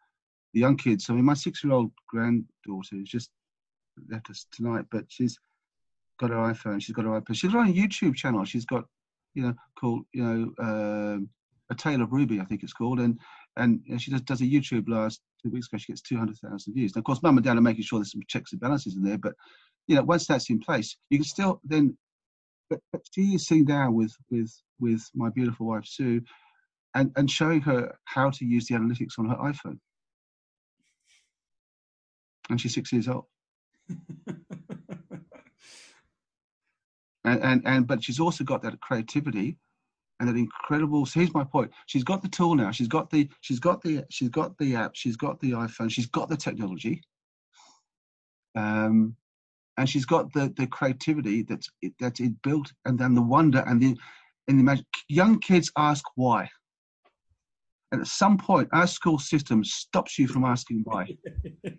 the 0.56 0.62
young 0.62 0.78
kids. 0.78 1.10
I 1.10 1.14
mean, 1.14 1.26
my 1.26 1.36
six-year-old 1.36 1.91
granddaughter 2.08 2.95
has 2.95 3.08
just 3.08 3.30
left 4.10 4.30
us 4.30 4.47
tonight, 4.51 4.86
but 4.89 5.03
she's 5.10 5.38
got 6.18 6.32
her 6.32 6.38
iPhone. 6.38 6.82
She's 6.82 6.95
got 6.95 7.06
her 7.06 7.22
iPad, 7.22 7.36
she's 7.36 7.51
got 7.51 7.70
a 7.70 7.72
YouTube 7.72 8.16
channel. 8.16 8.45
She's 8.45 8.66
got, 8.66 8.86
you 9.36 9.43
know, 9.43 9.53
called 9.78 10.06
you 10.14 10.24
know, 10.24 10.64
um, 10.66 11.30
a 11.70 11.76
Tale 11.76 12.01
of 12.01 12.14
Ruby, 12.14 12.39
I 12.39 12.45
think 12.45 12.64
it's 12.64 12.74
called, 12.74 12.99
and 12.99 13.20
and 13.58 13.82
she 13.99 14.12
just 14.12 14.26
does 14.26 14.41
a 14.41 14.45
YouTube 14.45 14.88
last 14.88 15.22
two 15.43 15.49
weeks 15.51 15.68
ago. 15.68 15.78
She 15.78 15.91
gets 15.91 16.01
two 16.01 16.18
hundred 16.18 16.38
thousand 16.38 16.74
views. 16.74 16.95
Now, 16.95 16.99
of 16.99 17.06
course, 17.06 17.22
mum 17.22 17.38
and 17.38 17.45
dad 17.45 17.58
are 17.58 17.62
making 17.62 17.84
sure 17.84 17.99
there's 17.99 18.14
some 18.14 18.22
checks 18.28 18.53
and 18.53 18.62
balances 18.62 18.95
in 18.95 19.03
there, 19.03 19.18
but 19.18 19.34
you 19.88 19.95
know, 19.95 20.03
once 20.03 20.26
that's 20.26 20.49
in 20.49 20.60
place, 20.60 20.97
you 21.10 21.18
can 21.20 21.26
still 21.26 21.62
then. 21.64 21.97
But, 22.70 22.80
but 22.91 23.01
she 23.12 23.36
is 23.36 23.45
sitting 23.45 23.66
down 23.66 23.93
with 23.93 24.16
with 24.32 24.51
with 24.80 25.03
my 25.14 25.30
beautiful 25.30 25.68
wife 25.68 25.86
Sue, 25.86 26.22
and 26.95 27.12
and 27.18 27.30
showing 27.30 27.62
her 27.62 27.95
how 28.06 28.30
to 28.32 28.45
use 28.45 28.68
the 28.68 28.76
analytics 28.76 29.20
on 29.20 29.30
her 29.30 29.36
iPhone, 29.36 29.80
and 32.50 32.60
she's 32.60 32.74
six 32.74 32.91
years 32.91 33.08
old. 33.08 33.26
and, 37.24 37.43
and 37.43 37.62
and 37.66 37.88
but 37.88 38.04
she's 38.04 38.20
also 38.20 38.43
got 38.43 38.62
that 38.64 38.80
creativity 38.82 39.58
and 40.20 40.30
that 40.30 40.36
incredible 40.36 41.06
so 41.06 41.20
here's 41.20 41.34
my 41.34 41.43
point. 41.43 41.72
She's 41.88 42.04
got 42.04 42.22
the 42.22 42.30
tool 42.30 42.56
now. 42.56 42.72
She's 42.72 42.88
got 42.88 43.10
the 43.10 43.30
she's 43.41 43.60
got 43.60 43.82
the 43.82 44.04
she's 44.10 44.30
got 44.30 44.58
the 44.58 44.76
app. 44.76 44.91
She's 44.93 45.18
got 45.18 45.39
the 45.39 45.52
iphone. 45.52 45.91
She's 45.91 46.08
got 46.08 46.30
the 46.30 46.38
technology. 46.38 47.02
Um 48.56 49.16
and 49.78 49.89
she's 49.89 50.06
got 50.06 50.32
the 50.34 50.54
the 50.56 50.68
creativity 50.68 51.43
that's 51.43 51.70
that's 52.00 52.20
it 52.20 52.41
built 52.41 52.72
and 52.86 52.98
then 52.98 53.14
the 53.14 53.22
wonder 53.22 53.64
and 53.68 53.82
the 53.82 53.98
and 54.48 54.58
the 54.58 54.62
imagine 54.62 54.86
young 55.10 55.39
kids 55.39 55.72
ask 55.78 56.04
why 56.16 56.50
and 57.91 58.01
at 58.01 58.07
some 58.07 58.38
point 58.38 58.67
our 58.73 58.88
school 58.88 59.19
system 59.19 59.63
stops 59.63 60.17
you 60.17 60.27
from 60.27 60.43
asking 60.43 60.81
why. 60.83 61.07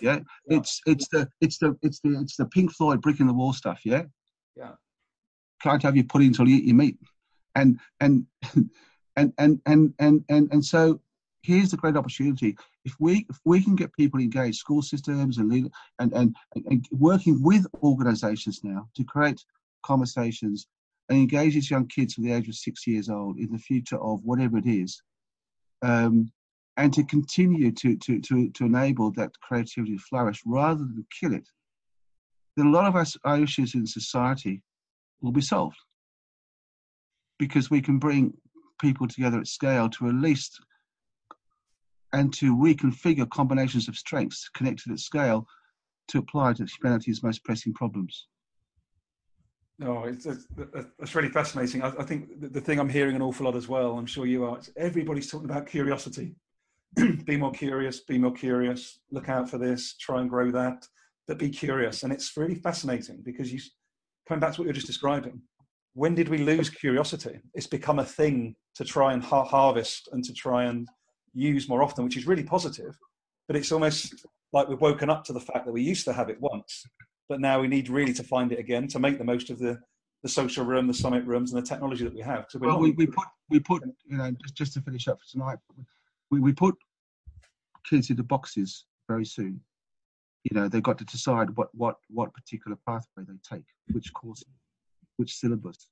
Yeah? 0.00 0.20
It's 0.46 0.80
it's 0.86 1.08
the 1.08 1.28
it's 1.40 1.58
the 1.58 1.76
it's 1.82 2.00
the 2.00 2.20
it's 2.20 2.36
the 2.36 2.46
pink 2.46 2.72
floyd 2.72 3.02
brick 3.02 3.20
in 3.20 3.26
the 3.26 3.32
wall 3.32 3.52
stuff 3.52 3.80
yeah? 3.84 4.04
Yeah. 4.56 4.72
Can't 5.62 5.82
have 5.82 5.96
you 5.96 6.04
put 6.04 6.22
until 6.22 6.48
you 6.48 6.56
eat 6.56 6.64
your 6.64 6.76
meat. 6.76 6.98
And 7.54 7.78
and 8.00 8.26
and 9.16 9.32
and 9.38 9.60
and 9.66 9.94
and 9.98 10.24
and, 10.28 10.48
and 10.52 10.64
so 10.64 11.00
here's 11.42 11.70
the 11.70 11.76
great 11.76 11.96
opportunity. 11.96 12.56
If 12.84 12.94
we 12.98 13.26
if 13.28 13.38
we 13.44 13.62
can 13.62 13.76
get 13.76 13.92
people 13.94 14.20
engaged 14.20 14.58
school 14.58 14.82
systems 14.82 15.38
and 15.38 15.50
lead, 15.50 15.70
and, 15.98 16.12
and 16.12 16.36
and 16.54 16.86
working 16.92 17.42
with 17.42 17.66
organizations 17.82 18.60
now 18.64 18.88
to 18.96 19.04
create 19.04 19.44
conversations 19.82 20.66
and 21.08 21.18
engage 21.18 21.54
these 21.54 21.70
young 21.70 21.86
kids 21.88 22.14
from 22.14 22.24
the 22.24 22.32
age 22.32 22.48
of 22.48 22.54
six 22.54 22.86
years 22.86 23.08
old 23.08 23.38
in 23.38 23.50
the 23.52 23.58
future 23.58 23.98
of 23.98 24.24
whatever 24.24 24.56
it 24.56 24.66
is 24.66 25.02
um, 25.82 26.30
and 26.76 26.92
to 26.94 27.04
continue 27.04 27.70
to, 27.72 27.96
to, 27.96 28.20
to, 28.20 28.50
to 28.50 28.64
enable 28.64 29.10
that 29.12 29.32
creativity 29.40 29.96
to 29.96 30.02
flourish 30.02 30.40
rather 30.46 30.80
than 30.80 31.06
kill 31.20 31.34
it, 31.34 31.48
then 32.56 32.66
a 32.66 32.70
lot 32.70 32.86
of 32.86 32.96
us, 32.96 33.16
our 33.24 33.40
issues 33.40 33.74
in 33.74 33.86
society 33.86 34.62
will 35.20 35.32
be 35.32 35.40
solved 35.40 35.76
because 37.38 37.70
we 37.70 37.80
can 37.80 37.98
bring 37.98 38.32
people 38.80 39.06
together 39.06 39.38
at 39.38 39.46
scale 39.46 39.88
to 39.88 40.08
at 40.08 40.14
least 40.14 40.60
and 42.12 42.32
to 42.34 42.54
reconfigure 42.56 43.28
combinations 43.30 43.88
of 43.88 43.96
strengths 43.96 44.48
connected 44.54 44.92
at 44.92 44.98
scale 44.98 45.46
to 46.08 46.18
apply 46.18 46.52
to 46.52 46.66
humanity's 46.66 47.22
most 47.22 47.42
pressing 47.44 47.72
problems. 47.72 48.26
No, 49.78 50.04
it's, 50.04 50.26
it's, 50.26 51.14
really 51.14 51.28
fascinating. 51.28 51.82
I, 51.82 51.88
I 51.88 52.02
think 52.04 52.40
the, 52.40 52.48
the, 52.48 52.60
thing 52.60 52.78
I'm 52.78 52.88
hearing 52.88 53.16
an 53.16 53.22
awful 53.22 53.46
lot 53.46 53.56
as 53.56 53.68
well, 53.68 53.98
I'm 53.98 54.06
sure 54.06 54.26
you 54.26 54.44
are, 54.44 54.60
everybody's 54.76 55.30
talking 55.30 55.50
about 55.50 55.66
curiosity. 55.66 56.36
be 57.24 57.36
more 57.36 57.52
curious, 57.52 58.00
be 58.00 58.18
more 58.18 58.32
curious, 58.32 59.00
look 59.10 59.28
out 59.28 59.48
for 59.48 59.58
this, 59.58 59.96
try 59.96 60.20
and 60.20 60.28
grow 60.28 60.50
that, 60.50 60.86
but 61.26 61.38
be 61.38 61.48
curious. 61.48 62.02
And 62.02 62.12
it's 62.12 62.36
really 62.36 62.54
fascinating 62.54 63.22
because 63.24 63.52
you, 63.52 63.60
coming 64.28 64.40
back 64.40 64.52
to 64.54 64.60
what 64.60 64.66
you're 64.66 64.74
just 64.74 64.86
describing, 64.86 65.40
when 65.94 66.14
did 66.14 66.28
we 66.28 66.38
lose 66.38 66.70
curiosity? 66.70 67.40
It's 67.54 67.66
become 67.66 67.98
a 67.98 68.04
thing 68.04 68.54
to 68.76 68.84
try 68.84 69.14
and 69.14 69.22
ha- 69.22 69.44
harvest 69.44 70.08
and 70.12 70.22
to 70.24 70.32
try 70.32 70.64
and 70.64 70.86
use 71.34 71.68
more 71.68 71.82
often, 71.82 72.04
which 72.04 72.16
is 72.16 72.26
really 72.26 72.44
positive. 72.44 72.96
But 73.46 73.56
it's 73.56 73.72
almost 73.72 74.14
like 74.52 74.68
we've 74.68 74.80
woken 74.80 75.10
up 75.10 75.24
to 75.24 75.32
the 75.32 75.40
fact 75.40 75.66
that 75.66 75.72
we 75.72 75.82
used 75.82 76.04
to 76.04 76.12
have 76.12 76.28
it 76.28 76.40
once, 76.40 76.84
but 77.32 77.40
now 77.40 77.58
we 77.58 77.66
need 77.66 77.88
really 77.88 78.12
to 78.12 78.22
find 78.22 78.52
it 78.52 78.58
again 78.58 78.86
to 78.86 78.98
make 78.98 79.16
the 79.16 79.24
most 79.24 79.48
of 79.48 79.58
the, 79.58 79.80
the 80.22 80.28
social 80.28 80.66
room, 80.66 80.86
the 80.86 80.92
summit 80.92 81.24
rooms, 81.24 81.50
and 81.50 81.62
the 81.62 81.66
technology 81.66 82.04
that 82.04 82.12
we 82.12 82.20
have. 82.20 82.44
well, 82.60 82.78
we, 82.78 82.90
we 82.90 83.06
put 83.06 83.26
we 83.48 83.58
put 83.58 83.82
you 84.04 84.18
know 84.18 84.30
just, 84.42 84.54
just 84.54 84.72
to 84.74 84.82
finish 84.82 85.08
up 85.08 85.18
for 85.18 85.24
tonight, 85.32 85.58
we, 86.30 86.40
we 86.40 86.52
put 86.52 86.74
kids 87.88 88.10
into 88.10 88.22
boxes 88.22 88.84
very 89.08 89.24
soon. 89.24 89.58
You 90.44 90.60
know, 90.60 90.68
they've 90.68 90.82
got 90.82 90.98
to 90.98 91.06
decide 91.06 91.48
what 91.56 91.68
what 91.72 91.96
what 92.10 92.34
particular 92.34 92.76
pathway 92.86 93.24
they 93.26 93.56
take, 93.56 93.64
which 93.92 94.12
course, 94.12 94.44
which 95.16 95.34
syllabus. 95.34 95.88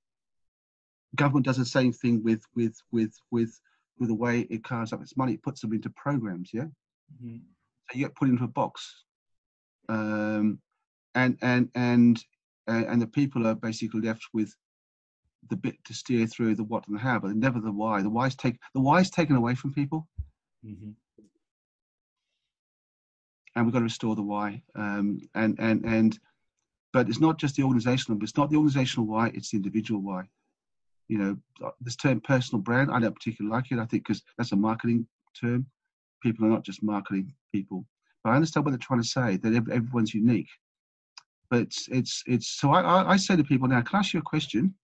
Government 1.17 1.47
does 1.47 1.57
the 1.57 1.65
same 1.65 1.95
thing 1.95 2.23
with 2.23 2.43
with 2.55 2.75
with 2.93 3.15
with 3.31 3.59
with 3.99 4.11
the 4.11 4.15
way 4.15 4.41
it 4.51 4.63
carves 4.63 4.93
up 4.93 5.01
its 5.01 5.17
money. 5.17 5.33
It 5.33 5.43
puts 5.43 5.63
them 5.63 5.73
into 5.73 5.89
programs. 5.89 6.51
Yeah. 6.53 6.65
Mm-hmm. 7.15 7.39
So 7.91 7.99
you 7.99 8.05
get 8.05 8.15
put 8.15 8.29
into 8.29 8.45
a 8.45 8.49
box. 8.49 9.05
Um, 9.89 10.61
and 11.15 11.39
and 11.43 11.69
and 11.75 12.25
and 12.67 13.03
the 13.03 13.07
people 13.07 13.47
are 13.47 13.55
basically 13.55 14.01
left 14.01 14.27
with 14.33 14.55
the 15.49 15.57
bit 15.57 15.77
to 15.85 15.95
steer 15.95 16.27
through 16.27 16.55
the 16.55 16.65
what 16.65 16.87
and 16.87 16.97
the 16.97 17.01
how, 17.01 17.19
but 17.19 17.35
never 17.35 17.61
the 17.61 17.73
why. 17.73 18.03
The 18.03 18.11
why's 18.11 18.37
take 18.37 18.57
the 18.75 18.81
why's 18.81 19.11
taken 19.11 19.37
away 19.37 19.55
from 19.55 19.73
people, 19.73 20.07
mm-hmm. 20.65 20.91
and 23.57 23.67
we've 23.67 23.73
got 23.73 23.81
to 23.81 23.85
restore 23.85 24.15
the 24.15 24.23
why. 24.23 24.63
Um, 24.75 25.21
and 25.35 25.59
and 25.59 25.85
and, 25.85 26.19
but 26.93 27.09
it's 27.09 27.21
not 27.21 27.39
just 27.39 27.57
the 27.57 27.63
organizational. 27.63 28.23
It's 28.23 28.37
not 28.37 28.51
the 28.51 28.57
organizational 28.57 29.07
why. 29.07 29.29
It's 29.35 29.51
the 29.51 29.57
individual 29.57 30.03
why. 30.03 30.25
You 31.09 31.19
know, 31.19 31.73
this 31.81 31.97
term 31.97 32.21
personal 32.21 32.63
brand. 32.63 32.91
I 32.93 33.01
don't 33.01 33.15
particularly 33.15 33.55
like 33.55 33.73
it. 33.73 33.79
I 33.79 33.87
think 33.87 34.07
because 34.07 34.23
that's 34.39 34.53
a 34.53 34.57
marketing 34.57 35.07
term. 35.41 35.67
People 36.23 36.47
are 36.47 36.51
not 36.51 36.65
just 36.65 36.83
marketing 36.83 37.33
people. 37.53 37.87
But 38.23 38.31
I 38.31 38.37
understand 38.37 38.67
what 38.67 38.73
they're 38.73 38.79
trying 38.79 39.01
to 39.01 39.09
say. 39.09 39.39
That 39.39 39.55
everyone's 39.73 40.15
unique 40.15 40.51
but 41.51 41.75
it's 41.91 42.23
it's 42.27 42.49
so 42.49 42.71
I, 42.71 42.81
I, 42.81 43.11
I 43.13 43.17
say 43.17 43.37
to 43.37 43.45
people 43.45 43.69
now, 43.69 43.83
can 43.83 43.97
I 43.97 43.99
ask 43.99 44.15
you 44.15 44.21
a 44.21 44.23
question? 44.23 44.75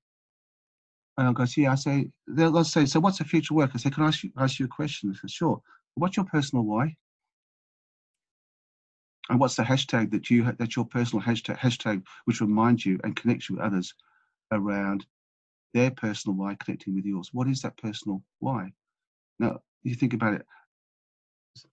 And 1.16 1.28
I'll 1.28 1.32
go, 1.32 1.46
yeah, 1.56 1.72
I 1.72 1.76
say 1.76 2.10
they'll 2.28 2.62
say, 2.64 2.84
so 2.84 3.00
what's 3.00 3.18
the 3.18 3.24
future 3.24 3.54
work? 3.54 3.70
I 3.74 3.78
say, 3.78 3.90
can 3.90 4.02
I 4.02 4.08
ask 4.08 4.22
you, 4.22 4.30
ask 4.36 4.58
you 4.58 4.66
a 4.66 4.68
question? 4.68 5.10
I 5.10 5.14
say, 5.14 5.32
sure. 5.32 5.62
What's 5.94 6.16
your 6.16 6.26
personal 6.26 6.64
why? 6.64 6.94
And 9.30 9.40
what's 9.40 9.56
the 9.56 9.62
hashtag 9.62 10.10
that 10.10 10.28
you 10.28 10.52
that 10.58 10.76
your 10.76 10.84
personal 10.84 11.24
hashtag 11.24 11.58
hashtag 11.58 12.02
which 12.26 12.40
reminds 12.40 12.84
you 12.84 12.98
and 13.02 13.16
connects 13.16 13.48
you 13.48 13.56
with 13.56 13.64
others 13.64 13.94
around 14.52 15.06
their 15.72 15.90
personal 15.90 16.36
why 16.36 16.56
connecting 16.56 16.94
with 16.94 17.04
yours? 17.04 17.30
What 17.32 17.48
is 17.48 17.62
that 17.62 17.76
personal 17.78 18.22
why? 18.40 18.72
Now 19.38 19.60
you 19.84 19.94
think 19.94 20.12
about 20.12 20.34
it. 20.34 20.46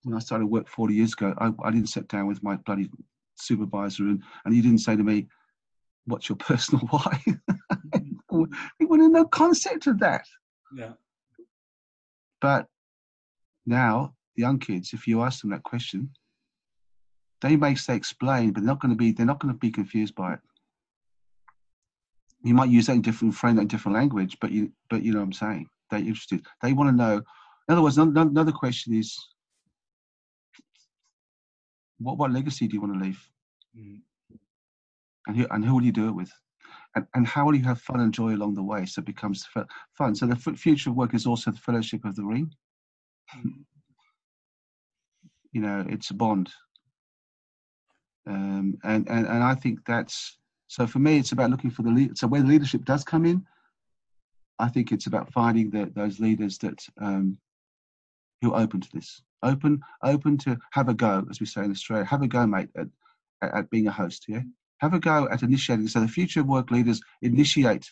When 0.04 0.16
I 0.16 0.20
started 0.20 0.46
work 0.46 0.70
40 0.70 0.94
years 0.94 1.14
ago, 1.14 1.34
I, 1.38 1.52
I 1.64 1.72
didn't 1.72 1.90
sit 1.90 2.08
down 2.08 2.28
with 2.28 2.42
my 2.42 2.56
bloody 2.56 2.90
supervisor 3.36 4.04
and, 4.04 4.22
and 4.46 4.56
you 4.56 4.62
didn't 4.62 4.80
say 4.80 4.96
to 4.96 5.04
me, 5.04 5.28
what's 6.06 6.30
your 6.30 6.36
personal 6.38 6.86
why? 6.88 7.22
we 8.32 8.86
want 8.86 9.02
to 9.02 9.10
know 9.10 9.26
concept 9.26 9.88
of 9.88 10.00
that. 10.00 10.26
Yeah. 10.76 10.94
But 12.42 12.68
now, 13.66 14.16
young 14.36 14.60
kids, 14.60 14.94
if 14.94 15.08
you 15.08 15.22
ask 15.22 15.42
them 15.42 15.52
that 15.52 15.64
question, 15.64 16.10
they 17.42 17.56
may 17.56 17.76
say 17.76 17.96
explain, 17.96 18.52
but 18.52 18.62
they're 18.62 18.68
not 18.68 18.82
going 18.82 18.92
to 18.92 18.98
be 18.98 19.12
they're 19.12 19.26
not 19.26 19.40
going 19.40 19.54
to 19.54 19.60
be 19.60 19.72
confused 19.72 20.16
by 20.16 20.34
it. 20.34 20.40
You 22.44 22.54
might 22.54 22.70
use 22.70 22.88
that 22.88 22.94
in 22.94 23.02
different 23.02 23.36
frame, 23.36 23.60
in 23.60 23.68
different 23.68 23.98
language, 23.98 24.38
but 24.42 24.52
you 24.52 24.72
but 24.90 25.04
you 25.04 25.14
know 25.14 25.20
what 25.20 25.26
I'm 25.26 25.34
saying. 25.34 25.70
They're 25.90 26.00
interested. 26.00 26.46
They 26.62 26.74
want 26.74 26.90
to 26.90 26.96
know. 26.96 27.22
In 27.68 27.74
other 27.74 27.82
words, 27.82 27.98
another 27.98 28.52
question 28.52 28.94
is, 28.94 29.18
what 32.00 32.18
what 32.18 32.32
legacy 32.32 32.68
do 32.68 32.76
you 32.76 32.82
want 32.82 32.94
to 32.94 33.00
leave? 33.00 33.30
Mm. 33.78 34.02
And 35.28 35.38
who 35.38 35.48
and 35.52 35.66
who 35.66 35.76
will 35.76 35.84
you 35.84 35.92
do 35.92 36.08
it 36.08 36.16
with? 36.16 36.32
And, 36.96 37.06
and 37.16 37.28
how 37.28 37.46
will 37.46 37.56
you 37.56 37.64
have 37.64 37.82
fun 37.82 38.02
and 38.02 38.14
joy 38.14 38.36
along 38.36 38.56
the 38.56 38.64
way? 38.64 38.86
So 38.86 39.00
it 39.00 39.06
becomes 39.06 39.48
fun. 39.98 40.16
So 40.16 40.26
the 40.26 40.36
future 40.36 40.90
of 40.90 40.96
work 40.96 41.14
is 41.14 41.26
also 41.26 41.52
the 41.52 41.58
fellowship 41.58 42.06
of 42.06 42.16
the 42.16 42.24
ring. 42.24 42.52
Mm. 43.36 43.66
You 45.52 45.62
know, 45.62 45.86
it's 45.88 46.10
a 46.10 46.14
bond. 46.14 46.50
Um, 48.28 48.78
and, 48.84 49.08
and 49.10 49.28
and 49.28 49.44
I 49.44 49.56
think 49.56 49.80
that's 49.86 50.38
so 50.68 50.88
for 50.88 51.00
me. 51.00 51.18
It's 51.18 51.32
about 51.32 51.52
looking 51.52 51.72
for 51.72 51.84
the 51.84 51.92
lead. 51.92 52.18
So 52.18 52.28
where 52.28 52.42
the 52.42 52.48
leadership 52.48 52.86
does 52.86 53.04
come 53.04 53.26
in, 53.26 53.46
I 54.60 54.70
think 54.70 54.92
it's 54.92 55.08
about 55.08 55.32
finding 55.32 55.70
the, 55.70 55.92
those 55.94 56.20
leaders 56.20 56.58
that 56.60 56.80
um, 57.02 57.38
who 58.42 58.54
are 58.54 58.62
open 58.62 58.82
to 58.82 58.90
this 58.94 59.22
open 59.44 59.82
open 60.04 60.38
to 60.40 60.58
have 60.72 60.90
a 60.90 60.94
go, 60.94 61.26
as 61.30 61.40
we 61.40 61.46
say 61.46 61.64
in 61.64 61.72
Australia. 61.72 62.06
Have 62.06 62.22
a 62.22 62.28
go, 62.28 62.48
mate, 62.48 62.70
at, 62.78 62.88
at, 63.42 63.70
being 63.70 63.88
a 63.88 63.92
host. 63.92 64.26
Yeah, 64.28 64.42
have 64.80 64.94
a 64.94 65.00
go 65.00 65.28
at 65.32 65.44
initiating. 65.44 65.88
So 65.88 66.00
the 66.00 66.08
future 66.08 66.44
work 66.44 66.72
leaders 66.72 67.02
initiate 67.22 67.90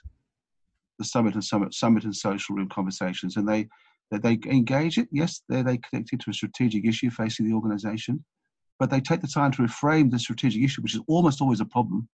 the 0.97 1.05
summit 1.05 1.33
and 1.33 1.43
summit, 1.43 1.73
summit 1.73 2.03
and 2.03 2.15
social 2.15 2.55
room 2.55 2.69
conversations, 2.69 3.37
and 3.37 3.47
they 3.47 3.67
they 4.11 4.39
engage 4.45 4.97
it. 4.97 5.07
Yes, 5.11 5.41
they 5.47 5.61
they 5.61 5.77
connect 5.77 6.13
it 6.13 6.21
to 6.21 6.29
a 6.31 6.33
strategic 6.33 6.85
issue 6.85 7.09
facing 7.09 7.47
the 7.47 7.55
organisation, 7.55 8.23
but 8.79 8.89
they 8.89 9.01
take 9.01 9.21
the 9.21 9.27
time 9.27 9.51
to 9.51 9.61
reframe 9.61 10.11
the 10.11 10.19
strategic 10.19 10.63
issue, 10.63 10.81
which 10.81 10.95
is 10.95 11.01
almost 11.07 11.41
always 11.41 11.61
a 11.61 11.65
problem 11.65 12.09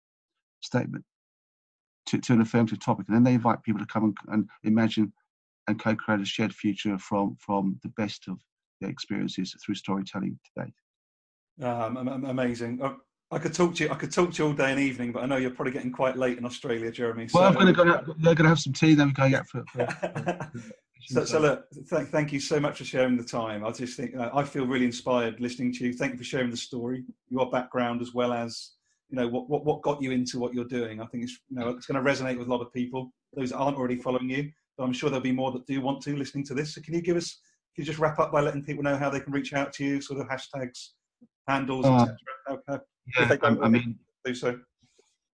statement, 0.60 1.04
to, 2.06 2.18
to 2.18 2.32
an 2.32 2.40
affirmative 2.40 2.80
topic, 2.80 3.06
and 3.08 3.16
then 3.16 3.24
they 3.24 3.34
invite 3.34 3.62
people 3.62 3.80
to 3.80 3.86
come 3.86 4.04
and, 4.04 4.16
and 4.28 4.48
imagine 4.62 5.12
and 5.68 5.80
co-create 5.80 6.20
a 6.20 6.24
shared 6.24 6.54
future 6.54 6.98
from 6.98 7.36
from 7.38 7.78
the 7.82 7.88
best 7.90 8.26
of 8.28 8.38
experiences 8.88 9.54
through 9.64 9.74
storytelling 9.74 10.38
to 10.44 10.64
date. 10.64 11.64
Um, 11.64 11.96
amazing. 12.24 12.80
Oh, 12.82 12.96
I 13.32 13.38
could 13.38 13.54
talk 13.54 13.74
to 13.76 13.84
you. 13.84 13.90
I 13.90 13.94
could 13.94 14.12
talk 14.12 14.32
to 14.32 14.42
you 14.42 14.48
all 14.48 14.54
day 14.54 14.70
and 14.70 14.80
evening, 14.80 15.10
but 15.10 15.22
I 15.22 15.26
know 15.26 15.36
you're 15.36 15.50
probably 15.50 15.72
getting 15.72 15.90
quite 15.90 16.18
late 16.18 16.36
in 16.36 16.44
Australia, 16.44 16.90
Jeremy. 16.90 17.28
So. 17.28 17.40
Well, 17.40 17.48
I'm 17.48 17.54
going 17.54 17.66
to 17.66 17.72
go. 17.72 17.84
They're 18.18 18.34
going 18.34 18.44
to 18.44 18.48
have 18.48 18.60
some 18.60 18.74
tea. 18.74 18.94
Then 18.94 19.08
we're 19.08 19.14
going 19.14 19.34
out 19.34 19.46
for. 19.46 19.64
for, 19.72 20.50
so, 21.06 21.24
so, 21.24 21.38
look, 21.40 21.64
th- 21.88 22.08
thank 22.08 22.30
you 22.30 22.40
so 22.40 22.60
much 22.60 22.76
for 22.76 22.84
sharing 22.84 23.16
the 23.16 23.24
time. 23.24 23.64
I 23.64 23.70
just 23.70 23.96
think 23.96 24.14
uh, 24.14 24.28
I 24.34 24.44
feel 24.44 24.66
really 24.66 24.84
inspired 24.84 25.40
listening 25.40 25.72
to 25.74 25.86
you. 25.86 25.94
Thank 25.94 26.12
you 26.12 26.18
for 26.18 26.24
sharing 26.24 26.50
the 26.50 26.58
story, 26.58 27.04
your 27.30 27.50
background, 27.50 28.02
as 28.02 28.12
well 28.12 28.34
as 28.34 28.72
you 29.08 29.16
know 29.16 29.28
what 29.28 29.48
what, 29.48 29.64
what 29.64 29.80
got 29.80 30.02
you 30.02 30.10
into 30.10 30.38
what 30.38 30.52
you're 30.52 30.64
doing. 30.64 31.00
I 31.00 31.06
think 31.06 31.24
it's 31.24 31.38
you 31.48 31.58
know 31.58 31.68
it's 31.70 31.86
going 31.86 32.04
to 32.04 32.10
resonate 32.10 32.38
with 32.38 32.48
a 32.48 32.50
lot 32.50 32.60
of 32.60 32.70
people. 32.72 33.14
Those 33.34 33.50
that 33.50 33.56
aren't 33.56 33.78
already 33.78 33.96
following 33.96 34.28
you, 34.28 34.50
but 34.76 34.84
I'm 34.84 34.92
sure 34.92 35.08
there'll 35.08 35.22
be 35.22 35.32
more 35.32 35.52
that 35.52 35.66
do 35.66 35.80
want 35.80 36.02
to 36.02 36.16
listening 36.16 36.44
to 36.46 36.54
this. 36.54 36.74
So, 36.74 36.82
can 36.82 36.92
you 36.92 37.00
give 37.00 37.16
us? 37.16 37.40
Can 37.74 37.82
you 37.82 37.86
just 37.86 37.98
wrap 37.98 38.18
up 38.18 38.32
by 38.32 38.40
letting 38.40 38.64
people 38.64 38.82
know 38.82 38.96
how 38.96 39.08
they 39.08 39.20
can 39.20 39.32
reach 39.32 39.54
out 39.54 39.72
to 39.74 39.84
you, 39.84 40.00
sort 40.00 40.20
of 40.20 40.26
hashtags, 40.28 40.90
handles, 41.48 41.86
uh, 41.86 42.06
etc. 42.48 42.82
Yeah, 43.18 43.36
I, 43.42 43.46
I 43.62 43.68
mean, 43.68 43.98
do 44.24 44.34
so. 44.34 44.58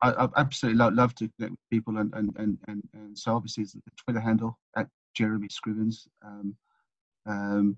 I, 0.02 0.12
I 0.12 0.28
absolutely 0.38 0.78
love, 0.78 0.94
love, 0.94 1.16
to 1.16 1.30
connect 1.38 1.52
with 1.52 1.70
people, 1.72 1.98
and 1.98 2.14
and 2.14 2.32
and 2.38 2.58
and, 2.68 2.84
and 2.94 3.18
so 3.18 3.36
obviously 3.36 3.64
it's 3.64 3.74
the 3.74 3.82
Twitter 3.98 4.20
handle 4.20 4.58
at 4.76 4.88
Jeremy 5.16 5.48
Scrivens, 5.48 6.08
um, 6.24 6.56
um, 7.26 7.78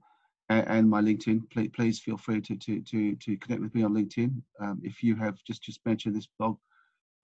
and, 0.49 0.67
and, 0.67 0.89
my 0.89 1.01
LinkedIn. 1.01 1.49
Please, 1.51 1.69
please 1.73 1.99
feel 1.99 2.17
free 2.17 2.41
to, 2.41 2.55
to 2.57 2.81
to 2.81 3.15
to 3.15 3.37
connect 3.37 3.61
with 3.61 3.73
me 3.73 3.83
on 3.83 3.93
LinkedIn. 3.93 4.41
Um, 4.59 4.81
if 4.83 5.01
you 5.01 5.15
have 5.15 5.41
just 5.45 5.63
just 5.63 5.79
mentioned 5.85 6.15
this 6.15 6.27
blog, 6.37 6.57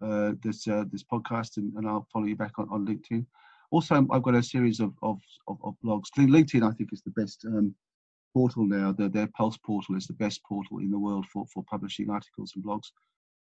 uh, 0.02 0.32
this 0.42 0.68
uh, 0.68 0.86
this 0.92 1.04
podcast, 1.04 1.58
and, 1.58 1.74
and, 1.76 1.88
I'll 1.88 2.08
follow 2.14 2.26
you 2.26 2.38
back 2.38 2.58
on, 2.58 2.70
on 2.72 2.86
LinkedIn. 2.88 3.26
Also, 3.72 3.96
I've 4.12 4.24
got 4.24 4.36
a 4.36 4.44
series 4.44 4.80
of 4.80 4.94
of, 5.02 5.20
of, 5.48 5.58
of 5.64 5.76
blogs. 5.84 6.06
LinkedIn, 6.18 6.68
I 6.68 6.74
think, 6.74 6.92
is 6.94 7.02
the 7.02 7.22
best 7.22 7.46
um, 7.46 7.76
portal 8.34 8.66
now. 8.66 8.92
The, 8.92 9.10
their 9.10 9.28
Pulse 9.28 9.58
portal 9.58 9.96
is 9.96 10.08
the 10.08 10.14
best 10.14 10.42
portal 10.44 10.80
in 10.80 10.92
the 10.92 11.00
world 11.00 11.26
for, 11.32 11.46
for 11.54 11.64
publishing 11.70 12.10
articles 12.10 12.54
and 12.56 12.64
blogs. 12.64 12.92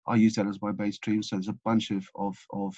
I 0.08 0.16
use 0.16 0.36
that 0.36 0.48
as 0.48 0.62
my 0.62 0.72
mainstream. 0.72 1.22
So 1.22 1.36
there's 1.36 1.50
a 1.50 1.60
bunch 1.66 1.92
of 1.92 2.08
of 2.16 2.36
of, 2.52 2.76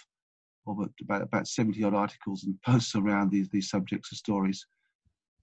of 0.67 0.89
about 1.01 1.21
about 1.21 1.47
70 1.47 1.83
odd 1.83 1.93
articles 1.93 2.43
and 2.43 2.61
posts 2.65 2.95
around 2.95 3.31
these 3.31 3.49
these 3.49 3.69
subjects 3.69 4.11
and 4.11 4.17
stories. 4.17 4.65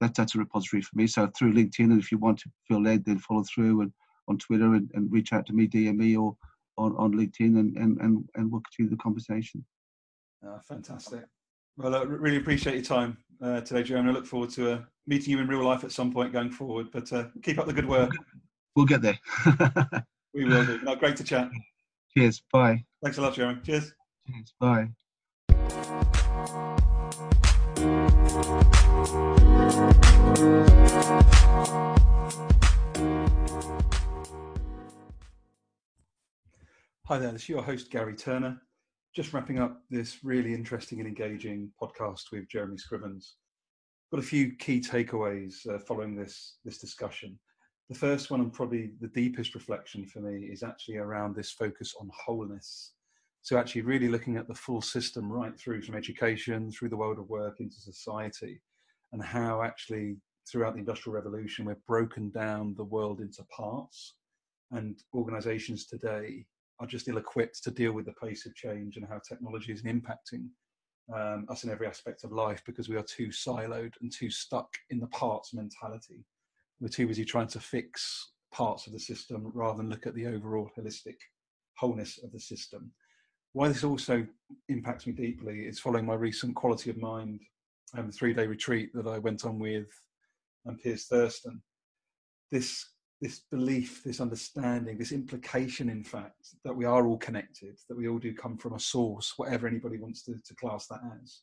That, 0.01 0.15
that's 0.15 0.35
a 0.35 0.39
repository 0.39 0.83
for 0.83 0.95
me. 0.95 1.07
So 1.07 1.27
through 1.29 1.55
LinkedIn, 1.55 1.91
and 1.91 2.01
if 2.01 2.13
you 2.13 2.19
want 2.19 2.39
to 2.41 2.51
feel 2.69 2.83
led, 2.83 3.07
then 3.07 3.19
follow 3.19 3.45
through 3.45 3.81
and 3.81 3.93
on 4.29 4.39
Twitter 4.39 4.75
and, 4.75 4.91
and 4.95 5.11
reach 5.11 5.33
out 5.33 5.47
to 5.47 5.53
me, 5.53 5.69
DM 5.69 5.97
me, 5.97 6.17
or 6.17 6.37
on, 6.79 6.95
on 6.97 7.13
LinkedIn, 7.13 7.59
and, 7.59 7.77
and, 7.77 7.99
and, 8.01 8.29
and 8.35 8.51
we'll 8.51 8.63
continue 8.63 8.91
the 8.91 9.03
conversation. 9.03 9.65
Oh, 10.45 10.59
fantastic. 10.69 11.25
Well, 11.79 11.95
I 11.95 12.03
really 12.05 12.39
appreciate 12.39 12.75
your 12.75 12.85
time 12.85 13.19
uh, 13.43 13.61
today, 13.61 13.83
Joe, 13.83 13.97
and 13.97 14.09
I 14.09 14.13
look 14.13 14.25
forward 14.25 14.49
to 14.51 14.73
uh, 14.73 14.81
meeting 15.07 15.33
you 15.33 15.41
in 15.41 15.47
real 15.47 15.63
life 15.63 15.85
at 15.85 15.93
some 15.93 16.11
point 16.11 16.33
going 16.33 16.51
forward. 16.51 16.87
But 16.91 17.13
uh, 17.13 17.27
keep 17.43 17.59
up 17.59 17.67
the 17.67 17.73
good 17.75 17.87
work. 17.87 18.13
We'll 18.75 18.87
get 18.87 19.03
there. 19.03 19.19
we 20.35 20.47
will 20.47 20.65
do. 20.65 20.81
No, 20.83 20.97
great 20.97 21.17
to 21.17 21.25
chat. 21.25 21.51
Cheers. 22.17 22.43
Bye. 22.51 22.83
Thanks 23.03 23.19
a 23.19 23.23
lot, 23.23 23.35
Jeremy. 23.35 23.61
Cheers. 23.63 23.93
Cheers. 24.27 24.55
Bye. 24.59 24.89
Hi 37.05 37.19
there, 37.19 37.33
this 37.33 37.43
is 37.43 37.49
your 37.51 37.63
host, 37.63 37.91
Garry 37.91 38.17
Turner 38.17 38.61
just 39.17 39.33
wrapping 39.33 39.59
up 39.59 39.81
this 39.89 40.19
really 40.23 40.53
interesting 40.53 41.01
and 41.01 41.09
engaging 41.09 41.71
podcast 41.81 42.25
with 42.31 42.47
Jeremy 42.51 42.77
Scrivens. 42.77 43.25
Got 44.13 44.21
a 44.21 44.23
few 44.23 44.55
key 44.57 44.79
takeaways 44.79 45.67
uh, 45.67 45.79
following 45.79 46.15
this 46.15 46.59
this 46.67 46.77
discussion. 46.77 47.39
The 47.89 47.95
first 47.95 48.31
one, 48.31 48.43
and 48.43 48.53
probably 48.53 48.91
the 49.01 49.09
deepest 49.09 49.55
reflection 49.55 50.07
for 50.07 50.21
me, 50.21 50.49
is 50.53 50.63
actually 50.63 50.99
around 50.99 51.35
this 51.35 51.51
focus 51.51 51.95
on 51.99 52.11
wholeness. 52.13 52.93
So, 53.41 53.57
actually, 53.57 53.83
really 53.83 54.09
looking 54.09 54.37
at 54.37 54.49
the 54.49 54.55
full 54.55 54.83
system 54.83 55.33
right 55.33 55.59
through 55.59 55.81
from 55.81 55.95
education, 55.95 56.71
through 56.71 56.91
the 56.91 56.97
world 56.99 57.19
of 57.19 57.31
work, 57.31 57.61
into 57.61 57.77
society, 57.77 58.61
and 59.15 59.23
how 59.23 59.63
actually 59.63 60.19
throughout 60.47 60.75
the 60.75 60.81
Industrial 60.81 61.15
Revolution 61.15 61.65
we've 61.65 61.87
broken 61.87 62.31
down 62.33 62.75
the 62.77 62.85
world 62.85 63.21
into 63.21 63.43
parts. 63.45 64.17
And 64.73 64.99
organizations 65.15 65.87
today 65.87 66.45
are 66.81 66.87
just 66.87 67.09
ill-equipped 67.09 67.63
to 67.65 67.71
deal 67.71 67.93
with 67.93 68.07
the 68.07 68.13
pace 68.13 68.47
of 68.47 68.55
change 68.55 68.97
and 68.97 69.07
how 69.09 69.21
technology 69.27 69.73
is 69.73 69.83
impacting 69.83 70.49
um, 71.15 71.47
us 71.49 71.65
in 71.65 71.71
every 71.71 71.87
aspect 71.87 72.25
of 72.25 72.33
life 72.33 72.63
because 72.67 72.89
we 72.89 72.97
are 72.97 73.05
too 73.05 73.29
siloed 73.29 73.93
and 74.01 74.13
too 74.13 74.31
stuck 74.31 74.69
in 74.91 74.99
the 74.99 75.07
parts 75.09 75.55
mentality. 75.55 76.25
We're 76.81 76.89
too 76.89 77.07
busy 77.07 77.25
trying 77.25 77.47
to 77.49 77.61
fix 77.61 78.33
parts 78.53 78.87
of 78.87 78.93
the 78.93 78.99
system 78.99 79.51
rather 79.55 79.79
than 79.79 79.89
look 79.89 80.07
at 80.07 80.15
the 80.15 80.27
overall 80.27 80.71
holistic 80.79 81.17
wholeness 81.79 82.19
of 82.23 82.33
the 82.33 82.41
system. 82.41 82.93
Why 83.53 83.69
this 83.69 83.85
also 83.85 84.27
impacts 84.69 85.07
me 85.07 85.13
deeply 85.13 85.61
is 85.61 85.79
following 85.79 86.05
my 86.07 86.15
recent 86.15 86.55
quality 86.57 86.91
of 86.91 86.99
mind 86.99 87.41
um, 87.97 88.11
three-day 88.11 88.47
retreat 88.47 88.91
that 88.95 89.07
I 89.07 89.19
went 89.19 89.45
on 89.45 89.59
with 89.59 89.89
um, 90.69 90.77
Piers 90.77 91.07
Thurston. 91.07 91.63
This 92.51 92.85
this 93.21 93.41
belief, 93.51 94.03
this 94.05 94.21
understanding, 94.21 94.99
this 94.99 95.13
implication, 95.13 95.89
in 95.89 96.05
fact, 96.05 96.49
that 96.65 96.75
we 96.75 96.85
are 96.85 97.07
all 97.07 97.17
connected, 97.17 97.79
that 97.89 97.97
we 97.97 98.09
all 98.09 98.19
do 98.19 98.35
come 98.35 98.59
from 98.59 98.75
a 98.75 98.81
source, 98.81 99.35
whatever 99.37 99.67
anybody 99.67 99.99
wants 99.99 100.23
to, 100.25 100.35
to 100.45 100.55
class 100.57 100.87
that 100.89 101.01
as, 101.23 101.41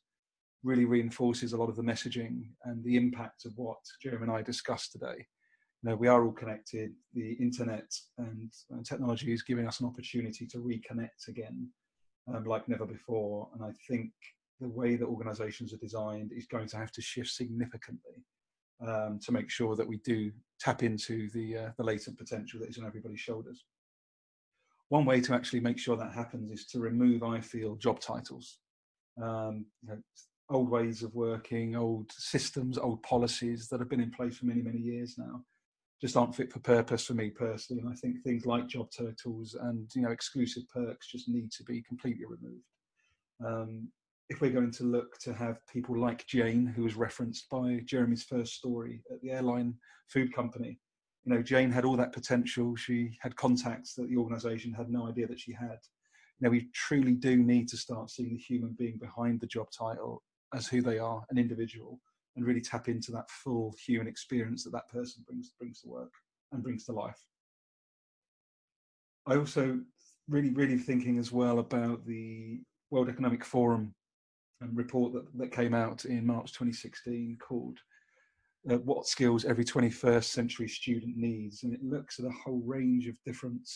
really 0.64 0.86
reinforces 0.86 1.54
a 1.54 1.58
lot 1.58 1.70
of 1.70 1.76
the 1.76 1.82
messaging 1.82 2.44
and 2.66 2.84
the 2.84 2.96
impact 2.96 3.46
of 3.46 3.54
what 3.56 3.80
Jeremy 4.02 4.24
and 4.24 4.32
I 4.32 4.42
discussed 4.44 4.92
today. 4.92 5.26
You 5.82 5.90
know, 5.90 5.96
we 5.96 6.08
are 6.08 6.24
all 6.24 6.32
connected. 6.32 6.92
The 7.14 7.34
internet 7.34 7.92
and, 8.20 8.52
technology 8.86 9.34
is 9.34 9.42
giving 9.42 9.68
us 9.68 9.80
an 9.80 9.88
opportunity 9.88 10.46
to 10.48 10.58
reconnect 10.60 11.28
again, 11.28 11.70
um, 12.34 12.46
like 12.46 12.70
never 12.70 12.86
before. 12.86 13.50
And 13.54 13.64
I 13.64 13.72
think 13.90 14.12
the 14.62 14.70
way 14.70 14.96
that 14.96 15.06
organisations 15.06 15.74
are 15.74 15.78
designed 15.78 16.32
is 16.34 16.46
going 16.46 16.68
to 16.68 16.78
have 16.78 16.92
to 16.92 17.02
shift 17.02 17.30
significantly 17.30 18.24
um, 18.86 19.20
to 19.24 19.32
make 19.32 19.50
sure 19.50 19.76
that 19.76 19.88
we 19.88 19.98
do 19.98 20.32
tap 20.60 20.84
into 20.84 21.30
the 21.32 21.58
uh, 21.58 21.70
the 21.78 21.84
latent 21.84 22.18
potential 22.18 22.60
that 22.60 22.70
is 22.70 22.78
on 22.78 22.86
everybody's 22.86 23.20
shoulders. 23.20 23.66
One 24.90 25.06
way 25.06 25.22
to 25.22 25.34
actually 25.34 25.62
make 25.62 25.80
sure 25.80 25.98
that 25.98 26.14
happens 26.14 26.52
is 26.52 26.68
to 26.68 26.80
remove, 26.80 27.24
I 27.24 27.40
feel, 27.40 27.76
job 27.76 28.00
titles. 28.00 28.60
Um, 29.22 29.66
you 29.82 29.90
know, 29.90 29.98
old 30.50 30.70
ways 30.70 31.04
of 31.04 31.16
working, 31.16 31.76
old 31.76 32.12
systems, 32.12 32.78
old 32.78 33.02
policies 33.02 33.68
that 33.70 33.80
have 33.80 33.90
been 33.90 34.02
in 34.02 34.12
place 34.12 34.38
for 34.38 34.46
many, 34.46 34.62
many 34.62 34.80
years 34.80 35.16
now 35.18 35.44
just 36.04 36.18
aren't 36.18 36.36
fit 36.36 36.52
for 36.52 36.60
purpose 36.60 37.06
for 37.06 37.14
me 37.14 37.30
personally. 37.30 37.82
And 37.82 37.90
I 37.90 37.96
think 37.96 38.22
things 38.22 38.46
like 38.46 38.68
job 38.68 38.90
titles 38.92 39.56
and 39.60 39.90
you 39.96 40.02
know 40.02 40.12
exclusive 40.12 40.64
perks 40.68 41.08
just 41.08 41.30
need 41.30 41.50
to 41.54 41.64
be 41.64 41.82
completely 41.82 42.26
removed. 42.26 42.66
Um, 43.46 43.88
if 44.30 44.42
we're 44.42 44.52
going 44.52 44.72
to 44.72 44.84
look 44.84 45.18
to 45.20 45.34
have 45.34 45.66
people 45.68 45.98
like 46.00 46.26
Jane, 46.28 46.66
who 46.66 46.84
was 46.84 46.96
referenced 46.96 47.50
by 47.50 47.82
Jeremy's 47.86 48.24
first 48.24 48.54
story 48.54 49.04
at 49.12 49.22
the 49.22 49.32
airline 49.32 49.76
food 50.08 50.34
company, 50.34 50.80
you 51.26 51.34
know, 51.34 51.42
Jane 51.42 51.72
had 51.72 51.86
all 51.86 51.98
that 51.98 52.14
potential. 52.14 52.76
She 52.76 53.18
had 53.22 53.36
contacts 53.36 53.94
that 53.96 54.10
the 54.10 54.18
organisation 54.18 54.74
had 54.74 54.90
no 54.90 55.08
idea 55.08 55.28
that 55.28 55.40
she 55.40 55.54
had. 55.54 55.78
You 56.40 56.46
know, 56.46 56.50
we 56.50 56.70
truly 56.74 57.14
do 57.14 57.38
need 57.38 57.70
to 57.70 57.78
start 57.78 58.10
seeing 58.10 58.34
the 58.34 58.40
human 58.40 58.76
being 58.78 58.98
behind 58.98 59.40
the 59.40 59.48
job 59.48 59.68
title 59.72 60.22
as 60.54 60.68
who 60.68 60.82
they 60.82 61.00
are, 61.00 61.24
an 61.30 61.38
individual, 61.38 62.00
and 62.36 62.46
really 62.46 62.62
tap 62.62 62.90
into 62.90 63.12
that 63.12 63.30
full 63.30 63.74
human 63.86 64.08
experience 64.08 64.64
that 64.64 64.72
that 64.72 64.90
person 64.90 65.24
brings 65.26 65.52
brings 65.58 65.82
to 65.82 65.88
work 65.88 66.12
and 66.52 66.64
brings 66.64 66.86
to 66.86 66.92
life. 66.92 67.24
I 69.26 69.38
also 69.38 69.80
really, 70.28 70.50
really 70.50 70.78
thinking 70.78 71.18
as 71.18 71.32
well 71.32 71.60
about 71.60 72.06
the 72.06 72.62
World 72.92 73.10
Economic 73.10 73.46
Forum 73.46 73.96
report 74.74 75.14
that, 75.14 75.26
that 75.38 75.52
came 75.52 75.74
out 75.74 76.06
in 76.06 76.26
March 76.26 76.52
2016 76.54 77.38
called 77.42 77.78
uh, 78.70 78.78
What 78.78 79.08
Skills 79.08 79.46
Every 79.46 79.66
21st 79.66 80.24
Century 80.24 80.68
Student 80.68 81.18
Needs. 81.18 81.64
And 81.64 81.74
it 81.74 81.84
looks 81.84 82.20
at 82.20 82.26
a 82.26 82.34
whole 82.44 82.62
range 82.66 83.08
of 83.08 83.16
different 83.26 83.68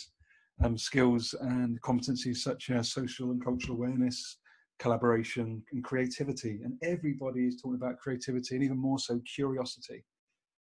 um, 0.64 0.77
skills 0.77 1.35
and 1.41 1.81
competencies 1.81 2.38
such 2.38 2.69
as 2.69 2.91
social 2.91 3.31
and 3.31 3.43
cultural 3.43 3.77
awareness, 3.77 4.38
collaboration, 4.80 5.64
and 5.72 5.84
creativity. 5.84 6.61
And 6.64 6.77
everybody 6.84 7.47
is 7.47 7.61
talking 7.61 7.76
about 7.76 7.99
creativity 7.99 8.55
and 8.55 8.64
even 8.64 8.77
more 8.77 8.99
so 8.99 9.19
curiosity. 9.35 10.03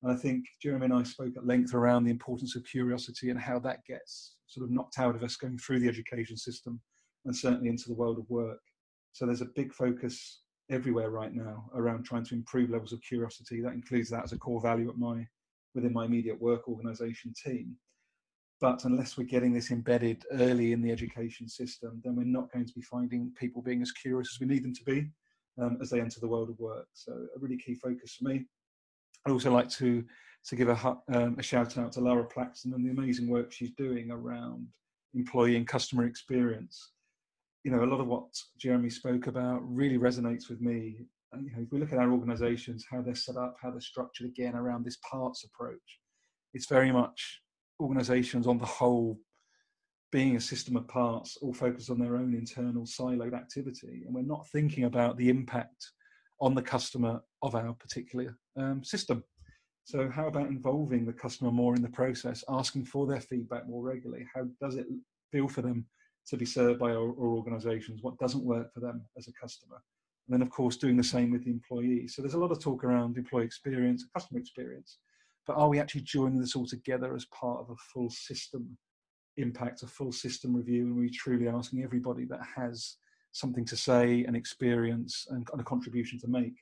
And 0.04 0.12
I 0.12 0.16
think 0.16 0.46
Jeremy 0.62 0.86
and 0.86 0.94
I 0.94 1.04
spoke 1.04 1.34
at 1.38 1.48
length 1.48 1.74
around 1.74 2.04
the 2.04 2.12
importance 2.12 2.56
of 2.56 2.66
curiosity 2.66 3.30
and 3.30 3.40
how 3.40 3.60
that 3.60 3.86
gets 3.88 4.36
sort 4.48 4.66
of 4.66 4.72
knocked 4.72 5.00
out 5.00 5.16
of 5.16 5.24
us 5.24 5.38
going 5.38 5.58
through 5.58 5.80
the 5.80 5.88
education 5.88 6.36
system 6.36 6.82
and 7.26 7.36
certainly 7.36 7.70
into 7.70 7.88
the 7.88 7.96
world 7.96 8.20
of 8.20 8.30
work. 8.30 8.60
So 9.14 9.26
there's 9.26 9.42
a 9.42 9.50
big 9.56 9.74
focus 9.74 10.42
everywhere 10.70 11.10
right 11.10 11.34
now 11.34 11.70
around 11.76 12.04
trying 12.04 12.26
to 12.26 12.36
improve 12.36 12.70
levels 12.70 12.94
of 12.94 13.02
curiosity. 13.02 13.62
That 13.62 13.74
includes 13.74 14.10
that 14.10 14.24
as 14.24 14.34
a 14.34 14.38
core 14.38 14.62
value 14.62 14.90
at 14.90 14.98
my 14.98 15.26
within 15.76 15.94
my 15.94 16.06
immediate 16.06 16.40
work 16.40 16.68
organization 16.68 17.34
team. 17.44 17.76
But 18.62 18.86
unless 18.86 19.18
we're 19.18 19.26
getting 19.26 19.54
this 19.54 19.72
embedded 19.72 20.24
early 20.32 20.72
in 20.72 20.82
the 20.82 20.92
education 20.92 21.50
system, 21.50 22.02
then 22.04 22.16
we're 22.16 22.24
not 22.24 22.52
going 22.52 22.66
to 22.66 22.74
be 22.74 22.82
finding 22.82 23.32
people 23.38 23.62
being 23.62 23.82
as 23.82 23.92
curious 23.92 24.30
as 24.34 24.40
we 24.40 24.48
need 24.48 24.64
them 24.64 24.74
to 24.74 24.84
be 24.84 25.10
um, 25.60 25.78
as 25.82 25.90
they 25.90 26.00
enter 26.00 26.20
the 26.20 26.28
world 26.28 26.50
of 26.50 26.60
work. 26.60 26.88
So 26.94 27.12
a 27.12 27.40
really 27.40 27.58
key 27.58 27.76
focus 27.76 28.16
for 28.16 28.30
me. 28.30 28.46
I'd 29.26 29.32
also 29.32 29.52
like 29.52 29.70
to 29.72 30.04
to 30.46 30.56
give 30.58 30.68
a, 30.68 30.98
um, 31.14 31.38
a 31.40 31.44
shout 31.44 31.78
out 31.78 31.94
to 31.94 32.02
Lara 32.02 32.26
Plaxton 32.26 32.74
and 32.74 32.86
the 32.86 32.92
amazing 32.92 33.30
work 33.30 33.52
she's 33.52 33.72
doing 33.72 34.12
around 34.12 34.68
employee 35.14 35.56
and 35.56 35.66
customer 35.66 36.06
experience. 36.06 36.92
You 37.64 37.72
know, 37.72 37.84
a 37.84 37.86
lot 37.86 38.02
of 38.02 38.08
what 38.08 38.26
Jeremy 38.58 38.90
spoke 38.90 39.28
about 39.28 39.62
really 39.64 39.98
resonates 39.98 40.50
with 40.50 40.62
me. 40.62 41.06
And, 41.32 41.46
you 41.46 41.52
know, 41.52 41.62
if 41.62 41.72
we 41.72 41.80
look 41.80 41.94
at 41.94 42.00
our 42.00 42.12
organisations, 42.12 42.86
how 42.90 43.02
they're 43.02 43.16
set 43.16 43.38
up, 43.38 43.56
how 43.62 43.72
they're 43.72 43.82
structured, 43.82 44.28
again 44.28 44.56
around 44.56 44.86
this 44.86 44.98
parts 45.10 45.46
approach, 45.46 46.00
it's 46.54 46.68
very 46.68 46.92
much 46.92 47.42
organisations 47.80 48.48
on 48.48 48.58
the 48.58 48.66
whole 48.66 49.20
being 50.14 50.36
a 50.36 50.40
system 50.40 50.76
of 50.76 50.88
parts, 50.88 51.38
all 51.42 51.54
focused 51.54 51.90
on 51.90 51.98
their 51.98 52.16
own 52.16 52.36
internal 52.36 52.84
siloed 52.84 53.34
activity, 53.34 54.04
and 54.06 54.14
we're 54.14 54.22
not 54.22 54.48
thinking 54.50 54.84
about 54.84 55.18
the 55.18 55.28
impact 55.28 55.92
on 56.40 56.54
the 56.54 56.62
customer 56.62 57.20
of 57.42 57.56
our 57.56 57.74
particular 57.74 58.38
um, 58.56 58.84
system. 58.84 59.24
So, 59.86 60.10
how 60.10 60.28
about 60.28 60.50
involving 60.50 61.06
the 61.06 61.14
customer 61.14 61.52
more 61.52 61.76
in 61.76 61.82
the 61.82 61.90
process, 61.90 62.44
asking 62.48 62.86
for 62.86 63.08
their 63.08 63.22
feedback 63.22 63.68
more 63.68 63.84
regularly? 63.84 64.28
How 64.34 64.44
does 64.62 64.76
it 64.76 64.86
feel 65.32 65.48
for 65.48 65.64
them 65.64 65.84
to 66.28 66.38
be 66.38 66.46
served 66.46 66.80
by 66.80 66.92
our, 66.92 67.10
our 67.10 67.36
organizations? 67.36 68.02
What 68.02 68.18
doesn't 68.18 68.44
work 68.44 68.74
for 68.74 68.80
them 68.80 69.04
as 69.18 69.28
a 69.28 69.34
customer? 69.34 69.82
And 70.28 70.34
then, 70.34 70.42
of 70.42 70.50
course, 70.50 70.78
doing 70.78 70.98
the 70.98 71.04
same 71.04 71.32
with 71.32 71.44
the 71.44 71.52
employee. 71.52 72.08
So, 72.08 72.22
there's 72.22 72.34
a 72.34 72.40
lot 72.40 72.52
of 72.52 72.60
talk 72.60 72.84
around 72.84 73.18
employee 73.18 73.46
experience, 73.46 74.06
customer 74.14 74.40
experience, 74.40 75.00
but 75.46 75.58
are 75.58 75.70
we 75.70 75.80
actually 75.80 76.02
joining 76.02 76.40
this 76.40 76.56
all 76.56 76.66
together 76.66 77.16
as 77.16 77.26
part 77.26 77.60
of 77.60 77.70
a 77.70 77.76
full 77.94 78.10
system 78.10 78.78
impact, 79.38 79.84
a 79.84 79.88
full 79.88 80.12
system 80.12 80.56
review? 80.56 80.86
And 80.86 80.96
we 80.96 81.10
truly 81.10 81.48
asking 81.48 81.84
everybody 81.84 82.26
that 82.26 82.42
has 82.56 82.98
something 83.34 83.66
to 83.66 83.76
say, 83.76 84.24
an 84.26 84.36
experience, 84.36 85.28
and 85.30 85.48
a 85.60 85.64
contribution 85.64 86.20
to 86.20 86.28
make 86.28 86.54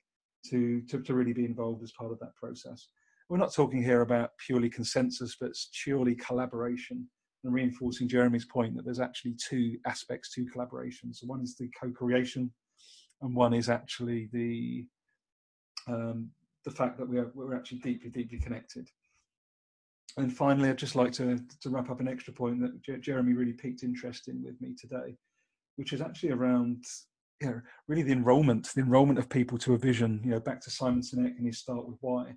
to, 0.49 0.81
to, 0.89 0.99
to 1.01 1.13
really 1.13 1.33
be 1.33 1.45
involved 1.45 1.83
as 1.83 1.91
part 1.91 2.11
of 2.11 2.19
that 2.19 2.35
process? 2.35 2.87
we're 3.31 3.37
not 3.37 3.53
talking 3.53 3.81
here 3.81 4.01
about 4.01 4.31
purely 4.45 4.69
consensus, 4.69 5.37
but 5.39 5.47
it's 5.51 5.69
purely 5.85 6.13
collaboration 6.15 7.07
and 7.43 7.53
reinforcing 7.53 8.07
Jeremy's 8.07 8.45
point 8.45 8.75
that 8.75 8.85
there's 8.85 8.99
actually 8.99 9.33
two 9.33 9.77
aspects 9.85 10.31
to 10.33 10.45
collaboration. 10.45 11.13
So 11.13 11.27
one 11.27 11.41
is 11.41 11.55
the 11.55 11.69
co-creation, 11.79 12.51
and 13.21 13.35
one 13.35 13.53
is 13.53 13.69
actually 13.69 14.29
the 14.31 14.85
um, 15.87 16.29
the 16.65 16.71
fact 16.71 16.97
that 16.99 17.09
we're 17.09 17.31
we're 17.33 17.55
actually 17.55 17.79
deeply 17.79 18.09
deeply 18.09 18.39
connected. 18.39 18.87
And 20.17 20.35
finally, 20.35 20.69
I'd 20.69 20.77
just 20.77 20.95
like 20.95 21.13
to 21.13 21.39
to 21.61 21.69
wrap 21.69 21.89
up 21.89 21.99
an 21.99 22.07
extra 22.07 22.33
point 22.33 22.61
that 22.61 22.81
J- 22.81 22.99
Jeremy 22.99 23.33
really 23.33 23.53
piqued 23.53 23.83
interest 23.83 24.27
in 24.27 24.43
with 24.43 24.59
me 24.61 24.75
today, 24.79 25.15
which 25.77 25.93
is 25.93 26.01
actually 26.01 26.31
around 26.31 26.83
you 27.41 27.47
know, 27.47 27.61
really 27.87 28.03
the 28.03 28.11
enrollment, 28.11 28.69
the 28.75 28.81
enrollment 28.81 29.17
of 29.17 29.29
people 29.29 29.57
to 29.59 29.73
a 29.73 29.77
vision. 29.77 30.21
You 30.23 30.31
know, 30.31 30.39
back 30.39 30.61
to 30.61 30.69
Simon 30.69 31.01
Sinek 31.01 31.37
and 31.37 31.47
his 31.47 31.59
start 31.59 31.87
with 31.87 31.97
why. 32.01 32.33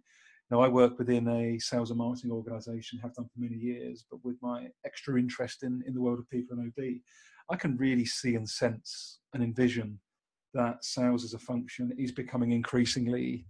Now, 0.50 0.60
I 0.60 0.68
work 0.68 0.98
within 0.98 1.26
a 1.28 1.58
sales 1.58 1.90
and 1.90 1.98
marketing 1.98 2.30
organization, 2.30 2.98
have 3.00 3.14
done 3.14 3.24
for 3.24 3.40
many 3.40 3.56
years, 3.56 4.04
but 4.10 4.22
with 4.24 4.36
my 4.42 4.68
extra 4.84 5.18
interest 5.18 5.62
in, 5.62 5.82
in 5.86 5.94
the 5.94 6.00
world 6.00 6.18
of 6.18 6.28
people 6.28 6.58
and 6.58 6.72
OD, 6.78 7.00
I 7.50 7.56
can 7.56 7.76
really 7.76 8.04
see 8.04 8.34
and 8.34 8.48
sense 8.48 9.20
and 9.32 9.42
envision 9.42 9.98
that 10.52 10.84
sales 10.84 11.24
as 11.24 11.34
a 11.34 11.38
function 11.38 11.92
is 11.98 12.12
becoming 12.12 12.52
increasingly 12.52 13.46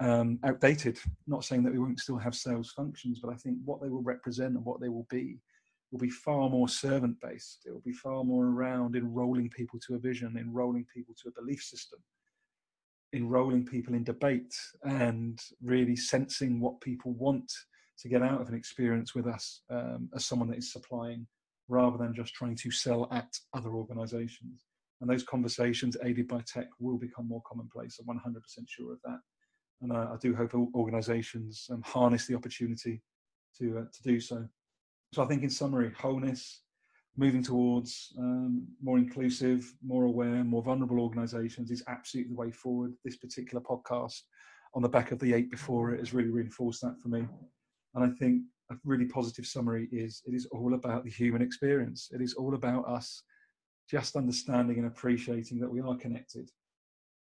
um, 0.00 0.38
outdated. 0.44 0.98
Not 1.26 1.44
saying 1.44 1.62
that 1.64 1.72
we 1.72 1.78
won't 1.78 2.00
still 2.00 2.18
have 2.18 2.34
sales 2.34 2.72
functions, 2.72 3.20
but 3.20 3.32
I 3.32 3.36
think 3.36 3.58
what 3.64 3.80
they 3.80 3.88
will 3.88 4.02
represent 4.02 4.54
and 4.54 4.64
what 4.64 4.80
they 4.80 4.88
will 4.88 5.06
be 5.10 5.38
will 5.90 6.00
be 6.00 6.10
far 6.10 6.50
more 6.50 6.68
servant 6.68 7.16
based. 7.20 7.60
It 7.66 7.72
will 7.72 7.80
be 7.80 7.92
far 7.92 8.24
more 8.24 8.46
around 8.46 8.96
enrolling 8.96 9.48
people 9.50 9.78
to 9.86 9.94
a 9.94 9.98
vision, 9.98 10.36
enrolling 10.38 10.86
people 10.92 11.14
to 11.22 11.28
a 11.28 11.40
belief 11.40 11.62
system, 11.62 12.00
enrolling 13.14 13.64
people 13.64 13.94
in 13.94 14.04
debate 14.04 14.54
and 14.82 15.38
really 15.62 15.96
sensing 15.96 16.60
what 16.60 16.80
people 16.80 17.12
want 17.12 17.50
to 17.98 18.08
get 18.08 18.22
out 18.22 18.40
of 18.40 18.48
an 18.48 18.54
experience 18.54 19.14
with 19.14 19.26
us 19.26 19.62
um, 19.70 20.08
as 20.14 20.26
someone 20.26 20.48
that 20.48 20.58
is 20.58 20.72
supplying 20.72 21.26
rather 21.68 21.96
than 21.96 22.14
just 22.14 22.34
trying 22.34 22.56
to 22.56 22.70
sell 22.70 23.08
at 23.10 23.28
other 23.54 23.70
organizations. 23.70 24.64
And 25.00 25.08
those 25.08 25.22
conversations 25.22 25.96
aided 26.04 26.28
by 26.28 26.42
tech 26.46 26.66
will 26.78 26.98
become 26.98 27.28
more 27.28 27.42
commonplace. 27.46 27.98
I'm 27.98 28.14
100% 28.14 28.34
sure 28.68 28.92
of 28.92 28.98
that. 29.04 29.18
And 29.82 29.92
I, 29.92 30.14
I 30.14 30.16
do 30.20 30.34
hope 30.34 30.54
organizations 30.74 31.66
um, 31.70 31.82
harness 31.82 32.26
the 32.26 32.34
opportunity 32.34 33.02
to, 33.58 33.78
uh, 33.78 33.82
to 33.82 34.02
do 34.02 34.20
so. 34.20 34.46
So 35.12 35.22
I 35.22 35.26
think 35.26 35.42
in 35.42 35.50
summary, 35.50 35.92
wholeness, 35.96 36.62
moving 37.16 37.42
towards 37.42 38.12
um, 38.18 38.66
more 38.82 38.98
inclusive, 38.98 39.72
more 39.84 40.04
aware, 40.04 40.42
more 40.42 40.62
vulnerable 40.62 40.98
organisations 40.98 41.70
is 41.70 41.84
absolutely 41.86 42.30
the 42.30 42.40
way 42.40 42.50
forward. 42.50 42.92
This 43.04 43.16
particular 43.16 43.62
podcast, 43.62 44.20
on 44.74 44.82
the 44.82 44.88
back 44.88 45.12
of 45.12 45.20
the 45.20 45.32
eight 45.32 45.50
before 45.50 45.92
it, 45.92 46.00
has 46.00 46.12
really 46.12 46.30
reinforced 46.30 46.80
that 46.82 46.96
for 47.00 47.08
me. 47.08 47.26
And 47.94 48.04
I 48.04 48.08
think 48.18 48.42
a 48.70 48.76
really 48.84 49.06
positive 49.06 49.46
summary 49.46 49.88
is 49.92 50.22
it 50.26 50.34
is 50.34 50.46
all 50.46 50.74
about 50.74 51.04
the 51.04 51.10
human 51.10 51.42
experience. 51.42 52.10
It 52.12 52.20
is 52.20 52.34
all 52.34 52.54
about 52.54 52.88
us 52.88 53.22
just 53.88 54.16
understanding 54.16 54.78
and 54.78 54.86
appreciating 54.86 55.60
that 55.60 55.70
we 55.70 55.80
are 55.80 55.96
connected. 55.96 56.50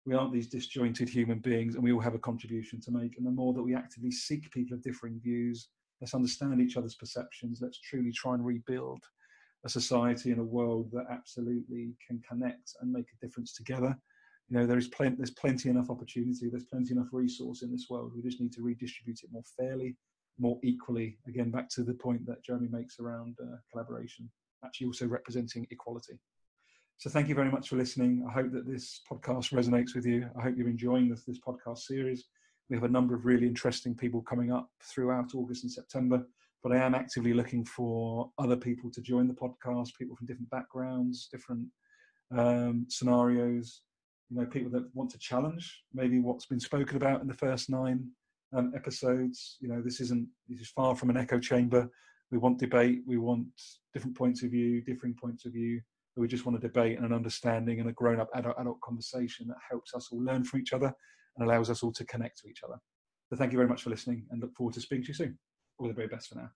We 0.04 0.14
aren't 0.14 0.32
these 0.32 0.48
disjointed 0.48 1.08
human 1.08 1.38
beings 1.38 1.74
and 1.74 1.84
we 1.84 1.92
all 1.92 2.00
have 2.00 2.14
a 2.14 2.18
contribution 2.18 2.80
to 2.82 2.90
make. 2.90 3.18
And 3.18 3.26
the 3.26 3.30
more 3.30 3.52
that 3.52 3.62
we 3.62 3.74
actively 3.74 4.10
seek 4.10 4.50
people 4.50 4.74
of 4.74 4.82
differing 4.82 5.20
views, 5.20 5.68
let's 6.00 6.14
understand 6.14 6.60
each 6.60 6.76
other's 6.76 6.94
perceptions, 6.94 7.60
let's 7.60 7.80
truly 7.80 8.12
try 8.12 8.34
and 8.34 8.44
rebuild 8.44 9.02
a 9.66 9.68
society 9.68 10.30
and 10.30 10.40
a 10.40 10.44
world 10.44 10.88
that 10.92 11.06
absolutely 11.10 11.90
can 12.06 12.22
connect 12.26 12.72
and 12.80 12.92
make 12.92 13.06
a 13.12 13.26
difference 13.26 13.52
together. 13.52 13.98
You 14.48 14.56
know, 14.56 14.66
there 14.66 14.78
is 14.78 14.86
plenty, 14.86 15.16
there's 15.16 15.32
plenty 15.32 15.68
enough 15.68 15.90
opportunity, 15.90 16.48
there's 16.48 16.70
plenty 16.70 16.92
enough 16.92 17.08
resource 17.10 17.62
in 17.62 17.72
this 17.72 17.86
world. 17.90 18.12
We 18.14 18.22
just 18.22 18.40
need 18.40 18.52
to 18.52 18.62
redistribute 18.62 19.18
it 19.24 19.32
more 19.32 19.42
fairly, 19.58 19.96
more 20.38 20.58
equally. 20.62 21.18
Again, 21.26 21.50
back 21.50 21.68
to 21.70 21.82
the 21.82 21.94
point 21.94 22.24
that 22.26 22.44
Jeremy 22.44 22.68
makes 22.70 23.00
around 23.00 23.36
uh, 23.42 23.56
collaboration, 23.72 24.30
actually 24.64 24.86
also 24.86 25.06
representing 25.06 25.66
equality. 25.72 26.20
So 26.98 27.10
thank 27.10 27.28
you 27.28 27.34
very 27.34 27.50
much 27.50 27.68
for 27.68 27.76
listening. 27.76 28.24
I 28.28 28.32
hope 28.32 28.52
that 28.52 28.68
this 28.68 29.00
podcast 29.10 29.52
resonates 29.52 29.96
with 29.96 30.06
you. 30.06 30.30
I 30.38 30.42
hope 30.42 30.54
you're 30.56 30.68
enjoying 30.68 31.08
this, 31.10 31.24
this 31.24 31.40
podcast 31.40 31.78
series. 31.78 32.26
We 32.70 32.76
have 32.76 32.84
a 32.84 32.88
number 32.88 33.16
of 33.16 33.26
really 33.26 33.48
interesting 33.48 33.96
people 33.96 34.22
coming 34.22 34.52
up 34.52 34.70
throughout 34.82 35.34
August 35.34 35.64
and 35.64 35.72
September 35.72 36.24
but 36.62 36.72
I 36.72 36.78
am 36.78 36.94
actively 36.94 37.32
looking 37.32 37.64
for 37.64 38.30
other 38.38 38.56
people 38.56 38.90
to 38.90 39.00
join 39.00 39.28
the 39.28 39.34
podcast, 39.34 39.90
people 39.98 40.16
from 40.16 40.26
different 40.26 40.50
backgrounds, 40.50 41.28
different 41.30 41.66
um, 42.36 42.86
scenarios, 42.88 43.82
you 44.30 44.38
know, 44.38 44.46
people 44.46 44.70
that 44.72 44.88
want 44.94 45.10
to 45.10 45.18
challenge 45.18 45.82
maybe 45.94 46.18
what's 46.18 46.46
been 46.46 46.60
spoken 46.60 46.96
about 46.96 47.20
in 47.20 47.28
the 47.28 47.34
first 47.34 47.70
nine 47.70 48.08
um, 48.56 48.72
episodes. 48.74 49.58
You 49.60 49.68
know, 49.68 49.80
this 49.80 50.00
isn't, 50.00 50.26
this 50.48 50.60
is 50.60 50.68
far 50.68 50.96
from 50.96 51.10
an 51.10 51.16
echo 51.16 51.38
chamber. 51.38 51.88
We 52.30 52.38
want 52.38 52.58
debate, 52.58 53.02
we 53.06 53.18
want 53.18 53.46
different 53.94 54.16
points 54.16 54.42
of 54.42 54.50
view, 54.50 54.82
differing 54.82 55.14
points 55.14 55.46
of 55.46 55.52
view. 55.52 55.80
We 56.16 56.26
just 56.26 56.46
want 56.46 56.56
a 56.56 56.60
debate 56.60 56.96
and 56.96 57.06
an 57.06 57.12
understanding 57.12 57.78
and 57.78 57.90
a 57.90 57.92
grown 57.92 58.20
up 58.20 58.30
adult, 58.34 58.56
adult 58.58 58.80
conversation 58.80 59.46
that 59.48 59.58
helps 59.70 59.94
us 59.94 60.08
all 60.10 60.24
learn 60.24 60.44
from 60.44 60.60
each 60.60 60.72
other 60.72 60.92
and 61.36 61.46
allows 61.46 61.68
us 61.68 61.82
all 61.82 61.92
to 61.92 62.04
connect 62.06 62.38
to 62.38 62.48
each 62.48 62.62
other. 62.64 62.78
So 63.28 63.36
thank 63.36 63.52
you 63.52 63.58
very 63.58 63.68
much 63.68 63.82
for 63.82 63.90
listening 63.90 64.24
and 64.30 64.40
look 64.40 64.54
forward 64.54 64.74
to 64.74 64.80
speaking 64.80 65.04
to 65.04 65.08
you 65.08 65.14
soon 65.14 65.38
all 65.78 65.88
the 65.88 65.94
very 65.94 66.08
best 66.08 66.28
for 66.28 66.36
now. 66.36 66.50